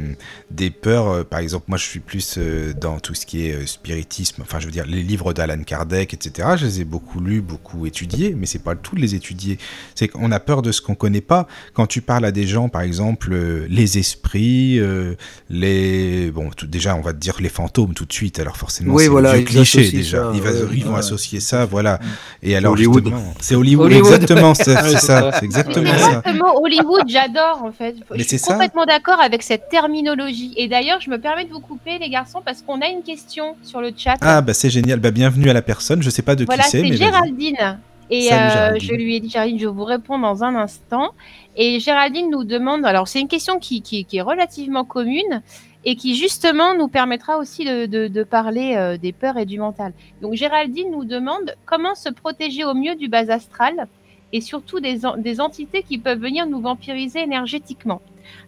des 0.50 0.70
peurs. 0.70 1.08
Euh, 1.10 1.24
par 1.24 1.40
exemple, 1.40 1.66
moi, 1.68 1.78
je 1.78 1.84
suis 1.86 2.00
plus 2.00 2.36
euh, 2.38 2.74
dans 2.74 3.00
tout 3.00 3.14
ce 3.14 3.26
qui 3.26 3.48
est 3.48 3.54
euh, 3.54 3.66
spiritisme. 3.66 4.42
Enfin, 4.42 4.60
je 4.60 4.66
veux 4.66 4.72
dire, 4.72 4.86
les 4.88 5.04
livres 5.04 5.34
d'Alan 5.34 5.62
Kardec, 5.64 6.14
etc. 6.14 6.50
Je 6.58 6.66
les 6.66 6.82
ai 6.82 6.86
beaucoup 6.86 7.20
lus, 7.20 7.42
beaucoup 7.42 7.86
étudiés, 7.86 8.34
mais 8.38 8.46
c'est 8.46 8.64
pas 8.64 8.74
le 8.74 8.80
tout 8.80 8.96
de 8.96 9.02
les 9.02 9.14
étudier. 9.14 9.58
C'est 9.96 10.08
qu'on 10.08 10.32
a 10.32 10.40
peur 10.40 10.62
de 10.62 10.72
ce 10.72 10.82
qu'on 10.82 10.96
connaît 10.96 11.20
pas. 11.22 11.48
Quand 11.74 11.86
tu 11.86 12.02
parles 12.02 12.24
à 12.26 12.32
des 12.32 12.48
gens, 12.48 12.70
par 12.70 12.82
exemple, 12.82 13.34
euh, 13.34 13.66
les 13.70 13.98
esprits, 13.98 14.80
euh, 14.80 15.16
les 15.50 16.32
bon, 16.32 16.50
tout- 16.52 16.68
déjà, 16.68 16.96
on 16.96 17.02
va 17.02 17.14
te 17.14 17.18
dire 17.20 17.36
les 17.42 17.50
fantômes 17.50 17.94
tout 17.94 18.06
de 18.06 18.14
suite. 18.14 18.40
Alors 18.40 18.56
forcément, 18.58 18.94
Oui, 18.94 19.04
c'est 19.04 19.10
voilà, 19.10 19.34
vieux 19.36 19.44
cliché 19.46 19.90
déjà. 19.92 20.24
ça, 20.24 20.32
ils, 20.34 20.42
va- 20.42 20.52
ouais, 20.52 20.58
ils 20.74 20.86
vont 20.86 20.94
ouais. 20.94 21.00
associer 21.00 21.40
ça, 21.40 21.66
voilà. 21.66 22.00
Et 22.42 22.56
alors, 22.56 22.74
Hollywood. 22.74 23.04
justement, 23.04 23.34
c'est 23.42 23.56
Hollywood, 23.56 23.88
Hollywood. 23.88 24.14
exactement. 24.14 24.54
C'est 24.60 24.76
ça, 25.00 25.32
c'est 25.40 25.46
exactement 25.46 25.98
ça. 25.98 26.22
Mot 26.34 26.62
Hollywood, 26.64 27.04
j'adore 27.08 27.49
en 27.64 27.72
fait. 27.72 27.96
Mais 28.12 28.20
je 28.20 28.24
c'est 28.24 28.38
suis 28.38 28.48
complètement 28.52 28.86
d'accord 28.86 29.20
avec 29.20 29.44
cette 29.44 29.70
terminologie. 29.70 30.54
Et 30.58 30.68
d'ailleurs, 30.68 31.02
je 31.02 31.10
me 31.10 31.18
permets 31.20 31.46
de 31.46 31.52
vous 31.52 31.60
couper, 31.60 31.98
les 32.00 32.10
garçons, 32.10 32.42
parce 32.44 32.62
qu'on 32.62 32.82
a 32.82 32.88
une 32.88 33.04
question 33.04 33.56
sur 33.64 33.82
le 33.82 33.92
chat. 33.96 34.16
Ah 34.22 34.42
bah 34.42 34.54
c'est 34.54 34.70
génial, 34.70 35.00
bah 35.00 35.12
bienvenue 35.12 35.50
à 35.50 35.54
la 35.54 35.62
personne, 35.62 36.02
je 36.02 36.10
sais 36.10 36.22
pas 36.22 36.36
de 36.36 36.46
Voilà, 36.46 36.64
qui 36.64 36.70
c'est, 36.70 36.78
c'est 36.78 36.84
mais 36.84 36.90
vas-y. 36.92 36.98
Géraldine. 37.00 37.80
Et 38.12 38.22
Salut, 38.24 38.76
euh, 38.76 38.80
je 38.80 38.94
lui 38.94 39.16
ai 39.16 39.20
dit, 39.20 39.30
Géraldine, 39.30 39.60
je 39.60 39.68
vous 39.68 39.84
réponds 39.84 40.18
dans 40.18 40.44
un 40.44 40.56
instant. 40.56 41.10
Et 41.56 41.80
Géraldine 41.80 42.32
nous 42.32 42.44
demande, 42.44 42.84
alors 42.86 43.08
c'est 43.08 43.20
une 43.20 43.28
question 43.28 43.60
qui, 43.60 43.82
qui- 43.84 44.04
qui 44.06 44.18
est 44.18 44.22
relativement 44.22 44.84
commune 44.84 45.44
et 45.86 45.96
qui 45.96 46.16
justement 46.16 46.74
nous 46.76 46.88
permettra 46.88 47.38
aussi 47.38 47.66
de, 47.66 47.86
de- 47.86 48.08
de 48.08 48.24
parler 48.24 48.74
euh, 48.76 48.98
des 48.98 49.12
peurs 49.14 49.38
et 49.38 49.46
du 49.46 49.60
mental. 49.60 49.94
Donc 50.22 50.34
Géraldine 50.34 50.90
nous 50.92 51.06
demande 51.06 51.56
comment 51.66 51.94
se 51.96 52.10
protéger 52.10 52.64
au 52.66 52.74
mieux 52.74 52.96
du 52.96 53.08
bas 53.10 53.30
astral 53.32 53.88
et 54.34 54.42
surtout 54.42 54.80
des, 54.80 55.06
en- 55.06 55.18
des 55.18 55.40
entités 55.42 55.84
qui 55.84 55.98
peuvent 55.98 56.20
venir 56.20 56.46
nous 56.48 56.62
vampiriser 56.62 57.20
énergétiquement. 57.22 58.02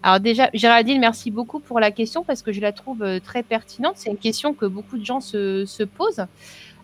Alors 0.04 0.20
déjà, 0.20 0.50
Géraldine, 0.54 1.00
merci 1.00 1.32
beaucoup 1.32 1.60
pour 1.60 1.80
la 1.80 1.92
question 1.92 2.24
parce 2.24 2.42
que 2.44 2.52
je 2.52 2.62
la 2.62 2.72
trouve 2.72 3.02
euh, 3.04 3.20
très 3.20 3.42
pertinente. 3.44 3.94
C'est 3.96 4.12
une 4.12 4.18
question 4.18 4.54
que 4.54 4.66
beaucoup 4.66 4.98
de 4.98 5.06
gens 5.06 5.22
se, 5.22 5.66
se 5.66 5.84
posent. 5.84 6.26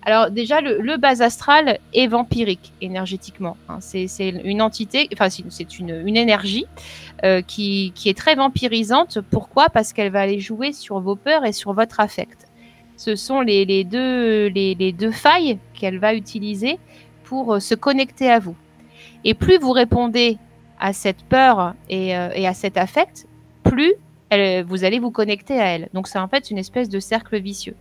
Alors 0.03 0.31
déjà, 0.31 0.61
le, 0.61 0.79
le 0.79 0.97
bas 0.97 1.21
astral 1.21 1.79
est 1.93 2.07
vampirique 2.07 2.71
énergétiquement. 2.81 3.57
hein. 3.67 3.79
C'est 3.81 4.07
une 4.29 4.61
entité, 4.61 5.09
enfin 5.13 5.29
c'est 5.29 5.79
une, 5.79 6.17
énergie 6.17 6.65
euh, 7.23 7.41
qui, 7.41 7.93
est 8.05 8.17
très 8.17 8.35
vampirisante. 8.35 9.19
Pourquoi? 9.29 9.69
Parce 9.69 9.93
qu'elle 9.93 10.11
va 10.11 10.21
aller 10.21 10.39
jouer 10.39 10.71
sur 10.71 10.99
vos 10.99 11.15
peurs 11.15 11.45
et 11.45 11.51
sur 11.51 11.73
votre 11.73 11.99
affect. 11.99 12.47
Ce 12.95 13.15
sont 13.15 13.41
les, 13.41 13.83
deux, 13.83 14.47
les 14.47 14.91
deux 14.93 15.11
failles 15.11 15.59
qu'elle 15.73 15.99
va 15.99 16.15
utiliser 16.15 16.79
pour 17.25 17.55
euh, 17.55 17.59
se 17.59 17.75
connecter 17.75 18.31
à 18.31 18.39
vous. 18.39 18.55
Et 19.23 19.33
plus 19.33 19.57
vous 19.57 19.71
répondez 19.71 20.37
à 20.79 20.93
cette 20.93 21.23
peur 21.23 21.73
et, 21.89 22.15
euh, 22.17 22.29
et 22.35 22.47
à 22.47 22.53
cet 22.53 22.77
affect, 22.77 23.25
plus 23.63 23.93
elle- 24.29 24.63
vous 24.65 24.83
allez 24.83 24.99
vous 24.99 25.11
connecter 25.11 25.59
à 25.59 25.65
elle. 25.67 25.89
Donc 25.93 26.07
c'est 26.07 26.19
en 26.19 26.27
fait 26.27 26.51
une 26.51 26.57
espèce 26.57 26.89
de 26.89 26.99
cercle 26.99 27.39
vicieux. 27.39 27.75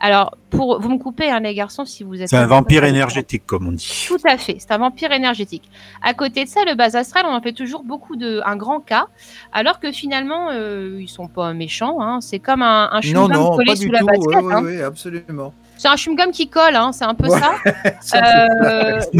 Alors, 0.00 0.36
pour 0.50 0.80
vous 0.80 0.88
me 0.90 0.98
coupez, 0.98 1.30
hein, 1.30 1.40
les 1.40 1.54
garçons, 1.54 1.84
si 1.86 2.02
vous 2.02 2.20
êtes. 2.20 2.28
C'est 2.28 2.36
un 2.36 2.46
vampire 2.46 2.84
énergétique, 2.84 3.44
comme 3.46 3.68
on 3.68 3.72
dit. 3.72 4.04
Tout 4.08 4.18
à 4.28 4.36
fait, 4.36 4.56
c'est 4.58 4.72
un 4.72 4.78
vampire 4.78 5.12
énergétique. 5.12 5.70
À 6.02 6.12
côté 6.14 6.44
de 6.44 6.48
ça, 6.48 6.60
le 6.66 6.74
bas 6.74 6.96
astral, 6.96 7.24
on 7.26 7.32
en 7.34 7.40
fait 7.40 7.52
toujours 7.52 7.84
beaucoup 7.84 8.16
de 8.16 8.42
un 8.44 8.56
grand 8.56 8.80
cas, 8.80 9.06
alors 9.52 9.78
que 9.80 9.92
finalement, 9.92 10.50
euh, 10.50 10.98
ils 11.00 11.08
sont 11.08 11.28
pas 11.28 11.54
méchants. 11.54 12.00
hein. 12.02 12.20
C'est 12.20 12.40
comme 12.40 12.60
un, 12.62 12.90
un 12.92 13.00
Non, 13.14 13.28
non, 13.28 13.56
collé 13.56 13.70
pas 13.70 13.76
sous 13.76 13.82
du 13.84 13.90
la 13.90 14.00
tout. 14.00 14.06
basket. 14.06 14.26
Oui, 14.26 14.42
oui, 14.44 14.52
hein. 14.52 14.62
oui, 14.64 14.82
absolument. 14.82 15.54
C'est 15.76 15.88
un 15.88 15.96
chewing-gum 15.96 16.30
qui 16.30 16.48
colle, 16.48 16.76
hein, 16.76 16.92
c'est 16.92 17.04
un 17.04 17.14
peu 17.14 17.28
Ouais. 17.28 17.40
ça. 17.40 17.52
Ça, 18.00 18.46
Euh, 18.62 19.00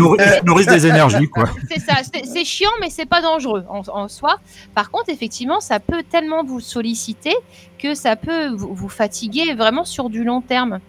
nourrissent 0.44 0.66
des 0.66 0.86
énergies, 0.86 1.28
quoi. 1.28 1.44
c'est 1.70 1.80
ça, 1.80 1.96
c'est 2.02 2.24
c'est 2.24 2.44
chiant, 2.44 2.70
mais 2.80 2.90
c'est 2.90 3.07
pas 3.07 3.20
dangereux 3.20 3.64
en, 3.68 3.82
en 3.88 4.09
soi. 4.09 4.36
Par 4.74 4.90
contre, 4.90 5.09
effectivement, 5.11 5.61
ça 5.61 5.80
peut 5.80 6.02
tellement 6.09 6.44
vous 6.44 6.61
solliciter 6.61 7.34
que 7.78 7.94
ça 7.94 8.16
peut 8.16 8.48
vous, 8.48 8.74
vous 8.74 8.88
fatiguer 8.88 9.55
vraiment 9.55 9.84
sur 9.84 10.09
du 10.11 10.24
long 10.24 10.40
terme. 10.40 10.80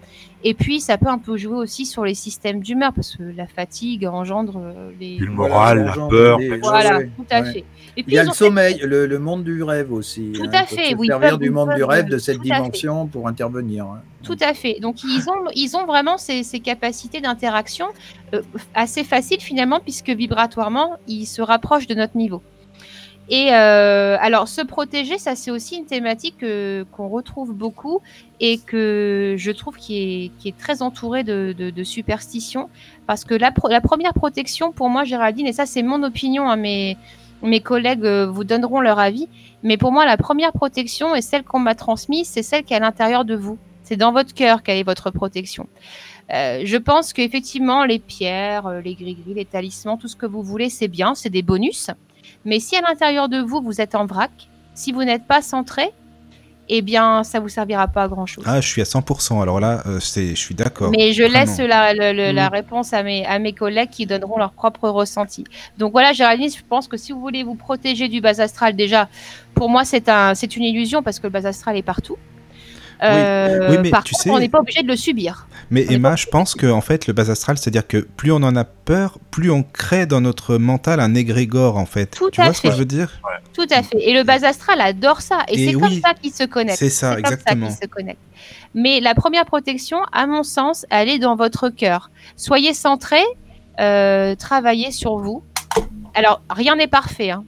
Et 0.48 0.54
puis, 0.54 0.80
ça 0.80 0.98
peut 1.00 1.08
un 1.10 1.18
peu 1.18 1.38
jouer 1.38 1.56
aussi 1.58 1.88
sur 1.88 2.06
les 2.06 2.14
systèmes 2.14 2.60
d'humeur, 2.62 2.94
parce 2.94 3.16
que 3.18 3.24
la 3.36 3.48
fatigue 3.48 4.06
engendre 4.06 4.58
euh, 4.64 4.92
les. 5.00 5.18
Le 5.18 5.32
moral, 5.32 5.86
la 5.86 6.08
peur. 6.08 6.38
les- 6.38 6.58
Voilà, 6.60 6.98
ouais, 7.00 7.10
tout 7.18 7.26
à 7.32 7.42
ouais. 7.42 7.52
fait. 7.52 7.66
Et 7.98 8.04
Il 8.08 8.14
y 8.14 8.20
a 8.20 8.24
le 8.26 8.32
sommeil, 8.32 8.80
le, 8.84 9.08
le 9.08 9.20
monde 9.20 9.44
du 9.44 9.64
rêve 9.64 9.92
aussi. 9.92 10.34
Tout 10.36 10.44
hein. 10.44 10.50
à 10.54 10.66
fait, 10.66 10.92
se 10.92 10.96
oui, 10.96 11.08
ils 11.08 11.08
servir 11.08 11.30
peuvent- 11.32 11.40
du 11.40 11.50
monde 11.50 11.74
du 11.76 11.84
rêve 11.84 12.06
de 12.10 12.18
cette 12.20 12.36
tout 12.36 12.42
à 12.52 12.56
fait. 12.58 12.62
dimension 12.62 13.08
pour 13.08 13.28
intervenir. 13.28 13.86
hein. 13.86 14.02
Tout 14.22 14.38
à 14.42 14.54
fait. 14.54 14.80
Donc 14.82 15.04
ils 15.04 15.30
ont, 15.30 15.50
ils 15.56 15.76
ont 15.78 15.86
vraiment 15.86 16.18
ces, 16.18 16.44
ces 16.44 16.60
capacités 16.60 17.22
d'interaction 17.22 17.86
euh, 18.34 18.42
assez 18.74 19.04
faciles 19.04 19.40
finalement 19.40 19.80
puisque 19.80 20.10
vibratoirement 20.10 20.98
ils 21.08 21.26
se 21.26 21.42
rapprochent 21.42 21.88
de 21.88 21.96
notre 21.96 22.18
niveau. 22.18 22.42
Et 23.30 23.54
euh, 23.54 24.18
alors 24.20 24.48
se 24.48 24.62
protéger, 24.62 25.18
ça 25.18 25.36
c'est 25.36 25.50
aussi 25.50 25.78
une 25.78 25.86
thématique 25.86 26.44
euh, 26.44 26.86
qu'on 26.92 27.10
retrouve 27.10 27.54
beaucoup 27.54 28.02
et 28.40 28.60
que 28.60 29.34
je 29.38 29.52
trouve 29.52 29.78
qui 29.78 29.98
est, 29.98 30.32
qui 30.38 30.50
est 30.50 30.58
très 30.58 30.84
entourée 30.84 31.24
de, 31.24 31.56
de, 31.58 31.72
de 31.72 31.84
superstitions 31.84 32.70
parce 33.08 33.26
que 33.26 33.34
la, 33.34 33.52
la 33.70 33.82
première 33.82 34.14
protection 34.14 34.72
pour 34.72 34.90
moi 34.90 35.06
Géraldine 35.06 35.48
et 35.48 35.54
ça 35.54 35.66
c'est 35.66 35.82
mon 35.82 36.04
opinion, 36.04 36.48
hein, 36.48 36.56
mes, 36.56 36.98
mes 37.42 37.62
collègues 37.62 38.06
euh, 38.06 38.28
vous 38.28 38.44
donneront 38.44 38.80
leur 38.80 39.00
avis, 39.00 39.28
mais 39.64 39.78
pour 39.78 39.92
moi 39.92 40.06
la 40.06 40.18
première 40.18 40.52
protection 40.52 41.16
et 41.16 41.22
celle 41.22 41.44
qu'on 41.44 41.60
m'a 41.60 41.76
transmise, 41.76 42.28
c'est 42.28 42.44
celle 42.44 42.64
qui 42.64 42.74
est 42.74 42.78
à 42.78 42.80
l'intérieur 42.80 43.26
de 43.26 43.36
vous. 43.36 43.58
C'est 43.84 43.98
dans 43.98 44.12
votre 44.12 44.34
cœur 44.34 44.64
quelle 44.64 44.78
est 44.78 44.84
votre 44.84 45.12
protection. 45.12 45.68
Euh, 46.34 46.62
je 46.66 46.78
pense 46.78 47.14
qu'effectivement, 47.14 47.86
les 47.86 48.00
pierres, 48.00 48.66
euh, 48.66 48.82
les 48.82 48.96
gris-gris, 48.96 49.36
les 49.36 49.46
talismans, 49.46 49.98
tout 49.98 50.08
ce 50.08 50.16
que 50.16 50.26
vous 50.26 50.42
voulez, 50.42 50.70
c'est 50.70 50.88
bien, 50.88 51.14
c'est 51.14 51.30
des 51.30 51.44
bonus. 51.44 51.92
Mais 52.46 52.60
si 52.60 52.76
à 52.76 52.82
l'intérieur 52.82 53.30
de 53.30 53.40
vous, 53.40 53.62
vous 53.62 53.82
êtes 53.82 53.96
en 53.96 54.06
vrac, 54.06 54.32
si 54.74 54.92
vous 54.92 55.04
n'êtes 55.04 55.26
pas 55.26 55.42
centré, 55.42 55.90
eh 56.68 56.82
bien, 56.82 57.24
ça 57.24 57.40
vous 57.40 57.48
servira 57.50 57.88
pas 57.88 58.04
à 58.04 58.08
grand-chose. 58.08 58.44
Ah, 58.48 58.60
je 58.60 58.68
suis 58.68 58.82
à 58.82 58.86
100%. 58.86 59.40
Alors 59.40 59.60
là, 59.60 59.84
euh, 59.86 60.00
c'est, 60.00 60.30
je 60.30 60.34
suis 60.40 60.56
d'accord. 60.56 60.90
Mais 60.90 61.14
je 61.14 61.22
Vraiment. 61.24 61.40
laisse 61.46 61.60
la, 61.60 61.94
la- 61.94 62.50
Mm. 62.50 62.54
réponse 62.54 62.92
à 62.92 63.04
mes, 63.04 63.24
à 63.26 63.38
mes 63.38 63.54
collègues 63.54 63.92
qui 63.92 64.08
donneront 64.08 64.40
leur 64.40 64.52
propre 64.52 64.90
ressenti. 64.90 65.44
Donc 65.78 65.92
voilà, 65.92 66.12
Géraldine, 66.12 66.50
je 66.50 66.64
pense 66.68 66.88
que 66.88 66.98
si 66.98 67.12
vous 67.12 67.20
voulez 67.20 67.44
vous 67.44 67.54
protéger 67.56 68.08
du 68.08 68.20
bas 68.20 68.42
astral, 68.42 68.76
déjà, 68.76 69.08
pour 69.54 69.70
moi, 69.70 69.86
c'est 69.86 70.10
un, 70.10 70.34
c'est 70.34 70.56
une 70.56 70.64
illusion 70.64 71.04
parce 71.04 71.20
que 71.20 71.28
le 71.28 71.32
bas 71.32 71.46
astral 71.48 71.78
est 71.78 71.84
partout. 71.84 72.18
Euh, 73.04 73.70
Oui, 73.70 73.78
mais 73.82 73.90
par 73.90 74.04
tu 74.04 74.14
contre, 74.14 74.24
sais- 74.24 74.30
on 74.30 74.40
n'est 74.40 74.50
pas 74.50 74.60
obligé 74.60 74.82
de 74.84 74.88
le 74.88 74.96
subir. 74.96 75.48
Mais 75.72 75.86
On 75.90 75.94
Emma, 75.94 76.16
je 76.16 76.28
pense 76.28 76.56
que 76.56 76.68
en 76.68 76.82
fait, 76.82 77.08
le 77.08 77.14
bas 77.14 77.30
astral, 77.30 77.58
c'est-à-dire 77.58 77.88
que 77.88 77.98
plus 77.98 78.32
on 78.32 78.38
en 78.38 78.56
a 78.56 78.64
peur, 78.64 79.18
plus 79.32 79.52
on 79.52 79.64
crée 79.64 80.06
dans 80.06 80.22
notre 80.22 80.58
mental 80.58 81.00
un 81.00 81.14
égrégore, 81.16 81.78
en 81.78 81.86
fait. 81.86 82.12
Tout 82.12 82.30
tu 82.30 82.42
à 82.42 82.46
vois 82.46 82.54
ce 82.54 82.62
que 82.62 82.68
fait. 82.70 82.74
je 82.74 82.80
veux 82.80 82.86
dire? 82.86 83.20
Tout 83.54 83.66
à 83.72 83.82
fait. 83.84 83.98
Et 84.00 84.14
le 84.14 84.24
bas 84.24 84.46
astral 84.46 84.80
adore 84.82 85.22
ça. 85.22 85.40
Et, 85.50 85.62
Et 85.62 85.68
c'est 85.68 85.74
comme 85.74 86.00
ça 86.02 86.14
qu'il 86.14 86.32
se 86.34 86.44
connecte. 86.44 86.78
c'est 86.78 86.90
ça, 86.90 87.10
comme 87.16 87.20
exactement. 87.20 87.70
ça 87.70 87.78
se 87.84 87.88
connecte. 87.88 88.20
Mais 88.74 89.00
la 89.00 89.16
première 89.16 89.46
protection, 89.46 89.98
à 90.12 90.28
mon 90.28 90.44
sens, 90.44 90.86
elle 90.90 91.10
est 91.10 91.20
dans 91.20 91.36
votre 91.36 91.70
cœur. 91.70 92.10
Soyez 92.36 92.74
centré, 92.74 93.20
euh, 93.80 94.36
travaillez 94.36 94.92
sur 94.92 95.18
vous. 95.18 95.44
Alors, 96.14 96.42
rien 96.50 96.76
n'est 96.76 96.88
parfait. 96.88 97.32
hein. 97.32 97.44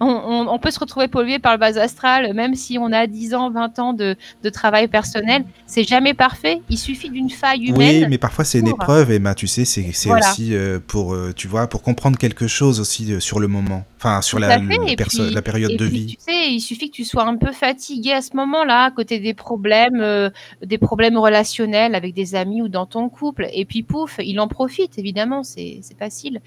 On, 0.00 0.06
on- 0.06 0.48
on 0.48 0.58
peut 0.58 0.70
se 0.70 0.78
retrouver 0.78 1.08
pollué 1.08 1.38
par 1.38 1.52
le 1.52 1.58
bas 1.58 1.78
astral, 1.78 2.32
même 2.34 2.54
si 2.54 2.78
on 2.78 2.92
a 2.92 3.06
10 3.06 3.34
ans, 3.34 3.50
20 3.50 3.78
ans 3.78 3.92
de, 3.92 4.16
de 4.42 4.48
travail 4.50 4.88
personnel. 4.88 5.44
C'est 5.66 5.84
jamais 5.84 6.14
parfait. 6.14 6.60
Il 6.68 6.78
suffit 6.78 7.10
d'une 7.10 7.30
faille 7.30 7.66
humaine. 7.66 8.02
Oui, 8.04 8.06
mais 8.08 8.18
parfois 8.18 8.44
c'est 8.44 8.58
une 8.60 8.68
épreuve, 8.68 9.10
Emma. 9.10 9.34
Tu 9.34 9.46
sais, 9.46 9.64
c'est, 9.64 9.90
Voilà. 10.06 10.30
aussi 10.30 10.54
euh, 10.54 10.78
pour, 10.86 11.14
euh, 11.14 11.32
tu 11.34 11.48
vois, 11.48 11.66
pour 11.68 11.82
comprendre 11.82 12.18
quelque 12.18 12.46
chose 12.46 12.80
aussi 12.80 13.12
euh, 13.12 13.20
sur 13.20 13.40
le 13.40 13.48
moment. 13.48 13.84
Enfin, 13.98 14.20
sur 14.20 14.38
la, 14.40 14.58
le 14.58 14.64
et 14.88 14.96
puis- 14.96 15.42
période 15.42 15.70
Et 15.70 15.76
de 15.76 15.86
puis, 15.86 15.96
vie. 15.96 16.16
Tu 16.16 16.32
sais, 16.32 16.50
il 16.50 16.60
suffit 16.60 16.90
que 16.90 16.96
tu 16.96 17.04
sois 17.04 17.24
un 17.24 17.36
peu 17.36 17.52
fatigué 17.52 18.12
à 18.12 18.20
ce 18.22 18.34
moment-là, 18.36 18.84
à 18.86 18.90
côté 18.90 19.20
des 19.20 19.34
problèmes, 19.34 20.30
des 20.64 20.78
problèmes 20.78 21.16
relationnels 21.16 21.94
avec 21.94 22.12
des 22.14 22.34
amis 22.34 22.62
ou 22.62 22.68
dans 22.68 22.86
ton 22.86 23.08
couple. 23.08 23.46
Et 23.52 23.64
puis 23.64 23.82
pouf, 23.84 24.16
il 24.22 24.40
en 24.40 24.48
profite, 24.48 24.98
évidemment, 24.98 25.42
c'est 25.44 25.80
facile. 25.98 26.40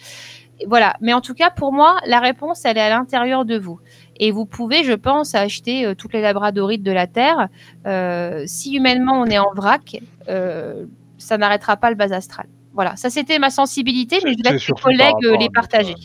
Voilà. 0.67 0.95
Mais 1.01 1.13
en 1.13 1.21
tout 1.21 1.33
cas, 1.33 1.49
pour 1.49 1.73
moi, 1.73 1.97
la 2.05 2.19
réponse, 2.19 2.65
elle 2.65 2.77
est 2.77 2.81
à 2.81 2.89
l'intérieur 2.89 3.45
de 3.45 3.57
vous. 3.57 3.79
Et 4.17 4.31
vous 4.31 4.45
pouvez, 4.45 4.83
je 4.83 4.93
pense, 4.93 5.35
acheter 5.35 5.85
euh, 5.85 5.95
toutes 5.95 6.13
les 6.13 6.21
labradorites 6.21 6.83
de 6.83 6.91
la 6.91 7.07
Terre. 7.07 7.49
Euh, 7.85 8.43
si 8.45 8.75
humainement 8.75 9.19
on 9.19 9.25
est 9.25 9.37
en 9.37 9.53
vrac, 9.53 10.01
euh, 10.29 10.85
ça 11.17 11.37
n'arrêtera 11.37 11.77
pas 11.77 11.89
le 11.89 11.95
bas 11.95 12.13
astral. 12.13 12.47
Voilà, 12.73 12.95
ça 12.95 13.09
c'était 13.09 13.39
ma 13.39 13.49
sensibilité, 13.49 14.19
mais 14.23 14.33
je 14.33 14.51
laisse 14.51 14.67
mes 14.67 14.73
par 14.73 14.83
collègues 14.83 15.39
les 15.39 15.45
à 15.45 15.49
partager. 15.53 15.95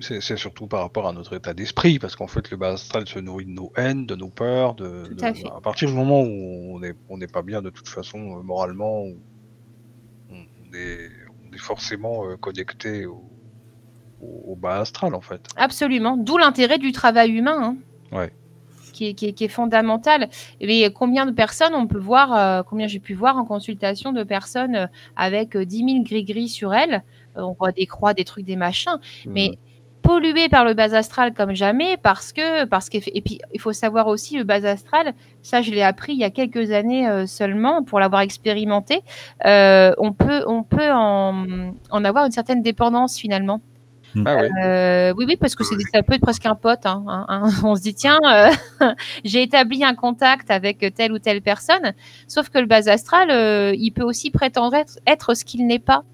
C'est 0.00 0.36
surtout 0.36 0.66
par 0.66 0.80
rapport 0.80 1.06
à 1.06 1.12
notre 1.12 1.34
état 1.36 1.54
d'esprit, 1.54 1.98
parce 1.98 2.16
qu'en 2.16 2.26
fait, 2.26 2.50
le 2.50 2.56
bas 2.56 2.72
astral 2.72 3.06
se 3.06 3.18
nourrit 3.18 3.46
de 3.46 3.50
nos 3.50 3.72
haines, 3.76 4.06
de 4.06 4.16
nos 4.16 4.28
peurs. 4.28 4.74
De, 4.74 5.06
Tout 5.06 5.14
de- 5.14 5.24
à 5.24 5.32
fait. 5.32 5.44
partir 5.62 5.88
du 5.88 5.94
moment 5.94 6.20
où 6.20 6.74
on 6.74 6.78
n'est 6.80 6.94
on 7.08 7.18
pas 7.20 7.42
bien 7.42 7.62
de 7.62 7.70
toute 7.70 7.88
façon 7.88 8.18
moralement, 8.18 9.04
on, 10.30 10.74
est, 10.74 11.10
on 11.48 11.54
est 11.54 11.58
forcément 11.58 12.24
connecté 12.40 13.06
au, 13.06 13.22
au, 14.24 14.52
au 14.52 14.56
bas 14.56 14.80
astral, 14.80 15.14
en 15.14 15.20
fait. 15.20 15.40
Absolument. 15.56 16.16
D'où 16.16 16.38
l'intérêt 16.38 16.78
du 16.78 16.92
travail 16.92 17.30
humain. 17.32 17.76
hein. 18.12 18.16
Ouais. 18.16 18.32
Qui 18.92 19.08
est, 19.08 19.14
qui, 19.14 19.26
est, 19.26 19.32
qui 19.32 19.44
est 19.44 19.48
fondamental. 19.48 20.28
Et 20.60 20.88
combien 20.92 21.26
de 21.26 21.32
personnes 21.32 21.74
on 21.74 21.88
peut 21.88 21.98
voir, 21.98 22.32
euh, 22.32 22.62
combien 22.62 22.86
j'ai 22.86 23.00
pu 23.00 23.14
voir 23.14 23.36
en 23.36 23.44
consultation 23.44 24.12
de 24.12 24.22
personnes 24.22 24.76
euh, 24.76 24.86
avec 25.16 25.56
euh, 25.56 25.64
10 25.64 25.78
000 25.78 26.04
gris-gris 26.04 26.48
sur 26.48 26.72
elles. 26.74 27.02
Euh, 27.36 27.42
on 27.42 27.54
voit 27.58 27.72
des 27.72 27.86
croix, 27.86 28.14
des 28.14 28.24
trucs, 28.24 28.44
des 28.44 28.54
machins. 28.54 28.98
Mais 29.26 29.58
pollué 30.02 30.48
par 30.50 30.64
le 30.66 30.74
bas 30.74 30.94
astral 30.94 31.32
comme 31.32 31.54
jamais 31.54 31.96
parce 31.96 32.32
que 32.34 32.66
parce 32.66 32.90
que 32.90 32.98
et 32.98 33.22
puis 33.22 33.40
il 33.54 33.58
faut 33.58 33.72
savoir 33.72 34.06
aussi 34.06 34.36
le 34.36 34.44
bas 34.44 34.62
astral 34.66 35.14
ça 35.40 35.62
je 35.62 35.70
l'ai 35.70 35.80
appris 35.82 36.12
il 36.12 36.18
y 36.18 36.24
a 36.24 36.30
quelques 36.30 36.72
années 36.72 37.08
euh, 37.08 37.24
seulement 37.26 37.82
pour 37.82 38.00
l'avoir 38.00 38.20
expérimenté 38.20 39.00
euh, 39.46 39.94
on 39.96 40.12
peut 40.12 40.44
on 40.46 40.62
peut 40.62 40.92
en, 40.92 41.72
en 41.90 42.04
avoir 42.04 42.26
une 42.26 42.32
certaine 42.32 42.60
dépendance 42.60 43.16
finalement 43.16 43.62
Ah 44.24 44.36
oui. 44.42 44.48
euh, 44.64 45.12
oui, 45.16 45.24
oui, 45.28 45.36
parce 45.36 45.54
que 45.54 45.64
c'est, 45.64 45.74
ça 45.92 46.02
peut 46.02 46.14
être 46.14 46.20
presque 46.22 46.46
un 46.46 46.54
pote. 46.54 46.86
hein, 46.86 47.04
hein, 47.08 47.26
hein. 47.28 47.50
On 47.64 47.74
se 47.76 47.82
dit, 47.82 47.94
tiens, 47.94 48.18
euh, 48.26 48.50
j'ai 49.24 49.42
établi 49.42 49.84
un 49.84 49.94
contact 49.94 50.50
avec 50.50 50.84
telle 50.94 51.12
ou 51.12 51.18
telle 51.18 51.42
personne. 51.42 51.92
Sauf 52.28 52.48
que 52.48 52.58
le 52.58 52.66
bas 52.66 52.88
astral, 52.88 53.30
euh, 53.30 53.74
il 53.76 53.90
peut 53.92 54.04
aussi 54.04 54.30
prétendre 54.30 54.74
être, 54.74 54.98
être 55.06 55.34
ce 55.34 55.44
qu'il 55.44 55.66
n'est 55.66 55.78
pas. 55.78 56.04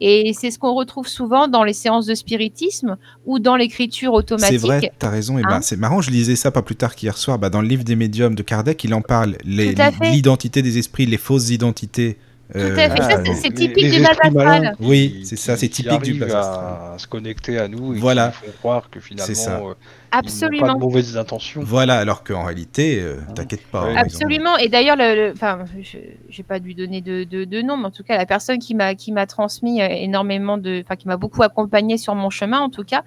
Et 0.00 0.32
c'est 0.38 0.50
ce 0.50 0.58
qu'on 0.58 0.74
retrouve 0.74 1.08
souvent 1.08 1.48
dans 1.48 1.64
les 1.64 1.72
séances 1.72 2.06
de 2.06 2.14
spiritisme 2.14 2.96
ou 3.26 3.38
dans 3.38 3.56
l'écriture 3.56 4.12
C'est 4.12 4.16
automatique. 4.18 4.60
vrai, 4.60 4.92
t'as 4.98 5.10
raison, 5.10 5.38
Emma. 5.38 5.56
Hein 5.56 5.60
c'est 5.62 5.76
marrant, 5.76 6.00
je 6.00 6.10
lisais 6.10 6.36
ça 6.36 6.50
pas 6.50 6.62
plus 6.62 6.76
tard 6.76 6.94
qu'hier 6.94 7.16
soir. 7.16 7.38
Bah, 7.38 7.50
dans 7.50 7.60
le 7.60 7.68
livre 7.68 7.84
des 7.84 7.96
médiums 7.96 8.34
de 8.34 8.42
Kardec, 8.42 8.82
il 8.84 8.94
en 8.94 9.02
parle. 9.02 9.36
Les-. 9.44 9.74
L'identité 10.02 10.62
des 10.62 10.78
esprits, 10.78 11.06
les 11.06 11.16
fausses 11.16 11.50
identités. 11.50 12.18
Tout 12.52 12.58
euh, 12.58 12.72
à 12.76 12.90
fait. 12.90 13.00
Ah, 13.00 13.34
c'est- 13.34 13.50
typique 13.54 13.82
les 13.84 13.90
du 13.90 14.02
bas 14.02 14.60
Oui, 14.78 15.22
c'est 15.24 15.36
ça, 15.36 15.56
c'est 15.56 15.68
typique 15.68 16.02
du 16.02 16.14
bas 16.14 16.26
à, 16.26 16.38
astral. 16.40 17.00
se 17.00 17.06
connecter 17.06 17.58
à 17.58 17.68
nous 17.68 17.94
et 17.94 17.98
Voilà. 17.98 18.28
qui 18.28 18.46
nous 18.46 18.52
font 18.52 18.58
croire 18.58 18.90
que 18.90 19.00
finalement, 19.00 19.26
C'est 19.26 19.34
ça. 19.34 19.54
euh, 19.56 19.60
ils 19.60 19.62
n'ont 19.66 19.72
pas 20.10 20.18
Absolument. 20.18 20.74
de 20.74 20.78
mauvaises 20.78 21.16
intentions. 21.16 21.62
Voilà, 21.64 21.96
alors 21.98 22.22
qu'en 22.22 22.44
réalité, 22.44 23.00
euh, 23.00 23.16
t'inquiète 23.34 23.66
pas. 23.66 23.84
Oui. 23.84 23.88
hein, 23.88 23.92
ils 23.94 23.96
ont- 23.96 24.00
Absolument. 24.02 24.56
Et 24.58 24.68
d'ailleurs, 24.68 24.96
le, 24.96 25.14
le- 25.28 25.32
enfin, 25.32 25.60
je 25.80 25.96
j'ai 26.28 26.42
pas 26.42 26.58
dû 26.60 26.74
donner 26.74 27.00
de, 27.00 27.24
de, 27.24 27.44
de 27.44 27.62
nom, 27.62 27.78
mais 27.78 27.86
en 27.86 27.90
tout 27.90 28.02
cas, 28.04 28.18
la 28.18 28.26
personne 28.26 28.58
qui 28.58 28.74
m'a 28.74 28.94
qui 28.94 29.10
m'a 29.10 29.26
transmis 29.26 29.80
euh, 29.80 29.86
énormément 29.88 30.58
de, 30.58 30.82
enfin, 30.84 30.96
qui 30.96 31.08
m'a 31.08 31.16
beaucoup 31.16 31.42
accompagné 31.42 31.96
sur 31.96 32.14
mon 32.14 32.28
chemin, 32.30 32.60
en 32.60 32.68
tout 32.68 32.84
cas, 32.84 33.04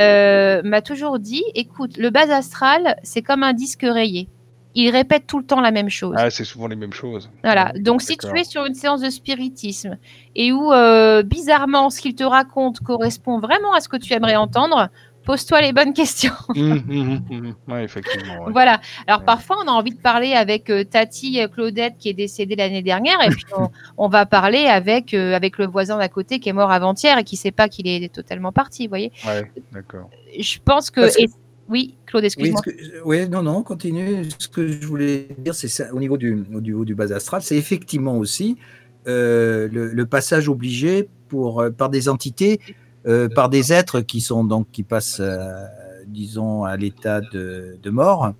euh, 0.00 0.62
m'a 0.64 0.82
toujours 0.82 1.18
dit, 1.20 1.44
écoute, 1.54 1.96
le 1.96 2.10
bas 2.10 2.34
astral, 2.34 2.96
c'est 3.04 3.22
comme 3.22 3.44
un 3.44 3.52
disque 3.52 3.82
rayé. 3.88 4.28
Il 4.74 4.90
répète 4.90 5.26
tout 5.26 5.38
le 5.38 5.44
temps 5.44 5.60
la 5.60 5.72
même 5.72 5.88
chose. 5.88 6.14
Ah, 6.16 6.30
c'est 6.30 6.44
souvent 6.44 6.68
les 6.68 6.76
mêmes 6.76 6.92
choses. 6.92 7.28
Voilà. 7.42 7.72
Ouais, 7.74 7.80
Donc, 7.80 8.02
si 8.02 8.16
tu 8.16 8.38
es 8.38 8.44
sur 8.44 8.64
une 8.66 8.74
séance 8.74 9.00
de 9.00 9.10
spiritisme 9.10 9.98
et 10.36 10.52
où 10.52 10.72
euh, 10.72 11.22
bizarrement 11.24 11.90
ce 11.90 12.00
qu'il 12.00 12.14
te 12.14 12.22
raconte 12.24 12.78
correspond 12.80 13.40
vraiment 13.40 13.72
à 13.74 13.80
ce 13.80 13.88
que 13.88 13.96
tu 13.96 14.12
aimerais 14.12 14.36
entendre, 14.36 14.88
pose-toi 15.24 15.60
les 15.60 15.72
bonnes 15.72 15.92
questions. 15.92 16.32
Hum, 16.50 16.82
hum, 16.88 17.22
hum, 17.30 17.36
hum. 17.46 17.54
Ouais, 17.66 17.82
effectivement. 17.84 18.44
ouais. 18.44 18.52
Voilà. 18.52 18.80
Alors 19.08 19.20
Ouais. 19.20 19.26
parfois, 19.26 19.56
on 19.64 19.68
a 19.68 19.72
envie 19.72 19.90
de 19.94 20.00
parler 20.00 20.34
avec 20.34 20.70
euh, 20.70 20.84
Tati 20.84 21.40
euh, 21.40 21.48
Claudette 21.48 21.96
qui 21.98 22.08
est 22.08 22.14
décédée 22.14 22.54
l'année 22.54 22.82
dernière, 22.82 23.20
et 23.24 23.28
puis 23.30 23.44
on, 23.56 23.68
on 23.96 24.08
va 24.08 24.24
parler 24.24 24.66
avec 24.66 25.14
euh, 25.14 25.34
avec 25.34 25.58
le 25.58 25.66
voisin 25.66 25.98
d'à 25.98 26.08
côté 26.08 26.38
qui 26.38 26.48
est 26.48 26.52
mort 26.52 26.70
avant-hier 26.70 27.18
et 27.18 27.24
qui 27.24 27.36
sait 27.36 27.50
pas 27.52 27.68
qu'il 27.68 27.88
est 27.88 28.12
totalement 28.12 28.52
parti. 28.52 28.86
Vous 28.86 28.90
voyez. 28.90 29.10
Ouais, 29.26 29.50
d'accord. 29.72 30.08
Je 30.38 30.58
pense 30.64 30.90
que. 30.90 31.00
Parce 31.02 31.16
que- 31.16 31.22
Oui, 31.70 31.94
Claude, 32.04 32.24
excuse-moi. 32.24 32.60
oui, 33.04 33.28
non, 33.28 33.42
non, 33.42 33.62
continue. 33.62 34.24
Ce 34.38 34.48
que 34.48 34.66
je 34.66 34.84
voulais 34.86 35.28
dire, 35.38 35.54
c'est 35.54 35.68
ça, 35.68 35.94
au 35.94 36.00
niveau 36.00 36.18
du, 36.18 36.44
au 36.52 36.60
niveau 36.60 36.84
du 36.84 36.96
bas 36.96 37.12
astral, 37.14 37.42
c'est 37.42 37.56
effectivement 37.56 38.18
aussi 38.18 38.58
euh, 39.06 39.68
le, 39.72 39.86
le 39.92 40.06
passage 40.06 40.48
obligé 40.48 41.08
pour, 41.28 41.60
euh, 41.60 41.70
par 41.70 41.88
des 41.88 42.08
entités, 42.08 42.60
euh, 43.06 43.28
par 43.28 43.48
des 43.48 43.72
êtres 43.72 44.00
qui 44.00 44.20
sont 44.20 44.42
donc 44.42 44.66
qui 44.72 44.82
passent, 44.82 45.22
disons, 46.08 46.64
à 46.64 46.76
l'état 46.76 47.20
de, 47.20 47.78
de 47.80 47.90
mort. 47.90 48.32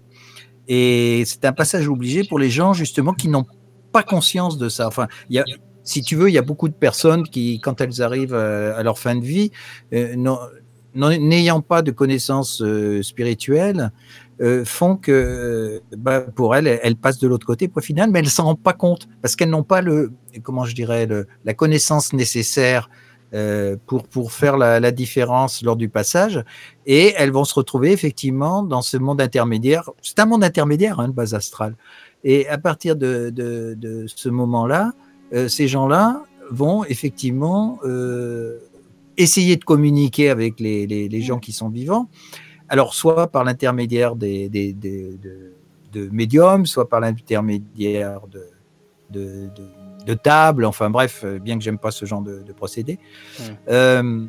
Et 0.67 1.23
c'est 1.25 1.45
un 1.45 1.53
passage 1.53 1.89
obligé 1.89 2.25
pour 2.25 2.39
les 2.41 2.51
gens 2.51 2.73
justement 2.73 3.13
qui 3.13 3.29
n'ont 3.29 3.47
pas 3.93 4.03
conscience 4.03 4.59
de 4.59 4.69
ça. 4.69 4.89
Enfin, 4.89 5.07
il 5.29 5.37
y 5.37 5.39
a, 5.39 5.45
si 5.85 6.03
tu 6.03 6.17
veux, 6.17 6.29
il 6.29 6.33
y 6.33 6.39
a 6.39 6.43
beaucoup 6.43 6.69
de 6.69 6.75
personnes 6.75 7.25
qui, 7.29 7.61
quand 7.61 7.81
elles 7.81 8.03
arrivent 8.03 8.35
à 8.35 8.83
leur 8.83 8.99
fin 8.99 9.15
de 9.17 9.25
vie, 9.25 9.51
euh, 9.93 10.15
n'ayant 10.95 11.61
pas 11.61 11.83
de 11.83 11.91
connaissances 11.91 12.63
euh, 12.63 13.03
spirituelles, 13.03 13.93
euh, 14.41 14.65
font 14.65 14.97
que 14.97 15.83
bah, 15.97 16.21
pour 16.21 16.57
elles, 16.57 16.81
elles 16.83 16.97
passent 16.97 17.19
de 17.19 17.29
l'autre 17.29 17.47
côté 17.47 17.69
pour 17.69 17.83
final, 17.83 18.11
mais 18.11 18.21
elles 18.21 18.29
s'en 18.29 18.45
rendent 18.45 18.63
pas 18.63 18.73
compte 18.73 19.07
parce 19.21 19.37
qu'elles 19.37 19.51
n'ont 19.51 19.63
pas 19.63 19.83
le, 19.83 20.13
comment 20.43 20.65
je 20.65 20.75
dirais, 20.75 21.07
la 21.45 21.55
connaissance 21.55 22.13
nécessaire 22.13 22.89
euh, 23.35 23.77
pour, 23.87 24.05
pour 24.05 24.33
faire 24.33 24.57
la, 24.57 24.91
différence 24.91 25.63
lors 25.63 25.77
du 25.77 25.89
passage. 25.89 26.43
Et 26.87 27.15
elles 27.17 27.31
vont 27.31 27.45
se 27.45 27.55
retrouver 27.55 27.93
effectivement 27.93 28.63
dans 28.63 28.83
ce 28.83 28.97
monde 28.97 29.21
intermédiaire. 29.21 29.91
C'est 30.01 30.19
un 30.19 30.27
monde 30.27 30.43
intermédiaire, 30.43 31.01
hein, 31.01 31.07
le 31.07 31.13
base 31.13 31.35
astral. 31.35 31.77
Et 32.25 32.49
à 32.49 32.59
partir 32.59 32.97
de, 32.97 33.31
de, 33.31 33.75
de 33.79 34.07
ce 34.09 34.29
moment-là, 34.29 34.93
ces 35.49 35.69
gens-là 35.69 36.25
vont 36.51 36.85
effectivement 36.85 37.79
euh, 37.85 38.59
essayer 39.17 39.57
de 39.57 39.65
communiquer 39.65 40.31
avec 40.31 40.61
les, 40.61 40.87
les, 40.87 41.09
les, 41.09 41.21
gens 41.23 41.39
qui 41.39 41.53
sont 41.53 41.69
vivants. 41.69 42.09
Alors, 42.69 42.95
soit 42.95 43.29
par 43.29 43.45
l'intermédiaire 43.45 44.17
des, 44.17 44.49
des, 44.49 44.73
des 44.73 45.19
de, 45.19 45.53
de, 45.93 46.09
médiums, 46.11 46.67
soit 46.67 46.89
par 46.89 47.01
l'intermédiaire 47.01 48.23
de, 48.29 48.47
de, 49.11 49.49
de, 49.57 50.05
de 50.07 50.15
tables, 50.15 50.65
enfin 50.65 50.91
bref, 50.91 51.25
bien 51.43 51.59
que 51.59 51.65
j'aime 51.65 51.79
pas 51.79 51.91
ce 51.91 52.05
genre 52.05 52.23
de, 52.23 52.45
procédé. 52.53 52.99
Euh, 53.69 54.27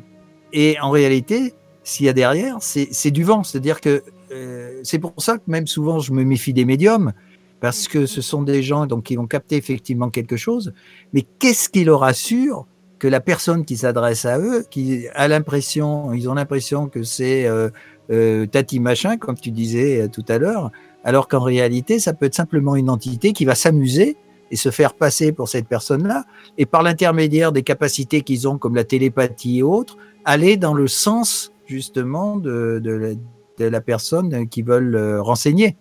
et 0.52 0.78
en 0.80 0.90
réalité, 0.90 1.54
s'il 1.84 2.06
y 2.06 2.08
a 2.08 2.12
derrière, 2.12 2.58
c'est 2.60 3.10
du 3.10 3.24
vent. 3.24 3.42
C'est-à-dire 3.42 3.80
que 3.80 4.02
euh, 4.32 4.80
c'est 4.82 4.98
pour 4.98 5.14
ça 5.18 5.38
que 5.38 5.44
même 5.46 5.66
souvent 5.66 5.98
je 5.98 6.12
me 6.12 6.24
méfie 6.24 6.52
des 6.52 6.64
médiums, 6.64 7.12
parce 7.60 7.86
que 7.86 8.06
ce 8.06 8.20
sont 8.20 8.42
des 8.42 8.62
gens 8.62 8.86
donc, 8.86 9.04
qui 9.04 9.16
vont 9.16 9.26
capter 9.26 9.56
effectivement 9.56 10.10
quelque 10.10 10.36
chose, 10.36 10.72
mais 11.12 11.22
qu'est-ce 11.38 11.68
qui 11.68 11.84
leur 11.84 12.02
assure 12.02 12.66
que 13.02 13.08
la 13.08 13.18
personne 13.18 13.64
qui 13.64 13.76
s'adresse 13.76 14.26
à 14.26 14.38
eux, 14.38 14.64
qui 14.70 15.08
a 15.16 15.26
l'impression, 15.26 16.12
ils 16.12 16.30
ont 16.30 16.34
l'impression 16.34 16.86
que 16.86 17.02
c'est 17.02 17.46
euh, 17.46 17.68
euh, 18.12 18.46
Tati 18.46 18.78
machin, 18.78 19.16
comme 19.16 19.34
tu 19.34 19.50
disais 19.50 20.02
euh, 20.02 20.08
tout 20.08 20.24
à 20.28 20.38
l'heure, 20.38 20.70
alors 21.02 21.26
qu'en 21.26 21.40
réalité, 21.40 21.98
ça 21.98 22.12
peut 22.12 22.26
être 22.26 22.36
simplement 22.36 22.76
une 22.76 22.88
entité 22.88 23.32
qui 23.32 23.44
va 23.44 23.56
s'amuser 23.56 24.16
et 24.52 24.56
se 24.56 24.70
faire 24.70 24.94
passer 24.94 25.32
pour 25.32 25.48
cette 25.48 25.66
personne-là, 25.66 26.26
et 26.58 26.64
par 26.64 26.84
l'intermédiaire 26.84 27.50
des 27.50 27.64
capacités 27.64 28.20
qu'ils 28.20 28.46
ont, 28.46 28.56
comme 28.56 28.76
la 28.76 28.84
télépathie 28.84 29.58
et 29.58 29.62
autres, 29.64 29.96
aller 30.24 30.56
dans 30.56 30.72
le 30.72 30.86
sens 30.86 31.52
justement 31.66 32.36
de, 32.36 32.80
de, 32.84 33.16
la, 33.64 33.80
personne 33.80 34.48
qu'ils 34.48 34.64
veulent 34.64 35.18
renseigner. 35.18 35.76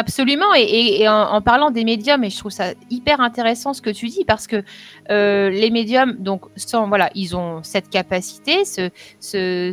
Absolument, 0.00 0.54
et, 0.54 1.08
en, 1.08 1.42
parlant 1.42 1.72
des 1.72 1.82
médiums, 1.82 2.22
et 2.22 2.30
je 2.30 2.38
trouve 2.38 2.52
ça 2.52 2.66
hyper 2.88 3.20
intéressant 3.20 3.72
ce 3.72 3.82
que 3.82 3.90
tu 3.90 4.06
dis, 4.06 4.24
parce 4.24 4.46
que 4.46 4.62
euh, 5.10 5.50
les 5.50 5.70
médiums, 5.70 6.14
donc, 6.20 6.42
sont, 6.54 6.86
voilà, 6.86 7.10
ils 7.16 7.34
ont 7.36 7.64
cette 7.64 7.90
capacité, 7.90 8.62
j'aime 8.62 9.72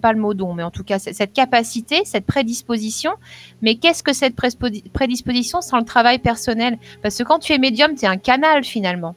pas 0.00 0.12
le 0.12 0.20
mot 0.20 0.34
don, 0.34 0.54
mais 0.54 0.62
en 0.62 0.70
tout 0.70 0.84
cas, 0.84 1.00
cette 1.00 1.32
capacité, 1.32 2.02
cette 2.04 2.26
prédisposition. 2.26 3.14
Mais 3.60 3.74
qu'est-ce 3.74 4.04
que 4.04 4.12
cette 4.12 4.36
prédisposition 4.92 5.62
sans 5.62 5.78
le 5.78 5.84
travail 5.84 6.20
personnel? 6.20 6.78
Parce 7.02 7.18
que 7.18 7.24
quand 7.24 7.40
tu 7.40 7.52
es 7.52 7.58
médium, 7.58 7.96
tu 7.96 8.04
es 8.04 8.08
un 8.08 8.18
canal 8.18 8.62
finalement. 8.62 9.16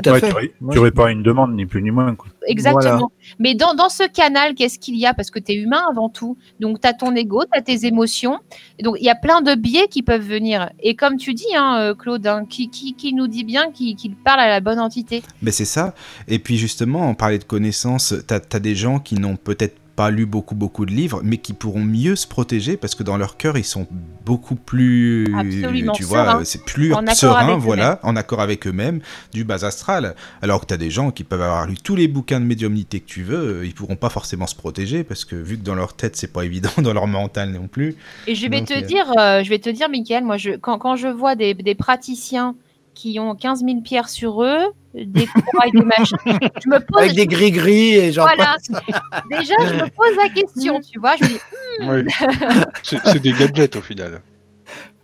Tout 0.00 0.08
à 0.08 0.12
ouais, 0.12 0.20
fait. 0.20 0.32
Tu 0.32 0.76
n'aurais 0.76 0.90
pas 0.90 1.10
une 1.10 1.22
demande, 1.22 1.54
ni 1.54 1.66
plus 1.66 1.82
ni 1.82 1.90
moins. 1.90 2.14
Quoi. 2.14 2.28
Exactement. 2.46 2.80
Voilà. 2.82 3.06
Mais 3.38 3.54
dans, 3.54 3.74
dans, 3.74 3.88
ce 3.88 4.06
canal, 4.08 4.54
qu'est-ce 4.54 4.78
qu'il 4.78 4.96
y 4.96 5.06
a? 5.06 5.14
Parce 5.14 5.30
que 5.30 5.38
tu 5.38 5.52
es 5.52 5.54
humain 5.56 5.82
avant 5.90 6.08
tout. 6.08 6.36
Donc, 6.60 6.80
tu 6.80 6.88
as 6.88 6.92
ton 6.92 7.14
ego, 7.14 7.42
tu 7.44 7.58
as 7.58 7.62
tes 7.62 7.86
émotions. 7.86 8.38
Donc, 8.82 8.96
il 8.98 9.04
y 9.04 9.10
a 9.10 9.14
plein 9.14 9.40
de 9.40 9.54
biais 9.54 9.88
qui 9.88 10.02
peuvent 10.02 10.26
venir. 10.26 10.70
Et 10.80 10.96
comme 10.96 11.16
tu 11.16 11.34
dis, 11.34 11.54
hein, 11.56 11.94
Claude, 11.98 12.26
hein, 12.26 12.44
qui, 12.48 12.68
qui, 12.70 12.94
qui, 12.94 13.14
nous 13.14 13.28
dit 13.28 13.44
bien 13.44 13.70
qu'il 13.70 13.96
qu 13.96 14.10
parle 14.10 14.40
à 14.40 14.48
la 14.48 14.60
bonne 14.60 14.80
entité 14.80 15.22
Mais 15.42 15.50
c'est 15.50 15.64
ça. 15.64 15.94
Et 16.28 16.38
puis, 16.38 16.56
justement, 16.56 17.08
on 17.08 17.14
parlait 17.14 17.38
de 17.38 17.44
connaissances. 17.44 18.14
Tu 18.26 18.34
as, 18.34 18.40
as, 18.52 18.60
des 18.60 18.74
gens 18.74 18.98
qui 18.98 19.14
n'ont 19.14 19.36
peut-être 19.36 19.76
pas 19.96 20.10
lu 20.10 20.26
beaucoup 20.26 20.54
beaucoup 20.54 20.86
de 20.86 20.92
livres, 20.92 21.20
mais 21.22 21.38
qui 21.38 21.52
pourront 21.52 21.84
mieux 21.84 22.16
se 22.16 22.26
protéger 22.26 22.76
parce 22.76 22.94
que 22.94 23.02
dans 23.02 23.16
leur 23.16 23.36
cœur 23.36 23.56
ils 23.56 23.64
sont 23.64 23.86
beaucoup 24.24 24.56
plus, 24.56 25.26
Absolument 25.36 25.92
tu 25.92 26.04
vois, 26.04 26.44
c'est 26.44 26.64
plus 26.64 26.92
en 26.94 27.06
serein, 27.14 27.56
voilà, 27.56 28.00
en 28.02 28.16
accord 28.16 28.40
avec 28.40 28.66
eux-mêmes, 28.66 29.00
du 29.32 29.44
bas 29.44 29.64
astral. 29.64 30.14
Alors 30.42 30.60
que 30.62 30.66
tu 30.66 30.74
as 30.74 30.78
des 30.78 30.90
gens 30.90 31.10
qui 31.10 31.24
peuvent 31.24 31.42
avoir 31.42 31.66
lu 31.66 31.76
tous 31.76 31.96
les 31.96 32.08
bouquins 32.08 32.40
de 32.40 32.46
médiumnité 32.46 33.00
que 33.00 33.06
tu 33.06 33.22
veux, 33.22 33.64
ils 33.64 33.74
pourront 33.74 33.96
pas 33.96 34.10
forcément 34.10 34.46
se 34.46 34.54
protéger 34.54 35.04
parce 35.04 35.24
que 35.24 35.36
vu 35.36 35.58
que 35.58 35.64
dans 35.64 35.74
leur 35.74 35.94
tête 35.94 36.16
c'est 36.16 36.32
pas 36.32 36.44
évident, 36.44 36.70
dans 36.78 36.92
leur 36.92 37.06
mental 37.06 37.50
non 37.52 37.68
plus. 37.68 37.96
Et 38.26 38.34
je 38.34 38.48
vais 38.48 38.60
Donc, 38.60 38.68
te 38.68 38.74
euh... 38.74 38.80
dire, 38.80 39.06
euh, 39.18 39.42
je 39.42 39.48
vais 39.48 39.58
te 39.58 39.70
dire, 39.70 39.88
Michael, 39.88 40.24
moi 40.24 40.36
je, 40.36 40.50
quand, 40.50 40.78
quand 40.78 40.96
je 40.96 41.08
vois 41.08 41.34
des, 41.36 41.54
des 41.54 41.74
praticiens 41.74 42.54
qui 42.94 43.18
ont 43.20 43.34
15 43.34 43.64
000 43.64 43.80
pierres 43.80 44.08
sur 44.08 44.42
eux, 44.42 44.60
des 44.94 45.26
corails, 45.26 45.72
des 45.72 45.82
machins. 45.82 46.16
Je 46.24 46.68
me 46.68 46.78
pose, 46.78 47.02
Avec 47.02 47.14
des 47.14 47.26
gris-gris 47.26 47.94
et 47.96 48.12
genre. 48.12 48.28
Voilà. 48.28 48.56
Déjà, 49.30 49.54
je 49.60 49.74
me 49.74 49.90
pose 49.90 50.16
la 50.16 50.28
question, 50.28 50.80
tu 50.80 50.98
vois. 50.98 51.16
Je 51.16 51.24
me 51.24 51.28
dis, 51.28 51.38
hmm. 51.80 52.06
oui. 52.06 52.64
C'est 53.04 53.20
des 53.20 53.32
gadgets 53.32 53.76
au 53.76 53.80
final. 53.80 54.20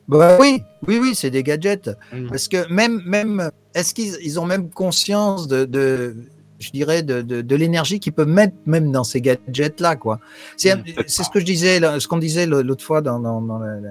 Bah 0.08 0.38
oui, 0.40 0.62
oui, 0.88 0.98
oui, 1.00 1.14
c'est 1.14 1.30
des 1.30 1.44
gadgets. 1.44 1.88
Mmh. 2.12 2.30
Parce 2.30 2.48
que 2.48 2.68
même, 2.72 3.00
même 3.06 3.48
est-ce 3.74 3.94
qu'ils 3.94 4.16
ils 4.20 4.40
ont 4.40 4.44
même 4.44 4.68
conscience 4.68 5.46
de, 5.46 5.64
de 5.64 6.16
je 6.58 6.70
dirais, 6.72 7.02
de, 7.02 7.22
de, 7.22 7.42
de 7.42 7.56
l'énergie 7.56 8.00
qu'ils 8.00 8.12
peuvent 8.12 8.28
mettre 8.28 8.54
même 8.66 8.92
dans 8.92 9.04
ces 9.04 9.20
gadgets-là, 9.20 9.94
quoi. 9.96 10.20
C'est 10.56 10.74
mmh, 10.74 10.82
ce 11.06 11.30
que 11.30 11.40
je 11.40 11.44
disais, 11.44 11.80
ce 12.00 12.06
qu'on 12.06 12.18
disait 12.18 12.46
l'autre 12.46 12.84
fois 12.84 13.00
dans, 13.00 13.20
dans, 13.20 13.40
dans 13.40 13.58
la, 13.58 13.80
la, 13.80 13.90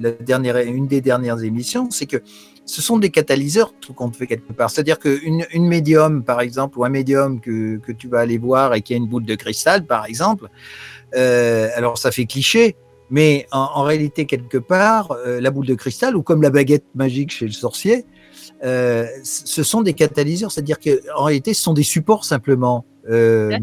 la, 0.00 0.10
dernière, 0.10 0.56
une 0.58 0.86
des 0.86 1.00
dernières 1.00 1.42
émissions, 1.42 1.88
c'est 1.90 2.06
que 2.06 2.22
ce 2.68 2.82
sont 2.82 2.98
des 2.98 3.08
catalyseurs, 3.08 3.72
tout 3.80 3.94
compte 3.94 4.14
fait 4.14 4.26
quelque 4.26 4.52
part. 4.52 4.70
C'est-à-dire 4.70 4.98
qu'une 4.98 5.46
une 5.52 5.66
médium, 5.66 6.22
par 6.22 6.42
exemple, 6.42 6.78
ou 6.78 6.84
un 6.84 6.90
médium 6.90 7.40
que, 7.40 7.78
que 7.78 7.92
tu 7.92 8.08
vas 8.08 8.20
aller 8.20 8.36
voir 8.36 8.74
et 8.74 8.82
qui 8.82 8.92
a 8.92 8.96
une 8.98 9.06
boule 9.06 9.24
de 9.24 9.34
cristal, 9.34 9.86
par 9.86 10.04
exemple, 10.04 10.48
euh, 11.16 11.68
alors 11.74 11.96
ça 11.96 12.10
fait 12.10 12.26
cliché, 12.26 12.76
mais 13.10 13.46
en, 13.52 13.70
en 13.74 13.82
réalité, 13.84 14.26
quelque 14.26 14.58
part, 14.58 15.12
euh, 15.12 15.40
la 15.40 15.50
boule 15.50 15.66
de 15.66 15.74
cristal, 15.74 16.14
ou 16.14 16.22
comme 16.22 16.42
la 16.42 16.50
baguette 16.50 16.84
magique 16.94 17.32
chez 17.32 17.46
le 17.46 17.52
sorcier, 17.52 18.04
euh, 18.62 19.06
ce 19.24 19.62
sont 19.62 19.80
des 19.80 19.94
catalyseurs, 19.94 20.52
c'est-à-dire 20.52 20.78
qu'en 20.78 21.24
réalité, 21.24 21.54
ce 21.54 21.62
sont 21.62 21.72
des 21.72 21.82
supports 21.82 22.26
simplement 22.26 22.84
euh, 23.08 23.58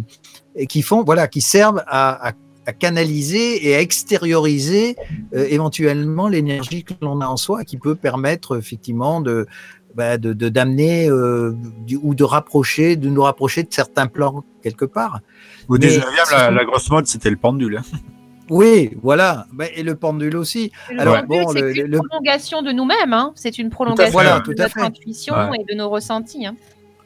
ouais. 0.55 0.65
qui 0.65 0.81
font, 0.81 1.03
voilà, 1.03 1.27
qui 1.27 1.41
servent 1.41 1.83
à, 1.85 2.29
à 2.29 2.33
à 2.65 2.73
canaliser 2.73 3.67
et 3.67 3.75
à 3.75 3.81
extérioriser 3.81 4.95
euh, 5.33 5.45
éventuellement 5.49 6.27
l'énergie 6.27 6.83
que 6.83 6.93
l'on 7.01 7.21
a 7.21 7.27
en 7.27 7.37
soi, 7.37 7.63
qui 7.63 7.77
peut 7.77 7.95
permettre 7.95 8.57
effectivement 8.57 9.21
de 9.21 9.47
bah, 9.95 10.17
d'amener 10.17 11.07
de, 11.07 11.11
de, 11.11 11.95
euh, 11.95 11.99
ou 12.01 12.15
de 12.15 12.23
rapprocher, 12.25 12.97
de 12.97 13.07
nous 13.09 13.21
rapprocher 13.21 13.63
de 13.63 13.71
certains 13.71 14.07
plans 14.07 14.43
quelque 14.61 14.85
part. 14.85 15.21
Au 15.69 15.77
19e, 15.77 16.03
la, 16.31 16.51
la, 16.51 16.65
grosse 16.65 16.89
mode, 16.89 17.07
c'était 17.07 17.29
le 17.29 17.37
pendule. 17.37 17.77
Hein. 17.77 17.97
Oui, 18.49 18.91
voilà, 19.01 19.47
bah, 19.53 19.65
et 19.73 19.83
le 19.83 19.95
pendule 19.95 20.35
aussi. 20.35 20.71
Le 20.91 20.99
Alors 20.99 21.15
pendule, 21.25 21.27
bon, 21.27 21.49
c'est 21.53 21.71
une 21.71 21.87
le... 21.87 21.97
prolongation 21.97 22.61
de 22.61 22.71
nous-mêmes, 22.71 23.13
hein. 23.13 23.31
c'est 23.35 23.57
une 23.57 23.69
prolongation 23.69 24.11
voilà, 24.11 24.41
de 24.41 24.53
notre 24.53 24.77
intuition 24.79 25.33
ouais. 25.33 25.57
et 25.61 25.73
de 25.73 25.77
nos 25.77 25.89
ressentis. 25.89 26.45
Hein. 26.45 26.55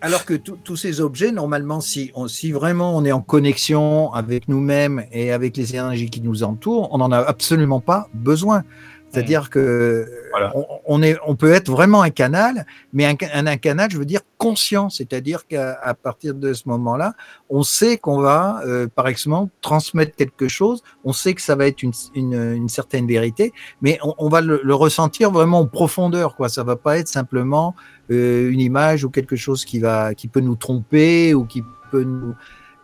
Alors 0.02 0.24
que 0.24 0.34
tous 0.34 0.78
ces 0.78 1.02
objets, 1.02 1.34
normalement, 1.34 1.82
si, 1.82 2.12
on, 2.16 2.30
si 2.30 2.54
vraiment 2.54 2.96
on 2.96 3.04
est 3.04 3.12
en 3.12 3.20
connexion 3.20 4.14
avec 4.14 4.48
nous-mêmes 4.48 5.04
et 5.12 5.34
avec 5.34 5.58
les 5.58 5.76
énergies 5.76 6.10
qui 6.10 6.22
nous 6.22 6.44
entourent, 6.44 6.88
on 6.94 7.00
n'en 7.00 7.12
a 7.12 7.18
absolument 7.20 7.82
pas 7.82 8.08
besoin. 8.14 8.64
C'est-à-dire 9.12 9.44
mmh. 9.44 9.50
que 9.50 10.06
voilà. 10.32 10.52
on, 10.56 10.66
on, 10.86 11.02
est, 11.02 11.18
on 11.26 11.36
peut 11.36 11.52
être 11.52 11.72
vraiment 11.72 12.02
un 12.02 12.10
canal, 12.12 12.66
mais 12.94 13.06
un, 13.06 13.16
un, 13.34 13.48
un 13.48 13.58
canal, 13.58 13.90
je 13.92 13.98
veux 13.98 14.06
dire 14.06 14.22
conscient, 14.38 14.90
c'est-à-dire 14.90 15.48
qu'à 15.48 15.96
partir 16.02 16.34
de 16.36 16.54
ce 16.54 16.64
moment-là, 16.70 17.14
on 17.50 17.64
sait 17.64 17.98
qu'on 17.98 18.20
va, 18.20 18.62
euh, 18.66 18.88
par 18.88 19.08
exemple, 19.08 19.52
transmettre 19.62 20.16
quelque 20.16 20.48
chose, 20.48 20.84
on 21.04 21.14
sait 21.14 21.34
que 21.34 21.42
ça 21.42 21.56
va 21.56 21.68
être 21.68 21.82
une, 21.84 21.92
une, 22.14 22.54
une 22.54 22.70
certaine 22.70 23.08
vérité, 23.08 23.52
mais 23.82 24.00
on, 24.04 24.14
on 24.18 24.30
va 24.30 24.42
le, 24.42 24.62
le, 24.64 24.76
ressentir 24.76 25.32
vraiment 25.32 25.60
en 25.60 25.68
profondeur, 25.68 26.36
quoi. 26.36 26.48
Ça 26.48 26.64
va 26.64 26.76
pas 26.76 26.98
être 27.00 27.08
simplement 27.08 27.76
euh, 28.12 28.50
une 28.50 28.62
image 28.62 29.04
ou 29.04 29.10
quelque 29.10 29.36
chose 29.36 29.66
qui 29.66 29.80
va, 29.80 30.14
qui 30.14 30.28
peut 30.28 30.40
nous 30.40 30.56
tromper 30.56 31.34
ou 31.34 31.46
qui 31.46 31.64
peut 31.92 32.04
nous, 32.04 32.36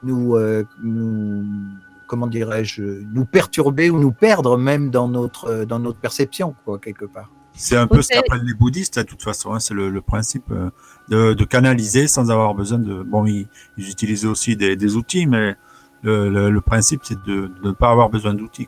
nous, 0.03 0.35
euh, 0.35 0.63
nous 0.83 1.45
comment 2.07 2.27
dirais-je, 2.27 2.81
nous 2.81 3.25
perturber 3.25 3.89
ou 3.89 3.99
nous 3.99 4.11
perdre 4.11 4.57
même 4.57 4.89
dans 4.91 5.07
notre, 5.07 5.65
dans 5.65 5.79
notre 5.79 5.99
perception, 5.99 6.55
quoi, 6.65 6.79
quelque 6.79 7.05
part. 7.05 7.29
C'est 7.55 7.77
un 7.77 7.87
peu 7.87 8.01
ce 8.01 8.09
qu'appellent 8.09 8.43
les 8.45 8.53
bouddhistes, 8.53 8.99
de 8.99 9.03
toute 9.03 9.23
façon, 9.23 9.53
hein, 9.53 9.59
c'est 9.59 9.73
le, 9.73 9.89
le, 9.89 10.01
principe 10.01 10.51
euh, 10.51 10.69
de, 11.09 11.33
de, 11.33 11.43
canaliser 11.45 12.07
sans 12.07 12.29
avoir 12.29 12.53
besoin 12.53 12.79
de... 12.79 13.01
Bon, 13.01 13.25
ils, 13.25 13.47
ils 13.77 13.89
utilisent 13.89 14.25
aussi 14.25 14.57
des, 14.57 14.75
des, 14.75 14.95
outils, 14.97 15.25
mais 15.25 15.55
le, 16.01 16.29
le, 16.29 16.49
le 16.49 16.61
principe, 16.61 17.01
c'est 17.03 17.21
de, 17.23 17.47
de, 17.47 17.67
ne 17.67 17.71
pas 17.71 17.91
avoir 17.91 18.09
besoin 18.09 18.33
d'outils. 18.33 18.67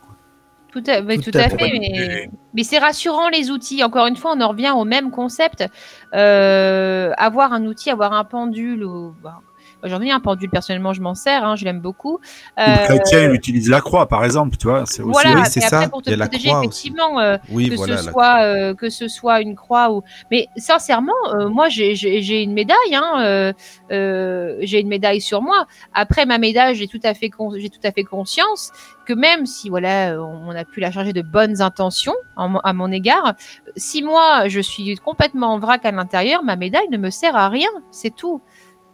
Tout 0.71 0.83
à, 0.87 1.01
mais 1.01 1.17
tout, 1.17 1.31
tout 1.31 1.37
à, 1.37 1.41
à 1.41 1.49
fait, 1.49 1.57
fait, 1.57 1.79
mais, 1.79 2.29
mais 2.53 2.63
c'est 2.63 2.77
rassurant 2.77 3.29
les 3.29 3.51
outils. 3.51 3.83
Encore 3.83 4.07
une 4.07 4.15
fois, 4.15 4.33
on 4.37 4.41
en 4.41 4.49
revient 4.49 4.73
au 4.75 4.85
même 4.85 5.11
concept. 5.11 5.65
Euh, 6.13 7.11
avoir 7.17 7.51
un 7.51 7.65
outil, 7.65 7.89
avoir 7.89 8.13
un 8.13 8.23
pendule, 8.23 8.85
ou, 8.85 9.13
bah, 9.21 9.41
J'en 9.83 10.01
ai 10.01 10.11
un 10.11 10.19
pendule, 10.19 10.49
personnellement, 10.49 10.93
je 10.93 11.01
m'en 11.01 11.13
sers, 11.15 11.43
hein, 11.43 11.55
je 11.55 11.65
l'aime 11.65 11.79
beaucoup. 11.81 12.19
Euh, 12.59 12.75
chrétien, 12.85 13.23
il 13.29 13.31
utilise 13.33 13.69
la 13.69 13.81
croix, 13.81 14.07
par 14.07 14.25
exemple, 14.25 14.57
tu 14.57 14.67
vois. 14.67 14.85
C'est 14.85 15.01
aussi... 15.01 15.11
voilà, 15.11 15.35
oui, 15.41 15.41
c'est 15.49 15.63
après, 15.63 15.83
ça. 15.85 15.89
pour 15.89 16.01
te 16.01 16.09
Il 16.09 16.11
y 16.11 16.13
a 16.13 16.17
la 16.17 16.27
protéger, 16.27 16.49
effectivement, 16.49 17.19
euh, 17.19 17.37
Oui, 17.51 17.69
que, 17.69 17.75
voilà. 17.75 17.97
ce 17.97 18.09
soit, 18.09 18.41
euh, 18.41 18.73
que 18.73 18.89
ce 18.89 19.07
soit 19.07 19.41
une 19.41 19.55
croix 19.55 19.91
ou. 19.91 20.01
Mais 20.31 20.47
sincèrement, 20.57 21.13
euh, 21.33 21.47
moi, 21.49 21.69
j'ai- 21.69 21.95
j'ai 21.95 22.21
j'ai 22.21 22.41
une 22.41 22.53
médaille. 22.53 22.75
Hein, 22.93 23.21
euh, 23.21 23.53
euh, 23.91 24.57
j'ai 24.61 24.79
une 24.79 24.87
médaille 24.87 25.21
sur 25.21 25.41
moi. 25.41 25.65
Après 25.93 26.25
ma 26.25 26.37
médaille, 26.37 26.75
j'ai 26.75 26.87
tout 26.87 26.99
à 27.03 27.13
fait, 27.13 27.29
con- 27.29 27.53
j'ai 27.55 27.69
tout 27.69 27.79
à 27.83 27.91
fait 27.91 28.03
conscience 28.03 28.71
que 29.05 29.13
même 29.13 29.45
si 29.45 29.69
voilà, 29.69 30.17
on 30.21 30.49
a 30.49 30.65
pu 30.65 30.79
la 30.81 30.91
charger 30.91 31.13
de 31.13 31.21
bonnes 31.21 31.61
intentions 31.61 32.15
en 32.35 32.57
à 32.57 32.73
mon 32.73 32.91
égard, 32.91 33.35
si 33.77 34.03
moi 34.03 34.47
je 34.49 34.59
suis 34.59 34.95
complètement 34.97 35.53
en 35.53 35.59
vrac 35.59 35.85
à 35.85 35.91
l'intérieur, 35.91 36.43
ma 36.43 36.55
médaille 36.57 36.89
ne 36.91 36.97
me 36.97 37.09
sert 37.09 37.35
à 37.35 37.47
rien. 37.47 37.69
C'est 37.91 38.13
tout. 38.13 38.41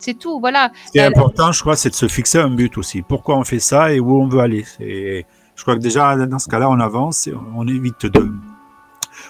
C'est 0.04 0.16
tout. 0.20 0.40
Voilà. 0.40 0.70
Ce 0.88 0.92
qui 0.92 0.98
est 0.98 1.04
important, 1.06 1.52
je 1.54 1.62
crois, 1.62 1.76
c'est 1.78 1.90
de 1.90 1.96
se 1.96 2.08
fixer 2.08 2.40
un 2.40 2.50
but 2.50 2.78
aussi. 2.78 3.02
Pourquoi 3.02 3.38
on 3.38 3.44
fait 3.46 3.60
ça 3.60 3.94
et 3.94 4.00
où 4.02 4.22
on 4.22 4.28
veut 4.28 4.40
aller? 4.42 4.66
Et 4.82 5.26
je 5.56 5.62
crois 5.62 5.76
que 5.76 5.80
déjà, 5.82 6.16
dans 6.26 6.40
ce 6.40 6.50
cas-là, 6.50 6.70
on 6.70 6.80
avance 6.82 7.28
et 7.28 7.34
on 7.56 7.66
évite 7.68 8.06
de, 8.08 8.32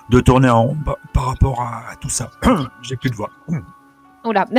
de 0.09 0.19
tourner 0.19 0.49
en 0.49 0.63
rond 0.63 0.77
par- 0.83 0.97
par 1.13 1.25
rapport 1.27 1.61
à, 1.61 1.91
à 1.91 1.95
tout 1.97 2.09
ça. 2.09 2.31
J'ai 2.81 2.95
plus 2.95 3.11
de 3.11 3.15
voix. 3.15 3.29
Oula. 4.23 4.45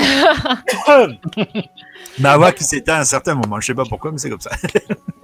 Ma 2.18 2.36
voix 2.36 2.52
qui 2.52 2.64
s'éteint 2.64 2.94
à 2.94 3.00
un 3.00 3.04
certain 3.04 3.34
moment. 3.34 3.60
Je 3.60 3.66
sais 3.66 3.74
pas 3.74 3.84
pourquoi, 3.88 4.12
mais 4.12 4.18
c'est 4.18 4.30
comme 4.30 4.40
ça. 4.40 4.50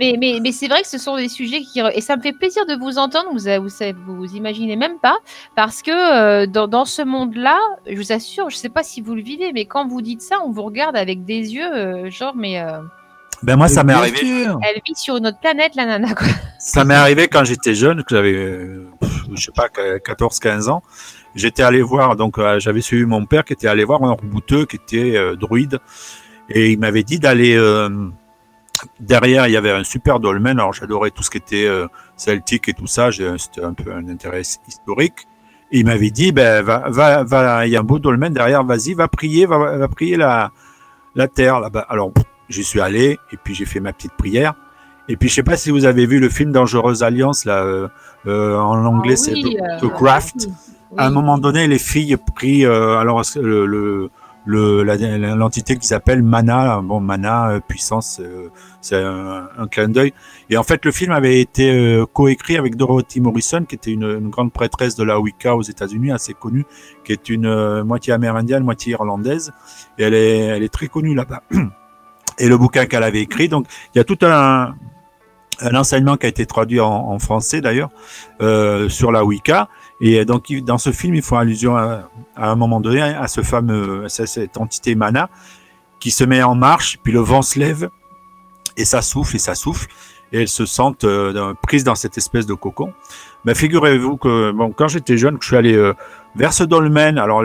Mais, 0.01 0.17
mais, 0.19 0.39
mais 0.43 0.51
c'est 0.51 0.67
vrai 0.67 0.81
que 0.81 0.89
ce 0.89 0.97
sont 0.97 1.19
des 1.19 1.29
sujets 1.29 1.61
qui... 1.61 1.79
Et 1.79 2.01
ça 2.01 2.17
me 2.17 2.23
fait 2.23 2.33
plaisir 2.33 2.65
de 2.65 2.75
vous 2.75 2.97
entendre, 2.97 3.29
vous 3.33 3.41
vous, 3.63 4.17
vous, 4.17 4.35
imaginez 4.35 4.75
même 4.75 4.99
pas, 4.99 5.19
parce 5.55 5.83
que 5.83 5.91
euh, 5.91 6.47
dans, 6.47 6.69
dans 6.69 6.87
ce 6.87 7.03
monde-là, 7.03 7.59
je 7.87 7.97
vous 7.97 8.11
assure, 8.11 8.49
je 8.49 8.57
sais 8.57 8.71
pas 8.71 8.83
si 8.83 9.03
vous 9.03 9.15
le 9.15 9.21
vivez, 9.21 9.53
mais 9.53 9.67
quand 9.67 9.87
vous 9.87 10.01
dites 10.01 10.23
ça, 10.23 10.37
on 10.43 10.53
vous 10.53 10.63
regarde 10.63 10.97
avec 10.97 11.27
des 11.27 11.53
yeux, 11.53 11.71
euh, 11.71 12.11
genre, 12.11 12.35
mais 12.35 12.63
euh, 12.63 12.81
Ben 13.43 13.57
moi, 13.57 13.69
ça 13.69 13.85
m'est 13.85 13.93
arrivé. 13.93 14.47
elle 14.63 14.81
vit 14.87 14.95
sur 14.95 15.19
une 15.19 15.27
autre 15.27 15.39
planète, 15.39 15.75
la 15.75 15.85
nana, 15.85 16.15
quoi. 16.15 16.29
Ça 16.59 16.87
m'est 16.87 16.95
arrivé 16.95 17.29
quand 17.29 17.45
j'étais 17.45 17.75
jeune, 17.75 18.03
que 18.03 18.17
j'avais, 18.17 18.69
je 19.35 19.43
sais 19.43 19.53
pas, 19.55 19.69
14-15 19.69 20.71
ans. 20.71 20.83
J'étais 21.35 21.63
allé 21.63 21.81
voir, 21.83 22.17
donc 22.17 22.39
euh, 22.39 22.59
j'avais 22.59 22.81
suivi 22.81 23.05
mon 23.05 23.25
père 23.25 23.45
qui 23.45 23.53
était 23.53 23.69
allé 23.69 23.85
voir 23.85 24.03
un 24.03 24.13
rebouteux 24.13 24.65
qui 24.67 24.77
était 24.77 25.17
euh, 25.17 25.37
druide. 25.37 25.79
Et 26.49 26.73
il 26.73 26.79
m'avait 26.81 27.05
dit 27.05 27.19
d'aller 27.21 27.55
euh, 27.57 27.89
derrière, 28.99 29.47
il 29.47 29.53
y 29.53 29.57
avait 29.57 29.71
un 29.71 29.85
super 29.85 30.19
dolmen. 30.21 30.59
Alors 30.59 30.73
j'adorais 30.73 31.11
tout 31.11 31.23
ce 31.23 31.31
qui 31.31 31.39
était 31.39 31.67
euh, 31.67 31.87
celtique 32.17 32.69
et 32.69 32.73
tout 32.73 32.87
ça. 32.87 33.11
J'ai- 33.11 33.39
C'était 33.39 33.63
un 33.65 33.73
peu 33.75 33.93
un 33.93 34.09
intérêt 34.09 34.43
historique. 34.67 35.27
Et 35.73 35.79
il 35.81 35.87
m'avait 35.87 36.11
dit, 36.11 36.33
ben 36.33 36.63
va, 36.63 36.89
va, 36.89 37.23
va, 37.23 37.65
il 37.67 37.71
y 37.73 37.77
a 37.77 37.81
un 37.81 37.85
beau 37.85 38.01
dolmen 38.01 38.33
derrière. 38.33 38.65
Vas-y, 38.65 38.95
va 38.95 39.07
prier, 39.07 39.47
va, 39.47 39.77
va 39.77 39.89
prier 39.89 40.17
la, 40.17 40.51
la 41.15 41.29
terre 41.29 41.61
là-bas. 41.61 41.87
Alors 41.89 42.11
j'y 42.49 42.65
suis 42.65 42.81
allé 42.81 43.19
et 43.33 43.37
puis 43.37 43.55
j'ai 43.55 43.67
fait 43.67 43.79
ma 43.79 43.93
petite 43.93 44.15
prière. 44.15 44.55
Et 45.09 45.17
puis 45.17 45.29
je 45.29 45.35
sais 45.35 45.43
pas 45.45 45.57
si 45.57 45.71
vous 45.71 45.85
avez 45.85 46.07
vu 46.07 46.19
le 46.19 46.29
film 46.29 46.51
Dangereuse 46.51 47.05
Alliance 47.05 47.45
là, 47.45 47.63
euh, 47.63 47.87
euh, 48.27 48.57
en 48.59 48.85
anglais 48.85 49.15
Ah 49.17 49.23
c'est 49.23 49.33
oui, 49.35 49.57
The, 49.81 49.83
The 49.83 49.89
Craft. 49.93 50.35
oui. 50.49 50.53
À 50.97 51.07
un 51.07 51.11
moment 51.11 51.39
donné, 51.39 51.67
les 51.69 51.79
filles 51.79 52.17
prient 52.35 52.67
euh, 52.67 52.99
alors 52.99 53.23
le, 53.37 53.65
le, 53.67 54.11
le- 54.45 54.83
la- 54.83 54.97
l'entité 55.37 55.77
qui 55.77 55.87
s'appelle 55.87 56.23
Mana. 56.23 56.81
Bon, 56.83 57.01
Mana, 57.01 57.51
euh, 57.51 57.61
puissance, 57.61 58.21
euh, 58.21 58.49
c'est 58.81 58.97
un, 58.97 59.49
un 59.57 59.69
clin 59.69 59.89
d'œil. 59.89 60.13
Et 60.49 60.57
en 60.57 60.65
fait, 60.65 60.85
le 60.85 60.91
film 60.91 61.13
avait 61.13 61.41
été 61.41 61.71
euh, 61.71 62.07
coécrit 62.07 62.57
avec 62.57 62.75
Dorothy 62.77 63.21
Morrison, 63.21 63.65
qui 63.65 63.77
était 63.77 63.93
une, 63.93 64.03
une 64.05 64.31
grande 64.31 64.53
prêtresse 64.53 64.97
de 64.97 65.05
la 65.05 65.21
Wicca 65.21 65.55
aux 65.55 65.63
États-Unis, 65.63 66.11
assez 66.11 66.35
connue, 66.35 66.65
qui 67.05 67.13
est 67.13 67.29
une 67.29 67.47
euh, 67.47 67.85
moitié 67.85 68.13
amérindienne, 68.13 68.65
moitié 68.65 68.93
irlandaise. 68.93 69.53
Et 69.99 70.03
elle 70.03 70.15
est, 70.15 70.39
elle 70.39 70.63
est 70.65 70.73
très 70.73 70.89
connue 70.89 71.15
là-bas. 71.15 71.43
Et 72.39 72.49
le 72.49 72.59
bouquin 72.59 72.87
qu'elle 72.87 73.05
avait 73.05 73.21
écrit, 73.21 73.49
donc 73.49 73.67
il 73.95 73.99
y 73.99 74.01
a 74.01 74.05
tout 74.05 74.19
un, 74.23 74.75
un 75.61 75.75
enseignement 75.75 76.17
qui 76.17 76.27
a 76.27 76.29
été 76.31 76.47
traduit 76.47 76.81
en, 76.81 76.89
en 76.91 77.19
français 77.19 77.61
d'ailleurs 77.61 77.91
sur 78.89 79.13
la 79.13 79.25
Wicca. 79.25 79.69
Et 80.01 80.25
donc 80.25 80.49
il- 80.51 80.65
dans 80.65 80.79
ce 80.79 80.93
film, 80.93 81.15
il 81.15 81.23
faut 81.23 81.37
allusion 81.37 81.77
à, 81.77 82.09
un 82.37 82.57
moment 82.57 82.81
donné 82.81 83.03
à 83.03 83.29
ce 83.29 83.43
fameux, 83.43 84.05
à 84.05 84.09
cette 84.09 84.57
entité 84.57 84.95
Mana 84.95 85.29
qui 85.99 86.11
se 86.11 86.25
met 86.25 86.43
en 86.43 86.55
marche, 86.55 86.99
puis 87.03 87.13
le 87.13 87.21
vent 87.21 87.43
se 87.43 87.59
lève 87.59 87.91
et 88.77 88.85
ça 88.87 89.03
souffle 89.03 89.37
et 89.37 89.39
ça 89.39 89.55
souffle 89.55 89.89
et 90.33 90.43
elles 90.43 90.49
se 90.49 90.65
sentent 90.65 91.05
euh, 91.05 91.55
prises 91.63 91.85
dans 91.85 91.97
cette 91.97 92.17
espèce 92.17 92.47
de 92.47 92.55
cocon. 92.55 92.93
Mais 93.45 93.55
figurez-vous 93.55 94.17
que 94.17 94.53
bon, 94.53 94.71
quand 94.71 94.89
j'étais 94.89 95.19
jeune, 95.19 95.37
que 95.39 95.43
je 95.45 95.49
suis 95.49 95.57
allé 95.57 95.75
euh, 95.75 95.93
vers 96.37 96.53
ce 96.53 96.63
dolmen, 96.65 97.19
alors 97.19 97.43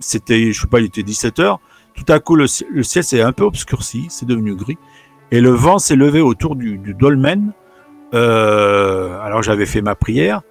c'était, 0.00 0.52
je 0.52 0.60
sais 0.60 0.66
pas, 0.68 0.78
il 0.80 0.86
était 0.86 1.02
17 1.02 1.40
heures. 1.40 1.60
Tout 1.94 2.10
à 2.12 2.20
coup, 2.20 2.36
le 2.36 2.46
ciel 2.46 3.04
s'est 3.04 3.20
un 3.20 3.32
peu 3.32 3.44
obscurci, 3.44 4.06
c'est 4.08 4.26
devenu 4.26 4.54
gris, 4.54 4.78
et 5.30 5.40
le 5.40 5.50
vent 5.50 5.78
s'est 5.78 5.96
levé 5.96 6.20
autour 6.20 6.56
du, 6.56 6.78
du 6.78 6.94
dolmen. 6.94 7.52
Euh, 8.14 9.18
alors 9.20 9.42
j'avais 9.42 9.66
fait 9.66 9.80
ma 9.82 9.94
prière 9.96 10.42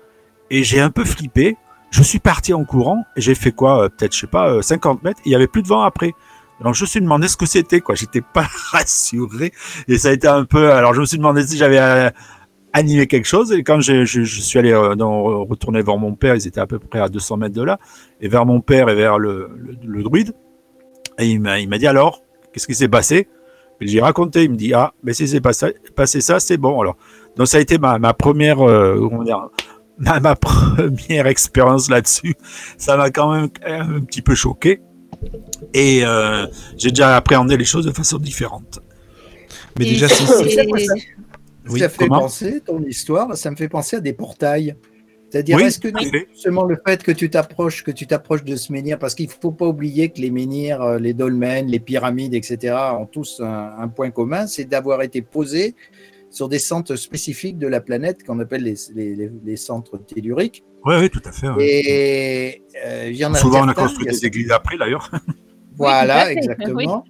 et 0.49 0.63
j'ai 0.63 0.79
un 0.79 0.89
peu 0.89 1.05
flippé. 1.05 1.57
Je 1.91 2.01
suis 2.01 2.19
parti 2.19 2.53
en 2.53 2.63
courant 2.65 3.03
et 3.15 3.21
j'ai 3.21 3.35
fait 3.35 3.51
quoi 3.51 3.83
euh, 3.83 3.89
Peut-être, 3.89 4.13
je 4.13 4.21
sais 4.21 4.27
pas, 4.27 4.49
euh, 4.49 4.61
50 4.61 5.03
mètres. 5.03 5.19
Et 5.21 5.29
il 5.29 5.31
y 5.31 5.35
avait 5.35 5.47
plus 5.47 5.61
de 5.61 5.67
vent 5.67 5.83
après. 5.83 6.13
Alors 6.59 6.73
je 6.73 6.83
me 6.83 6.87
suis 6.87 7.01
demandé 7.01 7.27
ce 7.27 7.37
que 7.37 7.45
c'était, 7.45 7.81
quoi. 7.81 7.95
J'étais 7.95 8.21
pas 8.33 8.47
rassuré 8.71 9.51
et 9.87 9.97
ça 9.97 10.09
a 10.09 10.11
été 10.11 10.27
un 10.27 10.45
peu. 10.45 10.71
Alors 10.71 10.93
je 10.93 11.01
me 11.01 11.05
suis 11.05 11.17
demandé 11.17 11.45
si 11.45 11.57
j'avais 11.57 11.79
euh, 11.79 12.09
animé 12.73 13.07
quelque 13.07 13.27
chose. 13.27 13.51
Et 13.51 13.63
quand 13.63 13.79
je, 13.79 14.05
suis 14.05 14.59
allé 14.59 14.71
euh, 14.71 14.95
retourner 14.95 15.81
vers 15.81 15.97
mon 15.97 16.15
père, 16.15 16.35
ils 16.35 16.47
étaient 16.47 16.61
à 16.61 16.67
peu 16.67 16.79
près 16.79 16.99
à 16.99 17.09
200 17.09 17.37
mètres 17.37 17.55
de 17.55 17.63
là, 17.63 17.79
et 18.21 18.27
vers 18.27 18.45
mon 18.45 18.61
père 18.61 18.89
et 18.89 18.95
vers 18.95 19.19
le, 19.19 19.49
druide. 19.83 20.33
Et 21.19 21.27
il 21.27 21.39
m'a 21.39 21.77
dit 21.77 21.87
alors, 21.87 22.23
qu'est-ce 22.51 22.67
qui 22.67 22.75
s'est 22.75 22.89
passé? 22.89 23.27
J'ai 23.81 24.01
raconté. 24.01 24.43
Il 24.43 24.51
me 24.51 24.55
dit 24.55 24.73
ah, 24.73 24.93
mais 25.03 25.13
si 25.13 25.27
c'est 25.27 25.41
passé, 25.41 26.21
ça, 26.21 26.39
c'est 26.39 26.57
bon. 26.57 26.79
Alors 26.81 26.95
donc 27.35 27.47
ça 27.47 27.57
a 27.57 27.59
été 27.59 27.77
ma, 27.77 28.13
première, 28.13 28.61
euh, 28.61 28.97
comment 28.99 29.23
dire, 29.23 29.49
ma, 30.03 30.19
ma 30.19 30.35
première 30.47 31.27
expérience 31.27 31.89
là-dessus. 31.89 32.35
Ça 32.77 32.97
m'a 32.97 33.09
quand 33.09 33.33
même 33.33 33.49
un 33.65 34.01
petit 34.01 34.21
peu 34.21 34.35
choqué. 34.35 34.81
Et 35.73 36.01
euh, 36.03 36.45
j'ai 36.77 36.89
déjà 36.89 37.15
appréhendé 37.15 37.55
les 37.57 37.65
choses 37.65 37.85
de 37.85 37.91
façon 37.91 38.17
différente. 38.17 38.79
Mais 39.79 39.85
Et 39.85 39.89
déjà, 39.91 40.07
si. 40.07 40.25
c'est- 40.25 40.49
Ça, 40.55 40.63
ça- 40.63 40.93
Oui, 41.69 41.79
ça 41.79 41.87
fait 41.87 42.07
penser, 42.07 42.59
ton 42.65 42.83
histoire, 42.83 43.37
ça 43.37 43.49
me 43.49 43.55
fait 43.55 43.69
penser 43.69 43.95
à 43.95 43.99
des 44.01 44.11
portails. 44.11 44.75
C'est-à-dire, 45.29 45.55
Oui, 45.55 45.63
est-ce 45.63 45.79
que 45.79 45.87
tu- 45.87 46.27
seulement 46.35 46.65
le 46.65 46.77
fait 46.85 47.01
que 47.01 47.11
tu 47.11 47.29
t'approches, 47.29 47.83
que 47.83 47.89
tu 47.91 48.05
t'approches 48.05 48.43
de 48.43 48.55
ce 48.57 48.71
menhir, 48.73 48.99
parce 48.99 49.15
qu'il 49.15 49.29
faut 49.29 49.51
pas 49.53 49.65
oublier 49.67 50.09
que 50.09 50.19
les 50.19 50.29
menhirs, 50.29 50.81
euh, 50.81 50.99
les 50.99 51.13
dolmens, 51.13 51.65
les 51.65 51.79
pyramides, 51.79 52.33
etc., 52.35 52.75
ont 52.99 53.05
tous 53.07 53.39
un, 53.43 53.71
un 53.79 53.87
point 53.87 54.11
commun, 54.11 54.45
c'est 54.45 54.65
d'avoir 54.65 55.01
été 55.03 55.21
posés 55.23 55.73
sur 56.33 56.49
des 56.49 56.59
centres 56.59 56.95
spécifiques 56.95 57.57
de 57.59 57.67
la 57.67 57.79
planète 57.79 58.23
qu'on 58.25 58.39
appelle 58.39 58.63
les, 58.63 58.75
les- 58.95 59.15
les- 59.15 59.31
les 59.45 59.55
centres 59.55 59.97
telluriques. 59.97 60.63
Oui, 60.85 60.95
oui, 60.99 61.09
tout 61.09 61.21
à 61.23 61.31
fait. 61.31 61.47
ouais. 61.49 61.63
Et 61.65 62.63
euh, 62.85 63.09
il 63.09 63.15
y 63.15 63.23
en 63.23 63.33
a 63.33 63.37
Souvent, 63.37 63.63
on 63.63 63.67
a 63.69 63.73
construit 63.73 64.05
des 64.07 64.25
églises 64.25 64.51
après, 64.51 64.77
d'ailleurs. 64.77 65.09
Voilà, 65.75 66.31
exactement. 66.31 67.03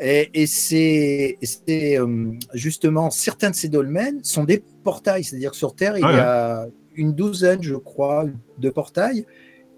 Et, 0.00 0.30
et 0.34 0.46
c'est 0.46 1.38
c'est, 1.42 1.98
euh, 1.98 2.32
justement 2.54 3.10
certains 3.10 3.50
de 3.50 3.54
ces 3.54 3.68
dolmens 3.68 4.20
sont 4.22 4.44
des 4.44 4.62
portails, 4.84 5.24
c'est-à-dire 5.24 5.50
que 5.52 5.56
sur 5.56 5.74
Terre, 5.74 5.96
il 5.98 6.04
Ouais, 6.04 6.12
y 6.14 6.18
a 6.18 6.66
une 6.96 7.12
douzaine, 7.12 7.62
je 7.62 7.74
crois, 7.76 8.26
de 8.58 8.70
portails 8.70 9.24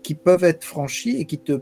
qui 0.03 0.15
peuvent 0.15 0.45
être 0.45 0.65
franchis 0.65 1.17
et 1.19 1.25
qui 1.25 1.39
te, 1.39 1.53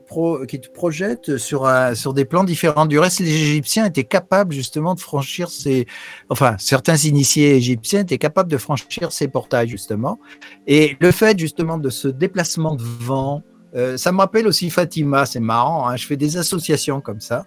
qui 0.47 0.61
te 0.61 0.69
projettent 0.71 1.37
sur, 1.37 1.71
sur 1.95 2.15
des 2.15 2.25
plans 2.25 2.45
différents. 2.45 2.87
Du 2.87 2.99
reste, 2.99 3.21
les 3.21 3.31
Égyptiens 3.31 3.87
étaient 3.87 4.05
capables 4.05 4.53
justement 4.53 4.95
de 4.95 5.01
franchir 5.01 5.51
ces... 5.51 5.87
Enfin, 6.29 6.57
certains 6.59 6.97
initiés 6.97 7.57
égyptiens 7.57 8.01
étaient 8.01 8.19
capables 8.19 8.51
de 8.51 8.57
franchir 8.57 9.13
ces 9.13 9.29
portails, 9.29 9.69
justement. 9.69 10.19
Et 10.67 10.97
le 11.01 11.11
fait, 11.11 11.39
justement, 11.39 11.79
de 11.79 11.91
ce 11.91 12.09
déplacement 12.09 12.75
de 12.75 12.83
vent, 12.83 13.43
euh, 13.75 13.97
ça 13.97 14.13
me 14.13 14.19
rappelle 14.19 14.47
aussi 14.47 14.71
Fatima, 14.71 15.27
c'est 15.27 15.41
marrant, 15.41 15.89
hein, 15.89 15.97
je 15.97 16.07
fais 16.07 16.17
des 16.17 16.37
associations 16.37 17.01
comme 17.01 17.21
ça. 17.21 17.45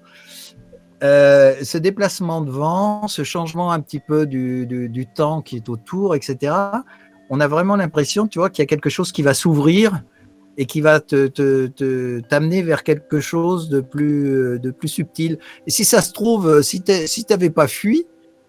Euh, 1.03 1.55
ce 1.63 1.77
déplacement 1.77 2.41
de 2.41 2.49
vent, 2.49 3.07
ce 3.09 3.23
changement 3.23 3.73
un 3.73 3.81
petit 3.81 3.99
peu 3.99 4.25
du, 4.25 4.65
du 4.65 5.05
temps 5.05 5.41
qui 5.41 5.57
est 5.57 5.67
autour, 5.67 6.15
etc., 6.15 6.55
on 7.29 7.39
a 7.39 7.47
vraiment 7.47 7.75
l'impression, 7.75 8.27
tu 8.27 8.39
vois, 8.39 8.49
qu'il 8.49 8.61
y 8.61 8.63
a 8.63 8.67
quelque 8.67 8.89
chose 8.89 9.11
qui 9.11 9.21
va 9.21 9.33
s'ouvrir 9.33 10.03
et 10.57 10.65
qui 10.65 10.81
va 10.81 10.99
te, 10.99 11.27
te, 11.27 11.67
te- 11.67 12.19
t'amener 12.29 12.61
vers 12.61 12.83
quelque 12.83 13.19
chose 13.19 13.69
de 13.69 13.81
plus, 13.81 14.59
de 14.59 14.71
plus 14.71 14.87
subtil. 14.87 15.39
Et 15.67 15.71
si 15.71 15.85
ça 15.85 16.01
se 16.01 16.11
trouve, 16.13 16.61
si 16.61 16.81
tu 16.81 16.93
si 17.07 17.25
t'avais 17.25 17.49
pas 17.49 17.67
fui, 17.67 18.05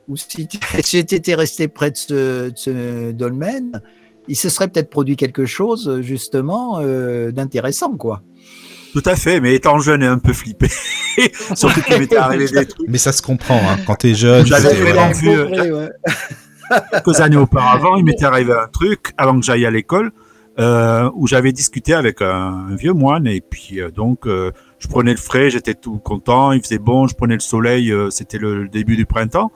ou 0.08 0.16
si 0.16 0.46
tu 0.46 0.58
si 0.82 0.98
étais 0.98 1.34
resté 1.34 1.68
près 1.68 1.90
de 1.90 1.96
ce, 1.96 2.48
de 2.50 2.52
ce 2.56 3.12
dolmen, 3.12 3.80
il 4.28 4.36
se 4.36 4.48
serait 4.48 4.68
peut-être 4.68 4.90
produit 4.90 5.16
quelque 5.16 5.46
chose, 5.46 6.00
justement, 6.00 6.78
euh, 6.80 7.30
d'intéressant, 7.30 7.96
quoi. 7.96 8.22
Tout 8.92 9.02
à 9.06 9.16
fait, 9.16 9.40
mais 9.40 9.54
étant 9.54 9.78
jeune 9.80 10.02
et 10.02 10.06
un 10.06 10.18
peu 10.18 10.32
flippé, 10.32 10.68
surtout 11.54 11.82
qu'il 11.82 11.98
m'était 11.98 12.16
arrivé 12.16 12.46
des 12.46 12.66
trucs 12.66 12.88
Mais 12.88 12.98
ça 12.98 13.12
se 13.12 13.22
comprend, 13.22 13.56
hein. 13.58 13.78
quand 13.86 13.96
t'es 13.96 14.14
jeune. 14.14 14.46
J'avais 14.46 14.72
vraiment 14.74 15.10
vu, 15.10 15.30
euh, 15.30 15.80
ouais. 15.80 15.90
quelques 16.92 17.20
années 17.20 17.36
auparavant, 17.36 17.96
il 17.96 18.04
m'était 18.04 18.24
arrivé 18.24 18.52
un 18.52 18.68
truc 18.68 19.12
avant 19.16 19.38
que 19.38 19.44
j'aille 19.44 19.66
à 19.66 19.70
l'école 19.70 20.12
euh, 20.58 21.10
où 21.14 21.26
j'avais 21.26 21.52
discuté 21.52 21.94
avec 21.94 22.22
un, 22.22 22.74
vieux 22.76 22.92
moine 22.92 23.26
et 23.26 23.40
puis 23.40 23.80
euh, 23.80 23.90
donc 23.90 24.26
euh, 24.26 24.52
je 24.78 24.88
prenais 24.88 25.10
le 25.10 25.16
frais, 25.16 25.50
j'étais 25.50 25.74
tout 25.74 25.98
content, 25.98 26.52
il 26.52 26.62
faisait 26.62 26.78
bon, 26.78 27.06
je 27.06 27.14
prenais 27.14 27.34
le 27.34 27.40
soleil, 27.40 27.90
euh, 27.90 28.10
c'était 28.10 28.38
le, 28.38 28.68
début 28.68 28.96
du 28.96 29.06
printemps. 29.06 29.50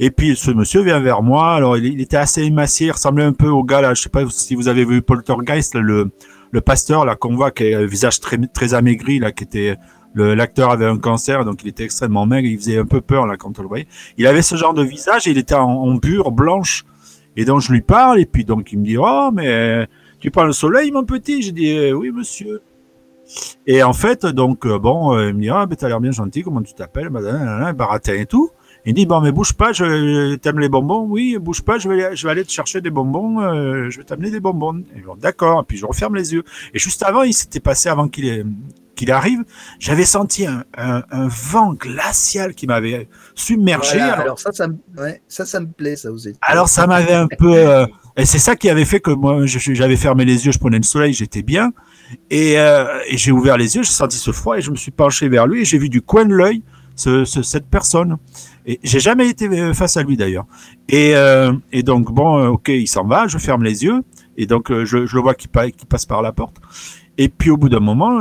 Et 0.00 0.10
puis 0.10 0.36
ce 0.36 0.50
monsieur 0.52 0.82
vient 0.82 1.00
vers 1.00 1.22
moi, 1.22 1.54
alors 1.54 1.76
il, 1.76 2.00
était 2.00 2.16
assez 2.16 2.42
émacié, 2.42 2.86
il 2.86 2.92
ressemblait 2.92 3.24
un 3.24 3.32
peu 3.32 3.48
au 3.48 3.64
gars 3.64 3.80
là, 3.80 3.94
je 3.94 4.02
sais 4.02 4.08
pas 4.08 4.24
si 4.30 4.54
vous 4.54 4.68
avez 4.68 4.84
vu 4.84 5.02
Poltergeist, 5.02 5.74
là, 5.74 5.80
le, 5.80 6.12
le 6.52 6.60
pasteur 6.60 7.04
là 7.04 7.16
qu'on 7.16 7.34
voit 7.34 7.50
qui 7.50 7.74
a 7.74 7.80
un 7.80 7.86
visage 7.86 8.20
très, 8.20 8.38
très 8.38 8.74
amaigri 8.74 9.18
là, 9.18 9.32
qui 9.32 9.44
était 9.44 9.76
l'acteur 10.14 10.70
avait 10.70 10.86
un 10.86 10.98
cancer, 10.98 11.44
donc 11.44 11.62
il 11.62 11.68
était 11.68 11.84
extrêmement 11.84 12.26
maigre, 12.26 12.48
il 12.48 12.58
faisait 12.58 12.78
un 12.78 12.86
peu 12.86 13.00
peur 13.00 13.26
là 13.26 13.36
quand 13.36 13.58
on 13.58 13.62
le 13.62 13.68
voyait. 13.68 13.86
Il 14.16 14.26
avait 14.26 14.42
ce 14.42 14.56
genre 14.56 14.74
de 14.74 14.82
visage, 14.82 15.26
il 15.26 15.36
était 15.36 15.54
en, 15.54 15.68
en 15.68 15.94
bure 15.94 16.32
blanche, 16.32 16.84
et 17.36 17.44
donc 17.44 17.60
je 17.60 17.72
lui 17.72 17.82
parle, 17.82 18.18
et 18.18 18.26
puis 18.26 18.44
donc 18.44 18.72
il 18.72 18.78
me 18.78 18.84
dit 18.84 18.96
oh 18.98 19.30
mais 19.32 19.86
tu 20.20 20.30
prends 20.30 20.44
le 20.44 20.52
soleil 20.52 20.90
mon 20.90 21.04
petit, 21.04 21.42
j'ai 21.42 21.52
dit 21.52 21.68
Eh 21.68 21.92
oui 21.92 22.10
monsieur. 22.10 22.62
Et 23.66 23.82
en 23.82 23.92
fait 23.92 24.24
donc 24.24 24.64
euh, 24.66 24.78
bon, 24.78 25.14
euh, 25.16 25.28
il 25.28 25.34
me 25.34 25.40
dit 25.42 25.50
ah 25.50 25.66
ben 25.66 25.76
t'as 25.76 25.88
l'air 25.88 26.00
bien 26.00 26.10
gentil, 26.12 26.42
comment 26.42 26.62
tu 26.62 26.72
t'appelles, 26.74 27.10
madame, 27.10 27.38
nanana, 27.38 27.72
baratin 27.72 28.14
et 28.14 28.26
tout. 28.26 28.50
Il 28.86 28.94
dit 28.94 29.04
bon 29.04 29.20
mais 29.20 29.32
bouge 29.32 29.52
pas, 29.52 29.72
je 29.72 30.36
t'aimes 30.36 30.60
les 30.60 30.68
bonbons, 30.70 31.02
oui 31.02 31.36
bouge 31.38 31.60
pas, 31.62 31.78
je 31.78 31.88
vais 31.90 32.16
je 32.16 32.26
vais 32.26 32.30
aller 32.30 32.44
te 32.44 32.50
chercher 32.50 32.80
des 32.80 32.88
bonbons, 32.90 33.40
euh, 33.42 33.90
je 33.90 33.98
vais 33.98 34.04
t'amener 34.04 34.30
des 34.30 34.40
bonbons. 34.40 34.82
Et 34.96 35.00
bon, 35.00 35.14
d'accord, 35.16 35.60
et 35.60 35.64
puis 35.66 35.76
je 35.76 35.84
referme 35.84 36.14
les 36.14 36.32
yeux. 36.32 36.42
Et 36.72 36.78
juste 36.78 37.02
avant, 37.02 37.22
il 37.22 37.34
s'était 37.34 37.60
passé 37.60 37.90
avant 37.90 38.08
qu'il 38.08 38.26
ait- 38.26 38.46
qu'il 38.94 39.12
arrive, 39.12 39.44
j'avais 39.78 40.04
senti 40.04 40.44
un, 40.46 40.64
un, 40.76 41.02
un 41.12 41.28
vent 41.28 41.72
glacial 41.74 42.52
qui 42.54 42.66
m'avait 42.66 43.08
submergé. 43.34 43.98
Voilà, 43.98 44.12
alors, 44.14 44.20
alors 44.24 44.38
ça, 44.40 44.50
ça, 44.52 44.66
me, 44.66 44.76
ouais, 44.96 45.22
ça, 45.28 45.44
ça 45.44 45.60
me 45.60 45.66
plaît, 45.68 45.94
ça 45.94 46.10
aussi. 46.10 46.32
alors 46.40 46.68
ça 46.68 46.86
m'avait 46.88 47.14
un 47.14 47.28
peu, 47.28 47.54
euh, 47.54 47.86
et 48.18 48.24
c'est 48.26 48.38
ça 48.38 48.56
qui 48.56 48.68
avait 48.68 48.84
fait 48.84 49.00
que 49.00 49.10
moi 49.10 49.46
j'avais 49.46 49.96
fermé 49.96 50.24
les 50.24 50.44
yeux, 50.44 50.52
je 50.52 50.58
prenais 50.58 50.76
le 50.78 50.82
soleil, 50.82 51.12
j'étais 51.14 51.42
bien, 51.42 51.72
et, 52.30 52.58
euh, 52.58 52.84
et 53.08 53.16
j'ai 53.16 53.32
ouvert 53.32 53.56
les 53.56 53.76
yeux, 53.76 53.82
j'ai 53.82 53.92
senti 53.92 54.16
ce 54.18 54.32
froid 54.32 54.58
et 54.58 54.60
je 54.60 54.70
me 54.70 54.76
suis 54.76 54.90
penché 54.90 55.28
vers 55.28 55.46
lui 55.46 55.62
et 55.62 55.64
j'ai 55.64 55.78
vu 55.78 55.88
du 55.88 56.02
coin 56.02 56.24
de 56.26 56.34
l'œil 56.34 56.62
ce, 56.96 57.24
ce- 57.24 57.42
cette 57.42 57.66
personne. 57.68 58.16
Et 58.66 58.80
j'ai 58.82 59.00
jamais 59.00 59.28
été 59.28 59.46
euh, 59.48 59.72
face 59.72 59.96
à 59.96 60.02
lui 60.02 60.16
d'ailleurs. 60.16 60.46
Et, 60.88 61.12
euh, 61.14 61.52
donc 61.84 62.12
bon, 62.12 62.48
ok, 62.48 62.68
il 62.68 62.88
s'en 62.88 63.04
va, 63.04 63.28
je 63.28 63.38
ferme 63.38 63.62
les 63.62 63.84
yeux 63.84 64.02
et 64.36 64.46
donc 64.46 64.72
je, 64.84 64.96
le 64.98 65.20
vois 65.20 65.34
qui, 65.34 65.48
pa- 65.48 65.70
qui 65.70 65.86
passe 65.86 66.04
par 66.06 66.20
la 66.22 66.32
porte. 66.32 66.56
Et 67.18 67.28
puis 67.28 67.50
au 67.50 67.56
bout 67.56 67.68
d'un 67.68 67.80
moment, 67.80 68.20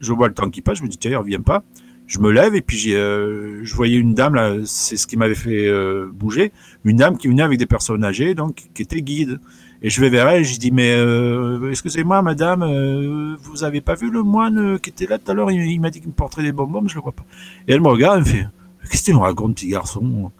je 0.00 0.12
vois 0.12 0.28
le 0.28 0.34
temps 0.34 0.48
qui 0.50 0.62
passe, 0.62 0.78
je 0.78 0.82
me 0.84 0.88
dis 0.88 0.98
tiens, 0.98 1.10
il 1.10 1.16
revient 1.16 1.40
pas. 1.44 1.62
Je 2.06 2.20
me 2.20 2.30
lève 2.30 2.54
et 2.54 2.60
puis 2.60 2.94
euh, 2.94 3.64
je 3.64 3.74
voyais 3.74 3.96
une 3.96 4.14
dame 4.14 4.34
là, 4.34 4.54
c'est 4.64 4.96
ce 4.96 5.06
qui 5.06 5.16
m'avait 5.16 5.34
fait 5.34 5.66
euh, 5.66 6.08
bouger, 6.12 6.52
une 6.84 6.98
dame 6.98 7.18
qui 7.18 7.26
venait 7.26 7.42
avec 7.42 7.58
des 7.58 7.66
personnes 7.66 8.04
âgées, 8.04 8.34
donc 8.34 8.68
qui 8.74 8.82
était 8.82 9.02
guide. 9.02 9.40
Et 9.82 9.90
je 9.90 10.00
vais 10.00 10.08
vers 10.08 10.28
elle, 10.28 10.44
je 10.44 10.58
dis 10.58 10.70
mais 10.70 10.94
euh, 10.94 11.70
excusez-moi 11.70 12.22
madame, 12.22 12.62
euh, 12.62 13.36
vous 13.40 13.64
avez 13.64 13.80
pas 13.80 13.94
vu 13.94 14.10
le 14.10 14.22
moine 14.22 14.58
euh, 14.58 14.78
qui 14.78 14.90
était 14.90 15.06
là 15.06 15.18
tout 15.18 15.30
à 15.30 15.34
l'heure? 15.34 15.50
Il, 15.50 15.80
m'a 15.80 15.90
dit 15.90 16.00
qu'il 16.00 16.08
me 16.08 16.14
porterait 16.14 16.44
des 16.44 16.52
bonbons, 16.52 16.80
mais 16.80 16.88
je 16.88 16.94
le 16.94 17.02
vois 17.02 17.12
pas. 17.12 17.24
Et 17.66 17.72
elle 17.72 17.80
me 17.80 17.88
regarde, 17.88 18.18
elle 18.18 18.24
me 18.24 18.28
fait 18.28 18.48
qu'est-ce 18.90 19.02
que 19.02 19.10
tu 19.10 19.14
me 19.14 19.18
racontes 19.20 19.56
petit 19.56 19.68
garçon? 19.68 20.30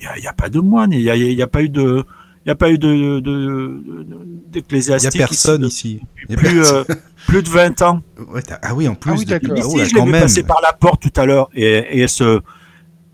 Il 0.00 0.04
y 0.04 0.06
a, 0.06 0.18
y 0.18 0.26
a 0.26 0.32
pas 0.32 0.48
de 0.48 0.60
moine, 0.60 0.92
il 0.92 1.02
y 1.02 1.10
a, 1.10 1.16
y 1.16 1.42
a 1.42 1.46
pas 1.46 1.62
eu 1.62 1.68
de 1.68 2.04
il 2.44 2.48
y 2.48 2.50
a 2.52 2.54
pas 2.54 2.70
eu 2.70 2.78
de 2.78 2.88
de- 2.88 3.20
de- 3.20 3.82
Il 3.86 3.98
y 3.98 4.02
a 4.02 4.16
d'ecclésiastique 4.52 5.18
personne 5.20 5.64
ici 5.64 6.00
plus, 6.28 6.36
personne. 6.36 6.84
euh, 6.88 6.94
plus 7.26 7.42
de 7.42 7.48
20 7.48 7.82
ans. 7.82 8.02
Ouais, 8.32 8.42
ah 8.62 8.74
oui, 8.74 8.88
en 8.88 8.94
plus. 8.94 9.12
oui, 9.12 9.24
depuis- 9.24 9.48
d'accord. 9.48 9.64
oh 9.64 9.68
Ici, 9.68 9.78
là, 9.78 9.84
je 9.84 9.94
l'ai 9.94 10.04
vu 10.04 10.12
passer 10.12 10.42
par 10.42 10.60
la 10.62 10.72
porte 10.72 11.02
tout 11.02 11.20
à 11.20 11.26
l'heure 11.26 11.48
et, 11.54 11.64
et 11.66 12.00
elle 12.00 12.08
se, 12.08 12.40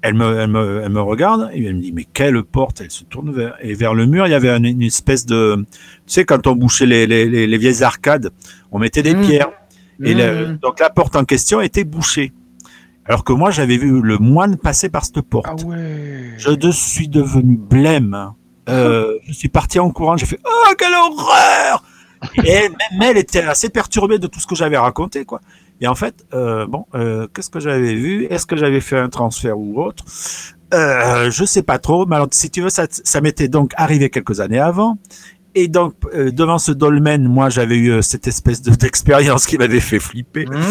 elle 0.02 0.14
me, 0.14 0.38
elle 0.38 0.50
me, 0.50 0.82
elle 0.84 0.92
me 0.92 1.00
regarde 1.00 1.50
et 1.52 1.64
elle 1.64 1.76
me 1.76 1.80
dit 1.82 1.92
mais 1.92 2.04
quelle 2.04 2.42
porte? 2.44 2.80
Elle 2.80 2.90
se 2.90 3.04
tourne 3.04 3.32
vers 3.32 3.54
et 3.60 3.74
vers 3.74 3.92
le 3.94 4.06
mur. 4.06 4.26
Il 4.26 4.30
y 4.30 4.34
avait 4.34 4.48
une, 4.50 4.64
une 4.64 4.82
espèce 4.82 5.26
de, 5.26 5.56
tu 5.56 5.66
sais 6.06 6.24
quand 6.24 6.46
on 6.46 6.54
bouchait 6.54 6.86
les, 6.86 7.06
les, 7.06 7.28
les, 7.28 7.46
les 7.46 7.58
vieilles 7.58 7.82
arcades, 7.82 8.30
on 8.70 8.78
mettait 8.78 9.02
des 9.02 9.14
Mmh. 9.14 9.20
pierres 9.26 9.50
et 10.02 10.14
Mmh. 10.14 10.58
donc 10.62 10.78
la 10.80 10.90
porte 10.90 11.16
en 11.16 11.24
question 11.24 11.60
était 11.60 11.84
bouchée. 11.84 12.32
Alors 13.06 13.24
que 13.24 13.32
moi 13.32 13.50
j'avais 13.50 13.76
vu 13.76 14.00
le 14.00 14.18
moine 14.18 14.56
passer 14.56 14.88
par 14.88 15.04
cette 15.04 15.20
porte. 15.22 15.46
Ah 15.48 15.54
ouais. 15.66 16.32
Je 16.38 16.50
de- 16.50 16.70
suis 16.70 17.08
devenu 17.08 17.56
blême. 17.56 18.30
Euh, 18.68 19.18
je 19.26 19.32
suis 19.32 19.48
parti 19.48 19.78
en 19.78 19.90
courant. 19.90 20.16
J'ai 20.16 20.26
fait 20.26 20.40
Oh, 20.44 20.74
quelle 20.78 20.94
horreur 20.94 21.84
Et 22.44 22.68
même 22.68 23.02
elle 23.02 23.16
était 23.18 23.42
assez 23.42 23.68
perturbée 23.68 24.18
de 24.18 24.26
tout 24.26 24.40
ce 24.40 24.46
que 24.46 24.54
j'avais 24.54 24.76
raconté, 24.78 25.24
quoi. 25.24 25.40
Et 25.80 25.86
en 25.86 25.94
fait, 25.94 26.14
euh, 26.34 26.66
bon, 26.66 26.86
euh, 26.94 27.26
qu'est-ce 27.34 27.50
que 27.50 27.60
j'avais 27.60 27.94
vu? 27.94 28.24
Est-ce 28.30 28.46
que 28.46 28.56
j'avais 28.56 28.80
fait 28.80 28.98
un 28.98 29.08
transfert 29.10 29.58
ou 29.58 29.80
autre? 29.82 30.04
Euh, 30.74 31.30
Je 31.30 31.44
sais 31.44 31.62
pas 31.62 31.78
trop. 31.78 32.06
Mais 32.06 32.16
alors, 32.16 32.28
si 32.32 32.50
tu 32.50 32.62
veux, 32.62 32.70
ça, 32.70 32.86
m'était 33.20 33.48
donc 33.48 33.72
arrivé 33.76 34.08
quelques 34.10 34.40
années 34.40 34.58
avant. 34.58 34.96
Et 35.54 35.68
donc, 35.68 35.94
devant 36.14 36.58
ce 36.58 36.72
dolmen, 36.72 37.24
moi, 37.24 37.48
j'avais 37.50 37.76
eu 37.78 38.02
cette 38.02 38.26
espèce 38.26 38.62
de- 38.62 38.74
d'expérience 38.74 39.46
qui 39.46 39.58
m'avait 39.58 39.80
fait 39.80 39.98
flipper. 40.00 40.46
Mmh. 40.46 40.62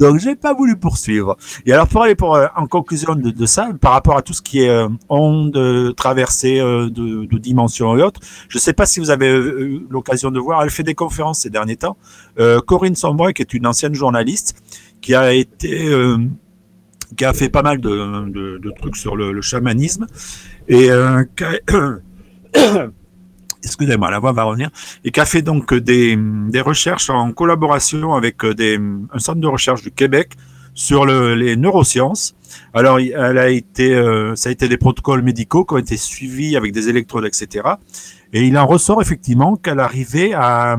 Donc, 0.00 0.18
j'ai 0.18 0.36
pas 0.36 0.54
voulu 0.54 0.76
poursuivre. 0.76 1.36
Et 1.64 1.72
alors, 1.72 1.86
pour 1.88 2.02
aller 2.02 2.14
pour, 2.14 2.34
euh, 2.34 2.46
en 2.56 2.66
conclusion 2.66 3.14
de, 3.14 3.46
ça, 3.46 3.70
par 3.80 3.92
rapport 3.92 4.16
à 4.16 4.22
tout 4.22 4.32
ce 4.32 4.42
qui 4.42 4.62
est 4.62 4.68
euh, 4.68 4.88
onde, 5.08 5.56
euh, 5.56 5.92
traversée 5.92 6.60
euh, 6.60 6.88
de, 6.90 7.24
de 7.24 7.38
dimensions 7.38 7.96
et 7.96 8.02
autres, 8.02 8.20
je 8.48 8.58
sais 8.58 8.72
pas 8.72 8.86
si 8.86 9.00
vous 9.00 9.10
avez 9.10 9.28
eu 9.28 9.86
l'occasion 9.90 10.30
de 10.30 10.38
voir, 10.40 10.62
elle 10.62 10.70
fait 10.70 10.82
des 10.82 10.94
conférences 10.94 11.40
ces 11.40 11.50
derniers 11.50 11.76
temps. 11.76 11.96
Corinne 12.66 12.94
Sombreuil, 12.96 13.32
qui 13.32 13.42
est 13.42 13.54
une 13.54 13.66
ancienne 13.66 13.94
journaliste, 13.94 14.56
qui 15.00 15.14
a 15.14 15.32
été, 15.32 15.88
qui 17.16 17.24
a 17.24 17.32
fait 17.32 17.48
pas 17.48 17.62
mal 17.62 17.80
de, 17.80 18.72
trucs 18.80 18.96
sur 18.96 19.16
le, 19.16 19.32
le 19.32 19.40
chamanisme 19.42 20.06
et 20.68 20.90
qui 21.36 21.44
a- 21.44 21.98
excusez-moi, 23.66 24.10
la 24.10 24.18
voix 24.18 24.32
va 24.32 24.44
revenir, 24.44 24.70
et 25.04 25.10
qui 25.10 25.20
a 25.20 25.26
fait 25.26 25.42
donc 25.42 25.74
des, 25.74 26.16
des 26.16 26.60
recherches 26.60 27.10
en 27.10 27.32
collaboration 27.32 28.14
avec 28.14 28.44
euh, 28.44 28.54
des, 28.54 28.78
un 29.12 29.18
centre 29.18 29.40
de 29.40 29.46
recherche 29.46 29.82
du 29.82 29.90
Québec 29.90 30.32
sur 30.74 31.04
le, 31.04 31.34
les 31.34 31.56
neurosciences. 31.56 32.36
Alors, 32.74 32.98
elle 32.98 33.38
a 33.38 33.48
été, 33.48 33.94
euh, 33.94 34.36
ça 34.36 34.50
a 34.50 34.52
été 34.52 34.68
des 34.68 34.76
protocoles 34.76 35.22
médicaux 35.22 35.64
qui 35.64 35.74
ont 35.74 35.78
été 35.78 35.96
suivis 35.96 36.56
avec 36.56 36.72
des 36.72 36.88
électrodes, 36.88 37.24
etc. 37.24 37.66
Et 38.32 38.46
il 38.46 38.56
en 38.58 38.66
ressort 38.66 39.00
effectivement 39.00 39.56
qu'elle 39.56 39.80
arrivait 39.80 40.32
à, 40.34 40.78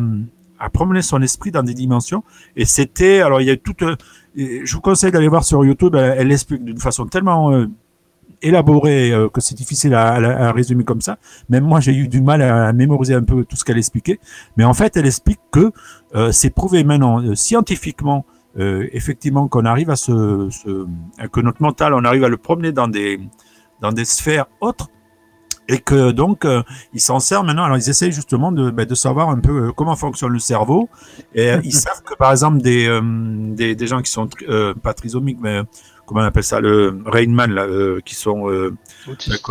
à 0.60 0.70
promener 0.70 1.02
son 1.02 1.22
esprit 1.22 1.52
dans 1.52 1.64
des 1.64 1.74
dimensions. 1.74 2.24
Et 2.56 2.66
c'était, 2.66 3.22
alors 3.22 3.42
il 3.42 3.48
y 3.48 3.52
a 3.52 3.58
toute, 3.58 3.82
euh, 3.82 3.96
je 4.36 4.74
vous 4.74 4.82
conseille 4.82 5.12
d'aller 5.12 5.28
voir 5.28 5.44
sur 5.44 5.66
YouTube. 5.66 5.96
Elle, 5.96 6.16
elle 6.20 6.28
l'explique 6.28 6.64
d'une 6.64 6.80
façon 6.80 7.06
tellement 7.08 7.52
euh, 7.52 7.68
élaborée 8.42 9.12
euh, 9.12 9.30
que 9.30 9.42
c'est 9.42 9.56
difficile 9.56 9.94
à, 9.94 10.14
à- 10.14 10.48
à 10.48 10.52
résumer 10.52 10.84
comme 10.84 11.02
ça. 11.02 11.18
Même 11.50 11.64
moi, 11.64 11.80
j'ai 11.80 11.94
eu 11.96 12.08
du 12.08 12.22
mal 12.22 12.42
à, 12.42 12.68
à 12.68 12.74
mémoriser 12.74 13.14
un 13.14 13.24
peu 13.24 13.44
tout 13.46 13.56
ce 13.56 13.64
qu'elle 13.66 13.78
expliquait. 13.78 14.20
Mais 14.58 14.64
en 14.64 14.74
fait, 14.74 14.96
elle 14.98 15.06
explique 15.06 15.40
que 15.52 15.72
euh, 16.16 16.32
c'est 16.32 16.50
prouvé 16.50 16.84
maintenant 16.84 17.22
euh, 17.22 17.36
scientifiquement, 17.36 18.26
effectivement, 18.60 19.48
qu'on 19.48 19.66
arrive 19.66 19.90
à 19.92 19.96
se, 19.96 20.50
se- 20.50 20.88
que 21.32 21.40
notre 21.42 21.62
mental, 21.62 21.94
on 21.94 22.04
arrive 22.04 22.24
à 22.24 22.30
le 22.30 22.38
promener 22.38 22.72
dans 22.72 22.88
des 22.88 23.20
dans 23.82 23.92
des 23.92 24.06
sphères 24.06 24.48
autres. 24.62 24.88
Et 25.70 25.80
que 25.80 26.12
donc, 26.12 26.46
euh, 26.46 26.64
ils 26.94 27.02
s'en 27.02 27.20
servent 27.20 27.46
maintenant. 27.46 27.66
Alors, 27.66 27.76
ils 27.78 27.90
essayent 27.90 28.14
justement 28.14 28.54
de, 28.54 28.72
ben, 28.72 28.86
de 28.86 28.96
savoir 28.96 29.30
un 29.30 29.40
peu 29.40 29.66
euh, 29.68 29.72
comment 29.76 29.98
fonctionne 29.98 30.32
le 30.32 30.40
cerveau. 30.40 30.88
Et 31.36 31.52
euh, 31.52 31.60
ils 31.64 31.74
savent 31.86 32.02
que, 32.04 32.16
par 32.16 32.32
exemple, 32.32 32.60
des, 32.60 32.88
des, 33.54 33.76
des 33.76 33.88
gens 33.88 34.02
qui 34.02 34.10
sont 34.10 34.30
pas 34.82 34.94
trisomiques, 34.94 35.40
mais 35.42 35.62
comment 36.08 36.22
on 36.22 36.24
appelle 36.24 36.44
ça, 36.44 36.60
le 36.60 37.00
Rainman, 37.06 37.52
là, 37.52 37.66
euh, 37.66 38.00
qui 38.04 38.16
sont 38.16 38.50
euh, 38.50 38.74
Autiste. 39.08 39.44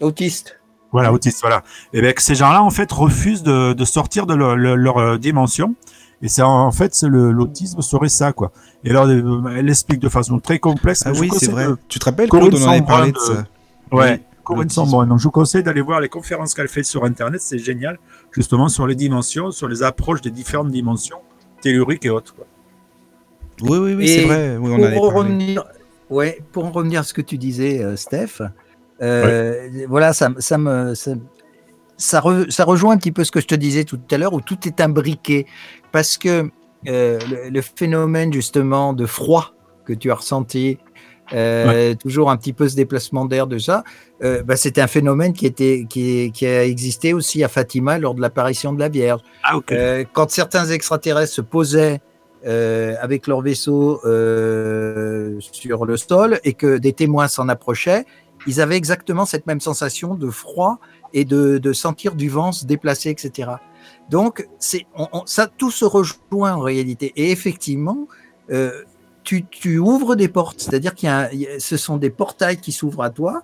Autiste. 0.00 0.58
voilà, 0.92 1.12
autistes, 1.12 1.40
voilà. 1.42 1.62
Et 1.92 2.00
bien 2.00 2.12
que 2.12 2.22
ces 2.22 2.34
gens-là, 2.34 2.62
en 2.62 2.70
fait, 2.70 2.90
refusent 2.90 3.42
de, 3.44 3.74
de 3.74 3.84
sortir 3.84 4.26
de 4.26 4.34
leur, 4.34 4.56
leur- 4.56 4.76
leur, 4.76 4.98
euh, 4.98 5.18
dimension. 5.18 5.74
Et 6.22 6.28
c'est 6.28 6.42
en, 6.42 6.70
fait, 6.72 7.00
l'autisme 7.02 7.80
serait 7.80 8.08
ça, 8.10 8.32
quoi. 8.32 8.52
Et 8.84 8.90
alors, 8.90 9.08
elle 9.10 9.68
explique 9.70 10.00
de 10.00 10.08
façon 10.10 10.38
très 10.38 10.58
complexe. 10.58 11.02
Ah 11.06 11.12
oui, 11.14 11.30
c'est 11.38 11.50
vrai. 11.50 11.66
de- 11.68 11.78
Tu 11.88 11.98
te 11.98 12.04
rappelles, 12.06 12.28
Corinne 12.28 12.50
Claude, 12.50 12.60
on 12.62 12.66
en 12.66 12.68
avait 12.70 12.78
Sambrin 12.80 12.94
parlé 12.96 13.12
de 13.12 13.16
de- 13.16 13.22
ça. 13.22 13.44
Ouais, 13.92 14.22
Oui. 14.50 14.66
Sambrin. 14.68 15.06
Donc, 15.06 15.18
je 15.18 15.24
vous 15.24 15.30
conseille 15.30 15.62
d'aller 15.62 15.80
voir 15.80 16.00
les 16.00 16.08
conférences 16.08 16.54
qu'elle 16.54 16.68
fait 16.68 16.82
sur 16.82 17.04
Internet. 17.04 17.40
C'est 17.40 17.58
génial, 17.58 17.98
justement, 18.32 18.68
sur 18.68 18.86
les 18.86 18.94
dimensions, 18.96 19.50
sur 19.50 19.68
les 19.68 19.82
approches 19.82 20.20
des 20.22 20.30
différentes 20.30 20.70
dimensions 20.70 21.18
telluriques 21.62 22.04
et 22.04 22.10
autres. 22.10 22.34
quoi. 22.34 22.46
Oui, 23.62 23.78
oui, 23.78 23.94
oui, 23.94 24.08
c'est 24.08 24.24
vrai. 24.24 24.56
Oui, 24.58 24.70
on 24.72 24.74
en 24.80 24.82
avait 24.82 24.96
pour 24.96 25.12
parlé. 25.12 25.18
revenir, 25.30 25.64
ouais, 26.08 26.40
pour 26.52 26.64
en 26.64 26.70
revenir 26.70 27.00
à 27.00 27.02
ce 27.02 27.14
que 27.14 27.22
tu 27.22 27.38
disais, 27.38 27.82
euh, 27.82 27.96
Steph, 27.96 28.40
euh, 29.02 29.68
voilà, 29.88 30.12
ça, 30.12 30.30
ça 30.38 30.58
me, 30.58 30.94
ça, 30.94 31.12
ça, 31.96 32.20
re- 32.20 32.50
ça 32.50 32.64
rejoint 32.64 32.94
un 32.94 32.98
petit 32.98 33.12
peu 33.12 33.24
ce 33.24 33.30
que 33.30 33.40
je 33.40 33.46
te 33.46 33.54
disais 33.54 33.84
tout 33.84 34.00
à 34.10 34.18
l'heure, 34.18 34.32
où 34.32 34.40
tout 34.40 34.58
est 34.66 34.80
imbriqué, 34.80 35.46
parce 35.92 36.18
que 36.18 36.50
euh, 36.88 37.18
le, 37.30 37.50
le 37.50 37.60
phénomène 37.62 38.32
justement 38.32 38.92
de 38.92 39.06
froid 39.06 39.54
que 39.84 39.92
tu 39.92 40.10
as 40.10 40.14
ressenti, 40.14 40.78
euh, 41.32 41.94
toujours 41.94 42.30
un 42.30 42.36
petit 42.36 42.52
peu 42.52 42.68
ce 42.68 42.74
déplacement 42.74 43.24
d'air 43.24 43.46
de 43.46 43.58
ça, 43.58 43.84
euh, 44.22 44.42
bah, 44.42 44.56
c'était 44.56 44.80
un 44.80 44.86
phénomène 44.88 45.32
qui 45.32 45.46
était, 45.46 45.86
qui, 45.88 46.32
qui 46.32 46.44
a 46.46 46.64
existé 46.64 47.12
aussi 47.12 47.44
à 47.44 47.48
Fatima 47.48 47.98
lors 47.98 48.14
de 48.14 48.20
l'apparition 48.20 48.72
de 48.72 48.80
la 48.80 48.88
Vierge. 48.88 49.20
Ah, 49.44 49.56
ok. 49.56 49.70
Euh, 49.72 50.04
quand 50.12 50.30
certains 50.30 50.66
extraterrestres 50.66 51.32
se 51.34 51.40
posaient 51.40 52.00
euh, 52.46 52.94
avec 53.00 53.26
leur 53.26 53.42
vaisseau 53.42 54.00
euh, 54.04 55.38
sur 55.40 55.84
le 55.84 55.96
sol 55.96 56.40
et 56.44 56.54
que 56.54 56.78
des 56.78 56.92
témoins 56.92 57.28
s'en 57.28 57.48
approchaient, 57.48 58.06
ils 58.46 58.60
avaient 58.60 58.76
exactement 58.76 59.26
cette 59.26 59.46
même 59.46 59.60
sensation 59.60 60.14
de 60.14 60.30
froid 60.30 60.78
et 61.12 61.24
de, 61.24 61.58
de 61.58 61.72
sentir 61.72 62.14
du 62.14 62.28
vent 62.28 62.52
se 62.52 62.64
déplacer, 62.64 63.10
etc. 63.10 63.50
Donc, 64.08 64.48
c'est, 64.58 64.86
ça 65.26 65.46
tout 65.46 65.70
se 65.70 65.84
rejoint 65.84 66.54
en 66.54 66.60
réalité. 66.60 67.12
Et 67.16 67.30
effectivement, 67.30 68.08
euh, 68.50 68.84
tu, 69.22 69.44
tu 69.44 69.78
ouvres 69.78 70.16
des 70.16 70.28
portes, 70.28 70.60
c'est-à-dire 70.60 70.94
qu'il 70.94 71.10
ce 71.58 71.76
sont 71.76 71.98
des 71.98 72.10
portails 72.10 72.56
qui 72.56 72.72
s'ouvrent 72.72 73.02
à 73.02 73.10
toi 73.10 73.42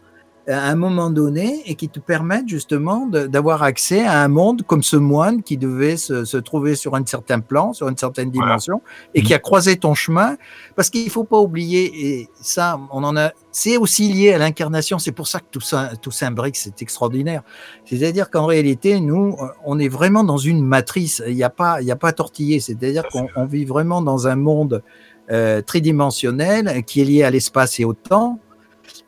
à 0.49 0.69
un 0.69 0.77
moment 0.77 1.11
donné 1.11 1.63
et 1.67 1.75
qui 1.75 1.89
te 1.89 1.99
permettent 1.99 2.49
justement 2.49 3.07
d'avoir 3.07 3.63
accès 3.65 4.05
à 4.05 4.23
un 4.23 4.29
monde 4.29 4.63
comme 4.63 4.83
ce 4.83 4.97
moine 4.97 5.43
qui 5.43 5.57
devait 5.57 5.97
se, 5.97 6.25
se 6.25 6.37
trouver 6.37 6.77
sur 6.77 6.95
un 6.95 7.05
certain 7.05 7.41
plan, 7.41 7.73
sur 7.73 7.89
une 7.89 7.97
certaine 7.97 8.31
Voilà. 8.31 8.51
dimension 8.53 8.81
et 9.15 9.23
qui 9.23 9.35
a 9.35 9.39
croisé 9.39 9.77
ton 9.77 9.95
chemin. 9.95 10.37
Parce 10.77 10.89
qu'il 10.91 11.11
faut 11.11 11.25
pas 11.25 11.39
oublier, 11.39 11.91
et 12.07 12.29
ça, 12.41 12.79
on 12.93 13.03
en 13.03 13.17
a, 13.17 13.33
c'est 13.51 13.77
aussi 13.77 14.13
lié 14.13 14.35
à 14.35 14.39
l'incarnation. 14.39 14.99
C'est 14.99 15.13
pour 15.13 15.27
ça 15.27 15.41
que 15.41 15.47
tout 15.51 15.61
ça, 15.61 15.91
tout 16.01 16.11
s'imbrique, 16.13 16.57
c'est 16.57 16.81
extraordinaire. 16.81 17.43
C'est-à-dire 17.85 18.31
qu'en 18.31 18.47
réalité, 18.47 19.01
nous, 19.01 19.37
euh, 19.41 19.47
on 19.65 19.79
est 19.79 19.89
vraiment 19.89 20.23
dans 20.23 20.39
une 20.39 20.63
matrice. 20.63 21.23
Il 21.27 21.35
n'y 21.35 21.43
a 21.45 21.51
pas, 21.51 21.81
il 21.81 21.87
y 21.89 21.91
a 21.91 21.97
pas 21.97 22.09
à 22.09 22.13
tortiller. 22.13 22.61
C'est-à-dire 22.61 23.05
qu'on 23.11 23.27
on 23.35 23.47
vit 23.47 23.65
vraiment 23.65 24.01
dans 24.01 24.29
un 24.29 24.37
monde 24.37 24.83
euh, 25.31 25.61
tridimensionnel 25.63 26.85
qui 26.85 27.01
est 27.01 27.05
lié 27.05 27.25
à 27.25 27.31
l'espace 27.31 27.81
et 27.81 27.85
au 27.85 27.95
temps. 27.95 28.39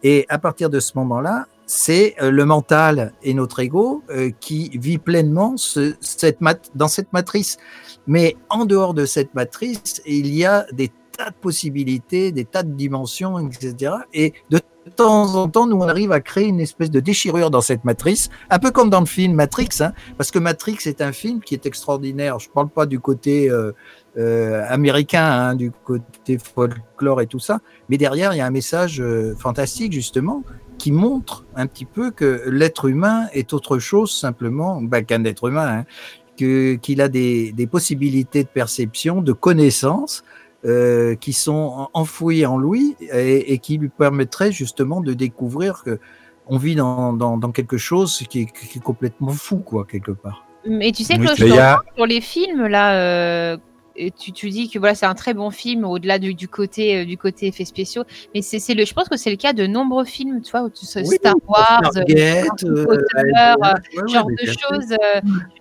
Et 0.03 0.27
à 0.29 0.39
partir 0.39 0.71
de 0.71 0.81
ce 0.81 0.93
moment-là, 0.97 1.47
c'est 1.67 2.15
euh, 2.21 2.31
le 2.31 2.45
mental 2.45 3.13
et 3.23 3.35
notre 3.35 3.61
ego 3.61 4.03
euh, 4.11 4.31
qui 4.41 4.71
vit 4.79 4.99
pleinement 4.99 5.57
dans 6.75 6.89
cette 6.89 7.13
matrice. 7.13 7.59
Mais 8.07 8.37
en 8.49 8.65
dehors 8.65 8.95
de 8.95 9.05
cette 9.05 9.35
matrice, 9.35 10.01
il 10.07 10.35
y 10.35 10.45
a 10.45 10.67
des 10.73 10.91
tas 11.17 11.31
de 11.31 11.35
possibilités, 11.35 12.33
des 12.33 12.45
tas 12.45 12.63
de 12.63 12.73
dimensions, 12.73 13.39
etc. 13.39 13.93
Et 14.15 14.33
de 14.51 14.61
temps 14.97 15.35
en 15.35 15.49
temps, 15.49 15.67
nous, 15.67 15.77
on 15.77 15.89
arrive 15.89 16.13
à 16.13 16.21
créer 16.21 16.47
une 16.47 16.61
espèce 16.61 16.91
de 16.91 17.01
déchirure 17.01 17.51
dans 17.51 17.61
cette 17.61 17.85
matrice, 17.85 18.31
un 18.51 18.59
peu 18.59 18.71
comme 18.71 18.89
dans 18.89 19.01
le 19.01 19.07
film 19.07 19.35
Matrix, 19.35 19.69
hein, 19.81 19.93
parce 20.17 20.31
que 20.31 20.39
Matrix 20.39 20.79
est 20.87 21.03
un 21.03 21.13
film 21.13 21.41
qui 21.41 21.55
est 21.55 21.67
extraordinaire. 21.67 22.39
Je 22.39 22.49
ne 22.49 22.53
parle 22.53 22.69
pas 22.69 22.87
du 22.87 23.01
côté 23.01 23.51
euh, 23.51 23.73
euh, 24.17 24.65
américain, 24.69 25.25
hein, 25.25 25.55
du 25.55 25.71
côté 25.85 26.39
folklore 26.39 27.21
et 27.21 27.27
tout 27.27 27.39
ça, 27.39 27.61
mais 27.89 27.99
derrière, 27.99 28.33
il 28.35 28.39
y 28.39 28.41
a 28.41 28.47
un 28.47 28.51
message 28.51 29.01
euh, 29.01 29.35
fantastique, 29.37 29.93
justement, 29.93 30.43
qui 30.79 30.93
montre 30.93 31.45
un 31.57 31.67
petit 31.67 31.85
peu 31.85 32.11
que 32.11 32.45
l'être 32.49 32.87
humain 32.89 33.27
est 33.33 33.53
autre 33.53 33.79
chose 33.79 34.11
simplement 34.17 34.81
bah, 34.81 35.03
qu'un 35.03 35.25
être 35.25 35.49
humain, 35.49 35.81
hein, 35.81 35.85
que- 36.39 36.75
qu'il 36.77 37.01
a 37.01 37.09
des, 37.09 37.53
des 37.53 37.67
possibilités 37.67 38.45
de 38.45 38.49
perception, 38.49 39.21
de 39.23 39.33
connaissance 39.33 40.23
euh, 40.65 41.15
qui 41.17 41.33
sont 41.33 41.89
enfouies 41.95 42.47
en 42.47 42.59
lui 42.59 42.97
et, 43.13 43.53
et 43.53 43.59
qui 43.59 43.77
lui 43.79 43.89
permettraient 43.89 44.51
justement 44.53 45.01
de 45.01 45.13
découvrir 45.15 45.83
que 45.85 45.99
on 46.51 46.57
vit 46.59 46.75
dans, 46.77 47.13
dans, 47.13 47.37
dans 47.37 47.53
quelque 47.53 47.77
chose 47.77 48.25
qui 48.31 48.41
est, 48.43 48.47
qui 48.47 48.79
est 48.79 48.83
complètement 48.83 49.33
fou, 49.33 49.59
quoi, 49.59 49.85
quelque 49.85 50.13
part. 50.13 50.47
Mais 50.67 50.93
tu 50.93 51.05
sais 51.05 51.19
Oui, 51.19 51.27
que 51.27 51.35
je 51.37 51.59
a- 51.59 51.83
sur 51.95 52.07
les 52.07 52.21
films 52.21 52.67
là. 52.67 52.95
euh, 52.95 53.57
et 53.99 54.11
tu, 54.13 54.33
tu 54.33 54.49
dis 54.51 54.71
que 54.71 54.79
voilà 54.79 54.95
c'est 54.95 55.07
un 55.07 55.15
très 55.15 55.35
bon 55.35 55.51
film 55.51 55.85
au-delà 55.85 56.19
du, 56.19 56.35
du 56.35 56.49
côté 56.49 56.99
euh, 56.99 57.05
du 57.05 57.19
côté 57.19 57.49
effets 57.49 57.65
spéciaux. 57.65 58.05
Mais 58.35 58.43
c'est 58.43 58.59
c'est 58.61 58.75
le 58.75 58.85
je 58.85 58.95
pense 58.95 59.09
que 59.09 59.17
c'est 59.17 59.31
le 59.31 59.37
cas 59.37 59.53
de 59.53 59.67
nombreux 59.67 60.05
films 60.05 60.41
tu 60.41 60.51
vois 60.53 60.63
où 60.63 60.71
tu- 60.71 60.87
Star 60.87 61.35
Wars 61.47 61.81
Stargate, 61.91 62.17
Harry 62.17 62.47
euh, 62.65 62.85
Potter, 62.85 63.03
ouais, 63.17 63.33
euh, 63.37 63.55
ouais, 63.57 64.13
genre 64.13 64.27
de 64.27 64.47
choses 64.47 64.97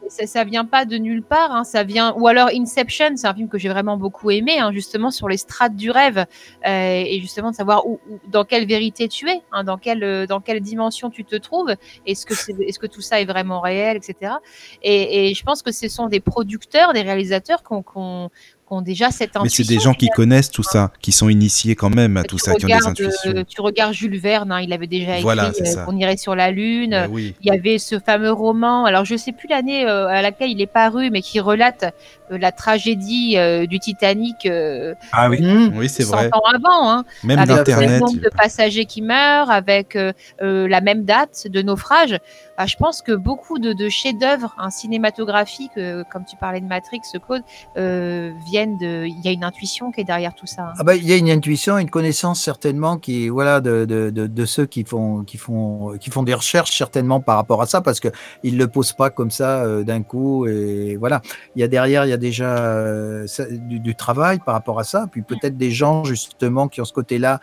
ça, 0.09 0.27
ça 0.27 0.43
vient 0.43 0.65
pas 0.65 0.85
de 0.85 0.97
nulle 0.97 1.23
part 1.23 1.51
hein, 1.51 1.63
ça 1.63 1.83
vient 1.83 2.13
ou 2.17 2.27
alors 2.27 2.49
Inception 2.53 3.15
c'est 3.15 3.27
un 3.27 3.33
film 3.33 3.49
que 3.49 3.57
j'ai 3.57 3.69
vraiment 3.69 3.97
beaucoup 3.97 4.31
aimé 4.31 4.59
hein, 4.59 4.71
justement 4.71 5.11
sur 5.11 5.27
les 5.27 5.37
strates 5.37 5.75
du 5.75 5.91
rêve 5.91 6.25
euh, 6.65 7.03
et 7.05 7.19
justement 7.19 7.51
de 7.51 7.55
savoir 7.55 7.87
où, 7.87 7.99
dans 8.27 8.43
quelle 8.45 8.65
vérité 8.67 9.07
tu 9.07 9.29
es 9.29 9.41
hein, 9.51 9.63
dans 9.63 9.77
quelle 9.77 10.03
euh, 10.03 10.25
dans 10.25 10.39
quelle 10.39 10.61
dimension 10.61 11.09
tu 11.09 11.25
te 11.25 11.35
trouves 11.35 11.75
est-ce 12.05 12.25
que 12.25 12.33
est-ce 12.63 12.79
que 12.79 12.87
tout 12.87 13.01
ça 13.01 13.21
est 13.21 13.25
vraiment 13.25 13.61
réel 13.61 13.97
etc 13.97 14.33
et, 14.81 15.33
je 15.33 15.43
pense 15.43 15.61
que 15.61 15.71
ce 15.71 15.87
sont 15.87 16.07
des 16.07 16.19
producteurs 16.19 16.93
des 16.93 17.01
réalisateurs 17.01 17.61
ont- 17.95 18.29
qui 18.67 18.73
ont 18.73 18.81
déjà 18.81 19.11
cette 19.11 19.31
Mais 19.41 19.49
c'est 19.49 19.63
des 19.67 19.79
gens 19.79 19.93
qui 19.93 20.09
connaissent 20.09 20.51
tout 20.51 20.63
ça, 20.63 20.91
qui 21.01 21.11
sont 21.11 21.29
initiés 21.29 21.75
quand 21.75 21.89
même 21.89 22.17
à 22.17 22.23
tout 22.23 22.35
tu 22.37 22.43
ça, 22.43 22.55
qui 22.55 22.65
ont 22.65 22.67
des 22.67 22.73
regardes, 22.73 22.91
intuitions. 22.91 23.31
euh, 23.35 23.43
tu 23.47 23.61
regardes 23.61 23.93
Jules 23.93 24.19
Verne, 24.19 24.51
hein, 24.51 24.59
il 24.61 24.73
avait 24.73 24.87
déjà 24.87 25.11
écrit 25.13 25.21
Voilà, 25.23 25.51
euh, 25.61 25.85
qu'on 25.85 25.95
irait 25.95 26.17
sur 26.17 26.35
la 26.35 26.51
Lune. 26.51 27.07
Oui. 27.09 27.33
Il 27.41 27.47
y 27.47 27.51
avait 27.55 27.77
ce 27.77 27.97
fameux 27.99 28.31
roman, 28.31 28.85
alors 28.85 29.05
je 29.05 29.15
sais 29.15 29.31
plus 29.31 29.47
l'année 29.47 29.85
euh, 29.87 30.07
à 30.07 30.21
laquelle 30.21 30.49
il 30.51 30.61
est 30.61 30.65
paru, 30.67 31.09
mais 31.11 31.21
qui 31.21 31.39
relate 31.39 31.93
euh, 32.31 32.37
la 32.37 32.51
tragédie 32.51 33.35
euh, 33.37 33.65
du 33.65 33.79
Titanic 33.79 34.45
euh, 34.45 34.93
Ah 35.13 35.29
oui. 35.29 35.41
Mmh. 35.41 35.77
Oui, 35.77 35.87
c'est 35.87 36.03
100 36.03 36.15
vrai. 36.15 36.29
ans 36.33 36.41
avant, 36.53 36.91
hein, 36.91 37.05
Même 37.23 37.39
avec 37.39 37.67
le 37.67 37.99
nombre 37.99 38.19
de 38.19 38.29
passagers 38.29 38.85
qui 38.85 39.01
meurent, 39.01 39.49
avec 39.49 39.95
euh, 39.95 40.11
euh, 40.41 40.67
la 40.67 40.81
même 40.81 41.05
date 41.05 41.47
de 41.49 41.61
naufrage. 41.61 42.17
Bah, 42.57 42.65
je 42.65 42.75
pense 42.75 43.01
que 43.03 43.11
beaucoup 43.11 43.59
de, 43.59 43.71
de 43.73 43.87
chefs-d'œuvre 43.89 44.55
hein, 44.57 44.69
cinématographiques, 44.71 45.77
euh, 45.77 46.03
comme 46.11 46.25
tu 46.25 46.35
parlais 46.37 46.59
de 46.59 46.65
Matrix, 46.65 47.01
Claude, 47.25 47.43
euh, 47.77 48.31
viennent 48.45 48.77
de. 48.77 49.05
Il 49.05 49.19
y 49.21 49.27
a 49.27 49.31
une 49.31 49.43
intuition 49.43 49.91
qui 49.91 50.01
est 50.01 50.05
derrière 50.05 50.33
tout 50.33 50.47
ça. 50.47 50.63
hein. 50.69 50.73
Ah 50.79 50.83
bah, 50.83 50.95
il 50.95 51.07
y 51.07 51.13
a 51.13 51.17
une 51.17 51.29
intuition, 51.29 51.77
une 51.77 51.89
connaissance 51.89 52.41
certainement 52.41 52.97
qui 52.97 53.29
voilà 53.29 53.61
de, 53.61 53.85
de, 53.85 54.09
de, 54.09 54.27
de 54.27 54.45
ceux 54.45 54.65
qui 54.65 54.83
font 54.83 55.23
qui 55.23 55.37
font 55.37 55.97
qui 55.99 56.09
font 56.09 56.23
des 56.23 56.33
recherches 56.33 56.75
certainement 56.75 57.19
par 57.21 57.35
rapport 57.37 57.61
à 57.61 57.67
ça 57.67 57.81
parce 57.81 57.99
que 57.99 58.07
ils 58.43 58.57
le 58.57 58.67
posent 58.67 58.93
pas 58.93 59.09
comme 59.09 59.29
ça 59.31 59.63
euh, 59.63 59.83
d'un 59.83 60.01
coup 60.01 60.47
et 60.47 60.95
voilà 60.97 61.21
il 61.55 61.61
y 61.61 61.63
a 61.63 61.67
derrière 61.67 62.05
il 62.05 62.09
y 62.09 62.13
a 62.13 62.17
déjà 62.17 63.27
ça- 63.27 63.45
du, 63.49 63.79
du 63.79 63.95
travail 63.95 64.39
par 64.39 64.53
rapport 64.55 64.79
à 64.79 64.83
ça 64.83 65.05
puis 65.11 65.21
peut-être 65.21 65.57
des 65.57 65.71
gens 65.71 66.03
justement 66.03 66.67
qui 66.67 66.81
ont 66.81 66.85
ce 66.85 66.93
côté-là 66.93 67.39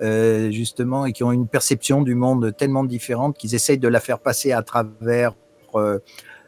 euh, 0.00 0.50
justement 0.50 1.06
et 1.06 1.12
qui 1.12 1.24
ont 1.24 1.32
une 1.32 1.48
perception 1.48 2.02
du 2.02 2.14
monde 2.14 2.54
tellement 2.56 2.84
différente 2.84 3.36
qu'ils 3.36 3.54
essayent 3.54 3.78
de 3.78 3.88
la 3.88 4.00
faire 4.00 4.20
passer 4.20 4.52
à 4.52 4.62
travers 4.62 5.34
euh, 5.74 5.98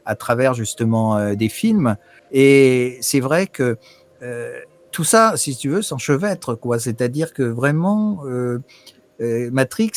à 0.04 0.14
travers 0.14 0.54
justement 0.54 1.16
euh, 1.16 1.34
des 1.34 1.48
films 1.48 1.96
et 2.32 2.98
c'est 3.00 3.20
vrai 3.20 3.46
que 3.46 3.76
euh, 4.22 4.60
tout 4.92 5.04
ça, 5.04 5.34
si 5.36 5.56
tu 5.56 5.68
veux, 5.68 5.82
s'enchevêtre, 5.82 6.54
quoi. 6.56 6.80
C'est-à-dire 6.80 7.32
que 7.32 7.44
vraiment, 7.44 8.24
Matrix, 9.20 9.92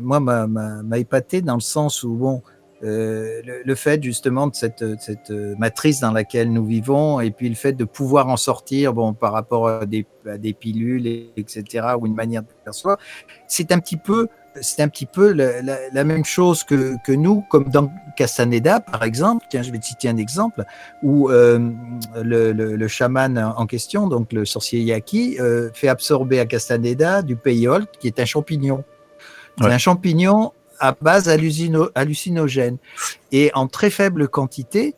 moi, 0.00 0.18
m'a- 0.18 0.98
épaté 0.98 1.42
dans 1.42 1.54
le 1.54 1.60
sens 1.60 2.02
où, 2.02 2.14
bon, 2.14 2.42
le, 2.82 3.62
le 3.64 3.74
fait 3.74 4.02
justement 4.02 4.48
de 4.48 4.54
cette, 4.54 4.82
euh, 4.82 5.54
matrice 5.58 6.00
dans 6.00 6.10
laquelle 6.12 6.52
nous 6.52 6.64
vivons, 6.66 7.20
et 7.20 7.30
puis 7.30 7.48
le 7.48 7.54
fait 7.54 7.72
de 7.74 7.84
pouvoir 7.84 8.28
en 8.28 8.36
sortir, 8.36 8.92
bon, 8.92 9.14
par 9.14 9.32
rapport 9.32 9.68
à 9.68 9.86
des, 9.86 10.06
à 10.28 10.36
des 10.38 10.52
pilules, 10.52 11.06
et- 11.06 11.32
etc., 11.36 11.86
ou 11.98 12.06
une 12.06 12.14
manière 12.14 12.42
de 12.42 12.48
faire 12.64 12.74
soi, 12.74 12.98
c'est 13.46 13.70
un 13.72 13.78
petit 13.78 13.96
peu, 13.96 14.26
c'est 14.60 14.82
un 14.82 14.88
petit 14.88 15.06
peu 15.06 15.32
la, 15.32 15.62
la- 15.62 15.78
la 15.92 16.04
même 16.04 16.24
chose 16.24 16.64
que, 16.64 16.94
que 17.06 17.12
nous, 17.12 17.42
comme 17.50 17.68
dans 17.70 17.90
Castaneda, 18.16 18.80
par 18.80 19.02
exemple. 19.04 19.46
Tiens, 19.48 19.62
je 19.62 19.70
vais 19.72 19.78
te 19.78 19.86
citer 19.86 20.08
un 20.08 20.16
exemple 20.16 20.64
où 21.02 21.30
euh, 21.30 21.70
le, 22.22 22.52
le, 22.52 22.76
le 22.76 22.88
chaman 22.88 23.38
en 23.56 23.66
question, 23.66 24.08
donc 24.08 24.32
le 24.32 24.44
sorcier 24.44 24.80
Yaki, 24.80 25.38
euh, 25.40 25.70
fait 25.72 25.88
absorber 25.88 26.40
à 26.40 26.46
Castaneda 26.46 27.22
du 27.22 27.36
payol, 27.36 27.86
qui 28.00 28.08
est 28.08 28.18
un 28.20 28.24
champignon. 28.26 28.84
C'est 29.58 29.66
Ouais. 29.66 29.72
un 29.72 29.78
champignon 29.78 30.52
à 30.82 30.94
base 31.00 31.28
hallucino- 31.28 31.90
hallucinogène. 31.94 32.76
Et 33.30 33.50
en 33.54 33.68
très 33.68 33.88
faible 33.88 34.28
quantité, 34.28 34.94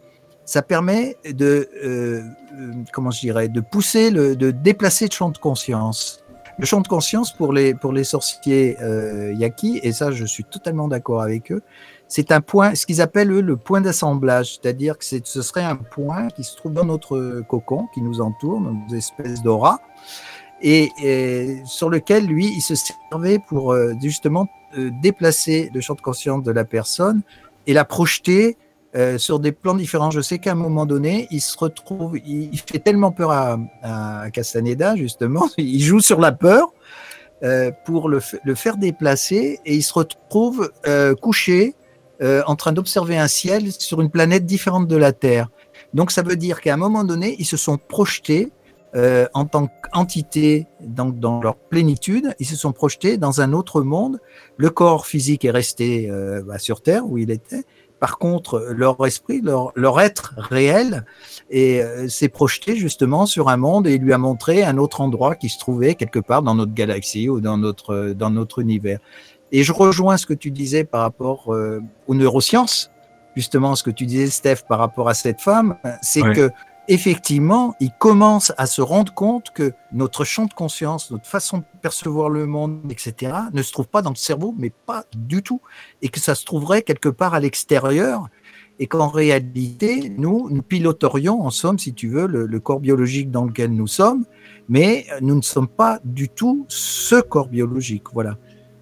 ça 0.46 0.62
permet 0.62 1.16
de, 1.24 1.68
euh, 1.84 2.22
euh, 2.58 2.72
comment 2.92 3.10
je 3.10 3.20
dirais, 3.20 3.48
de 3.48 3.60
pousser, 3.60 4.10
le, 4.10 4.34
de 4.34 4.50
déplacer 4.50 5.06
le 5.06 5.12
champ 5.12 5.30
de 5.30 5.38
conscience. 5.38 6.20
Le 6.58 6.66
champ 6.66 6.80
de 6.80 6.88
conscience 6.88 7.32
pour 7.32 7.52
les, 7.52 7.74
pour 7.74 7.92
les 7.92 8.04
sorciers 8.04 8.76
euh, 8.80 9.34
Yaki, 9.34 9.80
et 9.82 9.92
ça 9.92 10.10
je 10.10 10.24
suis 10.24 10.44
totalement 10.44 10.88
d'accord 10.88 11.20
avec 11.20 11.52
eux, 11.52 11.62
c'est 12.08 12.30
un 12.32 12.40
point, 12.40 12.74
ce 12.74 12.86
qu'ils 12.86 13.00
appellent 13.02 13.32
eux 13.32 13.40
le 13.40 13.56
point 13.56 13.80
d'assemblage, 13.80 14.54
c'est-à-dire 14.54 14.96
que 14.96 15.04
ce 15.04 15.42
serait 15.42 15.64
un 15.64 15.76
point 15.76 16.28
qui 16.28 16.44
se 16.44 16.56
trouve 16.56 16.72
dans 16.72 16.84
notre 16.84 17.42
cocon, 17.48 17.88
qui 17.92 18.02
nous 18.02 18.20
entoure, 18.20 18.60
nos 18.60 18.94
espèces 18.94 19.42
d'aura, 19.42 19.80
et, 20.62 21.60
sur 21.66 21.90
lequel 21.90 22.26
lui, 22.26 22.46
il 22.46 22.60
se 22.60 22.74
servait 22.74 23.38
pour 23.38 23.72
euh, 23.72 23.92
justement 24.00 24.48
déplacer 25.02 25.70
le 25.74 25.80
champ 25.80 25.94
de 25.94 26.00
conscience 26.00 26.42
de 26.42 26.52
la 26.52 26.64
personne 26.64 27.22
et 27.66 27.72
la 27.72 27.84
projeter 27.84 28.56
euh, 28.96 29.18
sur 29.18 29.40
des 29.40 29.50
plans 29.50 29.74
différents. 29.74 30.12
Je 30.12 30.20
sais 30.20 30.38
qu'à 30.38 30.52
un 30.52 30.56
moment 30.56 30.86
donné, 30.86 31.26
il 31.32 31.40
se 31.40 31.58
retrouve, 31.58 32.16
il, 32.24 32.56
fait 32.60 32.78
tellement 32.78 33.10
peur 33.10 33.32
à, 33.32 34.30
Castaneda, 34.32 34.94
justement, 34.94 35.48
il 35.58 35.82
joue 35.82 36.00
sur 36.00 36.20
la 36.20 36.30
peur 36.30 36.72
euh, 37.42 37.72
pour 37.84 38.08
le, 38.08 38.20
faire 38.20 38.76
déplacer 38.76 39.58
et 39.64 39.74
il 39.74 39.82
se 39.82 39.92
retrouve 39.92 40.70
euh, 40.86 41.14
couché 41.16 41.74
euh, 42.22 42.42
en 42.46 42.54
train 42.54 42.72
d'observer 42.72 43.18
un 43.18 43.26
ciel 43.26 43.72
sur 43.72 44.00
une 44.00 44.10
planète 44.10 44.46
différente 44.46 44.86
de 44.86 44.96
la 44.96 45.12
Terre. 45.12 45.48
Donc 45.92 46.12
ça 46.12 46.22
veut 46.22 46.36
dire 46.36 46.60
qu'à 46.60 46.74
un 46.74 46.76
moment 46.76 47.02
donné, 47.02 47.34
ils 47.40 47.44
se 47.44 47.56
sont 47.56 47.76
projetés 47.76 48.52
euh, 48.96 49.26
en 49.34 49.44
tant 49.44 49.66
qu'entité, 49.66 50.66
donc 50.80 51.18
dans 51.18 51.40
leur 51.40 51.56
plénitude, 51.56 52.34
ils 52.38 52.46
se 52.46 52.56
sont 52.56 52.72
projetés 52.72 53.16
dans 53.16 53.40
un 53.40 53.52
autre 53.52 53.82
monde. 53.82 54.20
Le 54.56 54.70
corps 54.70 55.06
physique 55.06 55.44
est 55.44 55.50
resté 55.50 56.08
euh, 56.10 56.42
bah, 56.46 56.58
sur 56.58 56.80
Terre 56.80 57.04
où 57.06 57.18
il 57.18 57.30
était. 57.30 57.64
Par 58.00 58.18
contre, 58.18 58.66
leur 58.70 59.04
esprit, 59.06 59.40
leur, 59.40 59.72
leur 59.76 60.00
être 60.00 60.34
réel, 60.36 61.04
et 61.50 61.82
euh, 61.82 62.08
s'est 62.08 62.28
projeté 62.28 62.76
justement 62.76 63.24
sur 63.24 63.48
un 63.48 63.56
monde 63.56 63.86
et 63.86 63.94
il 63.94 64.02
lui 64.02 64.12
a 64.12 64.18
montré 64.18 64.62
un 64.62 64.78
autre 64.78 65.00
endroit 65.00 65.34
qui 65.36 65.48
se 65.48 65.58
trouvait 65.58 65.94
quelque 65.94 66.18
part 66.18 66.42
dans 66.42 66.54
notre 66.54 66.74
galaxie 66.74 67.28
ou 67.28 67.40
dans 67.40 67.56
notre 67.56 68.12
dans 68.16 68.30
notre 68.30 68.58
univers. 68.60 68.98
Et 69.52 69.62
je 69.62 69.72
rejoins 69.72 70.16
ce 70.16 70.26
que 70.26 70.34
tu 70.34 70.50
disais 70.50 70.84
par 70.84 71.00
rapport 71.00 71.54
euh, 71.54 71.80
aux 72.06 72.14
neurosciences, 72.14 72.90
justement 73.36 73.74
ce 73.74 73.82
que 73.82 73.90
tu 73.90 74.04
disais 74.06 74.26
Steph 74.26 74.64
par 74.68 74.78
rapport 74.80 75.08
à 75.08 75.14
cette 75.14 75.40
femme, 75.40 75.76
c'est 76.02 76.22
Ouais. 76.22 76.34
que 76.34 76.50
effectivement, 76.88 77.74
ils 77.80 77.92
commencent 77.98 78.52
à 78.58 78.66
se 78.66 78.82
rendre 78.82 79.12
compte 79.12 79.50
que 79.54 79.72
notre 79.92 80.24
champ 80.24 80.46
de 80.46 80.52
conscience, 80.52 81.10
notre 81.10 81.26
façon 81.26 81.58
de 81.58 81.64
percevoir 81.82 82.28
le 82.28 82.46
monde, 82.46 82.80
etc., 82.90 83.32
ne 83.52 83.62
se 83.62 83.72
trouve 83.72 83.88
pas 83.88 84.02
dans 84.02 84.10
le 84.10 84.16
cerveau, 84.16 84.54
mais 84.58 84.70
pas 84.70 85.04
du 85.16 85.42
tout, 85.42 85.60
et 86.02 86.08
que 86.08 86.20
ça 86.20 86.34
se 86.34 86.44
trouverait 86.44 86.82
quelque 86.82 87.08
part 87.08 87.34
à 87.34 87.40
l'extérieur, 87.40 88.28
et 88.78 88.86
qu'en 88.86 89.08
réalité, 89.08 90.12
nous, 90.16 90.60
piloterions, 90.62 91.42
en 91.42 91.50
somme, 91.50 91.78
si 91.78 91.94
tu 91.94 92.08
veux, 92.08 92.26
le, 92.26 92.60
corps 92.60 92.80
biologique 92.80 93.30
dans 93.30 93.44
lequel 93.44 93.70
nous 93.70 93.86
sommes, 93.86 94.24
mais 94.68 95.06
nous 95.20 95.36
ne 95.36 95.42
sommes 95.42 95.68
pas 95.68 96.00
du 96.04 96.28
tout 96.28 96.66
ce 96.68 97.20
corps 97.20 97.48
biologique. 97.48 98.04
Voilà. 98.12 98.36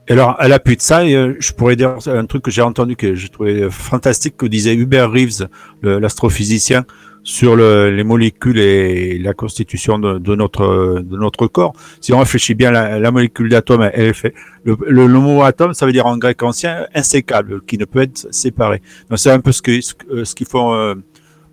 Alors, 0.09 0.41
à 0.41 0.49
l'appui 0.49 0.77
de 0.77 0.83
ça, 0.83 1.03
euh, 1.03 1.37
je 1.39 1.53
pourrais 1.53 1.77
dire 1.77 1.97
un 2.07 2.27
truc 2.27 2.43
que 2.43 2.51
j'ai 2.51 2.63
entendu 2.63 2.97
que 2.97 3.15
j'ai 3.15 3.29
trouvé 3.29 3.71
fantastique 3.71 4.37
que 4.37 4.47
disait 4.47 4.75
Hubert 4.75 5.11
Reeves, 5.11 5.49
l'astrophysicien, 5.83 6.85
sur 7.25 7.55
le- 7.57 7.91
les 7.91 8.05
molécules 8.05 8.59
et 8.59 9.19
la 9.19 9.33
constitution 9.35 9.99
de, 9.99 10.35
notre 10.35 11.01
de 11.01 11.17
notre 11.17 11.47
corps. 11.47 11.73
Si 12.01 12.13
on 12.13 12.19
réfléchit 12.19 12.55
bien, 12.55 12.71
la, 12.73 12.99
la 12.99 13.11
molécule 13.11 13.49
d'atome, 13.49 13.89
elle 13.93 14.09
est 14.09 14.13
fait. 14.13 14.35
Le, 14.65 14.77
le, 14.87 15.07
mot 15.09 15.43
atome, 15.43 15.73
ça 15.75 15.87
veut 15.87 15.93
dire 15.93 16.07
en 16.07 16.17
grec 16.19 16.43
ancien 16.43 16.87
insécable, 16.95 17.63
qui 17.65 17.79
ne 17.79 17.85
peut 17.85 18.03
être 18.03 18.27
séparé. 18.33 18.83
Donc 19.09 19.19
c'est 19.19 19.31
un 19.31 19.41
peu 19.41 19.53
ce, 19.53 19.63
que- 19.63 19.81
ce 19.81 20.35
qu'ils 20.35 20.47
font, 20.49 20.75
euh, 20.75 20.95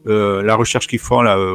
euh, 0.08 0.42
la 0.44 0.56
recherche 0.56 0.88
qu'ils 0.88 1.00
font 1.00 1.22
là 1.22 1.38
euh, 1.38 1.54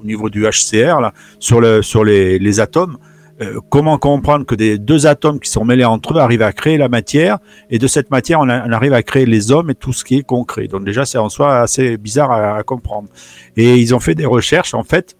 au 0.00 0.04
niveau 0.04 0.28
du 0.30 0.44
HCR 0.46 1.00
là 1.00 1.12
sur 1.38 1.60
le 1.60 1.82
sur 1.82 2.04
les, 2.04 2.38
les 2.38 2.60
atomes. 2.60 2.98
Euh, 3.40 3.60
comment 3.70 3.96
comprendre 3.98 4.44
que 4.44 4.54
des 4.54 4.78
deux 4.78 5.06
atomes 5.06 5.40
qui 5.40 5.50
sont 5.50 5.64
mêlés 5.64 5.84
entre 5.84 6.14
eux 6.14 6.18
arrivent 6.18 6.42
à 6.42 6.52
créer 6.52 6.76
la 6.76 6.88
matière 6.88 7.38
et 7.70 7.78
de 7.78 7.86
cette 7.86 8.10
matière 8.10 8.40
on, 8.40 8.48
arrive 8.48 8.92
à 8.92 9.02
créer 9.02 9.24
les 9.24 9.50
hommes 9.50 9.70
et 9.70 9.74
tout 9.74 9.92
ce 9.92 10.04
qui 10.04 10.18
est 10.18 10.22
concret. 10.22 10.68
Donc 10.68 10.84
déjà 10.84 11.06
c'est 11.06 11.18
en 11.18 11.28
soi 11.28 11.60
assez 11.60 11.96
bizarre 11.96 12.30
à, 12.30 12.62
comprendre. 12.62 13.08
Et 13.56 13.76
ils 13.78 13.94
ont 13.94 14.00
fait 14.00 14.14
des 14.14 14.26
recherches 14.26 14.74
en 14.74 14.84
fait 14.84 15.16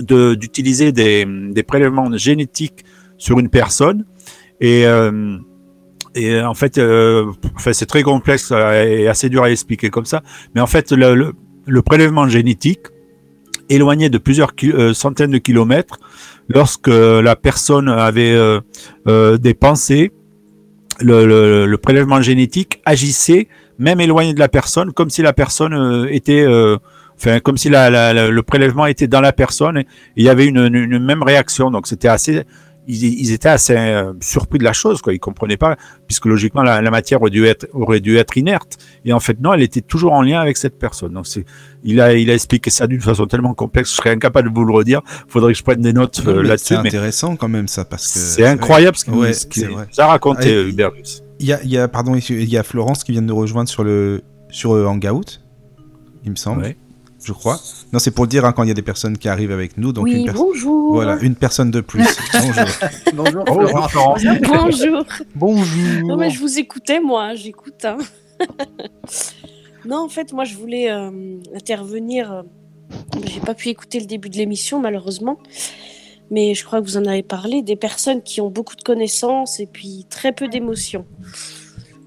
d'utiliser 0.00 0.90
des, 0.90 1.24
des 1.24 1.62
prélèvements 1.62 2.16
génétiques 2.16 2.84
sur 3.16 3.38
une 3.38 3.48
personne 3.48 4.04
et 4.60 4.84
euh, 4.86 5.38
et 6.16 6.40
en 6.40 6.54
fait, 6.54 6.78
euh, 6.78 7.30
enfin, 7.54 7.74
c'est 7.74 7.84
très 7.84 8.02
complexe 8.02 8.48
euh, 8.50 8.84
et 8.84 9.06
assez 9.06 9.28
dur 9.28 9.42
à 9.44 9.50
expliquer 9.50 9.90
comme 9.90 10.06
ça. 10.06 10.22
Mais 10.54 10.62
en 10.62 10.66
fait, 10.66 10.90
le, 10.90 11.34
le, 11.66 11.82
prélèvement 11.82 12.26
génétique, 12.26 12.86
éloigné 13.68 14.08
de 14.08 14.16
plusieurs 14.16 14.52
euh, 14.64 14.94
centaines 14.94 15.30
de 15.30 15.38
kilomètres, 15.38 15.98
lorsque 16.48 16.88
la 16.88 17.36
personne 17.36 17.88
avait 17.88 18.32
euh, 18.32 18.60
euh, 19.08 19.36
des 19.38 19.54
pensées, 19.54 20.12
le, 21.00 21.76
prélèvement 21.76 22.22
génétique 22.22 22.80
agissait 22.84 23.48
même 23.78 24.00
éloigné 24.00 24.32
de 24.34 24.38
la 24.38 24.48
personne, 24.48 24.92
comme 24.92 25.10
si 25.10 25.22
la 25.22 25.32
personne 25.32 25.74
euh, 25.74 26.06
était, 26.10 26.42
euh, 26.42 26.78
enfin, 27.16 27.40
comme 27.40 27.58
si 27.58 27.68
la, 27.68 28.30
le 28.30 28.42
prélèvement 28.42 28.86
était 28.86 29.06
dans 29.06 29.20
la 29.20 29.32
personne. 29.32 29.78
Et 29.78 29.86
il 30.16 30.24
y 30.24 30.28
avait 30.28 30.46
une, 30.46 30.58
une, 30.58 30.92
une 30.92 31.04
même 31.04 31.22
réaction. 31.22 31.70
Donc 31.70 31.86
c'était 31.86 32.08
assez, 32.08 32.44
ils, 32.88 33.04
ils 33.04 33.32
étaient 33.32 33.48
assez 33.48 33.76
euh, 33.76 34.12
surpris 34.20 34.58
de 34.58 34.64
la 34.64 34.72
chose, 34.72 35.02
quoi. 35.02 35.12
Ils 35.12 35.18
comprenaient 35.18 35.56
pas, 35.56 35.76
puisque 36.06 36.26
logiquement 36.26 36.62
la, 36.62 36.80
la 36.80 36.90
matière 36.90 37.20
aurait 37.20 37.30
dû 37.30 37.44
être 37.46 37.66
aurait 37.72 38.00
dû 38.00 38.16
être 38.16 38.36
inerte. 38.36 38.78
Et 39.04 39.12
en 39.12 39.20
fait 39.20 39.40
non, 39.40 39.52
elle 39.54 39.62
était 39.62 39.80
toujours 39.80 40.12
en 40.12 40.22
lien 40.22 40.40
avec 40.40 40.56
cette 40.56 40.78
personne. 40.78 41.12
Donc 41.12 41.26
c'est, 41.26 41.44
il 41.84 42.00
a 42.00 42.14
il 42.14 42.30
a 42.30 42.34
expliqué 42.34 42.70
ça 42.70 42.86
d'une 42.86 43.00
façon 43.00 43.26
tellement 43.26 43.54
complexe, 43.54 43.90
je 43.90 43.96
serais 43.96 44.10
incapable 44.10 44.50
de 44.50 44.54
vous 44.54 44.64
le 44.64 44.72
redire. 44.72 45.00
Faudrait 45.28 45.52
que 45.52 45.58
je 45.58 45.64
prenne 45.64 45.80
des 45.80 45.92
notes 45.92 46.22
euh, 46.26 46.42
là-dessus. 46.42 46.74
c'est 46.74 46.82
Mais 46.82 46.88
intéressant 46.88 47.36
quand 47.36 47.48
même 47.48 47.68
ça 47.68 47.84
parce 47.84 48.06
que 48.12 48.18
c'est 48.18 48.46
incroyable 48.46 48.96
ce 48.96 49.04
qu'il 49.04 49.14
Ouais, 49.14 49.32
nous 49.70 50.00
a 50.00 50.06
raconté, 50.06 50.54
Ah, 50.56 50.68
Hubert 50.68 50.92
Reeves. 50.92 51.22
Il 51.38 51.46
y 51.46 51.52
a, 51.52 51.62
il 51.62 51.70
y 51.70 51.76
a 51.78 51.86
pardon, 51.88 52.14
il 52.16 52.48
y 52.48 52.56
a 52.56 52.62
Florence 52.62 53.04
qui 53.04 53.12
vient 53.12 53.20
de 53.22 53.26
nous 53.26 53.36
rejoindre 53.36 53.68
sur 53.68 53.84
le 53.84 54.22
sur 54.50 54.74
euh, 54.74 54.86
Hangout, 54.86 55.40
il 56.24 56.30
me 56.30 56.36
semble, 56.36 56.62
Ouais. 56.62 56.76
Je 57.26 57.32
crois. 57.32 57.60
Non, 57.92 57.98
c'est 57.98 58.10
pour 58.12 58.24
le 58.24 58.28
dire 58.30 58.44
hein, 58.44 58.52
quand 58.52 58.62
il 58.62 58.68
y 58.68 58.70
a 58.70 58.74
des 58.74 58.82
personnes 58.82 59.18
qui 59.18 59.28
arrivent 59.28 59.50
avec 59.52 59.76
nous, 59.76 59.92
donc 59.92 60.06
une 60.06 60.14
oui, 60.18 60.24
personne. 60.24 60.46
bonjour. 60.46 60.92
Voilà, 60.94 61.18
une 61.20 61.34
personne 61.34 61.70
de 61.70 61.80
plus. 61.80 62.04
Bonjour. 63.14 63.44
Bonjour, 63.44 63.90
Florence. 63.90 64.20
Florence. 64.22 64.78
Bonjour. 64.80 65.04
Bonjour. 65.34 66.08
Non, 66.08 66.16
mais 66.16 66.30
je 66.30 66.38
vous 66.38 66.58
écoutais, 66.58 67.00
moi, 67.00 67.34
j'écoute. 67.34 67.84
hein. 67.84 67.98
non, 69.84 69.98
en 70.04 70.08
fait, 70.08 70.32
moi, 70.32 70.44
je 70.44 70.54
voulais 70.56 70.90
euh, 70.90 71.10
intervenir. 71.54 72.32
euh, 72.32 72.42
J'ai 73.26 73.40
pas 73.40 73.54
pu 73.54 73.68
écouter 73.68 74.00
le 74.00 74.06
début 74.06 74.28
de 74.30 74.36
l'émission, 74.36 74.80
malheureusement. 74.80 75.38
Mais 76.30 76.54
je 76.54 76.64
crois 76.64 76.80
que 76.80 76.86
vous 76.86 76.96
en 76.96 77.04
avez 77.04 77.22
parlé, 77.22 77.62
des 77.62 77.76
personnes 77.76 78.22
qui 78.22 78.40
ont 78.40 78.50
beaucoup 78.50 78.74
de 78.76 78.82
connaissances 78.82 79.60
et 79.60 79.66
puis 79.66 80.06
très 80.10 80.32
peu 80.32 80.48
d'émotions. 80.48 81.04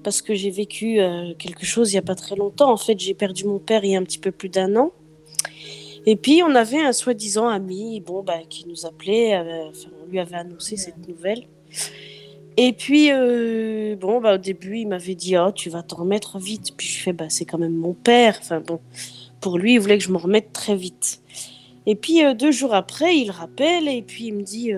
Parce 0.04 0.20
que 0.22 0.34
j'ai 0.34 0.50
vécu 0.50 1.00
euh, 1.00 1.34
quelque 1.38 1.64
chose 1.66 1.92
il 1.92 1.96
y 1.96 1.98
a 1.98 2.02
pas 2.02 2.14
très 2.14 2.36
longtemps. 2.36 2.70
En 2.72 2.76
fait, 2.76 2.98
j'ai 2.98 3.14
perdu 3.14 3.44
mon 3.44 3.58
père 3.58 3.84
il 3.84 3.90
y 3.92 3.96
a 3.96 3.98
un 3.98 4.02
petit 4.04 4.18
peu 4.18 4.30
plus 4.30 4.48
d'un 4.48 4.76
an. 4.76 4.92
Et 6.10 6.16
puis, 6.16 6.42
on 6.42 6.56
avait 6.56 6.80
un 6.80 6.92
soi-disant 6.92 7.46
ami 7.46 8.00
bon, 8.00 8.24
bah, 8.24 8.40
qui 8.48 8.66
nous 8.66 8.84
appelait. 8.84 9.36
euh, 9.36 9.70
on 10.02 10.10
lui 10.10 10.18
avait 10.18 10.38
annoncé 10.38 10.76
cette 10.76 11.06
nouvelle. 11.06 11.44
Et 12.56 12.72
puis, 12.72 13.12
euh, 13.12 13.94
bon, 13.94 14.20
bah, 14.20 14.34
au 14.34 14.38
début, 14.38 14.78
il 14.78 14.88
m'avait 14.88 15.14
dit, 15.14 15.38
oh, 15.38 15.52
tu 15.52 15.70
vas 15.70 15.84
t'en 15.84 15.98
remettre 15.98 16.40
vite. 16.40 16.76
Puis 16.76 16.88
je 16.88 17.00
fais, 17.00 17.12
bah, 17.12 17.26
c'est 17.28 17.44
quand 17.44 17.58
même 17.58 17.76
mon 17.76 17.94
père. 17.94 18.38
Enfin, 18.40 18.58
bon, 18.58 18.80
pour 19.40 19.56
lui, 19.56 19.74
il 19.74 19.78
voulait 19.78 19.98
que 19.98 20.02
je 20.02 20.10
me 20.10 20.16
remette 20.16 20.52
très 20.52 20.74
vite. 20.74 21.22
Et 21.86 21.94
puis, 21.94 22.24
euh, 22.24 22.34
deux 22.34 22.50
jours 22.50 22.74
après, 22.74 23.16
il 23.16 23.30
rappelle 23.30 23.86
et 23.86 24.02
puis 24.02 24.24
il 24.24 24.34
me 24.34 24.42
dit, 24.42 24.72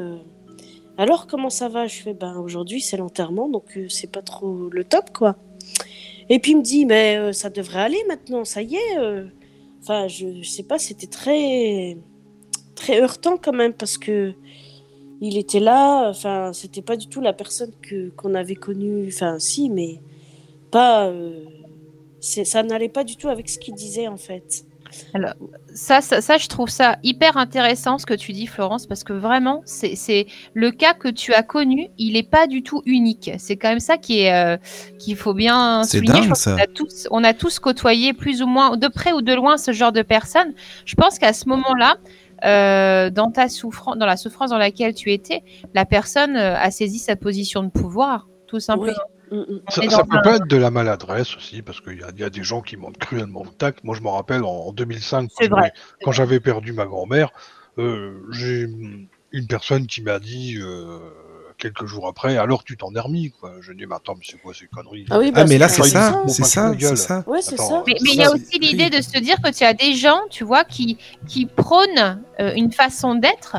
alors, 0.98 1.26
comment 1.26 1.48
ça 1.48 1.70
va? 1.70 1.86
Je 1.86 2.02
fais, 2.02 2.12
ben, 2.12 2.36
aujourd'hui, 2.40 2.82
c'est 2.82 2.98
l'enterrement, 2.98 3.48
donc 3.48 3.78
c'est 3.88 4.12
pas 4.12 4.20
trop 4.20 4.68
le 4.70 4.84
top, 4.84 5.14
quoi. 5.14 5.36
Et 6.28 6.38
puis, 6.40 6.52
il 6.52 6.58
me 6.58 6.62
dit, 6.62 6.84
mais 6.84 7.32
ça 7.32 7.48
devrait 7.48 7.80
aller 7.80 8.04
maintenant, 8.06 8.44
ça 8.44 8.60
y 8.60 8.74
est. 8.74 8.98
Enfin, 9.82 10.06
je, 10.08 10.42
sais 10.42 10.62
pas, 10.62 10.78
c'était 10.78 11.08
très, 11.08 11.96
très 12.76 13.00
heurtant 13.00 13.36
quand 13.36 13.52
même 13.52 13.72
parce 13.72 13.98
que 13.98 14.32
il 15.20 15.36
était 15.36 15.60
là, 15.60 16.08
enfin, 16.08 16.52
c'était 16.52 16.82
pas 16.82 16.96
du 16.96 17.08
tout 17.08 17.20
la 17.20 17.32
personne 17.32 17.72
qu'on 18.16 18.34
avait 18.34 18.54
connue, 18.54 19.08
enfin, 19.08 19.38
si, 19.38 19.70
mais 19.70 20.00
pas. 20.70 21.06
euh, 21.08 21.44
ça 22.20 22.62
n'allait 22.62 22.88
pas 22.88 23.04
du 23.04 23.16
tout 23.16 23.28
avec 23.28 23.48
ce 23.48 23.58
qu'il 23.58 23.74
disait 23.74 24.06
en 24.08 24.16
fait. 24.16 24.64
Ça, 25.74 26.00
ça, 26.00 26.20
ça, 26.20 26.38
je 26.38 26.48
trouve 26.48 26.68
ça 26.68 26.96
hyper 27.02 27.36
intéressant 27.36 27.98
ce 27.98 28.06
que 28.06 28.14
tu 28.14 28.32
dis, 28.32 28.46
Florence, 28.46 28.86
parce 28.86 29.04
que 29.04 29.12
vraiment, 29.12 29.62
c'est 29.64 29.96
c'est 29.96 30.26
le 30.54 30.70
cas 30.70 30.94
que 30.94 31.08
tu 31.08 31.32
as 31.34 31.42
connu, 31.42 31.88
il 31.98 32.14
n'est 32.14 32.22
pas 32.22 32.46
du 32.46 32.62
tout 32.62 32.82
unique. 32.84 33.30
C'est 33.38 33.56
quand 33.56 33.68
même 33.68 33.80
ça 33.80 33.96
qui 33.96 34.20
est 34.20 34.32
euh, 34.32 34.56
qu'il 34.98 35.16
faut 35.16 35.34
bien 35.34 35.84
souligner. 35.84 36.14
Je 36.14 36.20
dingue, 36.20 36.28
pense 36.28 36.40
ça. 36.40 36.52
qu'on 36.52 36.62
a 36.62 36.66
tous, 36.66 37.08
on 37.10 37.24
a 37.24 37.32
tous 37.34 37.58
côtoyé 37.58 38.12
plus 38.12 38.42
ou 38.42 38.46
moins, 38.46 38.76
de 38.76 38.88
près 38.88 39.12
ou 39.12 39.22
de 39.22 39.32
loin, 39.32 39.56
ce 39.56 39.72
genre 39.72 39.92
de 39.92 40.02
personnes. 40.02 40.52
Je 40.84 40.94
pense 40.94 41.18
qu'à 41.18 41.32
ce 41.32 41.48
moment-là, 41.48 41.96
euh, 42.44 43.10
dans 43.10 43.30
ta 43.30 43.48
souffrance, 43.48 43.96
dans 43.96 44.06
la 44.06 44.16
souffrance 44.16 44.50
dans 44.50 44.58
laquelle 44.58 44.94
tu 44.94 45.12
étais, 45.12 45.42
la 45.74 45.84
personne 45.84 46.36
euh, 46.36 46.56
a 46.56 46.70
saisi 46.70 46.98
sa 46.98 47.14
position 47.16 47.62
de 47.62 47.70
pouvoir, 47.70 48.28
tout 48.48 48.60
simplement. 48.60 48.92
On 49.21 49.21
Ça, 49.68 49.82
ça 49.88 50.04
peut 50.04 50.18
un- 50.18 50.22
pas 50.22 50.36
être 50.36 50.46
de 50.46 50.56
la 50.56 50.70
maladresse 50.70 51.36
aussi, 51.36 51.62
parce 51.62 51.80
qu'il 51.80 51.98
y, 51.98 52.02
a- 52.02 52.10
il 52.14 52.20
y 52.20 52.24
a 52.24 52.30
des 52.30 52.42
gens 52.42 52.60
qui 52.60 52.76
montent 52.76 52.98
cruellement 52.98 53.42
le 53.44 53.50
tact. 53.50 53.82
Moi, 53.84 53.96
je 53.96 54.02
me 54.02 54.08
rappelle 54.08 54.44
en, 54.44 54.48
en 54.68 54.72
2005, 54.72 55.30
quand 56.04 56.12
j'avais- 56.12 56.40
perdu 56.40 56.72
ma 56.72 56.84
grand-mère, 56.86 57.30
euh, 57.78 58.12
j'ai 58.30 58.66
une 59.32 59.46
personne 59.46 59.86
qui 59.86 60.02
m'a 60.02 60.18
dit 60.18 60.58
euh, 60.60 60.98
quelques 61.56 61.86
jours 61.86 62.08
après, 62.08 62.36
alors 62.36 62.64
tu 62.64 62.76
t'en 62.76 62.92
es 62.94 62.98
remis, 63.00 63.30
quoi. 63.30 63.52
Je 63.60 63.72
dis, 63.72 63.86
mais 63.86 63.94
attends, 63.94 64.14
mais 64.16 64.24
c'est 64.28 64.36
quoi 64.36 64.52
ces 64.52 64.66
conneries 64.66 65.06
Ah 65.10 65.18
oui, 65.18 65.30
Ah 65.34 65.44
mais 65.48 65.58
là 65.58 65.68
c'est 65.68 65.82
ça, 65.84 66.22
c'est 66.26 66.42
ça, 66.44 66.72
c'est. 66.96 67.12
Ouais, 67.28 67.38
Attends. 67.48 67.84
Mais 67.86 67.94
il 68.00 68.16
y 68.16 68.24
a 68.24 68.32
aussi 68.32 68.58
l'idée 68.58 68.90
de 68.90 69.00
se 69.00 69.16
dire 69.18 69.36
que 69.42 69.50
tu 69.56 69.62
as 69.64 69.72
des 69.72 69.94
gens, 69.94 70.20
tu 70.28 70.42
vois, 70.44 70.64
qui, 70.64 70.98
qui 71.28 71.46
prônent 71.46 72.20
euh, 72.40 72.52
une 72.56 72.72
façon 72.72 73.14
d'être, 73.14 73.56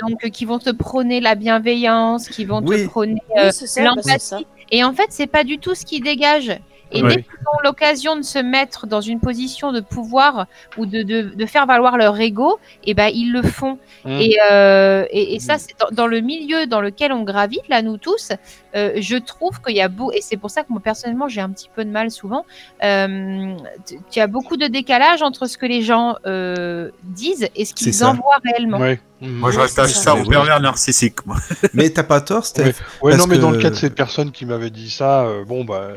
donc 0.00 0.24
euh, 0.24 0.28
qui 0.30 0.46
vont 0.46 0.58
te 0.58 0.70
prôner 0.70 1.20
la 1.20 1.34
bienveillance, 1.34 2.28
qui 2.28 2.44
vont 2.46 2.62
Oui. 2.64 2.84
te 2.84 2.88
prôner 2.88 3.20
euh, 3.38 3.50
bah, 3.76 3.82
l'empathie. 3.82 4.46
Et 4.74 4.82
en 4.82 4.92
fait, 4.92 5.06
c'est 5.10 5.28
pas 5.28 5.44
du 5.44 5.58
tout 5.58 5.76
ce 5.76 5.86
qui 5.86 6.00
dégage. 6.00 6.50
Et 6.90 7.00
dès 7.00 7.22
qu'ils 7.22 7.48
ont 7.52 7.62
l'occasion 7.62 8.16
de 8.16 8.22
se 8.22 8.40
mettre 8.40 8.88
dans 8.88 9.00
une 9.00 9.20
position 9.20 9.70
de 9.72 9.80
pouvoir 9.80 10.46
ou 10.76 10.84
de, 10.84 11.02
de, 11.02 11.22
de 11.22 11.46
faire 11.46 11.64
valoir 11.66 11.96
leur 11.96 12.18
ego, 12.20 12.58
et 12.84 12.94
ben 12.94 13.08
ils 13.12 13.32
le 13.32 13.42
font. 13.42 13.78
Mm. 14.04 14.10
Et, 14.20 14.36
euh, 14.50 15.04
et, 15.10 15.34
et 15.34 15.40
ça, 15.40 15.58
c'est 15.58 15.74
dans, 15.78 15.88
dans 15.92 16.06
le 16.08 16.20
milieu 16.20 16.66
dans 16.66 16.80
lequel 16.80 17.12
on 17.12 17.22
gravite, 17.22 17.66
là, 17.68 17.82
nous 17.82 17.98
tous, 17.98 18.32
euh, 18.74 18.92
je 18.96 19.16
trouve 19.16 19.60
qu'il 19.60 19.76
y 19.76 19.80
a 19.80 19.88
beau, 19.88 20.10
et 20.12 20.20
c'est 20.20 20.36
pour 20.36 20.50
ça 20.50 20.62
que 20.62 20.68
moi 20.70 20.80
personnellement 20.82 21.28
j'ai 21.28 21.40
un 21.40 21.50
petit 21.50 21.70
peu 21.74 21.84
de 21.84 21.90
mal 21.90 22.10
souvent, 22.10 22.44
euh, 22.82 23.56
il 23.90 24.18
y 24.18 24.20
a 24.20 24.26
beaucoup 24.26 24.56
de 24.56 24.66
décalage 24.66 25.22
entre 25.22 25.46
ce 25.46 25.56
que 25.56 25.66
les 25.66 25.82
gens 25.82 26.16
euh, 26.26 26.90
disent 27.04 27.48
et 27.54 27.64
ce 27.64 27.74
qu'ils 27.74 28.04
envoient 28.04 28.40
réellement. 28.44 28.78
Ouais. 28.78 29.00
Mm. 29.24 29.38
Moi, 29.38 29.50
je 29.50 29.56
Ouais, 29.56 29.62
rattache 29.62 29.92
c'est 29.92 30.02
ça 30.04 30.14
au 30.14 30.24
pervers 30.24 30.60
narcissique. 30.60 31.24
moi. 31.26 31.36
Mais 31.72 31.90
t'as 31.90 32.02
pas 32.02 32.20
tort, 32.20 32.44
Steph. 32.46 32.74
Ouais, 33.02 33.12
Parce 33.12 33.16
non, 33.18 33.26
mais 33.26 33.38
dans 33.38 33.50
que- 33.50 33.56
le 33.56 33.62
cas 33.62 33.70
de 33.70 33.74
cette 33.74 33.94
personne 33.94 34.30
qui 34.32 34.44
m'avait 34.46 34.70
dit 34.70 34.90
ça, 34.90 35.22
euh, 35.24 35.44
bon, 35.44 35.64
bah, 35.64 35.88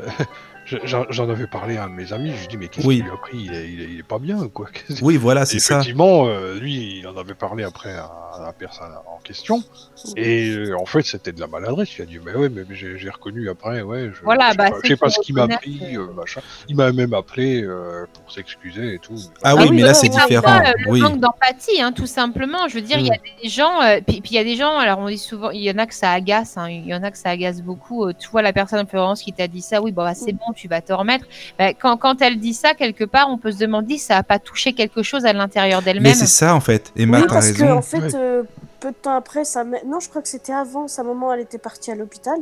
J'en 0.84 1.28
avais 1.30 1.46
parlé 1.46 1.76
à 1.76 1.84
un 1.84 1.88
de 1.88 1.94
mes 1.94 2.12
amis, 2.12 2.32
je 2.34 2.40
lui 2.42 2.48
dis 2.48 2.56
mais 2.58 2.68
qu'est-ce 2.68 2.86
Oui. 2.86 2.96
qu'il 2.96 3.04
lui 3.04 3.10
a 3.12 3.16
pris? 3.16 3.38
Il 3.38 3.54
est, 3.54 3.70
il 3.72 3.80
est- 3.80 3.88
il 3.92 3.98
est 4.00 4.02
pas 4.06 4.18
bien 4.18 4.48
quoi. 4.48 4.68
Oui, 5.02 5.16
voilà, 5.16 5.46
c'est 5.46 5.58
ça. 5.58 5.76
Effectivement, 5.76 6.26
euh, 6.26 6.58
lui, 6.58 6.98
il 7.00 7.06
en 7.06 7.16
avait 7.16 7.34
parlé 7.34 7.64
après 7.64 7.92
à, 7.94 8.04
à 8.04 8.42
la 8.44 8.52
personne 8.52 8.90
en 9.06 9.18
question. 9.22 9.62
Et 10.16 10.50
euh, 10.50 10.76
en 10.78 10.84
fait, 10.86 11.02
c'était 11.02 11.32
de 11.32 11.40
la 11.40 11.46
maladresse. 11.46 11.96
Il 11.98 12.02
a 12.02 12.06
dit, 12.06 12.18
mais 12.24 12.34
ouais, 12.34 12.48
mais 12.48 12.64
j'ai 12.70 13.08
reconnu 13.10 13.48
après, 13.48 13.82
ouais. 13.82 14.10
Je, 14.14 14.22
Voilà, 14.22 14.46
je 14.48 14.50
sais 14.52 14.56
bah, 14.58 14.70
pas, 14.70 14.76
c'est 14.82 14.88
je 14.88 14.88
sais 14.94 14.96
pas 14.96 15.06
qu'il 15.06 15.14
ce 15.14 15.20
qu'il 15.20 15.34
m'a 15.34 15.48
pris, 15.48 15.80
euh, 15.96 16.06
machin. 16.14 16.40
Il 16.68 16.76
m'a 16.76 16.92
même 16.92 17.14
appelé 17.14 17.62
euh, 17.62 18.04
pour 18.12 18.30
s'excuser 18.30 18.94
et 18.94 18.98
tout. 18.98 19.14
Ah 19.42 19.50
Ah 19.50 19.54
oui, 19.56 19.66
oui, 19.70 19.76
mais 19.76 19.82
là 19.82 19.94
c'est 19.94 20.08
différent. 20.08 20.60
Euh, 20.60 20.72
le 20.84 20.90
Oui. 20.90 21.00
manque 21.00 21.18
d'empathie, 21.20 21.80
hein, 21.80 21.92
tout 21.92 22.06
simplement. 22.06 22.68
Je 22.68 22.74
veux 22.74 22.82
dire, 22.82 22.98
il 22.98 23.06
y 23.06 23.10
a 23.10 23.16
des 23.42 23.48
gens, 23.48 23.80
euh, 23.82 24.00
puis 24.06 24.20
il 24.24 24.32
y 24.34 24.38
a 24.38 24.44
des 24.44 24.56
gens, 24.56 24.76
alors 24.78 24.98
on 24.98 25.08
dit 25.08 25.18
souvent, 25.18 25.50
il 25.50 25.62
y 25.62 25.70
en 25.70 25.78
a 25.78 25.86
que 25.86 25.94
ça 25.94 26.12
agace, 26.12 26.56
hein, 26.56 26.68
il 26.68 26.86
y 26.86 26.94
en 26.94 27.02
a 27.02 27.10
que 27.10 27.18
ça 27.18 27.30
agace 27.30 27.62
beaucoup. 27.62 28.04
Euh, 28.06 28.12
tu 28.18 28.28
vois 28.28 28.42
la 28.42 28.52
personne 28.52 28.80
en 28.80 28.86
Florence 28.86 29.22
qui 29.22 29.32
t'a 29.32 29.48
dit 29.48 29.62
ça, 29.62 29.80
oui, 29.82 29.92
bon, 29.92 30.02
bah, 30.04 30.14
c'est 30.14 30.32
bon, 30.32 30.52
tu 30.58 30.68
vas 30.68 30.80
te 30.80 30.92
remettre. 30.92 31.24
Bah, 31.58 31.72
quand, 31.72 31.96
quand 31.96 32.20
elle 32.20 32.38
dit 32.40 32.52
ça, 32.54 32.74
quelque 32.74 33.04
part, 33.04 33.28
on 33.30 33.38
peut 33.38 33.52
se 33.52 33.58
demander 33.58 33.94
si 33.98 34.06
ça 34.06 34.14
n'a 34.14 34.22
pas 34.22 34.38
touché 34.38 34.72
quelque 34.72 35.02
chose 35.02 35.24
à 35.24 35.32
l'intérieur 35.32 35.80
Mais 35.80 35.92
d'elle-même. 35.94 36.14
c'est 36.14 36.26
ça 36.26 36.54
en 36.54 36.60
fait. 36.60 36.92
Emma, 36.96 37.20
oui, 37.20 37.26
parce 37.28 37.52
que 37.52 37.62
raison. 37.62 37.76
en 37.78 37.82
fait, 37.82 37.98
Ouais. 37.98 38.14
euh, 38.16 38.42
peu 38.80 38.90
de 38.90 38.96
temps 38.96 39.14
après, 39.16 39.44
sa 39.44 39.64
mè- 39.64 39.84
non, 39.86 40.00
je 40.00 40.08
crois 40.08 40.22
que 40.22 40.28
c'était 40.28 40.52
avant, 40.52 40.88
sa 40.88 41.02
maman, 41.02 41.32
elle 41.32 41.40
était 41.40 41.58
partie 41.58 41.90
à 41.90 41.94
l'hôpital. 41.94 42.38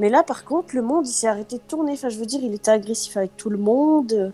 Mais 0.00 0.08
là, 0.10 0.22
par 0.22 0.44
contre, 0.44 0.76
le 0.76 0.82
monde, 0.82 1.08
il 1.08 1.12
s'est 1.12 1.26
arrêté 1.26 1.56
de 1.56 1.62
tourner. 1.66 1.92
Enfin, 1.92 2.08
je 2.08 2.18
veux 2.18 2.26
dire, 2.26 2.38
il 2.42 2.54
était 2.54 2.70
agressif 2.70 3.16
avec 3.16 3.36
tout 3.36 3.50
le 3.50 3.58
monde. 3.58 4.32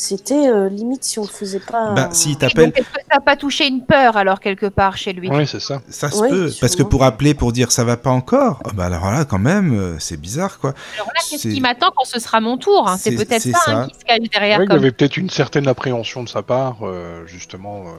C'était 0.00 0.48
euh, 0.48 0.68
limite 0.68 1.02
si 1.02 1.18
on 1.18 1.22
le 1.22 1.28
faisait 1.28 1.58
pas. 1.58 1.92
Bah, 1.92 2.08
s'il 2.12 2.38
t'appelle, 2.38 2.66
donc, 2.66 2.78
est-ce 2.78 2.86
que 2.86 3.00
ça 3.10 3.16
n'a 3.16 3.20
pas 3.20 3.34
touché 3.34 3.66
une 3.66 3.84
peur, 3.84 4.16
alors, 4.16 4.38
quelque 4.38 4.66
part, 4.66 4.96
chez 4.96 5.12
lui? 5.12 5.28
Ouais, 5.28 5.44
c'est 5.44 5.58
ça. 5.58 5.82
ça 5.88 6.08
se 6.08 6.20
Oui, 6.22 6.28
peut. 6.30 6.50
Parce 6.60 6.76
que 6.76 6.84
pour 6.84 7.02
appeler 7.02 7.34
pour 7.34 7.50
dire 7.50 7.72
ça 7.72 7.82
va 7.82 7.96
pas 7.96 8.10
encore, 8.10 8.60
oh, 8.64 8.70
bah 8.74 8.84
alors 8.86 9.10
là 9.10 9.24
quand 9.24 9.40
même, 9.40 9.76
euh, 9.76 9.98
c'est 9.98 10.16
bizarre 10.16 10.60
quoi. 10.60 10.72
Alors 10.94 11.08
là, 11.08 11.20
qu'est-ce 11.28 11.42
c'est- 11.42 11.48
qui 11.52 11.60
m'attend 11.60 11.88
quand 11.96 12.04
ce 12.04 12.20
sera 12.20 12.40
mon 12.40 12.58
tour 12.58 12.88
hein? 12.88 12.96
C'est 12.96 13.10
peut-être 13.16 13.42
ça, 13.42 13.58
ça. 13.58 13.70
hein, 13.72 13.88
qui 13.88 13.98
se 13.98 14.04
cache 14.04 14.30
derrière 14.32 14.58
Ouais, 14.60 14.64
il 14.64 14.66
y 14.66 14.68
comme 14.68 14.76
avait 14.78 14.92
peut-être 14.92 15.16
une 15.16 15.30
certaine 15.30 15.66
appréhension 15.66 16.22
de 16.22 16.28
sa 16.28 16.42
part, 16.42 16.76
euh, 16.82 17.26
justement. 17.26 17.82
euh, 17.88 17.90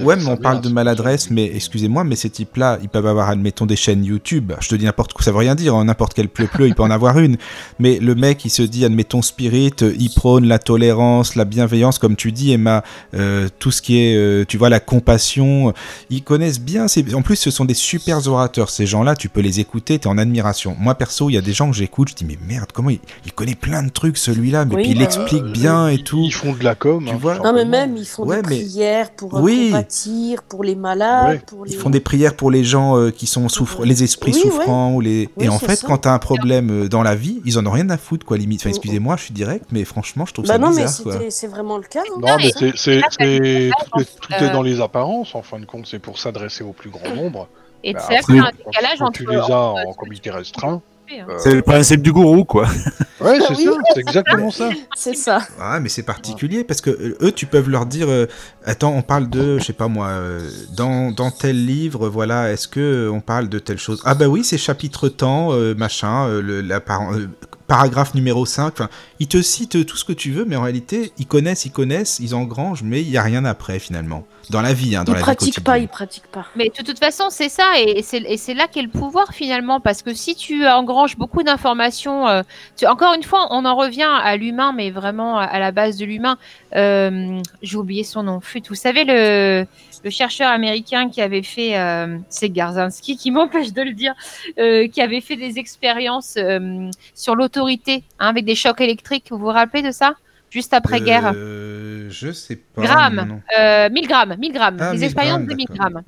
Ouais, 0.00 0.16
mais 0.16 0.26
on 0.26 0.36
parle 0.36 0.60
de 0.60 0.68
maladresse, 0.68 1.30
mais 1.30 1.50
excusez-moi, 1.54 2.04
mais 2.04 2.16
ces 2.16 2.30
types-là, 2.30 2.78
ils 2.82 2.88
peuvent 2.88 3.06
avoir, 3.06 3.28
admettons, 3.28 3.66
des 3.66 3.76
chaînes 3.76 4.04
YouTube. 4.04 4.52
Je 4.60 4.68
te 4.68 4.74
dis 4.74 4.84
n'importe 4.84 5.12
quoi, 5.12 5.24
ça 5.24 5.30
veut 5.32 5.38
rien 5.38 5.54
dire, 5.54 5.74
hein, 5.74 5.84
n'importe 5.84 6.14
quel 6.14 6.28
pleu-pleu, 6.28 6.66
il 6.68 6.74
peut 6.74 6.82
en 6.82 6.90
avoir 6.90 7.18
une. 7.18 7.36
Mais 7.78 7.98
le 7.98 8.14
mec, 8.14 8.44
il 8.44 8.50
se 8.50 8.62
dit, 8.62 8.84
admettons, 8.84 9.22
spirit, 9.22 9.72
euh, 9.82 9.94
il 9.98 10.10
prône 10.14 10.46
la 10.46 10.58
tolérance, 10.58 11.34
la 11.34 11.44
bienveillance, 11.44 11.98
comme 11.98 12.16
tu 12.16 12.32
dis, 12.32 12.52
Emma, 12.52 12.82
euh, 13.14 13.48
tout 13.58 13.70
ce 13.70 13.82
qui 13.82 13.98
est, 13.98 14.16
euh, 14.16 14.44
tu 14.46 14.56
vois, 14.58 14.68
la 14.68 14.80
compassion. 14.80 15.72
Ils 16.10 16.22
connaissent 16.22 16.60
bien, 16.60 16.88
ces- 16.88 17.14
en 17.14 17.22
plus, 17.22 17.36
ce 17.36 17.50
sont 17.50 17.64
des 17.64 17.74
super 17.74 18.26
orateurs. 18.28 18.70
Ces 18.70 18.86
gens-là, 18.86 19.16
tu 19.16 19.28
peux 19.28 19.40
les 19.40 19.60
écouter, 19.60 19.98
t'es 19.98 20.06
en 20.06 20.18
admiration. 20.18 20.76
Moi, 20.78 20.94
perso, 20.94 21.30
il 21.30 21.34
y 21.34 21.38
a 21.38 21.40
des 21.40 21.52
gens 21.52 21.70
que 21.70 21.76
j'écoute, 21.76 22.08
je 22.10 22.14
dis, 22.14 22.24
mais 22.24 22.38
merde, 22.46 22.70
comment 22.72 22.90
il, 22.90 23.00
il 23.26 23.32
connaît 23.32 23.54
plein 23.54 23.82
de 23.82 23.90
trucs, 23.90 24.16
celui-là, 24.18 24.64
mais 24.64 24.74
Oui, 24.76 24.82
puis 24.82 24.90
il 24.92 24.98
bah 24.98 25.00
oui. 25.00 25.04
explique 25.06 25.42
Euh, 25.42 25.52
bien 25.52 25.88
et 25.88 25.98
tout. 25.98 26.22
Ils 26.24 26.32
font 26.32 26.52
de 26.52 26.64
la 26.64 26.74
com. 26.74 27.04
Tu 27.06 27.12
hein, 27.12 27.18
vois 27.20 27.36
tout 27.36 27.42
Non, 27.42 27.52
mais 27.52 27.64
même, 27.64 27.96
ils 27.96 28.04
font 28.06 28.24
Ouais, 28.26 28.42
des 28.42 28.48
mais- 28.48 28.56
prières 28.64 29.10
pour 29.10 29.36
euh, 29.36 29.40
Oui. 29.58 29.66
compatir, 29.70 30.42
pour 30.42 30.64
les 30.64 30.74
malades, 30.74 31.28
Ouais. 31.28 31.42
pour 31.46 31.64
les. 31.64 31.72
Ils 31.72 31.78
font 31.78 31.90
des 31.90 32.00
prières 32.00 32.34
pour 32.36 32.50
les 32.50 32.64
gens 32.64 32.96
euh, 32.96 33.10
qui 33.10 33.26
sont 33.26 33.48
souffrants, 33.48 33.82
les 33.84 34.02
esprits 34.02 34.32
Oui, 34.34 34.40
souffrants 34.40 34.94
ou 34.94 35.00
les. 35.00 35.28
Oui, 35.36 35.44
et 35.46 35.48
en 35.48 35.58
fait, 35.58 35.76
ça. 35.76 35.86
quand 35.86 35.98
t'as 35.98 36.12
un 36.12 36.18
problème 36.18 36.70
euh, 36.84 36.88
dans 36.88 37.02
la 37.02 37.14
vie, 37.14 37.40
ils 37.44 37.58
en 37.58 37.66
ont 37.66 37.70
rien 37.70 37.88
à 37.90 37.96
foutre, 37.96 38.24
quoi, 38.26 38.36
limite. 38.36 38.60
Enfin, 38.60 38.68
Mm. 38.70 38.72
excusez-moi, 38.72 39.16
je 39.16 39.24
suis 39.24 39.34
direct, 39.34 39.66
mais 39.72 39.84
franchement, 39.84 40.26
je 40.26 40.32
trouve 40.34 40.46
Bah 40.46 40.54
ça 40.54 40.58
non, 40.58 40.70
mais 40.70 40.82
bizarre, 40.84 41.02
quoi. 41.02 41.12
c'était- 41.14 41.30
c'est 41.30 41.46
vraiment 41.46 41.76
le 41.76 41.84
cas. 41.84 42.00
hein. 42.00 42.18
Non, 42.20 42.36
mais 42.36 42.44
mais- 42.44 42.50
c'est, 42.56 42.72
c'est, 42.76 43.00
tout, 43.00 43.16
est, 43.20 43.70
tout 43.90 44.32
est 44.32 44.42
euh, 44.42 44.52
dans 44.52 44.62
les 44.62 44.80
apparences, 44.80 45.34
en 45.34 45.42
fin 45.42 45.58
de 45.58 45.64
compte, 45.66 45.86
c'est 45.86 45.98
pour 45.98 46.18
s'adresser 46.18 46.64
au 46.64 46.72
plus 46.72 46.90
grand 46.90 47.14
nombre. 47.14 47.48
Et 47.84 47.92
Bah, 47.92 48.00
après, 48.04 48.38
un 48.38 48.50
décalage 48.66 48.98
quand 48.98 49.10
tu 49.12 49.24
les 49.26 49.36
as 49.36 49.50
en 49.86 49.92
comité 49.92 50.30
tu 50.30 50.36
restreint, 50.36 50.82
hein. 51.10 51.26
euh, 51.28 51.34
C'est 51.38 51.54
le 51.54 51.62
principe 51.62 52.02
du 52.02 52.12
gourou, 52.12 52.44
quoi. 52.44 52.64
ouais, 53.20 53.38
c'est 53.40 53.54
Oui. 53.56 53.64
ça, 53.64 53.70
c'est 53.94 54.00
exactement 54.00 54.50
ça. 54.50 54.70
C'est 54.96 55.14
ça. 55.14 55.40
Ah, 55.60 55.80
mais 55.80 55.88
c'est 55.88 56.02
particulier 56.02 56.64
parce 56.64 56.80
que 56.80 56.90
euh, 56.90 57.16
eux, 57.22 57.32
tu 57.32 57.46
peux 57.46 57.60
leur 57.66 57.86
dire 57.86 58.08
euh, 58.08 58.26
Attends, 58.64 58.92
on 58.94 59.02
parle 59.02 59.28
de, 59.30 59.58
je 59.58 59.64
sais 59.64 59.72
pas 59.72 59.88
moi, 59.88 60.08
euh, 60.08 60.40
dans, 60.76 61.10
dans 61.12 61.30
tel 61.30 61.64
livre, 61.64 62.08
voilà, 62.08 62.52
est-ce 62.52 62.68
que 62.68 63.08
on 63.12 63.20
parle 63.20 63.48
de 63.48 63.58
telle 63.58 63.78
chose? 63.78 64.00
Ah, 64.04 64.14
bah 64.14 64.26
oui, 64.28 64.44
c'est 64.44 64.58
chapitre 64.58 65.08
temps, 65.08 65.52
euh, 65.52 65.74
machin, 65.74 66.26
euh, 66.28 66.42
le, 66.42 66.60
la 66.60 66.80
par- 66.80 67.12
euh, 67.14 67.28
paragraphe 67.68 68.14
numéro 68.14 68.44
5. 68.44 68.72
Enfin, 68.72 68.88
ils 69.20 69.28
te 69.28 69.40
citent 69.40 69.86
tout 69.86 69.96
ce 69.96 70.04
que 70.04 70.12
tu 70.12 70.32
veux, 70.32 70.44
mais 70.44 70.56
en 70.56 70.62
réalité, 70.62 71.12
ils 71.18 71.26
connaissent, 71.26 71.64
ils 71.66 71.70
connaissent, 71.70 72.18
ils 72.18 72.34
engrangent, 72.34 72.82
mais 72.82 73.00
il 73.02 73.08
y 73.10 73.16
a 73.18 73.22
rien 73.22 73.44
après 73.44 73.78
finalement. 73.78 74.26
Dans 74.50 74.62
la 74.62 74.72
vie, 74.72 74.96
hein, 74.96 75.04
dans 75.04 75.12
Ils 75.12 75.16
la 75.16 75.20
vie 75.20 75.24
pratiquent 75.24 75.62
pas, 75.62 75.78
ils 75.78 75.88
pratiquent 75.88 76.26
pas. 76.32 76.46
Mais 76.56 76.72
de 76.76 76.82
toute 76.82 76.98
façon, 76.98 77.24
c'est 77.30 77.50
ça, 77.50 77.64
et 77.78 77.98
et 78.00 78.36
c'est 78.38 78.54
là 78.54 78.66
qu'est 78.66 78.80
le 78.82 78.88
pouvoir 78.88 79.32
finalement, 79.34 79.78
parce 79.78 80.00
que 80.02 80.14
si 80.14 80.34
tu 80.34 80.66
engranges 80.66 81.16
beaucoup 81.18 81.42
d'informations, 81.42 82.26
euh, 82.26 82.42
encore 82.86 83.12
une 83.14 83.22
fois, 83.22 83.46
on 83.50 83.64
en 83.66 83.76
revient 83.76 84.08
à 84.22 84.36
l'humain, 84.38 84.72
mais 84.74 84.90
vraiment 84.90 85.38
à- 85.38 85.58
la 85.58 85.70
base 85.70 85.98
de 85.98 86.06
l'humain. 86.06 86.38
Euh, 86.74 87.40
J'ai 87.62 87.76
oublié 87.76 88.04
son 88.04 88.22
nom. 88.22 88.40
Flûte. 88.40 88.68
Vous 88.70 88.74
savez 88.74 89.04
le, 89.04 89.66
le 90.04 90.10
chercheur 90.10 90.50
américain 90.50 91.08
qui 91.08 91.20
avait 91.20 91.42
fait, 91.42 91.78
euh, 91.78 92.18
c'est 92.28 92.50
Garzinski 92.50 93.16
qui 93.16 93.30
m'empêche 93.32 93.72
de 93.72 93.82
le 93.82 93.92
dire, 93.92 94.14
euh, 94.58 94.88
qui 94.88 95.00
avait 95.00 95.20
fait 95.20 95.36
des 95.36 95.58
expériences 95.58 96.34
euh, 96.36 96.90
sur 97.14 97.34
l'autorité 97.34 98.04
hein, 98.18 98.28
avec 98.28 98.44
des 98.44 98.54
chocs 98.54 98.80
électriques. 98.80 99.26
Vous 99.30 99.38
vous 99.38 99.46
rappelez 99.46 99.82
de 99.82 99.90
ça? 99.90 100.14
Juste 100.50 100.72
après-guerre. 100.72 101.34
Je 101.34 102.32
sais 102.32 102.56
pas. 102.56 102.82
Grammes. 102.82 103.16
non, 103.16 103.26
non. 103.26 103.40
Euh, 103.58 103.90
1000 103.90 104.08
grammes, 104.08 104.36
1000 104.38 104.52
grammes, 104.52 104.76
Ah, 104.80 104.92
des 104.92 104.96
1000 104.96 105.04
expériences 105.04 105.36
grammes, 105.40 105.46
de 105.46 105.54
1000 105.54 105.66
d'accord. 105.68 105.90
grammes. 105.90 106.02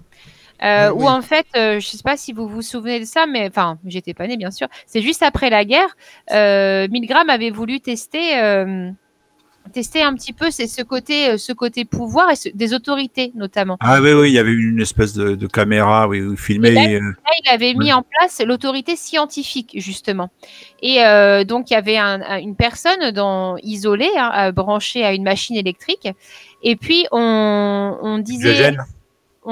Euh, 0.62 0.89
Ah, 0.89 0.95
où 0.95 1.07
en 1.09 1.23
fait, 1.23 1.47
euh, 1.57 1.81
je 1.81 1.87
sais 1.87 2.03
pas 2.03 2.17
si 2.17 2.33
vous 2.33 2.47
vous 2.49 2.62
souvenez 2.62 3.01
de 3.01 3.05
ça, 3.05 3.27
mais 3.27 3.49
enfin, 3.49 3.79
j'étais 3.87 4.15
pas 4.15 4.27
née 4.27 4.37
bien 4.37 4.51
sûr. 4.51 4.69
C'est 4.87 5.01
juste 5.03 5.23
après 5.23 5.51
la 5.51 5.65
guerre, 5.65 5.97
euh, 6.33 6.87
1000 6.91 7.07
grammes 7.07 7.31
avait 7.31 7.51
voulu 7.51 7.81
tester, 7.81 8.39
tester 9.73 10.03
un 10.03 10.15
petit 10.15 10.32
peu 10.32 10.51
c'est 10.51 10.66
ce 10.66 10.82
côté, 10.82 11.31
euh, 11.31 11.39
ce 11.39 11.53
côté 11.53 11.85
pouvoir 11.85 12.31
et 12.31 12.37
ce- 12.37 12.49
des 12.49 12.74
autorités 12.74 13.31
notamment. 13.35 13.77
Ah 13.81 14.01
oui, 14.01 14.12
oui, 14.12 14.31
il 14.31 14.35
y 14.35 14.39
avait 14.39 14.53
une 14.53 14.81
espèce 14.81 15.12
de, 15.15 15.35
de 15.37 15.47
caméra, 15.47 16.09
oui, 16.09 16.20
où 16.23 16.32
il 16.32 16.39
filmait. 16.39 16.70
Et 16.93 16.97
euh, 16.97 17.01
Là, 17.01 17.31
il 17.45 17.49
avait 17.51 17.74
mis 17.74 17.93
en 17.93 18.03
place 18.03 18.41
l'autorité 18.45 18.97
scientifique, 18.97 19.73
justement. 19.77 20.31
Et 20.82 21.05
euh, 21.05 21.45
donc, 21.45 21.70
il 21.70 21.74
y 21.74 21.77
avait 21.77 21.99
un- 21.99 22.20
un- 22.23 22.39
une 22.39 22.57
personne 22.57 23.11
dans, 23.12 23.57
isolée, 23.62 24.11
hein, 24.16 24.51
branchée 24.53 25.05
à 25.05 25.12
une 25.15 25.23
machine 25.24 25.57
électrique. 25.57 26.09
Et 26.62 26.77
puis, 26.77 27.07
on, 27.12 27.97
on 28.03 28.19
disait. 28.19 28.55
Diogène. 28.55 28.85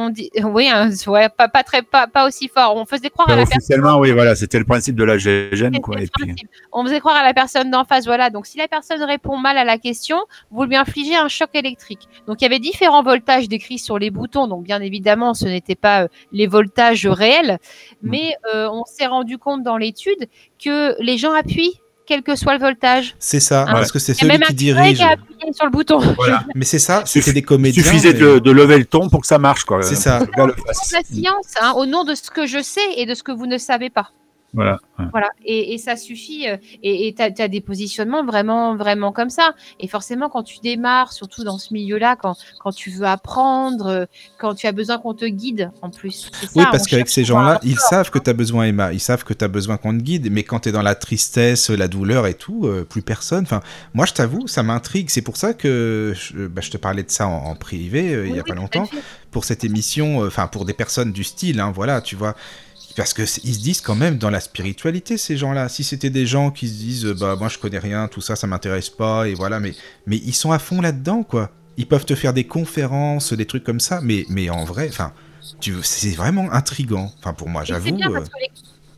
On 0.01 0.11
dit, 0.11 0.31
oui, 0.45 0.69
hein, 0.69 0.91
ouais, 1.09 1.29
pas, 1.29 1.49
pas, 1.49 1.65
très, 1.65 1.83
pas, 1.83 2.07
pas 2.07 2.25
aussi 2.25 2.47
fort. 2.47 2.77
On 2.77 2.87
faisait 2.87 3.11
croire 3.11 3.29
à 3.29 3.33
la 3.33 3.39
personne. 3.39 3.59
officiellement, 3.59 3.99
oui, 3.99 4.13
voilà, 4.13 4.37
c'était 4.37 4.61
le 4.61 4.65
principe 4.65 4.95
de 4.95 5.03
la 5.03 5.19
GGN, 5.19 5.81
quoi. 5.81 6.01
Et 6.01 6.07
puis. 6.07 6.37
On 6.73 6.85
faisait 6.85 7.01
croire 7.01 7.17
à 7.17 7.25
la 7.25 7.35
personne 7.35 7.73
d'en 7.73 7.85
face, 7.85 8.05
voilà. 8.05 8.31
Donc, 8.31 8.47
si 8.47 8.59
la 8.59 8.69
personne 8.69 9.03
répond 9.03 9.37
mal 9.37 9.59
à 9.59 9.65
la 9.65 9.77
question, 9.77 10.19
vous 10.53 10.63
lui 10.63 10.77
infligez 10.77 11.17
un 11.17 11.27
choc 11.27 11.51
électrique. 11.55 12.09
Donc, 12.29 12.41
il 12.41 12.45
y 12.45 12.47
avait 12.47 12.61
différents 12.61 13.03
voltages 13.03 13.49
décrits 13.49 13.81
sur 13.81 13.99
les 13.99 14.11
boutons. 14.11 14.47
Donc, 14.47 14.63
bien 14.63 14.81
évidemment, 14.81 15.35
ce 15.35 15.47
n'était 15.47 15.75
pas 15.75 16.05
euh, 16.05 16.09
les 16.31 16.47
voltages 16.47 17.05
réels, 17.09 17.59
mais 18.01 18.37
euh, 18.55 18.69
on 18.71 18.85
s'est 18.85 19.07
rendu 19.07 19.37
compte 19.37 19.65
dans 19.65 19.79
l'étude 19.79 20.29
que 20.63 20.95
les 21.03 21.19
gens 21.19 21.33
appuient, 21.33 21.81
quel 22.09 22.23
que 22.23 22.35
soit 22.35 22.55
le 22.55 22.59
voltage. 22.61 23.15
C'est 23.19 23.39
ça, 23.41 23.67
Ah. 23.69 23.73
parce 23.75 23.93
que 23.93 23.99
c'est 23.99 24.15
celui 24.15 24.33
même 24.33 24.41
qui 24.41 24.55
dirige. 24.55 24.97
qui 24.97 25.03
a 25.05 25.11
appuyé 25.11 25.53
sur 25.53 25.67
le 25.67 25.71
bouton. 25.71 25.99
voilà. 26.17 26.43
Mais 26.55 26.65
c'est 26.65 26.79
ça, 26.79 27.03
c'était 27.05 27.33
des 27.35 27.41
Il 27.41 27.45
comédiens. 27.45 27.83
suffisait 27.83 28.15
mais- 28.15 28.19
de, 28.19 28.39
de 28.39 28.51
lever 28.51 28.79
le 28.79 28.87
ton 28.87 29.09
pour 29.11 29.21
que 29.21 29.27
ça 29.27 29.39
marche, 29.39 29.65
quoi. 29.65 29.83
C'est 29.83 29.95
ça. 29.95 30.21
Gars 30.37 30.47
le 30.47 30.53
Au 30.55 30.57
nom 30.57 30.65
fasse. 30.67 30.89
de 30.91 30.95
la 30.97 31.03
science, 31.03 31.55
hein, 31.61 31.73
au 31.77 31.85
nom 31.87 32.05
de 32.05 32.15
ce 32.15 32.31
que 32.31 32.47
je 32.47 32.63
sais 32.63 32.81
et 32.97 33.05
de 33.07 33.15
ce 33.15 33.23
que 33.23 33.31
vous 33.33 33.47
ne 33.47 33.59
savez 33.59 33.91
pas. 33.91 34.11
Voilà. 34.55 34.79
ouais. 34.99 35.05
Voilà, 35.11 35.29
et, 35.45 35.75
et 35.75 35.79
ça 35.79 35.97
suffit. 35.97 36.49
euh, 36.49 36.57
Et 36.83 37.15
tu 37.15 37.23
as, 37.23 37.49
des 37.49 37.61
positionnements 37.61 38.25
vraiment, 38.25 38.77
vraiment 38.77 39.13
comme 39.13 39.31
ça. 39.31 39.55
Et 39.79 39.89
forcément, 39.89 40.29
quand 40.31 40.43
tu 40.43 40.59
démarres, 40.61 41.13
surtout 41.13 41.45
dans 41.45 41.59
ce 41.59 41.73
milieu-là, 41.75 42.17
quand, 42.17 42.35
quand 42.61 42.73
tu 42.73 42.91
veux 42.91 43.07
apprendre, 43.07 43.87
euh, 43.87 44.05
quand 44.39 44.55
tu 44.55 44.67
as 44.67 44.73
besoin 44.73 44.99
qu'on 44.99 45.15
te 45.15 45.27
guide 45.27 45.71
en 45.83 45.91
plus. 45.91 46.31
Oui, 46.55 46.65
parce 46.71 46.87
qu'avec 46.87 47.09
ces 47.09 47.25
gens-là, 47.25 47.61
ils 47.63 47.79
savent 47.79 48.11
que 48.11 48.19
tu 48.19 48.31
as 48.31 48.35
besoin, 48.35 48.65
Emma. 48.65 48.93
Ils 48.93 49.01
savent 49.01 49.25
que 49.25 49.35
tu 49.35 49.45
as 49.45 49.49
besoin 49.49 49.77
qu'on 49.77 49.97
te 49.97 50.03
guide. 50.03 50.31
Mais 50.33 50.43
quand 50.45 50.61
tu 50.61 50.71
es 50.71 50.73
dans 50.73 50.83
la 50.83 50.95
tristesse, 50.95 51.71
la 51.71 51.89
douleur 51.89 52.27
et 52.27 52.35
tout, 52.35 52.63
euh, 52.65 52.85
plus 52.85 53.03
personne. 53.03 53.43
Enfin, 53.43 53.61
moi, 53.95 54.07
je 54.07 54.15
t'avoue, 54.15 54.47
ça 54.47 54.63
m'intrigue. 54.63 55.11
C'est 55.11 55.23
pour 55.23 55.37
ça 55.37 55.55
que 55.55 56.15
je, 56.17 56.47
bah, 56.47 56.63
je 56.63 56.71
te 56.71 56.77
parlais 56.77 57.03
de 57.03 57.11
ça 57.11 57.29
en, 57.29 57.51
en 57.51 57.55
privé 57.55 58.15
euh, 58.15 58.27
il 58.27 58.35
y 58.35 58.39
a 58.39 58.43
oui, 58.43 58.49
pas 58.49 58.55
longtemps. 58.55 58.89
Pour 59.31 59.45
cette 59.45 59.63
émission, 59.63 60.23
euh, 60.23 60.29
enfin, 60.29 60.47
pour 60.47 60.65
des 60.65 60.73
personnes 60.73 61.13
du 61.13 61.23
style, 61.23 61.61
hein, 61.61 61.71
voilà, 61.75 62.01
tu 62.01 62.17
vois. 62.17 62.35
Parce 62.99 63.15
que 63.15 63.23
ils 63.23 63.55
se 63.55 63.61
disent 63.61 63.81
quand 63.81 63.95
même 63.95 64.19
dans 64.19 64.29
la 64.29 64.41
spiritualité 64.41 65.17
ces 65.17 65.37
gens-là. 65.37 65.69
Si 65.71 65.85
c'était 65.85 66.11
des 66.11 66.27
gens 66.27 66.51
qui 66.51 66.69
se 66.69 66.75
disent 66.75 67.07
euh, 67.07 67.15
bah 67.15 67.37
moi 67.39 67.49
je 67.49 67.57
connais 67.59 67.79
rien, 67.79 68.09
tout 68.09 68.21
ça 68.21 68.35
ça 68.37 68.47
m'intéresse 68.47 68.91
pas 68.91 69.27
et 69.29 69.35
voilà 69.35 69.61
mais 69.61 69.73
mais 70.07 70.17
ils 70.17 70.35
sont 70.35 70.51
à 70.53 70.59
fond 70.59 70.81
là-dedans 70.81 71.23
quoi. 71.23 71.51
Ils 71.77 71.87
peuvent 71.87 72.05
te 72.05 72.15
faire 72.17 72.33
des 72.35 72.45
conférences, 72.45 73.33
des 73.33 73.47
trucs 73.47 73.63
comme 73.65 73.81
ça 73.81 74.01
mais 74.03 74.27
mais 74.29 74.51
en 74.51 74.65
vrai 74.65 74.89
enfin 74.91 75.13
tu 75.61 75.75
c'est 75.83 76.11
vraiment 76.11 76.51
intrigant. 76.53 77.13
Enfin 77.21 77.33
pour 77.35 77.49
moi 77.49 77.63
Et 77.63 77.67
C'est 77.67 77.73
j'avoue. 77.75 77.95
bien 77.95 78.11
euh, 78.11 78.15
parce 78.15 78.29
que 78.29 78.35
les 78.41 78.51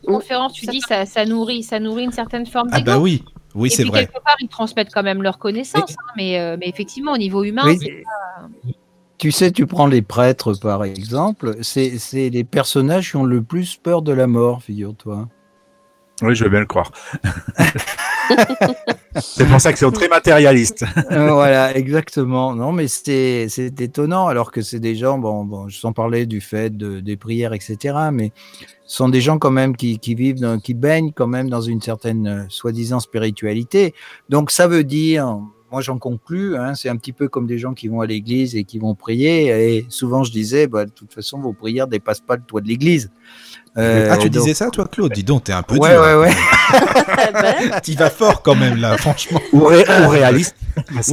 conférences, 0.07 0.53
tu 0.53 0.65
dis, 0.65 0.81
ça, 0.81 1.05
ça 1.05 1.25
nourrit, 1.25 1.61
ça 1.61 1.79
nourrit 1.79 2.03
une 2.05 2.11
certaine 2.11 2.47
forme 2.47 2.69
Ah 2.71 2.81
bah 2.81 2.97
oui, 2.97 3.23
oui 3.53 3.67
Et 3.67 3.71
c'est 3.75 3.83
puis 3.83 3.91
vrai. 3.91 4.07
quelque 4.07 4.23
part, 4.23 4.35
ils 4.41 4.47
transmettent 4.47 4.91
quand 4.91 5.03
même 5.03 5.21
leurs 5.21 5.37
connaissances. 5.37 5.91
hein, 5.91 6.11
mais, 6.17 6.39
euh, 6.39 6.57
mais 6.59 6.67
effectivement, 6.67 7.11
au 7.13 7.17
niveau 7.19 7.43
humain, 7.43 7.61
Oui, 7.65 7.77
c'est- 7.79 8.03
Tu 9.21 9.31
sais, 9.31 9.51
tu 9.51 9.67
prends 9.67 9.85
les 9.85 10.01
prêtres 10.01 10.55
par 10.59 10.83
exemple, 10.83 11.57
c'est 11.61 11.99
c'est 11.99 12.31
les 12.31 12.43
personnages 12.43 13.11
qui 13.11 13.17
ont 13.17 13.23
le 13.23 13.43
plus 13.43 13.75
peur 13.75 14.01
de 14.01 14.11
la 14.11 14.25
mort, 14.25 14.63
figure-toi. 14.63 15.27
Oui, 16.23 16.33
je 16.33 16.43
veux 16.43 16.49
bien 16.49 16.61
le 16.61 16.65
croire. 16.65 16.91
C'est 19.19 19.45
pour 19.45 19.59
ça 19.61 19.71
qu'ils 19.71 19.79
sont 19.79 19.91
très 19.91 20.07
matérialistes. 20.07 20.85
Euh, 21.11 21.31
voilà, 21.33 21.75
exactement. 21.77 22.55
Non, 22.55 22.71
mais 22.71 22.87
c'est 22.87 23.47
c'est 23.49 23.79
étonnant, 23.81 24.27
alors 24.27 24.51
que 24.51 24.61
c'est 24.61 24.79
des 24.79 24.95
gens, 24.95 25.19
bon, 25.19 25.43
bon, 25.43 25.67
je 25.67 25.77
sans 25.77 25.91
parler 25.93 26.25
du 26.25 26.39
fait 26.41 26.75
de, 26.75 26.99
des 27.01 27.17
prières, 27.17 27.53
etc., 27.53 27.77
mais 28.11 28.31
ce 28.85 28.95
sont 28.97 29.09
des 29.09 29.21
gens 29.21 29.37
quand 29.37 29.51
même 29.51 29.75
qui, 29.75 29.99
qui 29.99 30.15
vivent, 30.15 30.39
dans- 30.39 30.59
qui 30.59 30.73
baignent 30.73 31.11
quand 31.11 31.27
même 31.27 31.49
dans 31.49 31.61
une 31.61 31.81
certaine 31.81 32.25
euh, 32.27 32.43
soi-disant 32.49 32.99
spiritualité. 33.01 33.93
Donc 34.29 34.49
ça 34.49 34.67
veut 34.67 34.85
dire, 34.85 35.39
moi 35.71 35.81
j'en 35.81 35.97
conclus, 35.97 36.55
hein, 36.57 36.75
c'est 36.75 36.89
un 36.89 36.97
petit 36.97 37.13
peu 37.13 37.27
comme 37.29 37.47
des 37.47 37.57
gens 37.57 37.73
qui 37.73 37.87
vont 37.87 38.01
à 38.01 38.05
l'église 38.05 38.55
et 38.55 38.63
qui 38.65 38.77
vont 38.79 38.93
prier, 38.95 39.75
et 39.77 39.85
souvent 39.89 40.23
je 40.23 40.31
disais, 40.31 40.67
bah, 40.67 40.85
de 40.85 40.91
toute 40.91 41.13
façon, 41.13 41.39
vos 41.39 41.53
prières 41.53 41.87
dépassent 41.87 42.19
pas 42.21 42.35
le 42.35 42.41
toit 42.43 42.61
de 42.61 42.67
l'église. 42.67 43.09
Euh, 43.77 44.09
ah, 44.11 44.17
tu 44.17 44.29
donc- 44.29 44.41
disais 44.43 44.53
ça, 44.53 44.69
toi, 44.69 44.85
Claude? 44.91 45.13
Dis 45.13 45.23
donc, 45.23 45.45
t'es 45.45 45.53
un 45.53 45.63
peu 45.63 45.77
Ouais, 45.77 45.91
dur. 45.91 46.01
ouais, 46.01 46.15
ouais. 46.15 46.31
Ah 46.73 47.31
ben, 47.41 47.79
Tu 47.81 47.93
vas 47.93 48.09
fort 48.09 48.41
quand 48.41 48.55
même, 48.55 48.75
là, 48.77 48.97
franchement. 48.97 49.39
Ou, 49.53 49.63
ré- 49.65 49.85
ou 50.05 50.09
va 50.09 50.57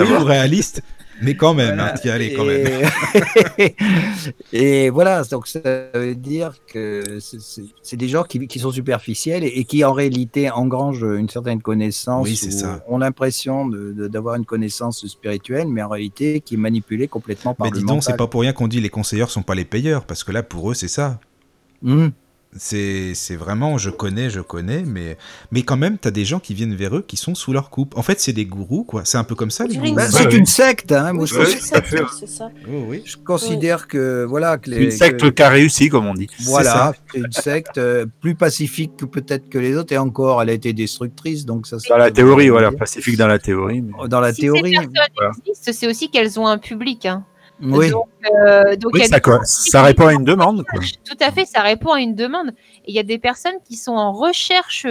Oui, 0.05 0.11
ou 0.21 0.25
réaliste, 0.25 0.83
mais 1.23 1.35
quand 1.35 1.55
même, 1.55 1.75
Voilà. 1.77 1.93
hein, 1.95 1.97
t'y 2.01 2.11
allais 2.11 2.33
quand 2.35 2.45
même. 2.45 2.67
Et... 4.53 4.91
voilà, 4.91 5.25
donc 5.25 5.47
ça 5.47 5.61
veut 5.95 6.15
dire 6.15 6.55
que 6.67 7.19
c'est- 7.21 7.97
des 7.97 8.09
gens 8.09 8.23
qui, 8.23 8.47
qui 8.47 8.59
sont 8.59 8.71
superficiels 8.71 9.43
et, 9.45 9.49
et 9.49 9.65
qui 9.65 9.85
en 9.85 9.93
réalité 9.93 10.51
engrangent 10.51 11.03
une 11.03 11.29
certaine 11.29 11.61
connaissance. 11.61 12.27
Oui, 12.27 12.37
c'est 12.37 12.51
ça. 12.53 12.85
Ont 12.89 12.99
l'impression 12.99 13.67
d'avoir 13.69 14.37
une 14.37 14.45
connaissance 14.45 15.07
spirituelle, 15.07 15.69
mais 15.69 15.83
en 15.83 15.89
réalité 15.89 16.41
qui 16.41 16.55
est 16.55 16.59
manipulée 16.59 17.09
complètement 17.09 17.55
par 17.55 17.67
Mais 17.67 17.71
le 17.73 17.79
dis 17.79 17.85
donc, 17.85 18.05
c'est 18.05 18.17
pas 18.17 18.27
pour 18.29 18.43
rien 18.43 18.53
qu'on 18.53 18.69
dit 18.69 18.81
les 18.81 18.89
conseilleurs 18.91 19.31
sont 19.31 19.43
pas 19.43 19.55
les 19.55 19.65
payeurs, 19.65 20.05
parce 20.05 20.23
que 20.25 20.33
là, 20.33 20.43
pour 20.43 20.71
eux, 20.71 20.75
c'est 20.75 20.89
ça. 20.89 21.19
Mmh. 21.83 22.09
C'est 22.59 23.37
vraiment, 23.37 23.79
je 23.79 23.91
connais, 23.91 24.31
je 24.31 24.41
connais, 24.41 24.83
mais, 24.85 25.17
mais 25.53 25.63
quand 25.63 25.77
même, 25.77 25.97
t'as 25.99 26.11
des 26.11 26.25
gens 26.25 26.41
qui 26.41 26.55
viennent 26.55 26.75
vers 26.75 26.97
eux 26.97 27.05
qui 27.07 27.17
sont 27.17 27.35
sous 27.35 27.53
leur 27.53 27.71
coupe. 27.71 27.97
En 27.97 28.03
fait, 28.03 28.21
c'est 28.21 28.33
des 28.33 28.45
gourous, 28.47 28.85
quoi. 28.85 29.03
C'est 29.05 29.17
un 29.19 29.25
peu 29.25 29.35
comme 29.35 29.51
ça, 29.51 29.65
les 29.67 29.77
gourous. 29.77 29.95
Bah, 29.95 30.11
c'est 30.11 30.33
une 30.33 30.47
secte, 30.47 30.93
hein. 30.93 31.13
Moi, 31.13 31.25
oui, 31.25 31.29
je, 31.31 31.57
tout 31.57 32.27
ça. 32.27 32.51
Oui, 32.67 32.85
oui. 32.89 33.03
je 33.05 33.17
considère 33.17 33.87
que 33.89 34.25
voilà 34.25 34.59
que 34.59 34.71
les 34.71 34.85
Une 34.85 34.91
secte 34.91 35.21
que- 35.21 35.29
qui 35.29 35.43
a 35.43 35.49
réussi, 35.49 35.89
comme 35.89 36.07
on 36.07 36.15
dit. 36.15 36.27
Voilà, 36.41 36.93
c'est 37.13 37.19
une 37.21 37.33
secte 37.33 37.79
euh, 37.79 38.07
plus 38.21 38.35
pacifique 38.35 38.97
que 38.97 39.05
peut-être 39.05 39.49
que 39.49 39.59
les 39.59 39.77
autres 39.77 39.93
et 39.93 39.99
encore, 39.99 40.43
elle 40.43 40.51
a 40.51 40.53
été 40.53 40.73
destructrice, 40.73 41.45
donc 41.47 41.67
ça. 41.67 41.77
Dans 41.89 41.97
la 41.97 42.11
théorie, 42.11 42.49
voilà, 42.49 42.73
pacifique 42.73 43.17
dans 43.17 43.27
la 43.29 43.39
théorie. 43.39 43.83
mais- 43.83 44.09
Dans 44.09 44.21
la 44.21 44.33
Si 44.35 44.43
théorie, 44.43 44.71
ces 44.75 44.87
personnes 44.89 45.13
voilà. 45.17 45.31
existent, 45.47 45.73
c'est 45.75 45.87
aussi 45.87 46.11
qu'elles 46.11 46.39
ont 46.41 46.47
un 46.47 46.59
public. 46.59 47.07
hein. 47.07 47.25
Oui. 47.61 47.91
Donc, 47.91 48.07
euh, 48.47 48.77
donc 48.77 48.93
Oui, 48.95 49.05
ça, 49.07 49.19
des 49.19 49.79
répond 49.79 50.07
à 50.07 50.13
une 50.13 50.25
demande. 50.25 50.65
Quoi. 50.65 50.81
Tout 51.05 51.17
à 51.21 51.31
fait, 51.33 51.45
ça 51.45 51.63
répond 51.63 51.93
à 51.93 52.01
une 52.01 52.15
demande. 52.15 52.49
Et 52.85 52.91
il 52.91 52.95
y 52.95 52.99
a 52.99 53.03
des 53.05 53.19
personnes 53.19 53.57
qui 53.67 53.77
sont 53.77 53.93
en 53.93 54.13
recherche 54.13 54.87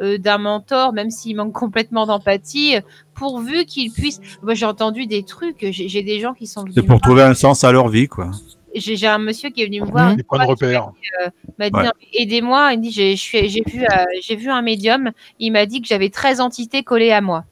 euh, 0.00 0.18
d'un 0.18 0.38
mentor, 0.38 0.92
même 0.92 1.10
s'il 1.10 1.36
manque 1.36 1.52
complètement 1.52 2.06
d'empathie, 2.06 2.76
pourvu 3.14 3.64
qu'il 3.64 3.92
puisse. 3.92 4.20
Moi, 4.42 4.54
j'ai 4.54 4.66
entendu 4.66 5.06
des 5.06 5.22
trucs. 5.22 5.66
J'ai 5.70 6.02
des 6.02 6.20
gens 6.20 6.34
qui 6.34 6.46
sont 6.46 6.62
venus. 6.62 6.74
C'est 6.74 6.82
pour 6.82 7.00
trouver 7.00 7.22
un 7.22 7.34
sens 7.34 7.64
à 7.64 7.72
leur 7.72 7.88
vie, 7.88 8.08
quoi. 8.08 8.30
J'ai 8.74 9.06
un 9.06 9.18
monsieur 9.18 9.48
qui 9.48 9.62
est 9.62 9.66
venu 9.66 9.80
me 9.80 9.86
voir. 9.86 10.14
Des 10.14 10.22
points 10.22 10.38
de 10.38 10.48
repère. 10.48 10.90
m'a 11.58 11.70
dit 11.70 11.76
Ouais. 11.78 11.90
aidez-moi. 12.12 12.72
Il 12.72 12.78
me 12.78 12.82
dit 12.82 12.90
j'ai 12.90 13.16
je 13.16 13.22
suis- 13.22 13.48
j'ai 13.48 13.62
vu 13.66 13.82
euh, 13.84 14.04
j'ai 14.20 14.36
vu 14.36 14.50
un 14.50 14.60
médium. 14.60 15.12
Il 15.38 15.52
m'a 15.52 15.64
dit 15.64 15.80
que 15.80 15.88
j'avais 15.88 16.10
13 16.10 16.40
entités 16.40 16.82
collées 16.82 17.10
à 17.12 17.22
moi. 17.22 17.44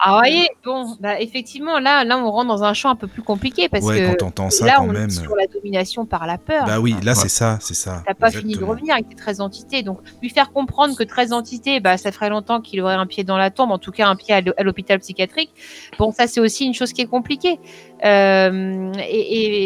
Ah 0.00 0.12
vous 0.12 0.18
voyez, 0.18 0.48
bon, 0.64 0.96
bah 1.00 1.20
effectivement 1.20 1.80
là 1.80 2.04
là 2.04 2.18
on 2.18 2.30
rentre 2.30 2.46
dans 2.48 2.62
un 2.62 2.72
champ 2.72 2.88
un 2.90 2.94
peu 2.94 3.08
plus 3.08 3.22
compliqué 3.22 3.68
parce 3.68 3.84
Ouais, 3.84 4.00
que 4.00 4.06
quand 4.10 4.16
t'entends 4.18 4.50
ça, 4.50 4.64
là 4.66 4.74
quand 4.76 4.84
on 4.84 4.92
même. 4.92 5.08
est 5.08 5.10
sur 5.22 5.34
la 5.34 5.46
domination 5.48 6.06
par 6.06 6.26
la 6.26 6.38
peur. 6.38 6.66
Bah 6.66 6.78
oui, 6.78 6.94
là, 7.02 7.12
Ouais. 7.12 7.14
c'est 7.18 7.28
ça, 7.28 7.58
c'est 7.60 7.74
ça. 7.74 8.04
T'as 8.06 8.14
pas 8.14 8.30
fini 8.30 8.54
de 8.54 8.62
revenir 8.62 8.94
avec 8.94 9.08
tes 9.08 9.16
13 9.16 9.40
entités. 9.40 9.82
Donc, 9.82 9.98
lui 10.22 10.28
faire 10.30 10.52
comprendre 10.52 10.96
que 10.96 11.02
13 11.02 11.32
entités, 11.32 11.80
bah, 11.80 11.96
ça 11.96 12.12
ferait 12.12 12.30
longtemps 12.30 12.60
qu'il 12.60 12.80
aurait 12.80 12.94
un 12.94 13.06
pied 13.06 13.24
dans 13.24 13.36
la 13.36 13.50
tombe, 13.50 13.72
en 13.72 13.78
tout 13.78 13.90
cas 13.90 14.06
un 14.06 14.14
pied 14.14 14.34
à 14.34 14.62
l'hôpital 14.62 15.00
psychiatrique. 15.00 15.50
Bon, 15.98 16.12
ça, 16.12 16.28
c'est 16.28 16.40
aussi 16.40 16.64
une 16.64 16.74
chose 16.74 16.92
qui 16.92 17.00
est 17.00 17.06
compliquée. 17.06 17.58
Euh, 18.04 18.92
et, 19.00 19.18
et, 19.18 19.64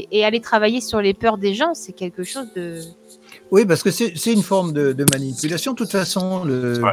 et, 0.00 0.18
et 0.18 0.24
aller 0.24 0.40
travailler 0.40 0.80
sur 0.80 1.00
les 1.00 1.14
peurs 1.14 1.38
des 1.38 1.54
gens, 1.54 1.74
c'est 1.74 1.92
quelque 1.92 2.24
chose 2.24 2.52
de. 2.54 2.80
Oui, 3.50 3.64
parce 3.66 3.82
que 3.82 3.90
c'est 3.90 4.32
une 4.32 4.42
forme 4.44 4.72
de, 4.72 4.92
de 4.92 5.04
manipulation. 5.12 5.72
De 5.72 5.76
toute 5.78 5.90
façon, 5.90 6.44
le, 6.44 6.80
Ouais. 6.82 6.90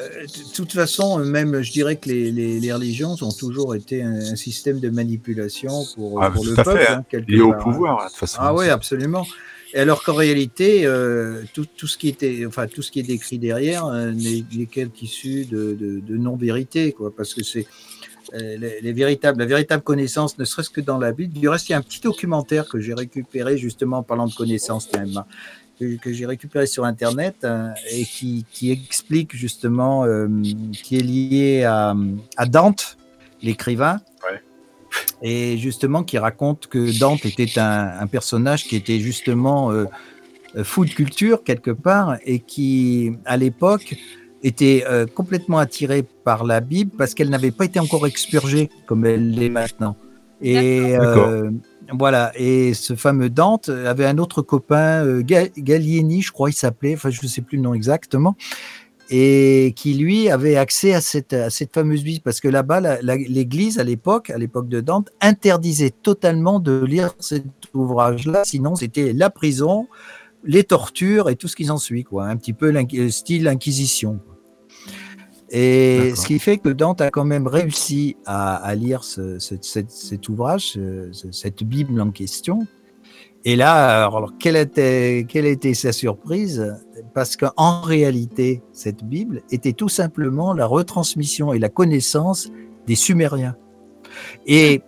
euh, 0.00 0.22
de 0.26 0.52
toute 0.54 0.72
façon, 0.72 1.18
même 1.18 1.60
je 1.62 1.72
dirais 1.72 1.96
que 1.96 2.08
les, 2.08 2.30
les, 2.30 2.60
les 2.60 2.72
religions 2.72 3.16
ont 3.20 3.32
toujours 3.32 3.74
été 3.74 4.02
un, 4.02 4.14
un 4.14 4.36
système 4.36 4.78
de 4.78 4.90
manipulation 4.90 5.84
pour, 5.96 6.22
Ah, 6.22 6.30
pour 6.30 6.44
tout 6.44 6.50
le 6.50 6.60
à 6.60 6.62
peuple. 6.64 6.78
fait, 6.80 6.88
hein, 6.92 7.04
quelque 7.10 7.30
Lié 7.32 7.40
au 7.40 7.52
hein. 7.52 7.58
pouvoir, 7.60 8.04
de 8.04 8.08
toute 8.10 8.16
façon. 8.18 8.38
Ah 8.40 8.54
oui, 8.54 8.68
absolument. 8.68 9.26
Et 9.74 9.80
alors 9.80 10.02
qu'en 10.04 10.14
réalité, 10.14 10.86
euh, 10.86 11.42
tout, 11.52 11.66
tout 11.76 11.86
ce 11.88 11.98
qui 11.98 12.08
était, 12.08 12.46
enfin 12.46 12.66
tout 12.68 12.80
ce 12.80 12.90
qui 12.92 13.00
est 13.00 13.02
décrit 13.02 13.38
derrière 13.38 13.84
euh, 13.86 14.12
n'est 14.12 14.44
n'est 14.54 14.66
qu'issu 14.66 15.44
de, 15.46 15.76
de, 15.78 16.00
de 16.00 16.16
non-vérité, 16.16 16.92
quoi, 16.92 17.12
parce 17.14 17.34
que 17.34 17.42
c'est 17.42 17.66
euh, 18.34 18.56
les, 18.56 18.80
les 18.80 18.92
véritables, 18.92 19.38
la 19.40 19.46
véritable 19.46 19.82
connaissance, 19.82 20.38
ne 20.38 20.44
serait-ce 20.44 20.70
que 20.70 20.80
dans 20.80 20.96
la 20.98 21.12
Bible. 21.12 21.34
Du 21.38 21.48
reste, 21.48 21.68
il 21.68 21.72
y 21.72 21.74
a 21.74 21.78
un 21.78 21.82
petit 21.82 22.00
documentaire 22.00 22.66
que 22.68 22.78
j'ai 22.80 22.94
récupéré 22.94 23.58
justement 23.58 23.98
en 23.98 24.02
parlant 24.02 24.26
de 24.26 24.34
connaissance, 24.34 24.88
que, 25.78 25.96
que 25.96 26.12
j'ai 26.12 26.26
récupéré 26.26 26.66
sur 26.66 26.84
Internet 26.84 27.36
euh, 27.44 27.68
et 27.90 28.04
qui, 28.04 28.44
qui 28.50 28.70
explique 28.70 29.34
justement, 29.34 30.04
euh, 30.04 30.28
qui 30.72 30.96
est 30.96 31.02
lié 31.02 31.64
à, 31.64 31.94
à 32.36 32.46
Dante, 32.46 32.96
l'écrivain. 33.42 34.00
Ouais. 34.28 34.42
Et 35.22 35.58
justement, 35.58 36.02
qui 36.02 36.18
raconte 36.18 36.66
que 36.66 36.98
Dante 36.98 37.24
était 37.26 37.58
un, 37.58 38.00
un 38.00 38.06
personnage 38.06 38.64
qui 38.64 38.76
était 38.76 39.00
justement 39.00 39.70
euh, 39.70 39.84
fou 40.62 40.84
de 40.84 40.90
culture 40.90 41.44
quelque 41.44 41.70
part 41.70 42.16
et 42.24 42.40
qui, 42.40 43.12
à 43.24 43.36
l'époque, 43.36 43.94
était 44.42 44.84
complètement 45.16 45.58
attiré 45.58 46.04
par 46.04 46.44
la 46.44 46.60
Bible 46.60 46.92
parce 46.96 47.12
qu'elle 47.12 47.28
n'avait 47.28 47.50
pas 47.50 47.64
été 47.64 47.80
encore 47.80 48.06
expurgée 48.06 48.70
comme 48.86 49.04
elle 49.04 49.32
l'est 49.32 49.48
maintenant. 49.48 49.96
Et 50.40 50.96
euh, 50.96 51.50
voilà. 51.92 52.32
Et 52.36 52.74
ce 52.74 52.94
fameux 52.94 53.30
Dante 53.30 53.68
avait 53.68 54.06
un 54.06 54.18
autre 54.18 54.42
copain, 54.42 55.04
euh, 55.04 55.22
Ga- 55.22 55.48
Gallieni, 55.56 56.22
je 56.22 56.32
crois, 56.32 56.50
il 56.50 56.54
s'appelait. 56.54 56.94
Enfin, 56.94 57.10
je 57.10 57.20
ne 57.22 57.28
sais 57.28 57.42
plus 57.42 57.56
le 57.56 57.62
nom 57.62 57.74
exactement. 57.74 58.36
Et 59.10 59.72
qui 59.74 59.94
lui 59.94 60.28
avait 60.28 60.56
accès 60.56 60.92
à 60.92 61.00
cette, 61.00 61.32
à 61.32 61.48
cette 61.48 61.72
fameuse 61.74 62.04
Bible 62.04 62.20
parce 62.22 62.40
que 62.40 62.48
là-bas, 62.48 63.00
l'Église 63.02 63.78
à 63.78 63.84
l'époque, 63.84 64.28
à 64.28 64.36
l'époque 64.36 64.68
de 64.68 64.82
Dante, 64.82 65.08
interdisait 65.22 65.90
totalement 65.90 66.60
de 66.60 66.84
lire 66.84 67.14
cet 67.18 67.44
ouvrage-là. 67.72 68.42
Sinon, 68.44 68.76
c'était 68.76 69.14
la 69.14 69.30
prison, 69.30 69.88
les 70.44 70.62
tortures 70.62 71.30
et 71.30 71.36
tout 71.36 71.48
ce 71.48 71.56
qui 71.56 71.64
s'ensuit, 71.64 72.04
quoi. 72.04 72.26
Un 72.26 72.36
petit 72.36 72.52
peu 72.52 72.70
style 73.08 73.48
Inquisition. 73.48 74.18
quoi. 74.26 74.37
Et 75.50 76.12
ce 76.14 76.26
qui 76.26 76.38
fait 76.38 76.58
que 76.58 76.68
Dante 76.68 77.00
a 77.00 77.10
quand 77.10 77.24
même 77.24 77.46
réussi 77.46 78.16
à, 78.26 78.56
à 78.56 78.74
lire 78.74 79.02
ce- 79.02 79.38
ce- 79.38 79.54
cet- 79.62 79.90
cet 79.90 80.28
ouvrage, 80.28 80.72
ce- 80.72 81.08
ce- 81.12 81.32
cette 81.32 81.64
Bible 81.64 82.00
en 82.00 82.10
question. 82.10 82.66
Et 83.44 83.56
là, 83.56 84.04
alors, 84.06 84.32
quelle, 84.38 84.56
était, 84.56 85.24
quelle 85.28 85.46
était 85.46 85.72
sa 85.72 85.92
surprise? 85.92 86.76
Parce 87.14 87.36
qu'en 87.36 87.80
réalité, 87.80 88.62
cette 88.72 89.04
Bible 89.04 89.42
était 89.50 89.72
tout 89.72 89.88
simplement 89.88 90.52
la 90.52 90.66
retransmission 90.66 91.52
et 91.54 91.58
la 91.58 91.68
connaissance 91.70 92.50
des 92.86 92.96
Sumériens. 92.96 93.56
Et 94.46 94.82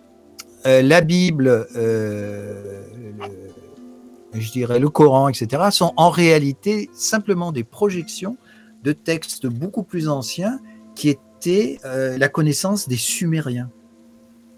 euh, 0.66 0.82
la 0.82 1.00
Bible, 1.00 1.66
euh, 1.74 2.82
le- 3.18 4.38
je 4.40 4.52
dirais 4.52 4.78
le 4.78 4.90
Coran, 4.90 5.28
etc., 5.30 5.62
sont 5.70 5.92
en 5.96 6.10
réalité 6.10 6.90
simplement 6.92 7.50
des 7.52 7.64
projections 7.64 8.36
de 8.82 8.92
textes 8.92 9.46
beaucoup 9.46 9.82
plus 9.82 10.08
anciens 10.08 10.60
qui 10.94 11.08
étaient 11.08 11.78
euh, 11.84 12.18
la 12.18 12.28
connaissance 12.28 12.88
des 12.88 12.96
Sumériens. 12.96 13.70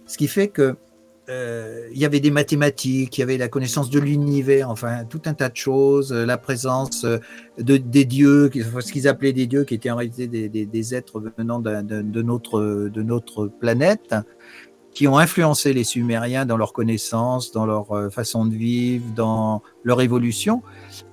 Ce 0.07 0.19
qui 0.19 0.29
fait 0.29 0.49
que 0.49 0.77
euh, 1.31 1.89
y 1.93 2.05
avait 2.05 2.21
des 2.21 2.33
mathématiques, 2.33 3.17
il 3.17 3.21
y 3.21 3.23
avait 3.23 3.39
la 3.39 3.49
connaissance 3.49 3.91
de 3.91 4.01
l'univers, 4.01 4.69
enfin 4.69 5.05
tout 5.05 5.23
un 5.27 5.35
tas 5.35 5.49
de 5.49 5.57
choses, 5.57 6.13
euh, 6.13 6.27
la 6.27 6.37
présence 6.37 7.07
de, 7.59 7.77
des 7.77 8.05
dieux, 8.05 8.51
ce 8.53 8.93
qu'ils 8.93 9.07
appelaient 9.07 9.33
des 9.33 9.47
dieux, 9.47 9.65
qui 9.65 9.75
étaient 9.75 9.91
en 9.91 9.97
réalité 9.97 10.27
des, 10.27 10.95
êtres 10.95 11.23
venant 11.39 11.61
d'un- 11.61 11.85
de, 11.85 12.23
notre, 12.23 12.61
de 12.61 13.03
notre 13.03 13.47
planète, 13.47 14.17
qui 14.93 15.07
ont 15.09 15.17
influencé 15.17 15.73
les 15.73 15.85
Sumériens 15.85 16.45
dans 16.45 16.57
leur 16.57 16.73
connaissance, 16.73 17.53
dans 17.53 17.67
leur 17.67 18.13
façon 18.13 18.45
de 18.45 18.55
vivre, 18.55 19.05
dans 19.15 19.63
leur 19.85 20.03
évolution. 20.03 20.61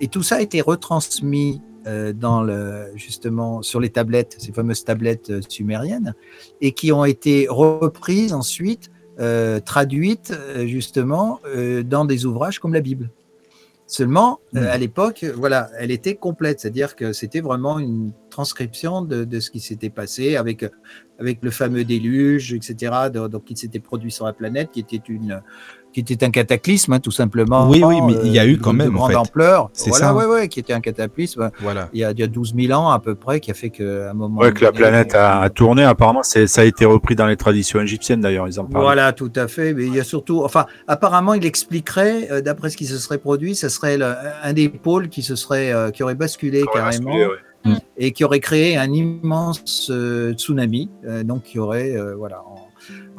Et 0.01 0.07
tout 0.07 0.23
ça 0.23 0.37
a 0.37 0.41
été 0.41 0.59
retransmis 0.59 1.61
euh, 1.87 2.13
dans 2.13 2.41
le, 2.43 2.87
justement 2.95 3.61
sur 3.61 3.79
les 3.79 3.89
tablettes, 3.89 4.35
ces 4.39 4.51
fameuses 4.51 4.83
tablettes 4.83 5.29
euh, 5.29 5.41
sumériennes, 5.47 6.13
et 6.61 6.71
qui 6.73 6.91
ont 6.91 7.05
été 7.05 7.47
reprises 7.49 8.33
ensuite, 8.33 8.91
euh, 9.19 9.59
traduites 9.59 10.33
justement 10.65 11.39
euh, 11.45 11.83
dans 11.83 12.05
des 12.05 12.25
ouvrages 12.25 12.59
comme 12.59 12.73
la 12.73 12.81
Bible. 12.81 13.09
Seulement, 13.85 14.39
euh, 14.55 14.61
Mm. 14.61 14.67
à 14.67 14.77
l'époque, 14.77 15.25
voilà, 15.35 15.69
elle 15.79 15.89
était 15.89 16.13
complète, 16.15 16.59
c'est-à-dire 16.59 16.95
que 16.95 17.11
c'était 17.11 17.41
vraiment 17.41 17.79
une 17.79 18.11
transcription 18.29 19.01
de, 19.01 19.23
de 19.25 19.39
ce 19.39 19.49
qui 19.49 19.59
s'était 19.59 19.89
passé 19.89 20.35
avec, 20.35 20.63
avec 21.19 21.39
le 21.41 21.49
fameux 21.49 21.83
déluge, 21.83 22.53
etc. 22.53 22.75
de- 23.11 23.27
Donc, 23.27 23.45
qui 23.45 23.57
s'était 23.57 23.79
produit 23.79 24.11
sur 24.11 24.25
la 24.25 24.33
planète, 24.33 24.69
qui 24.71 24.79
était 24.81 25.01
une 25.09 25.41
qui 25.91 26.01
était 26.01 26.23
un 26.23 26.29
cataclysme, 26.29 26.93
hein, 26.93 26.99
tout 26.99 27.11
simplement. 27.11 27.67
Oui, 27.67 27.81
oui, 27.83 27.99
mais 28.01 28.13
il 28.23 28.31
y 28.31 28.37
a 28.39 28.45
eu 28.45 28.57
de- 28.57 28.61
quand 28.61 28.73
de 28.73 28.77
même, 28.77 28.91
en 28.93 28.97
grande 28.97 29.11
fait. 29.11 29.15
ampleur. 29.17 29.69
C'est 29.73 29.89
voilà, 29.89 30.07
ça. 30.07 30.15
ouais, 30.15 30.25
ouais, 30.25 30.47
qui 30.47 30.59
était 30.59 30.73
un 30.73 30.81
cataclysme. 30.81 31.49
Voilà. 31.61 31.89
Il 31.93 31.99
y, 31.99 32.03
a, 32.03 32.11
il 32.11 32.19
y 32.19 32.23
a 32.23 32.27
12 32.27 32.53
000 32.55 32.71
ans 32.79 32.91
à 32.91 32.99
peu 32.99 33.15
près, 33.15 33.39
qui 33.39 33.49
a 33.49 33.53
fait 33.55 33.69
qu'à 33.71 34.11
un 34.11 34.13
moment. 34.13 34.39
Ouais, 34.39 34.53
que 34.53 34.63
la 34.63 34.71
planète 34.71 35.13
on- 35.15 35.17
a, 35.19 35.39
a 35.41 35.49
tourné. 35.49 35.83
Apparemment, 35.83 36.21
c'est, 36.23 36.45
ça 36.47 36.61
a 36.61 36.63
été 36.65 36.85
repris 36.85 37.15
dans 37.15 37.25
les 37.27 37.37
traditions 37.37 37.81
égyptiennes 37.81 38.21
d'ailleurs. 38.21 38.47
Ils 38.47 38.59
en 38.59 38.65
parlent. 38.65 38.83
Voilà, 38.83 39.13
tout 39.13 39.31
à 39.35 39.47
fait. 39.47 39.73
Mais 39.73 39.85
il 39.87 39.95
y 39.95 39.99
a 39.99 40.03
surtout, 40.03 40.43
enfin, 40.43 40.65
apparemment, 40.87 41.33
il 41.33 41.45
expliquerait, 41.45 42.29
euh, 42.31 42.41
d'après 42.41 42.69
ce 42.69 42.77
qui 42.77 42.85
se 42.85 42.97
serait 42.97 43.17
produit, 43.17 43.55
ce 43.55 43.69
serait 43.69 43.97
le- 43.97 44.13
un 44.43 44.53
des 44.53 44.69
pôles 44.69 45.09
qui 45.09 45.21
se 45.23 45.35
serait, 45.35 45.71
euh, 45.73 45.89
qui 45.91 46.03
aurait 46.03 46.15
basculé 46.15 46.61
Ouais, 46.61 46.67
carrément 46.71 47.05
basculé, 47.11 47.25
ouais. 47.65 47.71
et 47.97 48.11
qui 48.11 48.23
aurait 48.23 48.39
créé 48.39 48.77
un 48.77 48.91
immense 48.93 49.89
euh, 49.91 50.33
tsunami, 50.33 50.89
euh, 51.07 51.23
donc 51.23 51.43
qui 51.43 51.59
aurait, 51.59 51.95
euh, 51.95 52.15
voilà, 52.15 52.41
en- 52.47 52.68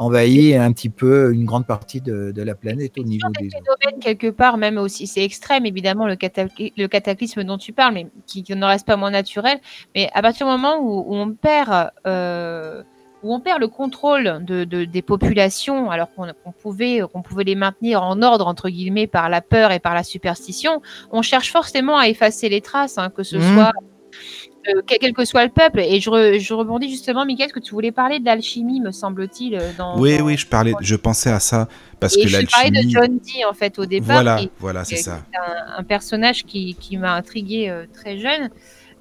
envahi 0.01 0.55
un 0.56 0.72
petit 0.72 0.89
peu 0.89 1.32
une 1.32 1.44
grande 1.44 1.66
partie 1.66 2.01
de, 2.01 2.32
de 2.32 2.43
la 2.43 2.55
planète 2.55 2.93
au 2.98 3.05
niveau 3.05 3.28
des. 3.39 3.51
phénomène 3.51 4.01
quelque 4.01 4.31
part, 4.31 4.56
même 4.56 4.78
aussi, 4.78 5.06
c'est 5.06 5.22
extrême 5.22 5.66
évidemment 5.66 6.06
le, 6.06 6.14
catacly- 6.14 6.72
le 6.77 6.89
cataclysme 6.89 7.44
dont 7.44 7.59
tu 7.59 7.72
parles, 7.72 7.94
mais 7.94 8.06
qui, 8.27 8.43
qui 8.43 8.55
ne 8.56 8.64
reste 8.64 8.86
pas 8.86 8.97
moins 8.97 9.10
naturel. 9.10 9.59
Mais 9.94 10.09
à 10.14 10.22
partir 10.22 10.47
du 10.47 10.52
moment 10.52 10.78
où, 10.81 11.05
où 11.06 11.14
on 11.14 11.31
perd, 11.35 11.90
euh, 12.06 12.82
où 13.22 13.35
on 13.35 13.40
perd 13.40 13.60
le 13.60 13.68
contrôle 13.68 14.43
de, 14.43 14.64
de- 14.64 14.86
des 14.86 15.02
populations, 15.02 15.90
alors 15.90 16.09
qu'on 16.14 16.52
pouvait, 16.52 17.02
qu'on 17.12 17.20
pouvait 17.20 17.44
les 17.44 17.55
maintenir 17.55 18.02
en 18.02 18.22
ordre 18.22 18.47
entre 18.47 18.70
guillemets 18.70 19.06
par 19.06 19.28
la 19.28 19.43
peur 19.43 19.70
et 19.70 19.81
par 19.81 19.94
la 19.94 20.02
superstition, 20.02 20.81
on 21.12 21.20
cherche 21.20 21.52
forcément 21.52 21.98
à 21.98 22.09
effacer 22.09 22.48
les 22.48 22.62
traces, 22.62 22.97
hein, 22.97 23.10
que 23.10 23.22
ce 23.22 23.36
Mhm. 23.36 23.52
soit 23.55 23.72
euh, 24.69 24.82
quel, 24.87 25.12
que 25.12 25.24
soit 25.24 25.45
le 25.45 25.51
peuple. 25.51 25.81
Et 25.81 26.01
je, 26.01 26.11
re- 26.11 26.39
je 26.39 26.55
rebondis 26.55 26.91
justement, 26.91 27.24
Michael, 27.24 27.51
que 27.53 27.61
tu 27.61 27.73
voulais 27.73 27.93
parler 27.93 28.20
d'alchimie, 28.20 28.81
me 28.81 28.91
semble-t-il. 28.91 29.55
euh, 29.55 29.70
Dans, 29.78 29.99
Oui, 29.99 30.19
dans- 30.19 30.24
oui, 30.24 30.37
je 30.37 30.47
parlais, 30.47 30.74
je 30.81 30.97
pensais 30.97 31.31
à 31.31 31.41
ça 31.41 31.69
parce 31.99 32.16
et 32.16 32.23
que 32.23 32.28
je 32.28 32.47
parlais 32.47 32.70
de 32.70 32.74
l'alchimie. 32.74 32.93
John 32.93 33.19
Dee 33.19 33.45
en 33.49 33.55
fait 33.55 33.78
au 33.78 33.87
départ. 33.87 34.09
Voilà, 34.23 34.41
voilà, 34.59 34.85
c'est 34.85 34.97
ça. 34.97 35.23
un, 35.35 35.78
un 35.81 35.82
personnage 35.82 36.45
qui, 36.45 36.74
qui 36.74 36.97
m'a 36.99 37.15
intrigué 37.15 37.69
euh, 37.70 37.87
très 37.93 38.19
jeune. 38.19 38.51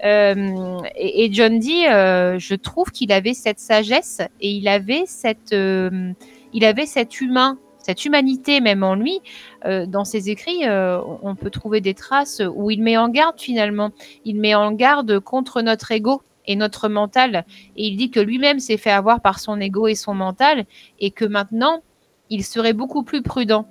Euh, 0.05 0.77
et, 0.95 1.25
et 1.25 1.33
John 1.33 1.59
Dee, 1.59 1.83
je 1.85 2.55
trouve 2.55 2.89
qu'il 2.91 3.11
avait 3.11 3.33
cette 3.33 3.59
sagesse 3.59 4.21
et 4.39 4.49
il 4.51 4.67
avait 4.69 5.03
cette, 5.07 5.51
il 5.51 6.63
avait 6.65 6.85
cet 6.85 7.19
humain, 7.19 7.57
cette 7.89 8.05
humanité 8.05 8.61
même 8.61 8.83
en 8.83 8.93
lui. 8.93 9.19
Euh, 9.65 9.87
dans 9.87 10.05
ses 10.05 10.29
écrits, 10.29 10.67
euh, 10.67 11.01
on 11.23 11.33
peut 11.33 11.49
trouver 11.49 11.81
des 11.81 11.95
traces 11.95 12.39
où 12.53 12.69
il 12.69 12.83
met 12.83 12.97
en 12.97 13.09
garde 13.09 13.39
finalement. 13.41 13.89
Il 14.25 14.39
met 14.39 14.53
en 14.53 14.71
garde 14.71 15.19
contre 15.19 15.63
notre 15.63 15.91
ego 15.91 16.21
et 16.45 16.55
notre 16.55 16.87
mental. 16.87 17.45
Et 17.75 17.87
il 17.87 17.97
dit 17.97 18.11
que 18.11 18.19
lui-même 18.19 18.59
s'est 18.59 18.77
fait 18.77 18.91
avoir 18.91 19.21
par 19.21 19.39
son 19.39 19.59
ego 19.59 19.87
et 19.87 19.95
son 19.95 20.13
mental 20.13 20.65
et 20.99 21.09
que 21.09 21.25
maintenant, 21.25 21.81
il 22.29 22.43
serait 22.43 22.73
beaucoup 22.73 23.01
plus 23.01 23.23
prudent. 23.23 23.65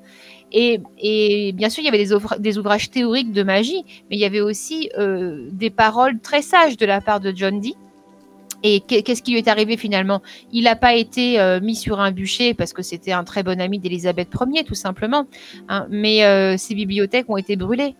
Et, 0.51 0.81
et 0.99 1.53
bien 1.53 1.71
sûr, 1.71 1.85
il 1.85 1.87
y 1.87 1.89
avait 1.89 1.99
des, 1.99 2.13
ouvra- 2.13 2.41
des 2.41 2.59
ouvrages 2.59 2.91
théoriques 2.91 3.31
de 3.31 3.45
magie, 3.45 3.85
mais 4.11 4.17
il 4.17 4.21
y 4.21 4.25
avait 4.25 4.41
aussi 4.41 4.91
euh, 4.99 5.49
des 5.53 5.71
paroles 5.71 6.19
très 6.19 6.43
sages 6.43 6.77
de 6.77 6.87
la 6.87 7.01
part 7.01 7.21
de 7.21 7.33
John 7.33 7.61
Dee. 7.61 7.77
Et 8.65 8.81
qu'est- 8.81 9.03
qu'est-ce 9.03 9.23
qui 9.23 9.31
lui 9.33 9.39
est 9.39 9.49
arrivé 9.49 9.77
finalement? 9.77 10.21
Il 10.53 10.65
n'a 10.65 10.75
pas 10.77 10.95
été 10.95 11.39
euh, 11.41 11.61
mis 11.61 11.77
sur 11.77 12.01
un 12.01 12.11
bûcher 12.11 12.55
parce 12.55 12.73
que 12.73 12.83
c'était 12.83 13.13
un 13.13 13.23
très 13.25 13.43
bon 13.45 13.61
ami 13.61 13.79
d'Élisabeth 13.79 14.29
Ier, 14.53 14.65
tout 14.65 14.75
simplement. 14.75 15.27
hein, 15.69 15.87
mais 15.91 16.25
euh, 16.25 16.57
ses 16.57 16.75
bibliothèques 16.75 17.31
ont 17.31 17.37
été 17.37 17.55
brûlées. 17.57 17.95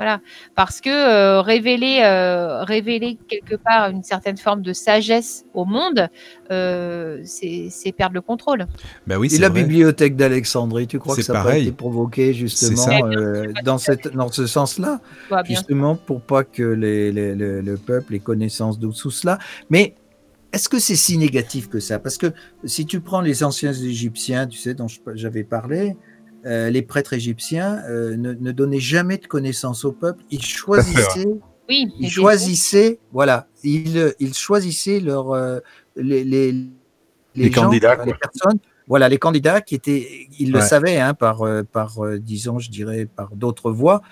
Voilà, 0.00 0.22
parce 0.56 0.80
que 0.80 0.88
euh, 0.88 1.42
révéler, 1.42 2.00
euh, 2.02 2.64
révéler 2.64 3.18
quelque 3.28 3.56
part 3.62 3.90
une 3.90 4.02
certaine 4.02 4.38
forme 4.38 4.62
de 4.62 4.72
sagesse 4.72 5.44
au 5.52 5.66
monde, 5.66 6.08
euh, 6.50 7.20
c'est 7.24 7.92
perdre 7.92 8.14
le 8.14 8.22
contrôle. 8.22 8.64
Bah 9.06 9.18
oui, 9.18 9.26
Et 9.26 9.30
c'est 9.30 9.42
la 9.42 9.50
vrai. 9.50 9.62
bibliothèque 9.62 10.16
d'Alexandrie, 10.16 10.86
tu 10.86 10.98
crois 10.98 11.16
que 11.16 11.20
ça 11.20 11.34
n'a 11.34 11.40
pas 11.40 11.44
pareil. 11.44 11.66
été 11.66 11.72
provoqué 11.72 12.32
justement 12.32 13.04
euh, 13.08 13.52
dans, 13.62 13.76
cette, 13.76 14.08
dans 14.16 14.32
ce 14.32 14.46
sens-là? 14.46 15.02
Bah, 15.30 15.42
justement 15.44 15.96
pour 15.96 16.22
pas 16.22 16.44
que 16.44 16.62
les, 16.62 17.12
les- 17.12 17.34
le- 17.34 17.60
le 17.60 17.76
peuple 17.76 18.14
ait 18.14 18.20
connaissance 18.20 18.78
de 18.78 18.88
tout 18.90 19.10
cela. 19.10 19.38
Mais 19.68 19.96
est-ce 20.54 20.70
que 20.70 20.78
c'est 20.78 20.96
si 20.96 21.18
négatif 21.18 21.68
que 21.68 21.78
ça? 21.78 21.98
Parce 21.98 22.16
que 22.16 22.32
si 22.64 22.86
tu 22.86 23.00
prends 23.00 23.20
les 23.20 23.44
anciens 23.44 23.74
Égyptiens, 23.74 24.46
tu 24.46 24.58
sais, 24.58 24.72
dont 24.72 24.86
j'avais 25.14 25.44
parlé, 25.44 25.94
euh, 26.46 26.70
les 26.70 26.82
prêtres 26.82 27.12
égyptiens 27.12 27.82
euh, 27.88 28.16
ne, 28.16 28.32
ne 28.32 28.52
donnaient 28.52 28.80
jamais 28.80 29.18
de 29.18 29.26
connaissance 29.26 29.84
au 29.84 29.92
peuple. 29.92 30.22
Ils 30.30 30.42
choisissaient, 30.44 31.26
Oui, 31.68 31.86
ils 32.00 32.10
choisissaient, 32.10 32.98
voilà, 33.12 33.46
ils, 33.62 34.12
ils 34.18 34.34
choisissaient 34.34 34.98
leur, 34.98 35.30
euh, 35.32 35.60
les, 35.94 36.24
les, 36.24 36.52
Les 37.36 37.52
gens, 37.52 37.64
candidats, 37.64 37.94
enfin, 37.94 38.04
les 38.06 38.12
quoi. 38.12 38.20
personnes. 38.20 38.58
Voilà, 38.88 39.08
les 39.08 39.18
candidats 39.18 39.60
qui 39.60 39.76
étaient, 39.76 40.26
ils 40.40 40.50
le 40.50 40.60
savaient 40.60 40.98
hein, 40.98 41.14
par, 41.14 41.42
euh, 41.42 41.62
par 41.62 42.04
euh, 42.04 42.18
disons, 42.18 42.58
je 42.58 42.70
dirais, 42.70 43.06
par 43.06 43.36
d'autres 43.36 43.70
voies, 43.70 44.02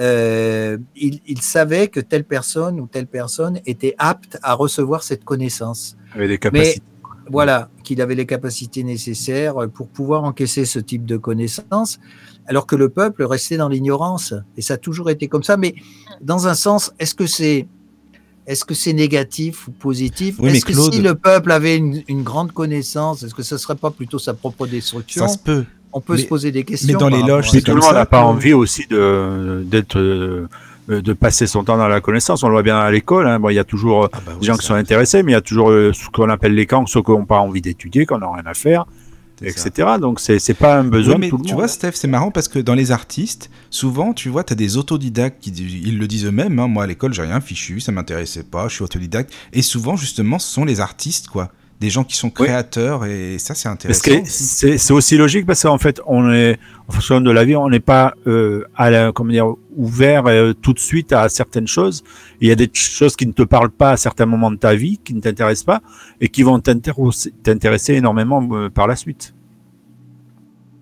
euh, 0.00 0.78
ils, 0.96 1.20
ils 1.26 1.42
savaient 1.42 1.86
que 1.86 2.00
telle 2.00 2.24
personne 2.24 2.80
ou 2.80 2.88
telle 2.88 3.06
personne 3.06 3.60
était 3.66 3.94
apte 3.98 4.36
à 4.42 4.54
recevoir 4.54 5.04
cette 5.04 5.24
connaissance. 5.24 5.96
Avec 6.12 6.28
des 6.28 6.38
capacités. 6.38 6.82
Voilà, 7.30 7.70
qu'il 7.86 8.00
avait 8.02 8.16
les 8.16 8.26
capacités 8.26 8.82
nécessaires 8.82 9.54
pour 9.72 9.86
pouvoir 9.88 10.24
encaisser 10.24 10.64
ce 10.64 10.78
type 10.80 11.04
de 11.06 11.16
connaissances, 11.16 11.98
alors 12.46 12.66
que 12.66 12.76
le 12.76 12.88
peuple 12.88 13.24
restait 13.24 13.56
dans 13.56 13.68
l'ignorance. 13.68 14.34
Et 14.56 14.62
ça 14.62 14.74
a 14.74 14.76
toujours 14.76 15.08
été 15.08 15.28
comme 15.28 15.44
ça. 15.44 15.56
Mais 15.56 15.74
dans 16.20 16.48
un 16.48 16.54
sens, 16.54 16.92
est-ce 16.98 17.14
que 17.14 17.26
c'est 17.26 17.66
est-ce 18.48 18.64
que 18.64 18.74
c'est 18.74 18.92
négatif 18.92 19.66
ou 19.66 19.72
positif? 19.72 20.36
Oui, 20.38 20.50
Est-ce 20.50 20.64
que 20.64 20.72
Claude- 20.72 20.94
si 20.94 21.00
le 21.02 21.14
peuple 21.16 21.50
avait 21.50 21.76
une, 21.76 22.02
une 22.06 22.22
grande 22.22 22.52
connaissance, 22.52 23.22
est-ce 23.24 23.34
que 23.34 23.42
ce 23.42 23.56
serait 23.58 23.74
pas 23.74 23.90
plutôt 23.90 24.20
sa 24.20 24.34
propre 24.34 24.66
destruction? 24.68 25.26
Ça 25.26 25.32
se 25.34 25.38
peut. 25.38 25.64
On 25.92 26.00
peut 26.00 26.14
mais- 26.14 26.22
se 26.22 26.26
poser 26.26 26.52
des 26.52 26.62
questions. 26.64 26.88
mais 26.92 26.98
dans 26.98 27.08
les 27.08 27.22
loges, 27.22 27.50
c'est 27.50 27.60
tout 27.62 27.74
le 27.74 27.80
monde 27.80 27.94
n'a 27.94 28.06
pas 28.06 28.22
envie 28.22 28.52
aussi 28.52 28.86
de 28.88 29.64
d'être 29.66 29.98
euh, 29.98 30.48
de 30.88 31.12
passer 31.12 31.46
son 31.46 31.64
temps 31.64 31.76
dans 31.76 31.88
la 31.88 32.00
connaissance. 32.00 32.42
On 32.42 32.48
le 32.48 32.52
voit 32.54 32.62
bien 32.62 32.78
à 32.78 32.90
l'école. 32.90 33.26
Hein. 33.26 33.38
Bon, 33.40 33.48
il 33.50 33.54
y 33.54 33.58
a 33.58 33.64
toujours 33.64 34.04
euh, 34.04 34.08
Ah 34.12 34.18
bah 34.24 34.32
oui, 34.34 34.40
des 34.40 34.46
gens 34.46 34.56
qui 34.56 34.66
sont 34.66 34.74
intéressés, 34.74 35.22
mais 35.22 35.32
il 35.32 35.34
y 35.34 35.38
a 35.38 35.40
toujours 35.40 35.70
euh, 35.70 35.92
ce 35.92 36.08
qu'on 36.10 36.28
appelle 36.28 36.54
les 36.54 36.66
camps, 36.66 36.86
ceux 36.86 37.02
qui 37.02 37.10
n'ont 37.10 37.24
pas 37.24 37.38
envie 37.40 37.60
d'étudier, 37.60 38.06
qui 38.06 38.14
n'ont 38.14 38.32
rien 38.32 38.46
à 38.46 38.54
faire, 38.54 38.86
ça. 39.40 39.46
etc. 39.68 39.88
Donc 40.00 40.20
c'est 40.20 40.38
c'est 40.38 40.54
pas 40.54 40.78
un 40.78 40.84
besoin 40.84 41.18
mais 41.18 41.28
tout 41.28 41.36
le 41.38 41.42
tu 41.42 41.50
monde. 41.50 41.58
vois, 41.60 41.68
Steph, 41.68 41.92
c'est 41.94 42.08
marrant 42.08 42.30
parce 42.30 42.48
que 42.48 42.58
dans 42.58 42.74
les 42.74 42.90
artistes, 42.92 43.50
souvent, 43.70 44.12
tu 44.14 44.28
vois, 44.28 44.44
tu 44.44 44.52
as 44.52 44.56
des 44.56 44.76
autodidactes 44.76 45.42
qui 45.42 45.50
ils 45.50 45.98
le 45.98 46.06
disent 46.06 46.24
eux-mêmes. 46.26 46.58
hein, 46.58 46.68
moi, 46.68 46.84
à 46.84 46.86
l'école, 46.86 47.12
j'ai 47.12 47.22
rien 47.22 47.40
fichu, 47.40 47.80
ça 47.80 47.92
m'intéressait 47.92 48.44
pas, 48.44 48.68
je 48.68 48.74
suis 48.74 48.84
autodidacte. 48.84 49.32
Et 49.52 49.62
souvent, 49.62 49.96
justement, 49.96 50.38
ce 50.38 50.52
sont 50.52 50.64
les 50.64 50.80
artistes, 50.80 51.28
quoi. 51.28 51.50
Des 51.78 51.90
gens 51.90 52.04
qui 52.04 52.16
sont 52.16 52.28
Oui. 52.28 52.46
créateurs, 52.46 53.04
et 53.04 53.38
ça, 53.38 53.54
c'est 53.54 53.68
Parce 53.68 53.74
intéressant. 54.00 54.66
que 54.66 54.78
c'est 54.78 54.92
aussi 54.94 55.18
logique 55.18 55.44
parce 55.44 55.62
qu'en 55.62 55.76
fait, 55.76 56.00
on 56.06 56.32
est, 56.32 56.58
en 56.88 56.92
fonction 56.92 57.20
de 57.20 57.30
la 57.30 57.44
vie, 57.44 57.54
on 57.54 57.68
n'est 57.68 57.80
pas 57.80 58.14
euh, 58.26 58.64
à 58.76 58.88
la, 58.90 59.12
comment 59.12 59.30
dire, 59.30 59.52
ouvert 59.76 60.26
euh, 60.26 60.54
tout 60.54 60.72
de 60.72 60.78
suite 60.78 61.12
à 61.12 61.28
certaines 61.28 61.66
choses. 61.66 62.02
Il 62.40 62.48
y 62.48 62.50
a 62.50 62.54
des 62.54 62.70
choses 62.72 63.14
qui 63.14 63.26
ne 63.26 63.32
te 63.32 63.42
parlent 63.42 63.70
pas 63.70 63.90
à 63.90 63.96
certains 63.98 64.24
moments 64.24 64.50
de 64.50 64.56
ta 64.56 64.74
vie, 64.74 64.96
qui 65.04 65.12
ne 65.12 65.20
t'intéressent 65.20 65.66
pas, 65.66 65.82
et 66.22 66.30
qui 66.30 66.42
vont 66.42 66.58
t'intéresser 66.60 67.92
énormément 67.94 68.46
euh, 68.52 68.70
par 68.70 68.86
la 68.86 68.96
suite. 68.96 69.34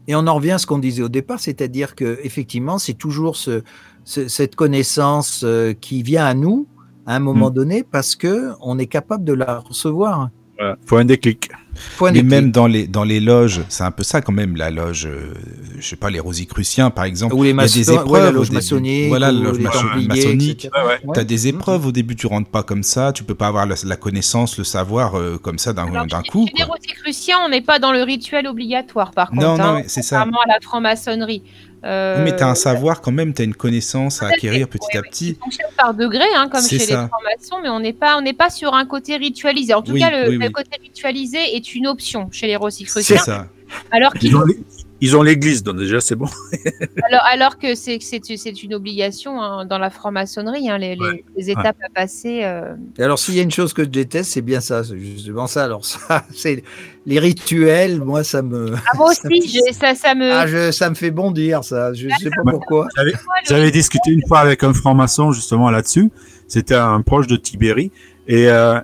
Et 0.07 0.15
on 0.15 0.27
en 0.29 0.35
revient 0.35 0.53
à 0.53 0.59
ce 0.59 0.67
qu'on 0.67 0.79
disait 0.79 1.03
au 1.03 1.09
départ, 1.09 1.41
c'est-à-dire 1.41 1.97
que 1.97 2.21
effectivement, 2.23 2.79
c'est 2.79 2.93
toujours 2.95 3.35
ce, 3.37 3.63
ce- 4.05 4.29
cette 4.29 4.55
connaissance 4.55 5.43
euh, 5.45 5.73
qui 5.73 6.05
vient 6.05 6.25
à 6.27 6.35
nous 6.35 6.69
à 7.07 7.17
un 7.17 7.21
moment 7.21 7.51
Mm. 7.51 7.55
donné 7.55 7.83
parce 7.83 8.15
que 8.15 8.51
on 8.61 8.79
est 8.79 8.87
capable 8.87 9.25
de 9.25 9.33
la 9.33 9.59
recevoir. 9.59 10.29
Voilà. 10.59 10.77
Faut 10.87 10.97
un 10.97 11.05
déclic. 11.05 11.51
Point 11.97 12.11
Mais 12.13 12.23
déclic. 12.23 12.31
même 12.31 12.51
dans 12.53 12.69
les, 12.69 12.87
dans 12.87 13.03
les 13.03 13.19
loges, 13.19 13.63
c'est 13.69 13.83
un 13.83 13.91
peu 13.91 14.05
ça 14.05 14.21
quand 14.21 14.33
même, 14.33 14.55
la 14.57 14.71
loge, 14.71 15.07
euh, 15.07 15.35
je 15.81 15.85
sais 15.89 15.97
pas, 15.97 16.09
les 16.09 16.21
Rosicruciens 16.21 16.91
par 16.91 17.03
exemple. 17.05 17.35
Ou 17.35 17.43
les 17.43 17.51
il 17.51 17.57
y 17.57 17.59
a 17.61 17.67
des 17.67 17.81
maçons- 17.81 17.91
ouais, 17.91 17.95
épreuves. 17.97 18.25
la 18.25 18.31
loge 18.31 18.51
maçonnique, 18.53 19.09
Voilà, 19.09 19.33
la 19.33 19.41
loge 19.41 19.59
maçonnique. 19.59 20.65
etc. 20.67 20.71
Tu 21.03 21.09
Ouais. 21.09 21.19
as 21.19 21.25
des 21.25 21.49
épreuves 21.49 21.87
au 21.87 21.91
début, 21.93 22.15
tu 22.15 22.29
rentres 22.29 22.49
pas 22.49 22.63
comme 22.63 22.85
ça, 22.85 23.13
tu 23.13 23.25
peux 23.25 23.35
pas 23.35 23.49
avoir 23.49 23.67
la, 23.67 23.75
la 23.85 23.97
connaissance, 23.97 24.57
le 24.57 24.63
savoir 24.63 25.19
euh, 25.19 25.37
comme 25.37 25.59
ça 25.59 25.73
d'un 25.73 25.87
coup. 26.31 26.47
Les. 26.57 26.63
Rosicruciens, 26.63 27.39
on 27.45 27.49
n'est 27.49 27.61
pas 27.61 27.81
dans 27.81 27.91
le 27.93 28.05
rituel 28.05 28.47
obligatoire, 28.47 29.11
par 29.11 29.31
contre. 29.31 29.43
Non, 29.43 29.59
non, 29.59 29.65
hein, 29.79 29.83
c'est 29.89 30.03
ça. 30.03 30.19
contrairement 30.19 30.43
à 30.47 30.49
la 30.55 30.61
franc-maçonnerie. 30.63 31.43
Euh, 31.85 32.23
mais 32.25 32.35
tu 32.35 32.43
as 32.43 32.49
un 32.49 32.55
savoir 32.55 33.01
quand 33.03 33.13
même, 33.13 33.35
tu 33.35 33.43
as 33.43 33.45
une 33.45 33.55
connaissance 33.55 34.23
à 34.23 34.29
acquérir 34.29 34.69
petit 34.69 34.97
à 34.97 35.03
petit. 35.03 35.29
Il 35.31 35.37
fonctionne 35.37 35.67
par 35.77 35.93
degrés, 35.95 36.25
hein, 36.35 36.49
comme 36.51 36.61
C'est 36.63 36.79
chez 36.79 36.85
ça. 36.87 37.03
les 37.03 37.09
francs-maçons, 37.09 37.57
mais 37.63 37.69
on 37.69 37.81
n'est 37.81 37.93
pas, 37.93 38.17
on 38.17 38.23
n'est 38.23 38.33
pas 38.33 38.49
sur 38.51 38.73
un 38.75 38.87
côté 38.87 39.17
ritualisé. 39.17 39.75
En 39.75 39.83
tout 39.83 39.93
Oui, 39.93 40.01
cas, 40.01 40.11
le, 40.11 40.31
oui, 40.31 40.39
le 40.39 40.47
oui. 40.47 40.53
côté 40.53 40.71
ritualisé 40.83 41.39
est 41.57 41.75
une 41.75 41.87
option 41.87 42.29
chez 42.33 42.47
les 42.47 42.53
C'est 42.55 42.57
Rosicruciens, 42.59 43.19
ça. 43.19 43.47
alors 43.91 44.13
qu'ils 44.15 44.35
Ils 45.01 45.17
ont, 45.17 45.23
l'église, 45.23 45.63
donc 45.63 45.77
déjà 45.77 46.01
c'est 46.01 46.15
bon. 46.15 46.27
Alors, 47.11 47.21
alors 47.31 47.59
que 47.59 47.75
c'est 47.75 47.99
c'est 48.01 48.21
c'est 48.25 48.63
une 48.63 48.75
obligation 48.75 49.43
hein, 49.43 49.67
dans 49.67 49.77
la 49.79 49.91
franc-maçonnerie, 49.91 50.71
hein, 50.71 50.79
les, 50.79 50.95
les- 50.95 51.01
Ouais. 51.01 51.25
les 51.37 51.51
étapes 51.51 51.77
à 51.85 51.91
passer. 51.93 52.41
euh, 52.45 52.75
Et 52.99 53.03
alors, 53.03 53.19
s'il 53.19 53.35
y 53.35 53.41
a 53.41 53.43
une 53.43 53.51
chose 53.51 53.73
que 53.75 53.83
je 53.85 53.89
déteste, 53.89 54.31
c'est 54.31 54.41
bien 54.41 54.61
ça, 54.61 54.83
c'est 54.85 54.99
justement 54.99 55.47
ça. 55.47 55.65
Alors, 55.65 55.85
ça, 55.85 56.25
c'est 56.35 56.63
les 57.07 57.19
rituels, 57.19 58.01
moi, 58.01 58.25
ça 58.25 58.41
me. 58.41 58.73
Ah, 58.75 58.97
moi 58.97 59.13
ça 59.15 59.29
aussi, 59.29 59.41
me- 59.41 59.47
j'ai- 59.47 59.73
ça, 59.73 59.95
ça 59.95 60.15
me. 60.15 60.31
Ah, 60.33 60.47
je- 60.47 60.71
ça 60.71 60.89
me 60.89 60.95
fait 60.95 61.11
bondir, 61.11 61.65
ça. 61.65 61.93
Je 61.93 62.09
sais 62.21 62.31
pas 62.31 62.51
pourquoi. 62.51 62.89
Moi, 62.97 63.05
le- 63.05 63.13
J'avais 63.49 63.71
discuté 63.73 64.11
une 64.11 64.23
fois 64.27 64.39
avec 64.41 64.63
un 64.63 64.73
franc-maçon 64.73 65.33
justement 65.33 65.71
là-dessus. 65.71 66.11
C'était 66.49 66.77
un 66.77 67.03
proche 67.03 67.27
de 67.27 67.37
Tibéri 67.37 67.91
et 68.29 68.49
euh, 68.49 68.81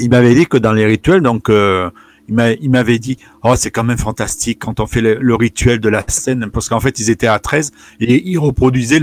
il 0.00 0.10
m'avait 0.10 0.34
dit 0.34 0.46
que 0.46 0.56
dans 0.58 0.72
les 0.72 0.84
rituels, 0.86 1.20
donc 1.22 1.48
euh, 1.50 1.88
il 2.28 2.34
m'a- 2.34 2.52
il 2.52 2.70
m'avait 2.70 2.98
dit, 2.98 3.18
oh 3.42 3.54
c'est 3.56 3.70
quand 3.70 3.84
même 3.84 3.98
fantastique 3.98 4.58
quand 4.60 4.80
on 4.80 4.86
fait 4.86 5.00
le, 5.00 5.34
rituel 5.34 5.78
de 5.80 5.88
la 5.88 6.04
scène, 6.08 6.48
parce 6.52 6.68
qu'en 6.68 6.80
fait 6.80 6.98
ils 6.98 7.10
étaient 7.10 7.26
à 7.26 7.38
13 7.38 7.70
et 8.00 8.28
ils 8.28 8.38
reproduisaient 8.38 9.00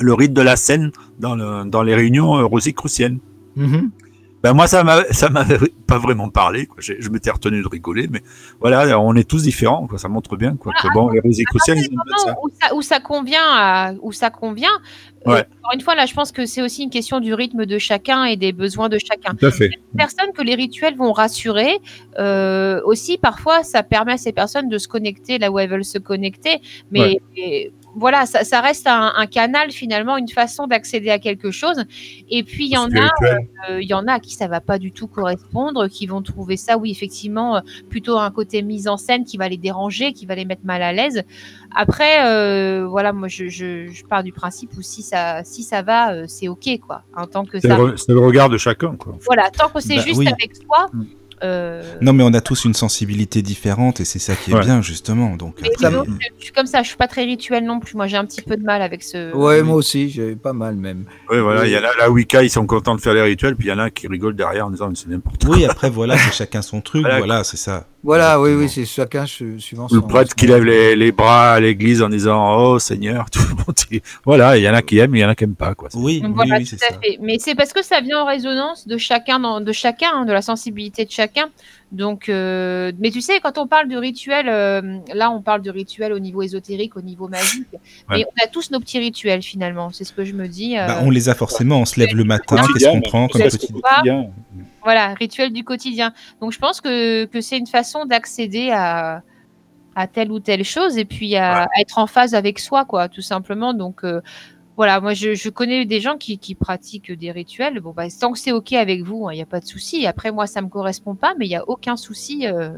le 0.00 0.14
rite 0.14 0.32
de 0.32 0.42
la 0.42 0.56
scène 0.56 0.90
dans, 1.18 1.34
le, 1.36 1.68
dans 1.68 1.82
les 1.82 1.94
réunions 1.94 2.36
euh, 2.36 2.44
rosicruciennes. 2.44 3.18
Mhm. 3.56 3.90
Ben 4.44 4.52
moi 4.52 4.66
ça 4.66 4.84
m'avait 4.84 5.56
pas 5.86 5.96
vraiment 5.96 6.28
parlé, 6.28 6.66
quoi. 6.66 6.76
Je 6.80 7.08
m'étais 7.08 7.30
retenu 7.30 7.62
de 7.62 7.66
rigoler, 7.66 8.08
mais 8.10 8.20
voilà, 8.60 9.00
on 9.00 9.14
est 9.16 9.26
tous 9.26 9.42
différents, 9.42 9.86
quoi. 9.86 9.96
ça 9.98 10.08
montre 10.08 10.36
bien 10.36 10.54
quoi, 10.56 10.74
que 10.82 10.86
bon 10.92 11.08
les 11.08 11.20
ils 11.40 11.46
ça. 11.64 11.74
moment 11.74 12.38
où 12.44 12.50
ça, 12.60 12.74
où 12.74 12.82
ça 12.82 13.00
convient, 13.00 13.40
à, 13.42 13.92
où 14.02 14.12
ça 14.12 14.28
convient. 14.28 14.68
euh, 15.26 15.30
Ouais. 15.32 15.46
encore 15.62 15.72
une 15.72 15.80
fois, 15.80 15.94
là, 15.94 16.04
je 16.04 16.12
pense 16.12 16.30
que 16.30 16.44
c'est 16.44 16.60
aussi 16.60 16.82
une 16.82 16.90
question 16.90 17.20
du 17.20 17.32
rythme 17.32 17.64
de 17.64 17.78
chacun 17.78 18.24
et 18.24 18.36
des 18.36 18.52
besoins 18.52 18.90
de 18.90 18.98
chacun. 18.98 19.34
Tout 19.34 19.46
à 19.46 19.50
fait. 19.50 19.70
personnes 19.96 20.32
que 20.36 20.42
les 20.42 20.54
rituels 20.54 20.94
vont 20.96 21.12
rassurer. 21.12 21.78
Euh, 22.18 22.82
aussi, 22.84 23.16
parfois, 23.16 23.62
ça 23.62 23.82
permet 23.82 24.12
à 24.12 24.18
ces 24.18 24.32
personnes 24.32 24.68
de 24.68 24.76
se 24.76 24.88
connecter 24.88 25.38
là 25.38 25.50
où 25.50 25.58
elles 25.58 25.70
veulent 25.70 25.86
se 25.86 25.96
connecter. 25.96 26.60
Mais 26.90 27.18
Ouais. 27.34 27.72
Voilà, 27.96 28.26
ça, 28.26 28.44
ça 28.44 28.60
reste 28.60 28.86
un, 28.86 29.12
un 29.16 29.26
canal 29.26 29.70
finalement, 29.70 30.16
une 30.16 30.28
façon 30.28 30.66
d'accéder 30.66 31.10
à 31.10 31.18
quelque 31.18 31.50
chose. 31.50 31.84
Et 32.30 32.42
puis 32.42 32.66
il 32.66 32.72
y 32.72 32.76
en 32.76 32.90
a, 32.94 33.08
euh, 33.70 33.80
il 33.80 33.88
y 33.88 33.94
en 33.94 34.06
a 34.06 34.14
à 34.14 34.20
qui 34.20 34.34
ça 34.34 34.48
va 34.48 34.60
pas 34.60 34.78
du 34.78 34.92
tout 34.92 35.06
correspondre, 35.06 35.88
qui 35.88 36.06
vont 36.06 36.22
trouver 36.22 36.56
ça, 36.56 36.76
oui, 36.78 36.90
effectivement, 36.90 37.56
euh, 37.56 37.60
plutôt 37.88 38.18
un 38.18 38.30
côté 38.30 38.62
mise 38.62 38.88
en 38.88 38.96
scène 38.96 39.24
qui 39.24 39.36
va 39.36 39.48
les 39.48 39.56
déranger, 39.56 40.12
qui 40.12 40.26
va 40.26 40.34
les 40.34 40.44
mettre 40.44 40.62
mal 40.64 40.82
à 40.82 40.92
l'aise. 40.92 41.22
Après, 41.74 42.24
euh, 42.26 42.86
voilà, 42.86 43.12
moi, 43.12 43.28
je, 43.28 43.48
je, 43.48 43.88
je 43.88 44.04
pars 44.04 44.22
du 44.22 44.32
principe 44.32 44.70
où 44.78 44.82
si 44.82 45.02
ça, 45.02 45.42
si 45.44 45.62
ça 45.62 45.82
va, 45.82 46.26
c'est 46.28 46.48
ok, 46.48 46.78
quoi. 46.86 47.02
En 47.16 47.26
tant 47.26 47.44
que 47.44 47.58
C'est 47.60 47.68
ça, 47.68 47.78
c'est 47.96 48.12
le 48.12 48.20
regard 48.20 48.48
de 48.48 48.58
chacun, 48.58 48.94
quoi. 48.96 49.16
voilà, 49.24 49.50
tant 49.50 49.68
que 49.68 49.80
c'est 49.80 49.96
Bah, 49.96 50.02
juste 50.02 50.18
oui. 50.18 50.28
avec 50.28 50.54
soi. 50.56 50.86
Mm. 50.92 51.04
Euh, 51.42 51.82
Non, 52.00 52.12
mais 52.12 52.22
on 52.22 52.32
a 52.34 52.40
tous 52.40 52.64
une 52.64 52.74
sensibilité 52.74 53.42
différente 53.42 54.00
et 54.00 54.04
c'est 54.04 54.18
ça 54.18 54.34
qui 54.34 54.50
est 54.50 54.54
Ouais. 54.54 54.60
bien, 54.60 54.82
justement. 54.82 55.36
Donc, 55.36 55.56
mais 55.60 55.68
après, 55.68 55.90
donc, 55.90 56.06
je, 56.38 56.44
suis 56.44 56.52
comme 56.52 56.66
ça, 56.66 56.82
je 56.82 56.88
suis 56.88 56.96
pas 56.96 57.08
très 57.08 57.24
rituel 57.24 57.64
non 57.64 57.80
plus. 57.80 57.96
Moi, 57.96 58.06
j'ai 58.06 58.16
un 58.16 58.24
petit 58.24 58.42
peu 58.42 58.56
de 58.56 58.62
mal 58.62 58.82
avec 58.82 59.02
ce. 59.02 59.34
Ouais, 59.34 59.62
moi 59.62 59.76
aussi, 59.76 60.10
j'ai 60.10 60.36
pas 60.36 60.52
mal 60.52 60.76
même. 60.76 61.04
Oui, 61.30 61.40
voilà, 61.40 61.66
il 61.66 61.72
y 61.72 61.76
en 61.76 61.82
a 61.82 61.96
la 61.98 62.10
Wicca, 62.10 62.42
ils 62.42 62.50
sont 62.50 62.66
contents 62.66 62.94
de 62.94 63.00
faire 63.00 63.14
les 63.14 63.22
rituels, 63.22 63.56
puis 63.56 63.68
il 63.68 63.70
y 63.70 63.74
en 63.74 63.78
a 63.78 63.90
qui 63.90 64.06
rigolent 64.06 64.36
derrière 64.36 64.66
en 64.66 64.70
disant 64.70 64.88
mais 64.88 64.94
c'est 64.94 65.08
n'importe 65.08 65.44
quoi. 65.44 65.56
oui, 65.56 65.64
après, 65.64 65.90
voilà, 65.90 66.16
c'est 66.18 66.32
chacun 66.32 66.62
son 66.62 66.80
truc. 66.80 67.02
Voilà. 67.02 67.18
Voilà, 67.18 67.44
c'est 67.44 67.56
ça. 67.56 67.86
Voilà, 68.04 68.38
oui, 68.40 68.52
oui, 68.52 68.68
c'est 68.68 68.84
chacun 68.84 69.24
su- 69.24 69.58
suivant 69.58 69.86
Ou 69.90 69.94
le 69.94 70.00
son- 70.02 70.06
prêtre 70.06 70.34
qui 70.34 70.46
son- 70.46 70.52
lève 70.52 70.64
les, 70.64 70.94
les 70.94 71.10
bras 71.10 71.54
à 71.54 71.60
l'église 71.60 72.02
en 72.02 72.10
disant 72.10 72.54
Oh 72.58 72.78
Seigneur, 72.78 73.30
tout 73.32 73.40
le 73.48 73.54
monde. 73.56 74.02
Voilà, 74.26 74.58
il 74.58 74.62
y 74.62 74.68
en 74.68 74.74
a 74.74 74.82
qui 74.82 74.98
aiment, 74.98 75.16
il 75.16 75.20
y 75.20 75.24
en 75.24 75.28
a 75.30 75.34
qui 75.34 75.44
n'aiment 75.44 75.54
pas. 75.54 75.74
Quoi. 75.74 75.88
Oui, 75.94 76.20
oui, 76.22 76.30
Voilà, 76.34 76.56
oui, 76.58 76.64
tout 76.64 76.76
c'est 76.78 76.84
à 76.84 76.88
ça. 76.92 77.00
fait. 77.02 77.18
Mais 77.22 77.38
c'est 77.40 77.54
parce 77.54 77.72
que 77.72 77.82
ça 77.82 78.00
vient 78.02 78.20
en 78.20 78.26
résonance 78.26 78.86
de 78.86 78.98
chacun, 78.98 79.40
dans- 79.40 79.60
de 79.60 79.72
chacun, 79.72 80.10
hein, 80.12 80.24
de 80.26 80.32
la 80.32 80.42
sensibilité 80.42 81.04
de 81.06 81.10
chacun. 81.10 81.46
Donc, 81.92 82.28
euh, 82.28 82.92
mais 82.98 83.10
tu 83.10 83.20
sais, 83.20 83.40
quand 83.40 83.56
on 83.56 83.66
parle 83.66 83.88
de 83.88 83.96
rituel, 83.96 84.48
euh, 84.48 84.98
là, 85.14 85.30
on 85.30 85.40
parle 85.40 85.62
de 85.62 85.70
rituel 85.70 86.12
au 86.12 86.18
niveau 86.18 86.42
ésotérique, 86.42 86.96
au 86.96 87.02
niveau 87.02 87.28
magique. 87.28 87.68
Mais 88.10 88.24
on 88.26 88.44
a 88.44 88.48
tous 88.48 88.70
nos 88.70 88.80
petits 88.80 88.98
rituels 88.98 89.42
finalement. 89.42 89.90
C'est 89.92 90.04
ce 90.04 90.12
que 90.12 90.24
je 90.24 90.32
me 90.34 90.46
dis. 90.48 90.76
euh, 90.76 90.86
Bah, 90.88 90.98
on 91.02 91.10
les 91.10 91.28
a 91.30 91.34
forcément, 91.34 91.78
on 91.80 91.84
se 91.84 91.98
lève 92.00 92.14
le 92.14 92.24
matin, 92.24 92.56
qu'est-ce 92.74 92.86
qu'on 92.90 93.00
prend 93.00 93.28
comme 93.28 93.42
petit... 93.42 93.68
Voilà, 94.84 95.14
rituel 95.14 95.52
du 95.52 95.64
quotidien. 95.64 96.12
Donc 96.40 96.52
je 96.52 96.58
pense 96.58 96.80
que, 96.80 97.24
que 97.24 97.40
c'est 97.40 97.56
une 97.58 97.66
façon 97.66 98.04
d'accéder 98.04 98.70
à, 98.70 99.22
à 99.94 100.06
telle 100.06 100.30
ou 100.30 100.40
telle 100.40 100.62
chose 100.64 100.98
et 100.98 101.06
puis 101.06 101.36
à, 101.36 101.62
à 101.64 101.68
être 101.80 101.98
en 101.98 102.06
phase 102.06 102.34
avec 102.34 102.58
soi, 102.58 102.84
quoi, 102.84 103.08
tout 103.08 103.22
simplement. 103.22 103.72
Donc 103.74 104.04
euh, 104.04 104.20
voilà, 104.76 105.00
moi 105.00 105.14
je, 105.14 105.34
je 105.34 105.48
connais 105.48 105.86
des 105.86 106.00
gens 106.00 106.16
qui, 106.18 106.38
qui 106.38 106.54
pratiquent 106.54 107.12
des 107.12 107.30
rituels. 107.32 107.80
Bon, 107.80 107.92
bah, 107.92 108.04
tant 108.20 108.32
que 108.32 108.38
c'est 108.38 108.52
OK 108.52 108.72
avec 108.74 109.02
vous, 109.02 109.30
il 109.30 109.36
n'y 109.36 109.42
a 109.42 109.46
pas 109.46 109.60
de 109.60 109.66
souci. 109.66 110.06
Après, 110.06 110.30
moi, 110.32 110.46
ça 110.46 110.60
me 110.62 110.68
correspond 110.68 111.14
pas, 111.14 111.34
mais 111.38 111.46
il 111.46 111.50
n'y 111.50 111.56
a 111.56 111.66
aucun 111.68 111.96
souci. 111.96 112.46
euh, 112.46 112.70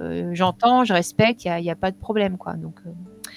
euh, 0.00 0.30
J'entends, 0.34 0.84
je 0.84 0.92
respecte, 0.92 1.44
il 1.44 1.54
n'y 1.62 1.70
a, 1.70 1.72
a 1.72 1.76
pas 1.76 1.90
de 1.90 1.96
problème, 1.96 2.36
quoi. 2.38 2.52
Donc. 2.54 2.78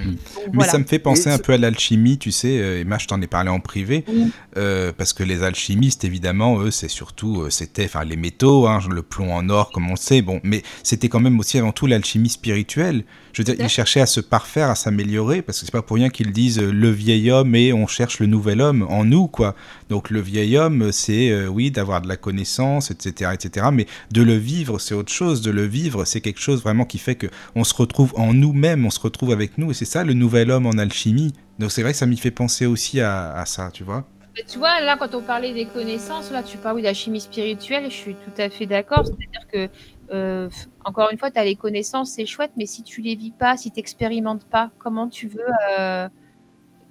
Donc, 0.06 0.16
Mais 0.48 0.50
voilà. 0.54 0.72
ça 0.72 0.78
me 0.80 0.84
fait 0.86 1.00
penser 1.00 1.30
Et 1.30 1.34
un 1.34 1.38
peu 1.38 1.54
à 1.54 1.58
l'alchimie, 1.58 2.18
tu 2.18 2.32
sais, 2.32 2.60
euh, 2.60 2.82
Emma, 2.82 2.98
je 2.98 3.08
t'en 3.08 3.22
ai 3.22 3.28
parlé 3.28 3.50
en 3.50 3.60
privé, 3.60 4.04
Oui. 4.08 4.32
euh, 4.58 4.92
parce 4.98 5.14
que 5.14 5.24
les 5.24 5.44
alchimistes, 5.44 6.04
évidemment, 6.06 6.60
eux, 6.62 6.72
c'est 6.72 6.88
surtout, 6.88 7.42
euh, 7.42 7.50
c'était, 7.50 7.86
enfin, 7.86 8.04
les 8.04 8.16
métaux, 8.18 8.68
hein, 8.68 8.80
le 8.90 9.02
plomb 9.02 9.34
en 9.34 9.50
or, 9.50 9.72
comme 9.72 9.88
on 9.88 9.92
le 9.92 9.98
sait, 9.98 10.22
bon, 10.22 10.40
mais 10.44 10.64
c'était 10.84 11.10
quand 11.10 11.20
même 11.20 11.40
aussi 11.40 11.58
avant 11.58 11.72
tout 11.72 11.86
l'alchimie 11.88 12.30
spirituelle. 12.30 13.04
Je 13.34 13.42
veux 13.42 13.46
dire, 13.46 13.56
ils 13.60 13.70
cherchaient 13.70 14.02
à 14.02 14.06
se 14.08 14.20
parfaire, 14.22 14.70
à 14.70 14.76
s'améliorer, 14.76 15.42
parce 15.42 15.60
que 15.60 15.66
c'est 15.66 15.72
pas 15.72 15.82
pour 15.84 15.96
rien 15.98 16.10
qu'ils 16.10 16.32
disent 16.32 16.60
euh, 16.60 16.72
le 16.72 16.90
vieil 16.90 17.30
homme 17.32 17.56
et 17.56 17.74
on 17.74 17.86
cherche 17.88 18.20
le 18.20 18.26
nouvel 18.26 18.62
homme 18.62 18.86
en 18.90 19.06
nous, 19.06 19.28
quoi. 19.28 19.56
Donc 19.90 20.10
le 20.12 20.22
vieil 20.22 20.58
homme, 20.58 20.92
c'est, 20.92 21.32
euh, 21.32 21.48
oui, 21.48 21.72
d'avoir 21.72 22.02
de 22.02 22.08
la 22.08 22.16
connaissance, 22.18 22.92
etc., 22.92 23.32
etc., 23.34 23.68
mais 23.74 23.88
de 24.12 24.22
le 24.22 24.36
vivre, 24.36 24.78
c'est 24.80 24.94
autre 24.94 25.12
chose. 25.12 25.42
De 25.42 25.52
le 25.52 25.64
vivre, 25.66 26.06
c'est 26.06 26.22
quelque 26.22 26.40
chose 26.40 26.62
vraiment 26.62 26.86
qui 26.86 27.00
fait 27.00 27.16
que 27.16 27.28
on 27.56 27.64
se 27.64 27.74
retrouve 27.74 28.14
en 28.16 28.34
nous-mêmes, 28.34 28.86
on 28.86 28.92
se 28.92 29.00
retrouve 29.00 29.32
avec 29.32 29.58
nous, 29.58 29.72
et 29.72 29.74
c'est 29.74 29.86
ça 29.86 30.04
le 30.04 30.14
nouvel 30.14 30.52
homme 30.52 30.68
en 30.68 30.78
alchimie. 30.78 31.34
Donc 31.58 31.72
c'est 31.72 31.82
vrai 31.82 31.92
que 31.94 31.98
ça 31.98 32.06
m'y 32.06 32.18
fait 32.18 32.32
penser 32.32 32.66
aussi 32.68 33.02
à, 33.02 33.44
ça, 33.46 33.72
tu 33.74 33.84
vois. 33.84 34.06
Mais 34.36 34.44
Tu 34.48 34.60
vois, 34.60 34.80
là, 34.82 34.96
quand 34.98 35.16
on 35.16 35.24
parlait 35.24 35.54
des 35.54 35.68
connaissances, 35.68 36.30
là, 36.32 36.44
tu 36.44 36.60
parles 36.60 36.76
oui, 36.76 36.82
de 36.84 36.88
la 36.88 36.94
chimie 36.94 37.20
spirituelle, 37.22 37.86
je 37.90 37.96
suis 37.96 38.16
tout 38.18 38.34
à 38.38 38.50
fait 38.50 38.68
d'accord. 38.68 39.04
C'est-à-dire 39.06 39.48
que, 39.52 39.70
euh, 40.14 40.50
encore 40.86 41.10
une 41.12 41.18
fois, 41.18 41.32
tu 41.32 41.40
as 41.40 41.44
les 41.46 41.56
connaissances, 41.56 42.12
c'est 42.12 42.26
chouette, 42.26 42.52
mais 42.56 42.66
si 42.68 42.84
tu 42.84 43.02
les 43.02 43.16
vis 43.16 43.32
pas, 43.32 43.58
si 43.58 43.72
tu 43.72 43.80
n'expérimentes 43.80 44.46
pas, 44.48 44.72
comment 44.78 45.10
tu 45.10 45.28
veux. 45.28 45.40
euh, 45.80 46.08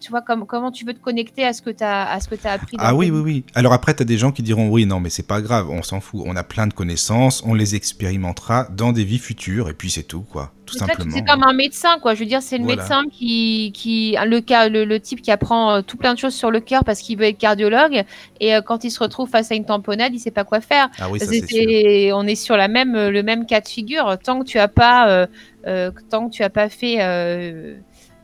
tu 0.00 0.10
vois, 0.10 0.22
comme, 0.22 0.46
comment 0.46 0.70
tu 0.70 0.84
veux 0.84 0.94
te 0.94 1.00
connecter 1.00 1.44
à 1.44 1.52
ce 1.52 1.60
que 1.62 1.70
tu 1.70 1.82
as, 1.82 2.08
à 2.10 2.20
ce 2.20 2.28
que 2.28 2.34
as 2.46 2.52
appris 2.52 2.76
Ah 2.78 2.94
oui, 2.94 3.10
oui, 3.10 3.20
oui. 3.20 3.44
Alors 3.54 3.72
après, 3.72 3.94
tu 3.94 4.02
as 4.02 4.06
des 4.06 4.16
gens 4.18 4.30
qui 4.32 4.42
diront 4.42 4.68
oui, 4.68 4.86
non, 4.86 5.00
mais 5.00 5.10
c'est 5.10 5.26
pas 5.26 5.40
grave, 5.40 5.68
on 5.70 5.82
s'en 5.82 6.00
fout. 6.00 6.22
On 6.26 6.36
a 6.36 6.44
plein 6.44 6.66
de 6.66 6.72
connaissances, 6.74 7.42
on 7.46 7.54
les 7.54 7.74
expérimentera 7.74 8.68
dans 8.70 8.92
des 8.92 9.04
vies 9.04 9.18
futures, 9.18 9.68
et 9.68 9.74
puis 9.74 9.90
c'est 9.90 10.02
tout, 10.04 10.22
quoi. 10.22 10.52
Tout 10.66 10.76
Mais 10.80 10.86
simplement. 10.86 11.10
C'est 11.16 11.24
comme 11.24 11.42
un 11.44 11.54
médecin, 11.54 11.98
quoi. 11.98 12.14
Je 12.14 12.20
veux 12.20 12.26
dire, 12.26 12.42
c'est 12.42 12.58
le 12.58 12.64
Voilà. 12.64 12.82
médecin 12.82 13.02
qui, 13.10 13.72
qui 13.74 14.16
le, 14.22 14.40
cas, 14.40 14.68
le, 14.68 14.84
le 14.84 15.00
type 15.00 15.22
qui 15.22 15.30
apprend 15.30 15.72
euh, 15.76 15.80
tout 15.80 15.96
plein 15.96 16.12
de 16.12 16.18
choses 16.18 16.34
sur 16.34 16.50
le 16.50 16.60
cœur 16.60 16.84
parce 16.84 17.00
qu'il 17.00 17.18
veut 17.18 17.24
être 17.24 17.38
cardiologue, 17.38 18.04
et 18.40 18.54
euh, 18.54 18.60
quand 18.60 18.84
il 18.84 18.90
se 18.90 19.00
retrouve 19.00 19.28
face 19.30 19.50
à 19.50 19.54
une 19.54 19.64
tamponnade, 19.64 20.12
il 20.14 20.18
sait 20.20 20.30
pas 20.30 20.44
quoi 20.44 20.60
faire. 20.60 20.90
Ah 21.00 21.08
oui, 21.10 21.18
ça 21.18 21.26
C'est- 21.26 21.46
sûr. 21.46 22.16
on 22.16 22.26
est 22.26 22.34
sur 22.34 22.56
la 22.56 22.68
même, 22.68 22.92
le 22.94 23.22
même 23.22 23.46
cas 23.46 23.60
de 23.62 23.68
figure. 23.68 24.16
Tant 24.22 24.40
que 24.40 24.44
tu 24.44 24.58
as 24.58 24.68
pas, 24.68 25.08
euh, 25.08 25.26
euh, 25.66 25.90
tant 26.10 26.28
que 26.28 26.34
tu 26.34 26.42
as 26.42 26.50
pas 26.50 26.68
fait, 26.68 26.96
euh, 27.00 27.78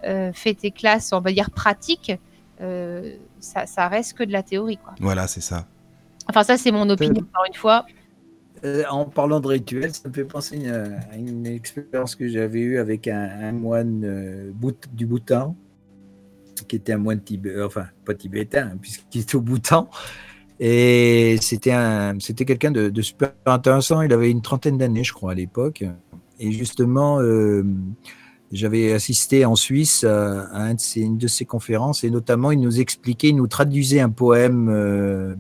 euh, 0.07 0.33
fait 0.33 0.55
tes 0.55 0.71
classes, 0.71 1.13
on 1.13 1.21
va 1.21 1.33
dire 1.33 1.51
pratiques, 1.51 2.13
euh, 2.61 3.17
ça, 3.41 3.67
ça 3.67 3.89
reste 3.89 4.15
que 4.15 4.25
de 4.25 4.33
la 4.33 4.43
théorie, 4.43 4.77
quoi. 4.77 4.95
Voilà, 5.01 5.27
c'est 5.27 5.41
ça. 5.41 5.67
Enfin, 6.29 6.43
ça, 6.43 6.57
c'est 6.57 6.73
mon 6.73 6.89
opinion, 6.89 7.23
encore 7.23 7.45
une 7.47 7.55
fois. 7.55 7.85
Euh, 8.65 8.85
en 8.89 9.05
parlant 9.05 9.41
de 9.41 9.49
rituel, 9.49 9.93
ça 9.95 10.09
me 10.09 10.15
fait 10.15 10.25
penser 10.25 10.69
à, 10.69 10.85
à 11.13 11.17
une 11.17 11.47
expérience 11.47 12.15
que 12.15 12.29
j'avais 12.29 12.61
eue 12.61 12.79
avec 12.79 13.09
un, 13.09 13.29
un 13.43 13.53
moine 13.53 14.03
euh, 14.05 14.51
Bout- 14.55 14.89
du 14.93 15.05
Bhoutan, 15.05 15.55
qui 16.69 16.77
était 16.77 16.95
un 16.95 16.99
moine 16.99 17.21
tibétain, 17.21 17.67
enfin 17.67 17.87
pas 18.07 18.15
tibétain, 18.15 18.71
hein, 18.73 18.79
puisqu'il 18.81 19.23
était 19.23 19.37
au 19.37 19.43
Bhoutan. 19.43 19.91
Et 20.61 21.37
c'était 21.43 21.73
un, 21.73 22.19
c'était 22.21 22.45
quelqu'un 22.45 22.71
de, 22.71 22.89
de 22.89 23.03
super 23.03 23.33
intéressant. 23.45 24.01
Il 24.03 24.13
avait 24.13 24.31
une 24.31 24.41
trentaine 24.41 24.79
d'années, 24.79 25.05
je 25.05 25.13
crois, 25.13 25.33
à 25.33 25.35
l'époque. 25.35 25.85
Et 26.39 26.53
justement, 26.53 27.21
euh, 27.21 27.65
j'avais 28.55 28.93
assisté 28.93 29.45
en 29.45 29.57
Suisse 29.57 30.05
à, 30.05 30.45
à 30.55 30.75
de 30.75 30.81
ses- 30.81 31.03
une 31.03 31.19
de 31.19 31.27
ses 31.29 31.45
conférences, 31.45 32.05
et 32.05 32.11
notamment, 32.11 32.51
il 32.53 32.61
nous 32.61 32.81
expliquait, 32.81 33.29
il 33.31 33.37
nous 33.37 33.47
traduisait 33.49 34.01
un 34.01 34.11
poème. 34.11 34.69
euh, 34.71 35.35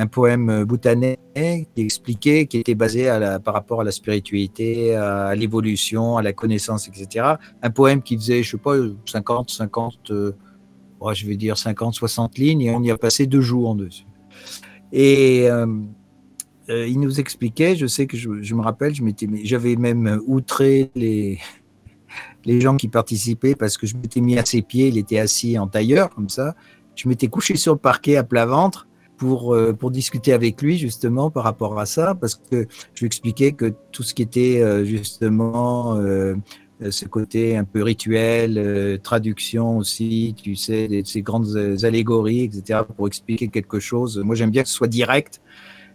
un 0.00 0.06
poème 0.06 0.62
bhoutanais 0.64 1.18
qui 1.34 1.82
expliquait, 1.82 2.46
qui 2.46 2.58
était 2.58 2.76
basé 2.76 3.06
par 3.44 3.52
rapport 3.52 3.80
à 3.80 3.84
la 3.84 3.90
spiritualité, 3.90 4.94
à 4.94 5.34
l'évolution, 5.34 6.16
à 6.16 6.22
la 6.22 6.32
connaissance, 6.32 6.86
etc. 6.86 7.38
Un 7.62 7.70
poème 7.70 8.00
qui 8.00 8.16
faisait, 8.16 8.44
je 8.44 8.52
sais 8.52 8.58
pas, 8.58 8.76
50, 9.06 9.50
50, 9.50 10.12
euh, 10.12 10.30
je 11.14 11.26
vais 11.26 11.36
dire 11.36 11.58
50, 11.58 11.94
60 11.94 12.38
lignes, 12.38 12.60
et 12.62 12.70
on 12.70 12.80
y 12.84 12.92
a 12.92 12.96
passé 12.96 13.26
deux 13.26 13.40
jours 13.40 13.70
en 13.70 13.74
dessus. 13.74 14.04
Et 14.92 15.50
euh, 15.50 15.66
euh, 16.70 16.86
il 16.86 17.00
nous 17.00 17.18
expliquait, 17.18 17.74
je 17.74 17.86
sais 17.88 18.06
que 18.06 18.16
je, 18.16 18.40
je 18.40 18.54
me 18.54 18.62
rappelle, 18.62 18.92
j'avais 19.42 19.74
même 19.74 20.20
outré 20.28 20.90
les, 20.94 21.38
les 22.44 22.60
gens 22.60 22.76
qui 22.76 22.88
participaient 22.88 23.54
parce 23.54 23.76
que 23.76 23.86
je 23.86 23.96
m'étais 23.96 24.20
mis 24.20 24.38
à 24.38 24.44
ses 24.44 24.62
pieds, 24.62 24.88
il 24.88 24.98
était 24.98 25.18
assis 25.18 25.58
en 25.58 25.66
tailleur 25.66 26.10
comme 26.10 26.28
ça. 26.28 26.54
Je 26.94 27.08
m'étais 27.08 27.28
couché 27.28 27.56
sur 27.56 27.74
le 27.74 27.78
parquet 27.78 28.16
à 28.16 28.24
plat 28.24 28.46
ventre 28.46 28.88
pour, 29.18 29.54
euh, 29.54 29.72
pour 29.72 29.90
discuter 29.90 30.32
avec 30.32 30.62
lui 30.62 30.78
justement 30.78 31.30
par 31.30 31.44
rapport 31.44 31.78
à 31.78 31.86
ça, 31.86 32.14
parce 32.14 32.36
que 32.36 32.66
je 32.94 33.00
lui 33.00 33.06
expliquais 33.06 33.52
que 33.52 33.74
tout 33.92 34.02
ce 34.02 34.14
qui 34.14 34.22
était 34.22 34.62
euh, 34.62 34.84
justement 34.84 35.96
euh, 35.96 36.36
ce 36.90 37.06
côté 37.06 37.56
un 37.56 37.64
peu 37.64 37.82
rituel, 37.82 39.00
traduction 39.02 39.78
aussi, 39.78 40.34
tu 40.40 40.54
sais, 40.54 41.02
ces 41.04 41.22
grandes 41.22 41.56
allégories, 41.82 42.44
etc., 42.44 42.82
pour 42.96 43.08
expliquer 43.08 43.48
quelque 43.48 43.80
chose. 43.80 44.18
Moi, 44.18 44.36
j'aime 44.36 44.50
bien 44.50 44.62
que 44.62 44.68
ce 44.68 44.76
soit 44.76 44.86
direct, 44.86 45.40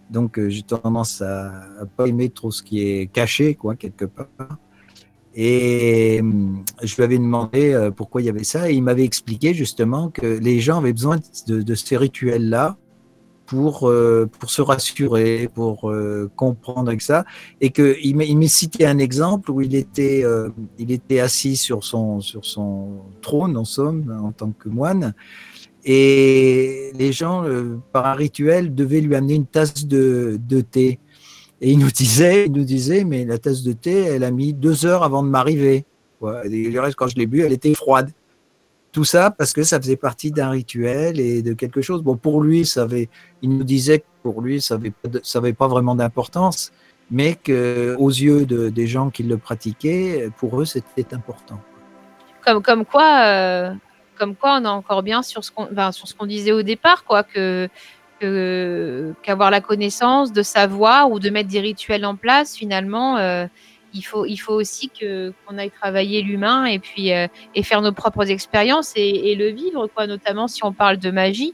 donc 0.10 0.38
j'ai 0.49 0.61
tendance 0.61 1.22
à, 1.22 1.53
à 1.80 1.86
pas 1.86 2.06
aimer 2.07 2.28
trop 2.28 2.52
ce 2.52 2.61
qui 2.61 2.82
est 2.82 3.07
caché, 3.07 3.56
quoi, 3.56 3.78
quelque 3.78 4.03
part. 4.03 4.28
Et 5.35 6.19
hum, 6.22 6.64
je 6.81 6.95
lui 6.95 7.03
avais 7.03 7.18
demandé 7.18 7.73
euh, 7.73 7.91
pourquoi 7.91 8.22
il 8.22 8.26
y 8.26 8.30
avait 8.30 8.43
ça, 8.43 8.69
et 8.69 8.73
il 8.73 8.84
m'avait 8.84 9.03
expliqué 9.03 9.53
justement 9.53 10.10
que 10.10 10.26
les 10.26 10.60
gens 10.60 10.77
avaient 10.77 10.93
besoin 10.93 11.18
de, 11.47 11.61
de 11.61 11.76
ces 11.76 11.97
rituels-là 11.97 12.77
pour, 13.45 13.89
euh, 13.89 14.30
pour 14.39 14.49
se 14.49 14.61
rassurer, 14.61 15.49
pour 15.53 15.89
euh, 15.89 16.30
comprendre 16.35 16.88
avec 16.88 17.01
ça, 17.01 17.26
et 17.61 17.72
m'a 18.14 18.23
il 18.23 18.38
m'a 18.38 18.47
cité 18.47 18.85
un 18.85 18.99
exemple 18.99 19.51
où 19.51 19.61
il 19.61 19.76
était, 19.76 20.23
euh, 20.23 20.49
il 20.80 20.91
était 20.91 21.19
assis 21.19 21.57
sur 21.57 21.84
son, 21.84 22.22
sur 22.22 22.45
son 22.45 23.01
trône, 23.22 23.57
en 23.57 23.65
somme, 23.65 24.18
en 24.23 24.31
tant 24.31 24.51
que 24.51 24.69
moine, 24.69 25.14
et 25.85 26.91
les 26.95 27.11
gens, 27.11 27.43
euh, 27.43 27.77
par 27.91 28.05
un 28.05 28.14
rituel, 28.14 28.73
devaient 28.73 29.01
lui 29.01 29.15
amener 29.15 29.35
une 29.35 29.45
tasse 29.45 29.85
de, 29.85 30.39
de 30.47 30.61
thé. 30.61 30.99
Et 31.65 31.72
il 31.72 31.80
nous 31.80 31.91
disait, 31.91 32.48
il 32.48 32.52
nous 32.52 32.65
disait, 32.65 33.06
mais 33.06 33.23
la 33.23 33.38
tasse 33.38 33.64
de 33.64 33.72
thé, 33.72 34.03
elle 34.03 34.26
a 34.26 34.31
mis 34.31 34.52
deux 34.52 34.85
heures 34.85 35.02
avant 35.02 35.23
de 35.23 35.30
m'arriver. 35.30 35.85
le 36.22 36.77
reste, 36.80 36.98
quand 36.98 37.07
je 37.07 37.15
l'ai 37.15 37.26
bu, 37.26 37.40
elle 37.40 37.53
était 37.53 37.73
froide. 37.73 38.11
Tout 38.91 39.06
ça 39.06 39.31
parce 39.31 39.53
que 39.53 39.64
ça 39.64 39.80
faisait 39.80 39.95
partie 39.95 40.30
d'un 40.30 40.49
rituel 40.49 41.22
et 41.22 41.41
de 41.41 41.53
quelque 41.53 41.81
chose. 41.81 42.03
Bon, 42.03 42.18
pour 42.18 42.44
lui, 42.44 42.65
ça 42.65 42.81
avait, 42.81 43.07
il 43.41 43.49
nous 43.49 43.64
disait 43.64 43.99
que 43.99 44.06
pour 44.23 44.41
lui, 44.41 44.61
ça 44.61 44.77
n'avait 44.77 44.91
ça 45.23 45.41
pas 45.57 45.69
vraiment 45.69 45.95
d'importance, 45.95 46.73
mais 47.10 47.35
que 47.35 47.95
aux 47.98 48.10
yeux 48.10 48.45
de, 48.45 48.68
des 48.68 48.85
gens 48.85 49.10
qui 49.10 49.23
le 49.23 49.38
pratiquaient, 49.38 50.30
pour 50.38 50.60
eux, 50.60 50.65
c'était 50.65 51.14
important. 51.15 51.61
Comme, 52.45 52.61
comme 52.61 52.84
quoi, 52.84 53.23
euh, 53.26 53.73
comme 54.18 54.35
quoi, 54.35 54.60
on 54.60 54.65
est 54.65 54.68
encore 54.68 55.02
bien 55.02 55.23
sur 55.23 55.45
ce 55.45 55.49
qu'on, 55.49 55.69
sur 55.94 56.27
disait 56.27 56.52
au 56.52 56.61
départ, 56.61 57.06
quoi, 57.06 57.23
que 57.23 57.69
qu'avoir 59.21 59.51
la 59.51 59.61
connaissance, 59.61 60.31
de 60.31 60.43
savoir 60.43 61.11
ou 61.11 61.19
de 61.19 61.29
mettre 61.29 61.49
des 61.49 61.59
rituels 61.59 62.05
en 62.05 62.15
place, 62.15 62.55
finalement, 62.55 63.17
euh, 63.17 63.45
il 63.93 64.01
faut, 64.01 64.25
il 64.25 64.37
faut 64.37 64.53
aussi 64.53 64.89
qu'on 64.89 65.57
aille 65.57 65.71
travailler 65.71 66.21
l'humain 66.21 66.65
et 66.65 66.79
puis 66.79 67.13
euh, 67.13 67.27
et 67.55 67.63
faire 67.63 67.81
nos 67.81 67.91
propres 67.91 68.29
expériences 68.29 68.93
et, 68.95 69.35
le 69.35 69.49
vivre, 69.49 69.87
quoi. 69.87 70.07
Notamment 70.07 70.47
si 70.47 70.63
on 70.63 70.73
parle 70.73 70.97
de 70.97 71.11
magie. 71.11 71.53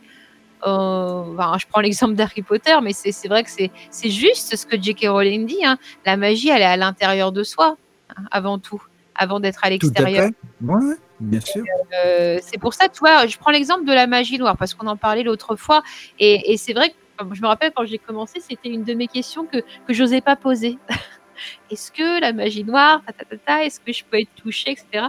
Euh, 0.68 1.24
je 1.58 1.66
prends 1.68 1.80
l'exemple 1.82 2.16
d'Harry 2.16 2.42
Potter, 2.42 2.76
mais 2.84 2.92
c'est 2.94 3.28
vrai 3.30 3.44
que 3.44 3.50
c'est 3.50 3.72
c'est 3.90 4.10
juste 4.10 4.56
ce 4.58 4.66
que 4.66 4.82
J.K. 4.82 5.08
Rowling 5.08 5.46
dit. 5.46 5.64
hein. 5.66 5.78
La 6.06 6.18
magie, 6.18 6.50
elle 6.50 6.62
est 6.62 6.66
à 6.66 6.78
l'intérieur 6.78 7.32
de 7.32 7.44
soi, 7.44 7.78
hein, 8.10 8.24
avant 8.32 8.60
tout, 8.60 8.82
avant 9.20 9.40
d'être 9.40 9.60
à 9.64 9.70
l'extérieur. 9.70 10.32
Ouais, 10.62 10.96
bien 11.20 11.42
sûr. 11.42 11.64
Euh, 11.94 12.40
c'est 12.42 12.58
pour 12.58 12.74
ça, 12.74 12.88
tu 12.88 13.00
vois, 13.00 13.28
je 13.28 13.38
prends 13.38 13.52
l'exemple 13.52 13.84
de 13.86 13.92
la 13.92 14.08
magie 14.08 14.40
noire 14.40 14.58
parce 14.58 14.74
qu'on 14.74 14.88
en 14.88 14.96
parlait 14.96 15.24
l'autre 15.24 15.58
fois. 15.58 15.84
Et, 16.20 16.54
et 16.54 16.58
c'est 16.58 16.74
vrai 16.74 16.90
que 16.90 16.96
je 17.36 17.42
me 17.42 17.48
rappelle 17.48 17.74
quand 17.76 17.86
j'ai 17.86 17.98
commencé, 17.98 18.40
c'était 18.40 18.70
une 18.70 18.86
de 18.86 18.94
mes 18.94 19.08
questions 19.08 19.46
que, 19.46 19.58
que 19.58 19.94
j'osais 19.94 20.22
pas 20.22 20.38
poser. 20.38 20.80
Est-ce 21.72 21.92
que 21.92 22.20
la 22.20 22.34
magie 22.34 22.66
noire, 22.66 23.02
est-ce 23.64 23.80
que 23.80 23.94
je 23.94 24.04
peux 24.04 24.20
être 24.20 24.34
touchée, 24.36 24.72
etc. 24.72 25.08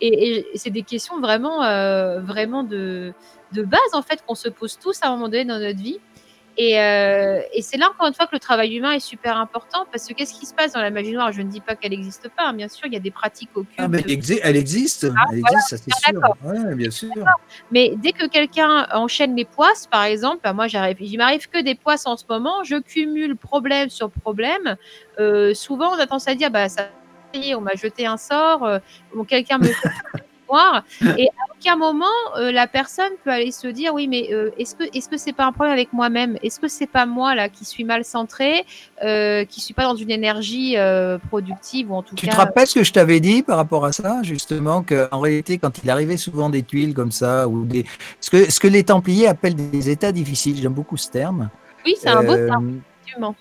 Et, 0.00 0.50
et 0.52 0.58
c'est 0.58 0.68
des 0.68 0.82
questions 0.82 1.20
vraiment, 1.20 1.64
euh, 1.64 2.20
vraiment 2.20 2.64
de, 2.64 3.14
de 3.52 3.62
base 3.62 3.80
en 3.94 4.02
fait 4.02 4.22
qu'on 4.26 4.34
se 4.34 4.50
pose 4.50 4.78
tous 4.78 4.98
à 5.02 5.08
un 5.08 5.12
moment 5.12 5.28
donné 5.28 5.46
dans 5.46 5.58
notre 5.58 5.78
vie. 5.78 5.98
Et, 6.56 6.78
euh, 6.80 7.40
et 7.54 7.62
c'est 7.62 7.78
là 7.78 7.88
encore 7.90 8.08
une 8.08 8.14
fois 8.14 8.26
que 8.26 8.34
le 8.34 8.40
travail 8.40 8.76
humain 8.76 8.92
est 8.92 9.00
super 9.00 9.36
important 9.38 9.86
parce 9.90 10.06
que 10.06 10.14
qu'est-ce 10.14 10.38
qui 10.38 10.46
se 10.46 10.52
passe 10.52 10.72
dans 10.72 10.80
la 10.82 10.90
magie 10.90 11.12
noire? 11.12 11.32
Je 11.32 11.42
ne 11.42 11.48
dis 11.48 11.60
pas 11.60 11.76
qu'elle 11.76 11.92
n'existe 11.92 12.28
pas, 12.36 12.48
hein. 12.48 12.52
bien 12.52 12.68
sûr, 12.68 12.86
il 12.86 12.92
y 12.92 12.96
a 12.96 13.00
des 13.00 13.10
pratiques 13.10 13.50
occultes. 13.54 13.78
Ah, 13.78 13.88
mais 13.88 14.00
elle, 14.00 14.10
exi- 14.10 14.40
elle 14.42 14.56
existe, 14.56 15.04
elle 15.04 15.38
existe, 15.38 15.68
ça 15.68 15.76
c'est 15.78 15.94
sûr. 16.10 16.20
Ouais, 16.44 16.74
bien 16.74 16.90
sûr. 16.90 17.12
Mais 17.70 17.94
dès 17.96 18.12
que 18.12 18.26
quelqu'un 18.26 18.86
enchaîne 18.92 19.36
les 19.36 19.44
poisses, 19.44 19.86
par 19.86 20.04
exemple, 20.04 20.40
bah, 20.42 20.52
moi 20.52 20.66
j'arrive, 20.66 20.96
il 21.00 21.16
m'arrive 21.16 21.48
que 21.48 21.62
des 21.62 21.74
poisses 21.76 22.06
en 22.06 22.16
ce 22.16 22.24
moment, 22.28 22.62
je 22.64 22.76
cumule 22.76 23.36
problème 23.36 23.88
sur 23.88 24.10
problème. 24.10 24.76
Euh, 25.18 25.54
souvent, 25.54 25.90
on 25.92 25.98
a 25.98 26.06
tendance 26.06 26.28
à 26.28 26.34
dire, 26.34 26.50
bah 26.50 26.68
ça 26.68 26.88
y 27.32 27.50
est, 27.50 27.54
on 27.54 27.60
m'a 27.60 27.74
jeté 27.74 28.06
un 28.06 28.16
sort, 28.16 28.64
euh, 28.64 28.78
bon, 29.14 29.24
quelqu'un 29.24 29.58
me 29.58 29.68
Et 31.18 31.28
à 31.28 31.54
aucun 31.56 31.76
moment, 31.76 32.06
euh, 32.38 32.50
la 32.50 32.66
personne 32.66 33.12
peut 33.24 33.30
aller 33.30 33.52
se 33.52 33.68
dire, 33.68 33.94
oui, 33.94 34.08
mais 34.08 34.28
euh, 34.32 34.50
est-ce 34.58 34.74
que 34.74 34.84
est-ce 34.96 35.08
que 35.08 35.16
c'est 35.16 35.32
pas 35.32 35.44
un 35.46 35.52
problème 35.52 35.72
avec 35.72 35.92
moi-même? 35.92 36.38
Est-ce 36.42 36.58
que 36.58 36.68
c'est 36.68 36.86
pas 36.86 37.06
moi 37.06 37.34
là 37.34 37.48
qui 37.48 37.64
suis 37.64 37.84
mal 37.84 38.04
centrée, 38.04 38.64
euh, 39.04 39.44
qui 39.44 39.60
suis 39.60 39.74
pas 39.74 39.84
dans 39.84 39.94
une 39.94 40.10
énergie 40.10 40.76
productive 41.28 41.90
ou 41.90 41.94
en 41.94 42.02
tout 42.02 42.14
Tu 42.14 42.26
cas 42.26 42.32
te 42.32 42.36
rappelles 42.36 42.66
ce 42.66 42.74
que 42.80 42.84
je 42.84 42.92
t'avais 42.92 43.20
dit 43.20 43.42
par 43.42 43.56
rapport 43.56 43.84
à 43.84 43.92
ça, 43.92 44.22
justement, 44.22 44.82
qu'en 44.82 45.20
réalité, 45.20 45.58
quand 45.58 45.82
il 45.82 45.90
arrivait 45.90 46.16
souvent 46.16 46.50
des 46.50 46.62
tuiles 46.62 46.94
comme 46.94 47.12
ça, 47.12 47.48
ou 47.48 47.64
des... 47.64 47.84
ce, 48.20 48.30
que, 48.30 48.50
ce 48.50 48.60
que 48.60 48.68
les 48.68 48.84
Templiers 48.84 49.28
appellent 49.28 49.54
des 49.54 49.90
états 49.90 50.12
difficiles, 50.12 50.56
j'aime 50.60 50.72
beaucoup 50.72 50.96
ce 50.96 51.10
terme. 51.10 51.50
Oui, 51.84 51.94
c'est 51.98 52.08
un 52.08 52.22
beau 52.22 52.34
terme, 52.34 52.80
effectivement. 53.02 53.34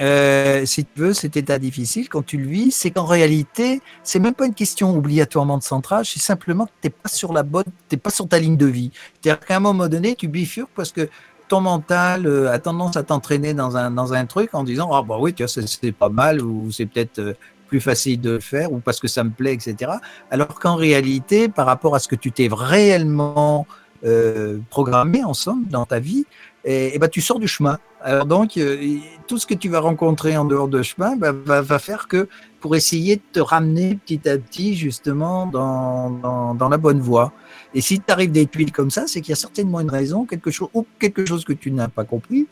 Euh, 0.00 0.64
si 0.66 0.84
tu 0.84 0.90
veux, 1.00 1.12
cet 1.12 1.36
état 1.36 1.58
difficile, 1.58 2.08
quand 2.08 2.22
tu 2.24 2.38
le 2.38 2.46
vis, 2.48 2.70
c'est 2.70 2.90
qu'en 2.90 3.04
réalité, 3.04 3.80
c'est 4.02 4.18
même 4.20 4.34
pas 4.34 4.46
une 4.46 4.54
question 4.54 4.96
obligatoirement 4.96 5.58
de 5.58 5.62
centrage, 5.62 6.12
c'est 6.12 6.20
simplement 6.20 6.66
que 6.66 6.70
t'es 6.80 6.90
pas 6.90 7.08
sur 7.08 7.32
la 7.32 7.42
bonne, 7.42 7.64
t'es 7.88 7.96
pas 7.96 8.10
sur 8.10 8.28
ta 8.28 8.38
ligne 8.38 8.56
de 8.56 8.66
vie. 8.66 8.90
C'est-à-dire 9.20 9.40
qu'à 9.44 9.56
un 9.56 9.60
moment 9.60 9.88
donné, 9.88 10.14
tu 10.14 10.28
bifurques 10.28 10.70
parce 10.74 10.92
que 10.92 11.08
ton 11.48 11.60
mental 11.60 12.26
euh, 12.26 12.50
a 12.52 12.58
tendance 12.60 12.96
à 12.96 13.02
t'entraîner 13.02 13.52
dans 13.54 13.76
un, 13.76 13.90
dans 13.90 14.12
un 14.14 14.24
truc 14.26 14.54
en 14.54 14.62
disant, 14.64 14.90
ah 14.92 15.02
bah 15.02 15.16
oui, 15.20 15.34
tu 15.34 15.42
vois, 15.42 15.48
c'est- 15.48 15.66
c'est 15.66 15.92
pas 15.92 16.08
mal, 16.08 16.40
ou 16.42 16.70
c'est 16.70 16.86
peut-être 16.86 17.18
euh, 17.18 17.34
plus 17.66 17.80
facile 17.80 18.20
de 18.20 18.30
le 18.32 18.40
faire, 18.40 18.72
ou 18.72 18.78
parce 18.80 19.00
que 19.00 19.08
ça 19.08 19.24
me 19.24 19.30
plaît, 19.30 19.54
etc. 19.54 20.00
Alors 20.30 20.58
qu'en 20.60 20.76
réalité, 20.76 21.48
par 21.48 21.66
rapport 21.66 21.94
à 21.94 21.98
ce 21.98 22.08
que 22.08 22.16
tu 22.16 22.32
t'es 22.32 22.48
réellement 22.50 23.66
euh, 24.04 24.58
programmé, 24.70 25.22
en 25.24 25.34
somme, 25.34 25.64
dans 25.68 25.84
ta 25.84 25.98
vie, 26.00 26.24
et, 26.64 26.94
et 26.94 26.98
ben, 26.98 27.08
tu 27.08 27.20
sors 27.20 27.38
du 27.38 27.48
chemin. 27.48 27.78
Alors 28.02 28.26
donc, 28.26 28.56
euh, 28.56 28.98
tout 29.26 29.38
ce 29.38 29.46
que 29.46 29.54
tu 29.54 29.68
vas 29.68 29.80
rencontrer 29.80 30.36
en 30.36 30.44
dehors 30.44 30.68
de 30.68 30.82
chemin 30.82 31.16
bah, 31.16 31.32
va, 31.32 31.60
va 31.62 31.78
faire 31.78 32.08
que 32.08 32.28
pour 32.60 32.76
essayer 32.76 33.16
de 33.16 33.22
te 33.32 33.40
ramener 33.40 33.98
petit 34.04 34.28
à 34.28 34.38
petit 34.38 34.74
justement 34.74 35.46
dans, 35.46 36.10
dans, 36.10 36.54
dans 36.54 36.68
la 36.68 36.78
bonne 36.78 37.00
voie. 37.00 37.32
Et 37.74 37.80
si 37.80 38.00
tu 38.00 38.12
arrives 38.12 38.32
des 38.32 38.46
tuiles 38.46 38.72
comme 38.72 38.90
ça, 38.90 39.06
c'est 39.06 39.20
qu'il 39.20 39.30
y 39.30 39.32
a 39.32 39.36
certainement 39.36 39.80
une 39.80 39.90
raison, 39.90 40.24
quelque 40.24 40.50
chose, 40.50 40.68
ou 40.74 40.86
quelque 40.98 41.24
chose 41.26 41.44
que 41.44 41.52
tu 41.52 41.70
n'as 41.70 41.88
pas 41.88 42.04
compris, 42.04 42.46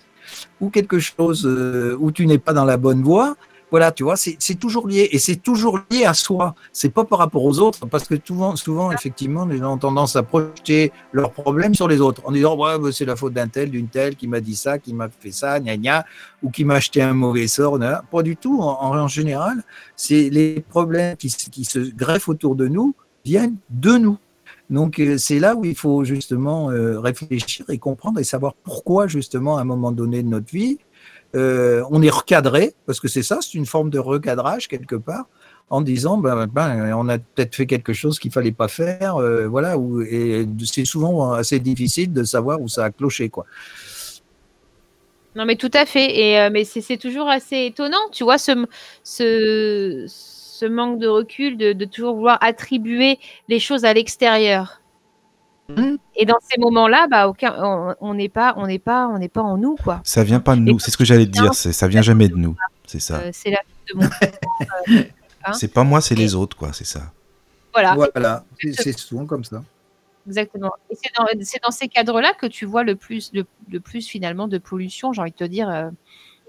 ou 0.60 0.70
quelque 0.70 0.98
chose 0.98 1.46
euh, 1.46 1.96
où 1.98 2.12
tu 2.12 2.26
n'es 2.26 2.38
pas 2.38 2.52
dans 2.52 2.64
la 2.64 2.76
bonne 2.76 3.02
voie. 3.02 3.36
Voilà, 3.70 3.92
tu 3.92 4.02
vois, 4.02 4.16
c'est 4.16 4.54
toujours 4.58 4.88
lié 4.88 5.08
et 5.12 5.18
c'est 5.18 5.36
toujours 5.36 5.80
lié 5.90 6.04
à 6.04 6.14
soi. 6.14 6.54
C'est 6.72 6.88
pas 6.88 7.04
par 7.04 7.18
rapport 7.18 7.44
aux 7.44 7.58
autres 7.58 7.86
parce 7.86 8.08
que 8.08 8.14
souvent, 8.24 8.56
souvent, 8.56 8.92
effectivement, 8.92 9.44
les 9.44 9.58
gens 9.58 9.74
ont 9.74 9.78
tendance 9.78 10.16
à 10.16 10.22
projeter 10.22 10.90
leurs 11.12 11.32
problèmes 11.32 11.74
sur 11.74 11.86
les 11.86 12.00
autres 12.00 12.22
en 12.24 12.32
disant 12.32 12.56
ouais, 12.56 12.92
c'est 12.92 13.04
la 13.04 13.16
faute 13.16 13.34
d'un 13.34 13.48
tel, 13.48 13.70
d'une 13.70 13.88
telle 13.88 14.16
qui 14.16 14.26
m'a 14.26 14.40
dit 14.40 14.56
ça, 14.56 14.78
qui 14.78 14.94
m'a 14.94 15.08
fait 15.10 15.32
ça, 15.32 15.60
gna 15.60 15.76
gna, 15.76 16.06
ou 16.42 16.50
qui 16.50 16.64
m'a 16.64 16.76
acheté 16.76 17.02
un 17.02 17.12
mauvais 17.12 17.46
sort. 17.46 17.78
Pas 18.10 18.22
du 18.22 18.36
tout. 18.36 18.60
En, 18.60 19.08
général, 19.08 19.62
c'est 19.96 20.30
les 20.30 20.60
problèmes 20.60 21.16
qui, 21.16 21.28
se- 21.28 21.50
qui 21.50 21.64
se 21.64 21.78
greffent 21.78 22.28
autour 22.28 22.56
de 22.56 22.68
nous 22.68 22.94
viennent 23.24 23.56
de 23.70 23.98
nous. 23.98 24.18
Donc 24.70 24.98
euh, 24.98 25.16
c'est 25.16 25.38
là 25.38 25.54
où 25.54 25.64
il 25.64 25.74
faut 25.74 26.04
justement 26.04 26.70
euh, 26.70 27.00
réfléchir 27.00 27.64
et 27.70 27.78
comprendre 27.78 28.20
et 28.20 28.24
savoir 28.24 28.54
pourquoi 28.54 29.06
justement 29.06 29.56
à 29.56 29.62
un 29.62 29.64
moment 29.64 29.92
donné 29.92 30.22
de 30.22 30.28
notre 30.28 30.52
vie 30.52 30.78
euh, 31.34 31.84
on 31.90 32.02
est 32.02 32.10
recadré 32.10 32.74
parce 32.86 33.00
que 33.00 33.08
c'est 33.08 33.22
ça, 33.22 33.38
c'est 33.42 33.54
une 33.54 33.66
forme 33.66 33.90
de 33.90 33.98
recadrage 33.98 34.68
quelque 34.68 34.96
part 34.96 35.26
en 35.70 35.82
disant 35.82 36.16
ben, 36.16 36.46
ben, 36.46 36.94
on 36.94 37.08
a 37.08 37.18
peut-être 37.18 37.54
fait 37.54 37.66
quelque 37.66 37.92
chose 37.92 38.18
qu'il 38.18 38.32
fallait 38.32 38.52
pas 38.52 38.68
faire, 38.68 39.16
euh, 39.16 39.46
voilà, 39.46 39.76
et 40.10 40.46
c'est 40.64 40.86
souvent 40.86 41.32
assez 41.32 41.60
difficile 41.60 42.12
de 42.12 42.24
savoir 42.24 42.60
où 42.60 42.68
ça 42.68 42.84
a 42.84 42.90
cloché 42.90 43.28
quoi. 43.28 43.44
Non, 45.36 45.44
mais 45.44 45.56
tout 45.56 45.70
à 45.74 45.84
fait. 45.86 46.18
Et, 46.18 46.40
euh, 46.40 46.50
mais 46.50 46.64
c'est 46.64 46.96
toujours 46.96 47.28
assez 47.28 47.66
étonnant, 47.66 48.08
tu 48.10 48.24
vois, 48.24 48.38
ce 48.38 48.56
manque 50.66 50.98
de 50.98 51.06
recul, 51.06 51.56
de, 51.56 51.72
de 51.72 51.84
toujours 51.84 52.16
vouloir 52.16 52.38
attribuer 52.40 53.18
les 53.48 53.60
choses 53.60 53.84
à 53.84 53.92
l'extérieur. 53.92 54.80
Mhm. 55.68 55.98
Et 56.16 56.24
dans 56.24 56.38
ces 56.40 56.58
moments-là, 56.60 57.06
bah, 57.08 57.28
aucun, 57.28 57.54
on- 58.00 58.14
n'est 58.14 58.28
pas, 58.30 58.54
on 58.56 58.66
n'est 58.66 58.78
pas, 58.78 59.06
on 59.08 59.18
n'est 59.18 59.28
pas 59.28 59.42
en 59.42 59.56
nous, 59.58 59.76
quoi. 59.76 60.00
Ça 60.02 60.24
vient 60.24 60.40
pas 60.40 60.54
de 60.56 60.60
nous, 60.60 60.78
c'est 60.78 60.90
ce 60.90 60.96
que 60.96 61.04
j'allais 61.04 61.26
te 61.26 61.30
dire, 61.30 61.52
c'est- 61.54 61.72
ça 61.72 61.86
vient 61.88 62.02
jamais 62.02 62.28
de 62.28 62.36
nous, 62.36 62.56
c'est 62.86 63.00
ça. 63.00 63.18
Euh, 63.18 63.30
c'est 63.32 63.50
la 63.50 63.58
faute 63.58 63.88
de 63.88 63.96
mon 63.96 64.04
euh, 64.04 65.02
hein. 65.44 65.52
C'est 65.52 65.68
pas 65.72 65.84
moi, 65.84 66.00
c'est 66.00 66.14
les 66.14 66.34
autres, 66.34 66.56
quoi, 66.56 66.72
c'est 66.72 66.86
ça. 66.86 67.12
voilà. 67.74 67.94
Voilà, 67.94 68.44
c'est 68.60 68.72
c'est 68.72 68.98
souvent 68.98 69.26
comme 69.26 69.44
ça. 69.44 69.62
Exactement. 70.26 70.72
Et 70.90 70.94
c'est 70.94 71.10
dans, 71.16 71.26
c'est 71.42 71.62
dans 71.62 71.70
ces 71.70 71.88
cadres-là 71.88 72.32
que 72.34 72.46
tu 72.46 72.66
vois 72.66 72.82
le 72.84 72.96
plus, 72.96 73.30
le, 73.32 73.46
le 73.70 73.80
plus 73.80 74.06
finalement 74.06 74.46
de 74.48 74.58
pollution, 74.58 75.12
j'ai 75.12 75.20
envie 75.22 75.30
de 75.30 75.36
te 75.36 75.44
dire, 75.44 75.70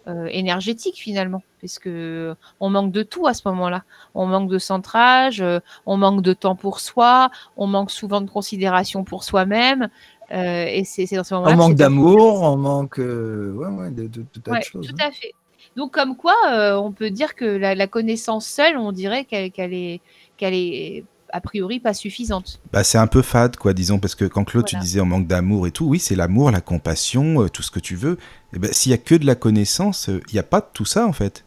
euh, 0.07 0.27
énergétique 0.31 0.95
finalement. 0.97 1.43
Parce 1.61 1.77
que 1.79 2.35
on 2.59 2.69
manque 2.69 2.91
de 2.91 3.03
tout 3.03 3.27
à 3.27 3.33
ce 3.33 3.41
moment-là. 3.49 3.83
On 4.15 4.25
manque 4.25 4.49
de 4.49 4.57
centrage, 4.59 5.41
euh, 5.41 5.59
on 5.85 5.97
manque 5.97 6.21
de 6.21 6.33
temps 6.33 6.55
pour 6.55 6.79
soi, 6.79 7.29
on 7.57 7.67
manque 7.67 7.91
souvent 7.91 8.21
de 8.21 8.29
considération 8.29 9.03
pour 9.03 9.23
soi-même. 9.23 9.89
euh, 10.31 10.65
et 10.67 10.83
c'est 10.85 11.05
dans 11.15 11.23
ce 11.23 11.33
moment-là. 11.33 11.53
On 11.53 11.57
que 11.57 11.61
manque 11.63 11.75
d'amour, 11.75 12.41
on 12.43 12.55
manque 12.57 12.97
ouais, 12.99 13.67
ouais, 13.67 13.89
de, 13.91 14.07
de- 14.07 14.25
de 14.33 14.39
tas 14.43 14.51
Ouais, 14.51 14.59
de 14.59 14.63
choses. 14.63 14.87
tout 14.87 14.95
hein. 14.99 15.07
à 15.07 15.11
fait. 15.11 15.33
Donc, 15.75 15.91
comme 15.93 16.15
quoi, 16.15 16.33
on 16.81 16.91
peut 16.91 17.09
dire 17.11 17.35
que 17.35 17.45
la, 17.45 17.75
la 17.75 17.87
connaissance 17.87 18.47
seule, 18.47 18.77
on 18.77 18.91
dirait 18.91 19.25
qu'elle 19.25 19.51
qu'elle 19.51 19.73
est, 19.73 20.01
qu'elle 20.37 20.53
est 20.53 21.03
a 21.31 21.41
priori 21.41 21.79
pas 21.79 21.93
suffisante. 21.93 22.59
Bah, 22.73 22.83
c'est 22.83 22.97
un 22.97 23.07
peu 23.07 23.21
fade, 23.21 23.55
quoi, 23.57 23.73
disons, 23.73 23.99
parce 23.99 24.15
que 24.15 24.25
quand 24.25 24.43
Claude, 24.43 24.65
tu 24.65 24.75
Voilà. 24.75 24.83
disais 24.85 24.99
en 24.99 25.05
manque 25.05 25.27
d'amour 25.27 25.67
et 25.67 25.71
tout, 25.71 25.85
oui, 25.85 25.99
c'est 25.99 26.15
l'amour, 26.15 26.51
la 26.51 26.61
compassion, 26.61 27.43
euh, 27.43 27.49
tout 27.49 27.61
ce 27.63 27.71
que 27.71 27.79
tu 27.79 27.95
veux. 27.95 28.17
Et 28.53 28.59
ben, 28.59 28.71
s'il 28.73 28.91
y 28.91 28.95
a 28.95 28.97
que 28.97 29.15
de 29.15 29.25
la 29.25 29.35
connaissance, 29.35 30.09
euh, 30.09 30.21
il 30.29 30.33
n'y 30.33 30.39
a 30.39 30.43
pas 30.43 30.61
de 30.61 30.67
tout 30.73 30.85
ça, 30.85 31.05
en 31.07 31.13
fait. 31.13 31.45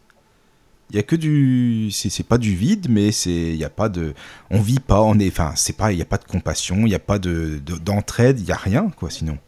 Il 0.90 0.96
y 0.96 0.98
a 0.98 1.02
que 1.02 1.16
du, 1.16 1.88
c'est 1.90 2.22
pas 2.26 2.36
du 2.36 2.54
vide, 2.54 2.86
mais 2.90 3.12
c'est, 3.12 3.30
il 3.30 3.56
y 3.56 3.64
a 3.64 3.70
pas 3.70 3.88
de, 3.88 4.12
on 4.50 4.60
vit 4.60 4.78
pas, 4.78 5.00
on 5.00 5.18
est, 5.18 5.28
enfin, 5.28 5.52
c'est 5.56 5.74
pas, 5.76 5.90
il 5.90 5.98
y 5.98 6.02
a 6.02 6.04
pas 6.04 6.18
de 6.18 6.24
compassion, 6.24 6.76
il 6.84 6.90
y 6.90 6.94
a 6.94 6.98
pas 6.98 7.18
de 7.18 7.58
de- 7.64 7.78
d'entraide, 7.78 8.38
il 8.40 8.46
y 8.46 8.52
a 8.52 8.56
rien, 8.56 8.90
quoi, 8.96 9.08
sinon. 9.08 9.38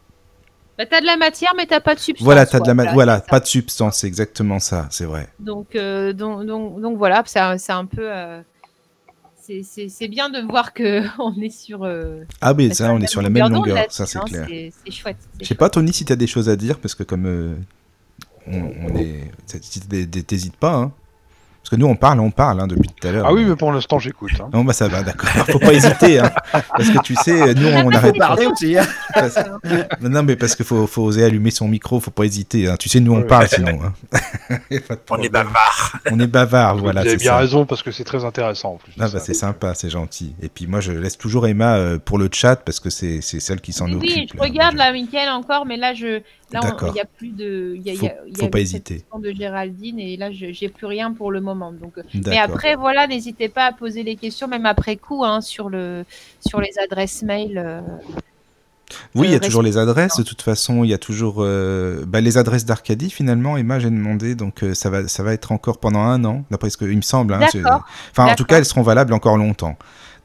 Bah, 0.79 0.87
t'as 0.87 1.01
de 1.03 1.07
la 1.07 1.17
matière, 1.19 1.53
mais 1.57 1.67
t'as 1.67 1.81
pas 1.81 1.95
de 1.95 2.01
substance. 2.01 2.25
Voilà, 2.25 2.47
t'as 2.47 2.61
de 2.61 2.67
la, 2.67 2.75
quoi. 2.75 2.85
ma- 2.85 2.93
voilà, 2.95 3.21
pas 3.21 3.41
de 3.41 3.47
substance, 3.47 3.99
c'est 3.99 4.07
exactement 4.07 4.59
ça, 4.59 4.89
c'est 4.91 5.05
vrai. 5.05 5.29
Donc, 5.39 5.77
euh, 5.77 6.15
donc, 6.15 6.47
donc, 6.47 6.81
donc 6.81 6.97
voilà, 6.97 7.23
c'est 7.27 7.39
un, 7.41 7.59
c'est 7.59 7.73
un 7.73 7.85
peu. 7.85 8.09
C'est- 9.63 10.09
bien 10.09 10.31
de 10.31 10.41
voir 10.41 10.73
que 10.73 11.03
on 11.21 11.35
est 11.41 11.51
sur. 11.51 11.83
euh, 11.85 12.25
Ah, 12.41 12.55
mais 12.55 12.69
bah, 12.69 12.75
ça, 12.75 12.93
on 12.93 13.01
est 13.01 13.07
sur 13.07 13.23
la 13.23 13.31
même 13.31 13.49
longueur, 13.49 13.85
ça, 13.91 14.07
c'est 14.07 14.19
hein, 14.19 14.25
clair. 14.27 14.47
C'est 14.49 14.91
chouette. 14.91 15.17
Je 15.41 15.47
sais 15.47 15.55
pas, 15.55 15.71
Tony, 15.71 15.93
si 15.93 16.05
tu 16.05 16.13
as 16.13 16.17
des 16.17 16.27
choses 16.27 16.49
à 16.49 16.57
dire, 16.57 16.79
parce 16.79 16.95
que 16.95 17.03
comme 17.03 17.27
euh, 17.27 17.55
on, 18.47 18.73
on 18.83 18.97
est, 18.97 19.31
si 19.47 19.81
t'hé- 19.81 20.07
t'hésites 20.23 20.57
pas, 20.57 20.75
hein. 20.75 20.93
Parce 21.65 21.71
que 21.71 21.77
nous, 21.77 21.87
on 21.87 21.97
parle, 21.97 22.21
on 22.21 22.31
parle 22.31 22.61
hein, 22.61 22.67
depuis 22.67 22.91
tout 22.91 23.09
à 23.09 23.11
l'heure. 23.11 23.25
Ah 23.27 23.33
oui, 23.33 23.43
mais 23.47 23.57
pour 23.57 23.73
l'instant, 23.73 23.99
j'écoute. 23.99 24.33
hein. 24.39 24.51
Non, 24.53 24.65
bah 24.65 24.75
ça 24.75 24.87
va, 24.87 25.03
d'accord. 25.03 25.31
Faut 25.49 25.59
pas 25.59 25.73
hésiter, 25.73 26.19
hein. 26.19 26.31
Parce 26.53 26.91
que 26.91 26.99
tu 27.03 27.15
sais, 27.15 27.55
nous, 27.55 27.69
on 27.69 27.91
arrête. 27.91 28.19
Parler 28.19 28.45
aussi. 28.45 28.77
hein. 28.77 28.85
parce- 29.15 29.39
Non, 30.03 30.23
mais 30.23 30.37
parce 30.37 30.55
qu'il 30.57 30.67
faut, 30.67 30.87
faut 30.87 31.03
oser 31.05 31.25
allumer 31.25 31.51
son 31.51 31.67
micro, 31.67 32.01
faut 32.01 32.11
pas 32.11 32.25
hésiter. 32.25 32.69
hein. 32.69 32.77
Tu 32.79 32.91
sais, 32.91 33.01
nous, 33.01 33.15
on 33.15 33.23
parle 33.23 33.49
sinon. 33.49 33.79
hein. 33.83 34.19
On 35.11 35.17
est 35.23 35.29
bavard. 35.31 35.97
On 36.11 36.21
est 36.21 36.27
bavard, 36.27 36.77
voilà. 36.77 37.01
Vous 37.03 37.09
avez 37.09 37.17
bien 37.17 37.31
ça. 37.33 37.39
raison 37.39 37.65
parce 37.65 37.83
que 37.83 37.91
c'est 37.91 38.05
très 38.05 38.25
intéressant 38.27 38.73
en 38.75 38.77
plus. 38.77 38.93
Ah 39.01 39.09
bah 39.11 39.19
c'est 39.21 39.33
sympa, 39.35 39.75
c'est 39.75 39.89
gentil. 39.91 40.35
Et 40.43 40.49
puis 40.51 40.67
moi 40.67 40.81
je 40.81 40.93
laisse 40.93 41.17
toujours 41.17 41.47
Emma 41.47 41.77
euh, 41.77 41.99
pour 41.99 42.19
le 42.19 42.29
chat 42.31 42.57
parce 42.57 42.79
que 42.81 42.91
c'est 42.91 43.21
c'est 43.23 43.41
celle 43.41 43.61
qui 43.61 43.73
s'en 43.73 43.87
Oui, 43.87 43.95
occupe. 43.97 44.11
oui, 44.11 44.27
je 44.33 44.37
là. 44.37 44.43
regarde 44.45 44.75
là, 44.77 44.93
Mickaël 44.93 45.31
encore, 45.31 45.65
mais 45.67 45.77
là, 45.77 45.95
je, 45.95 46.21
là, 46.55 46.77
il 46.89 46.97
y 46.97 47.01
a 47.01 47.05
plus 47.05 47.29
de, 47.29 47.75
il 47.77 47.83
y 47.83 47.91
a, 47.91 47.93
il 47.93 47.97
y 47.97 47.99
Faut- 47.99 48.07
a- 48.07 48.15
il 48.27 48.33
y 48.37 48.41
faut 48.41 48.47
a 48.47 48.51
pas 48.51 48.61
hésiter. 48.61 49.05
de 49.19 49.31
Géraldine 49.33 49.99
et 50.01 50.17
là, 50.17 50.31
j'ai 50.33 50.69
plus 50.69 50.87
rien 50.87 51.13
pour 51.13 51.31
le 51.31 51.41
moment. 51.41 51.73
Donc, 51.73 51.95
mais 52.27 52.39
après, 52.39 52.77
voilà, 52.77 53.07
n'hésitez 53.07 53.49
pas 53.49 53.67
à 53.67 53.73
poser 53.73 54.03
les 54.03 54.17
questions, 54.17 54.49
même 54.49 54.67
après 54.67 54.97
coup, 54.97 55.25
hein, 55.25 55.41
sur 55.41 55.69
le, 55.69 56.05
sur 56.47 56.61
les 56.61 56.73
adresses 56.83 57.23
mail. 57.23 57.59
euh, 57.59 57.81
Oui, 59.15 59.29
il 59.29 59.33
y 59.33 59.35
a 59.35 59.41
toujours 59.41 59.63
les 59.63 59.79
adresses. 59.79 60.17
De 60.17 60.23
toute 60.23 60.43
façon, 60.43 60.85
il 60.85 60.91
y 60.91 60.95
a 60.95 60.99
toujours 60.99 61.37
euh, 61.39 62.05
bah, 62.07 62.21
les 62.21 62.37
adresses 62.39 62.65
d'Arcadie. 62.65 63.11
Finalement, 63.11 63.57
Emma, 63.57 63.79
j'ai 63.79 63.91
demandé, 63.91 64.35
donc 64.35 64.63
euh, 64.63 64.75
ça 64.75 64.91
va, 64.91 65.09
ça 65.09 65.23
va 65.23 65.33
être 65.33 65.53
encore 65.53 65.79
pendant 65.79 66.01
un 66.03 66.25
an, 66.25 66.45
d'après 66.51 66.71
ce 66.71 66.77
qu'il 66.77 66.95
me 66.97 67.03
semble. 67.03 67.35
hein. 67.35 67.41
Enfin, 68.13 68.31
en 68.31 68.35
tout 68.35 68.45
cas, 68.45 68.59
elles 68.59 68.65
seront 68.67 68.83
valables 68.83 69.13
encore 69.15 69.37
longtemps. 69.39 69.77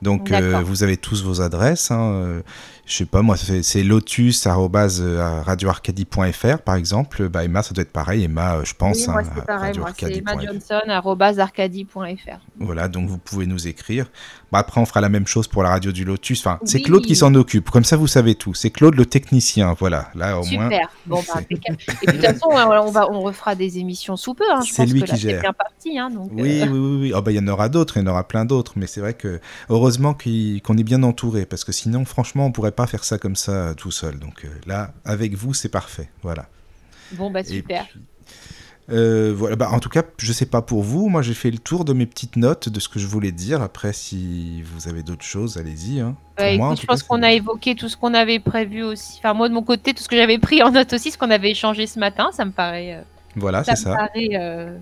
Donc, 0.01 0.31
euh, 0.31 0.61
vous 0.64 0.84
avez 0.84 0.97
tous 0.97 1.23
vos 1.23 1.41
adresses. 1.41 1.91
Hein, 1.91 1.99
euh, 2.14 2.41
je 2.90 2.95
sais 2.95 3.06
pas, 3.06 3.22
moi, 3.22 3.38
c'est 3.38 3.84
lotus@radioarcadie.fr, 3.84 6.57
par 6.66 6.74
exemple. 6.74 7.30
Bah, 7.30 7.45
Emma, 7.45 7.61
ça 7.61 7.76
doit 7.76 7.84
être 7.84 7.94
pareil. 7.94 8.24
Emma, 8.24 8.56
euh, 8.56 8.66
je 8.66 8.74
pense. 8.74 8.98
oui, 8.98 9.06
moi, 9.07 9.22
hein, 9.22 9.26
c'est 9.32 9.41
à 9.41 9.44
pareil. 9.44 9.78
Moi, 9.78 9.91
c'est 9.95 10.18
Emma. 10.18 10.32
Johnson, 10.44 10.82
arcadie.fr. 11.38 12.40
Voilà, 12.60 12.88
donc 12.88 13.07
vous 13.07 13.20
pouvez 13.20 13.45
nous 13.45 13.68
écrire. 13.68 14.07
Bah, 14.52 14.57
après, 14.57 14.82
on 14.82 14.88
fera 14.88 15.02
la 15.02 15.10
même 15.10 15.28
chose 15.28 15.48
pour 15.48 15.61
la 15.61 15.70
radio 15.70 15.91
du 15.91 16.03
Lotus. 16.03 16.40
Enfin, 16.40 16.57
c'est. 16.64 16.82
Claude 16.82 17.06
qui 17.06 17.16
s'en 17.16 17.36
occupe. 17.36 17.70
Comme 17.70 17.84
ça, 17.84 17.95
vous 17.95 18.07
savez 18.07 18.34
tout. 18.34 18.56
C'est 18.56 18.72
Claude 18.72 18.95
le 18.95 19.06
technicien. 19.06 19.76
Voilà, 19.78 20.10
là 20.16 20.40
au 20.40 20.45
moins. 20.45 20.64
Super. 20.64 20.90
Bon, 21.06 21.22
bah, 21.28 21.34
impeccable. 21.36 21.78
Et 21.88 21.94
puis, 21.94 22.07
de 22.07 22.14
toute 22.14 22.22
façon, 22.22 22.49
euh, 22.52 22.82
on, 22.82 22.90
va, 22.90 23.07
on 23.11 23.22
refera 23.22 23.53
des 23.53 23.78
émissions 23.78 24.18
sous 24.18 24.34
peu. 24.34 24.45
Hein. 24.52 24.61
C'est 24.61 24.88
lui 24.88 25.02
que 25.02 25.06
qui 25.06 25.11
là, 25.11 25.18
gère. 25.18 25.41
bien 25.41 25.53
parti. 25.53 25.99
Hein, 25.99 26.10
donc, 26.10 26.32
Oui, 26.34 26.61
euh, 26.61 26.66
oui, 26.66 26.80
oui, 26.80 26.98
oui. 27.02 27.14
Oh, 27.16 27.22
bah, 27.22 27.32
il 27.32 27.36
y 27.36 27.40
en 27.40 27.48
aura 27.48 27.70
d'autres, 27.70 27.98
il 27.98 27.99
y 28.03 28.07
en 28.07 28.11
aura 28.11 28.28
plein 28.28 28.45
d'autres, 28.45 28.74
mais 28.78 28.88
c'est 28.88 29.02
vrai 29.02 29.14
que 29.14 29.40
heureusement 29.70 30.16
qu'on 30.16 30.78
est 30.78 30.84
bien 30.84 31.03
entouré, 31.03 31.45
parce 31.45 31.64
que 31.64 31.72
sinon, 31.72 32.03
franchement, 32.03 32.48
on 32.48 32.52
pourrait 32.52 32.72
pas 32.80 32.88
faire 32.88 33.03
ça 33.03 33.18
comme 33.18 33.35
ça 33.35 33.51
euh, 33.51 33.73
tout 33.73 33.91
seul. 33.91 34.19
Donc 34.19 34.45
euh, 34.45 34.49
là, 34.65 34.93
avec 35.06 35.34
vous, 35.35 35.53
c'est 35.53 35.69
parfait. 35.69 36.10
Voilà. 36.23 36.47
Bon, 37.11 37.30
bah, 37.31 37.43
super. 37.43 37.85
puis, 37.88 38.01
euh, 38.91 39.34
voilà. 39.35 39.56
Bah, 39.56 39.69
en 39.72 39.80
tout 39.80 39.89
cas, 39.89 40.03
je 40.18 40.34
sais 40.34 40.45
pas 40.47 40.61
pour 40.61 40.81
vous, 40.84 41.10
moi 41.10 41.22
j'ai 41.22 41.34
fait 41.35 41.51
le 41.51 41.60
tour 41.60 41.85
de 41.85 41.93
mes 41.93 42.06
petites 42.07 42.38
notes 42.38 42.69
de 42.69 42.80
ce 42.80 42.89
que 42.89 42.99
je 42.99 43.06
voulais 43.07 43.31
dire. 43.31 43.61
Après, 43.61 43.93
si 43.93 44.64
vous 44.64 44.88
avez 44.88 45.03
d'autres 45.03 45.26
choses, 45.26 45.57
allez-y. 45.57 45.99
hein. 45.99 46.15
Ouais, 46.39 46.57
moi, 46.57 46.68
écoute, 46.69 46.81
je 46.81 46.85
pense 46.88 47.03
qu'on 47.03 47.22
a 47.22 47.31
évoqué 47.31 47.76
tout 47.76 47.89
ce 47.89 47.97
qu'on 47.97 48.14
avait 48.15 48.39
prévu 48.39 48.81
aussi. 48.84 49.19
Enfin, 49.19 49.34
moi, 49.34 49.49
de 49.49 49.53
mon 49.53 49.64
côté, 49.64 49.93
tout 49.93 50.01
ce 50.03 50.10
que 50.10 50.15
j'avais 50.15 50.39
pris 50.39 50.64
en 50.64 50.72
note 50.72 50.93
aussi, 50.93 51.11
ce 51.11 51.18
qu'on 51.18 51.30
avait 51.31 51.51
échangé 51.51 51.85
ce 51.85 51.99
matin, 51.99 52.30
ça 52.34 52.45
me 52.45 52.51
paraît, 52.51 52.95
euh, 52.95 53.01
Voilà, 53.35 53.64
ça 53.64 53.76
c'est 53.76 53.77
me 53.77 53.84
ça. 53.84 53.95
paraît 53.95 54.30
euh, 54.34 54.77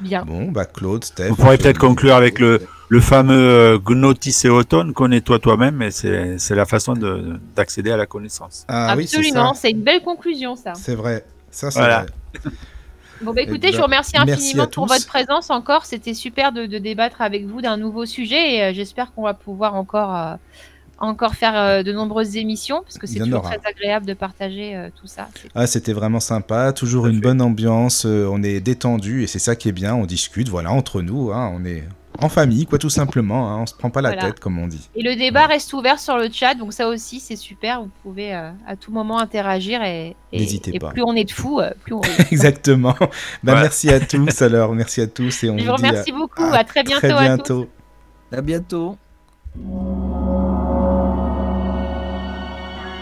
bien. 0.00 0.24
Bon, 0.24 0.50
bah 0.50 0.64
Claude, 0.64 1.04
Steph. 1.04 1.28
Vous 1.28 1.36
pourrez 1.36 1.58
peut-être 1.58 1.78
conclure 1.78 2.14
avec 2.14 2.38
le, 2.38 2.60
le 2.88 3.00
fameux 3.00 3.34
euh, 3.34 3.78
Gnotis 3.78 4.36
et 4.44 4.48
Automne, 4.48 4.92
connais-toi 4.92 5.38
toi-même, 5.38 5.80
et 5.82 5.90
c'est 5.90 6.38
c'est 6.38 6.54
la 6.54 6.66
façon 6.66 6.94
de- 6.94 7.38
d'accéder 7.56 7.90
à 7.90 7.96
la 7.96 8.06
connaissance. 8.06 8.64
Ah 8.68 8.90
Absolument, 8.92 9.54
c'est 9.54 9.70
une 9.70 9.82
belle 9.82 10.02
conclusion, 10.02 10.56
ça. 10.56 10.74
C'est 10.74 10.94
vrai. 10.94 11.24
Ça, 11.50 11.70
c'est 11.70 11.78
Voilà. 11.80 12.02
vrai. 12.34 12.50
Bon, 13.22 13.34
bah, 13.34 13.42
écoutez, 13.42 13.66
Eh 13.68 13.72
je 13.72 13.72
ben, 13.72 13.78
vous 13.80 13.84
remercie 13.84 14.12
merci 14.16 14.32
infiniment 14.32 14.66
pour 14.66 14.86
votre 14.86 15.06
présence 15.06 15.50
encore. 15.50 15.84
C'était 15.84 16.14
super 16.14 16.52
de, 16.52 16.64
de 16.64 16.78
débattre 16.78 17.20
avec 17.20 17.44
vous 17.44 17.60
d'un 17.60 17.76
nouveau 17.76 18.06
sujet 18.06 18.54
et 18.54 18.62
euh, 18.62 18.72
j'espère 18.72 19.12
qu'on 19.12 19.24
va 19.24 19.34
pouvoir 19.34 19.74
encore, 19.74 20.16
euh, 20.16 20.34
encore 21.00 21.34
faire 21.34 21.56
euh, 21.56 21.82
de 21.82 21.92
nombreuses 21.92 22.36
émissions 22.36 22.82
parce 22.82 22.98
que 22.98 23.06
c'est 23.06 23.18
toujours 23.20 23.40
aura. 23.40 23.56
très 23.56 23.60
agréable 23.68 24.06
de 24.06 24.14
partager 24.14 24.76
euh, 24.76 24.88
tout 25.00 25.06
ça. 25.06 25.28
Ah, 25.54 25.66
c'était 25.66 25.92
vraiment 25.94 26.20
sympa, 26.20 26.72
toujours 26.72 27.06
une 27.06 27.16
fait. 27.16 27.20
bonne 27.22 27.40
ambiance, 27.40 28.04
euh, 28.06 28.28
on 28.30 28.42
est 28.42 28.60
détendu 28.60 29.22
et 29.22 29.26
c'est 29.26 29.38
ça 29.38 29.56
qui 29.56 29.68
est 29.68 29.72
bien, 29.72 29.94
on 29.94 30.04
discute, 30.06 30.48
voilà, 30.48 30.70
entre 30.72 31.00
nous, 31.02 31.32
hein, 31.32 31.50
on 31.54 31.64
est 31.64 31.84
en 32.22 32.28
famille, 32.28 32.66
quoi, 32.66 32.76
tout 32.78 32.90
simplement, 32.90 33.50
hein, 33.50 33.60
on 33.62 33.66
se 33.66 33.72
prend 33.74 33.88
pas 33.88 34.02
la 34.02 34.10
Voilà. 34.10 34.24
tête, 34.26 34.40
comme 34.40 34.58
on 34.58 34.66
dit. 34.66 34.90
Et 34.94 35.02
le 35.02 35.16
débat 35.16 35.46
reste 35.46 35.72
ouvert 35.72 35.98
sur 35.98 36.18
le 36.18 36.28
chat, 36.30 36.54
donc 36.54 36.74
ça 36.74 36.86
aussi 36.88 37.18
c'est 37.18 37.36
super. 37.36 37.80
Vous 37.80 37.88
pouvez 38.02 38.34
euh, 38.34 38.50
à 38.66 38.76
tout 38.76 38.92
moment 38.92 39.18
interagir 39.20 39.82
et, 39.82 40.16
et, 40.32 40.38
N'hésitez 40.38 40.74
et 40.74 40.78
pas. 40.78 40.90
plus 40.90 41.02
on 41.02 41.14
est 41.16 41.24
de 41.24 41.30
fous, 41.30 41.60
euh, 41.60 41.70
plus 41.82 41.94
on. 41.94 42.02
Exactement. 42.30 42.94
Bah, 43.42 43.54
Ouais. 43.54 43.60
Merci 43.62 43.88
à 43.88 44.00
tous, 44.00 44.42
alors, 44.42 44.74
merci 44.74 45.00
à 45.00 45.06
tous 45.06 45.44
et 45.44 45.50
on 45.50 45.56
Je 45.56 45.64
vous 45.64 45.70
vous 45.70 45.76
dit 45.78 45.84
à- 45.84 45.88
remercie 45.88 46.12
beaucoup. 46.12 46.42
à 46.42 46.56
À, 46.58 46.64
très 46.64 46.82
bientôt, 46.82 47.06
très 47.06 47.12
à 47.12 47.38
tous. 47.38 47.54
bientôt. 47.54 47.68
À 48.32 48.40
bientôt. 48.42 48.96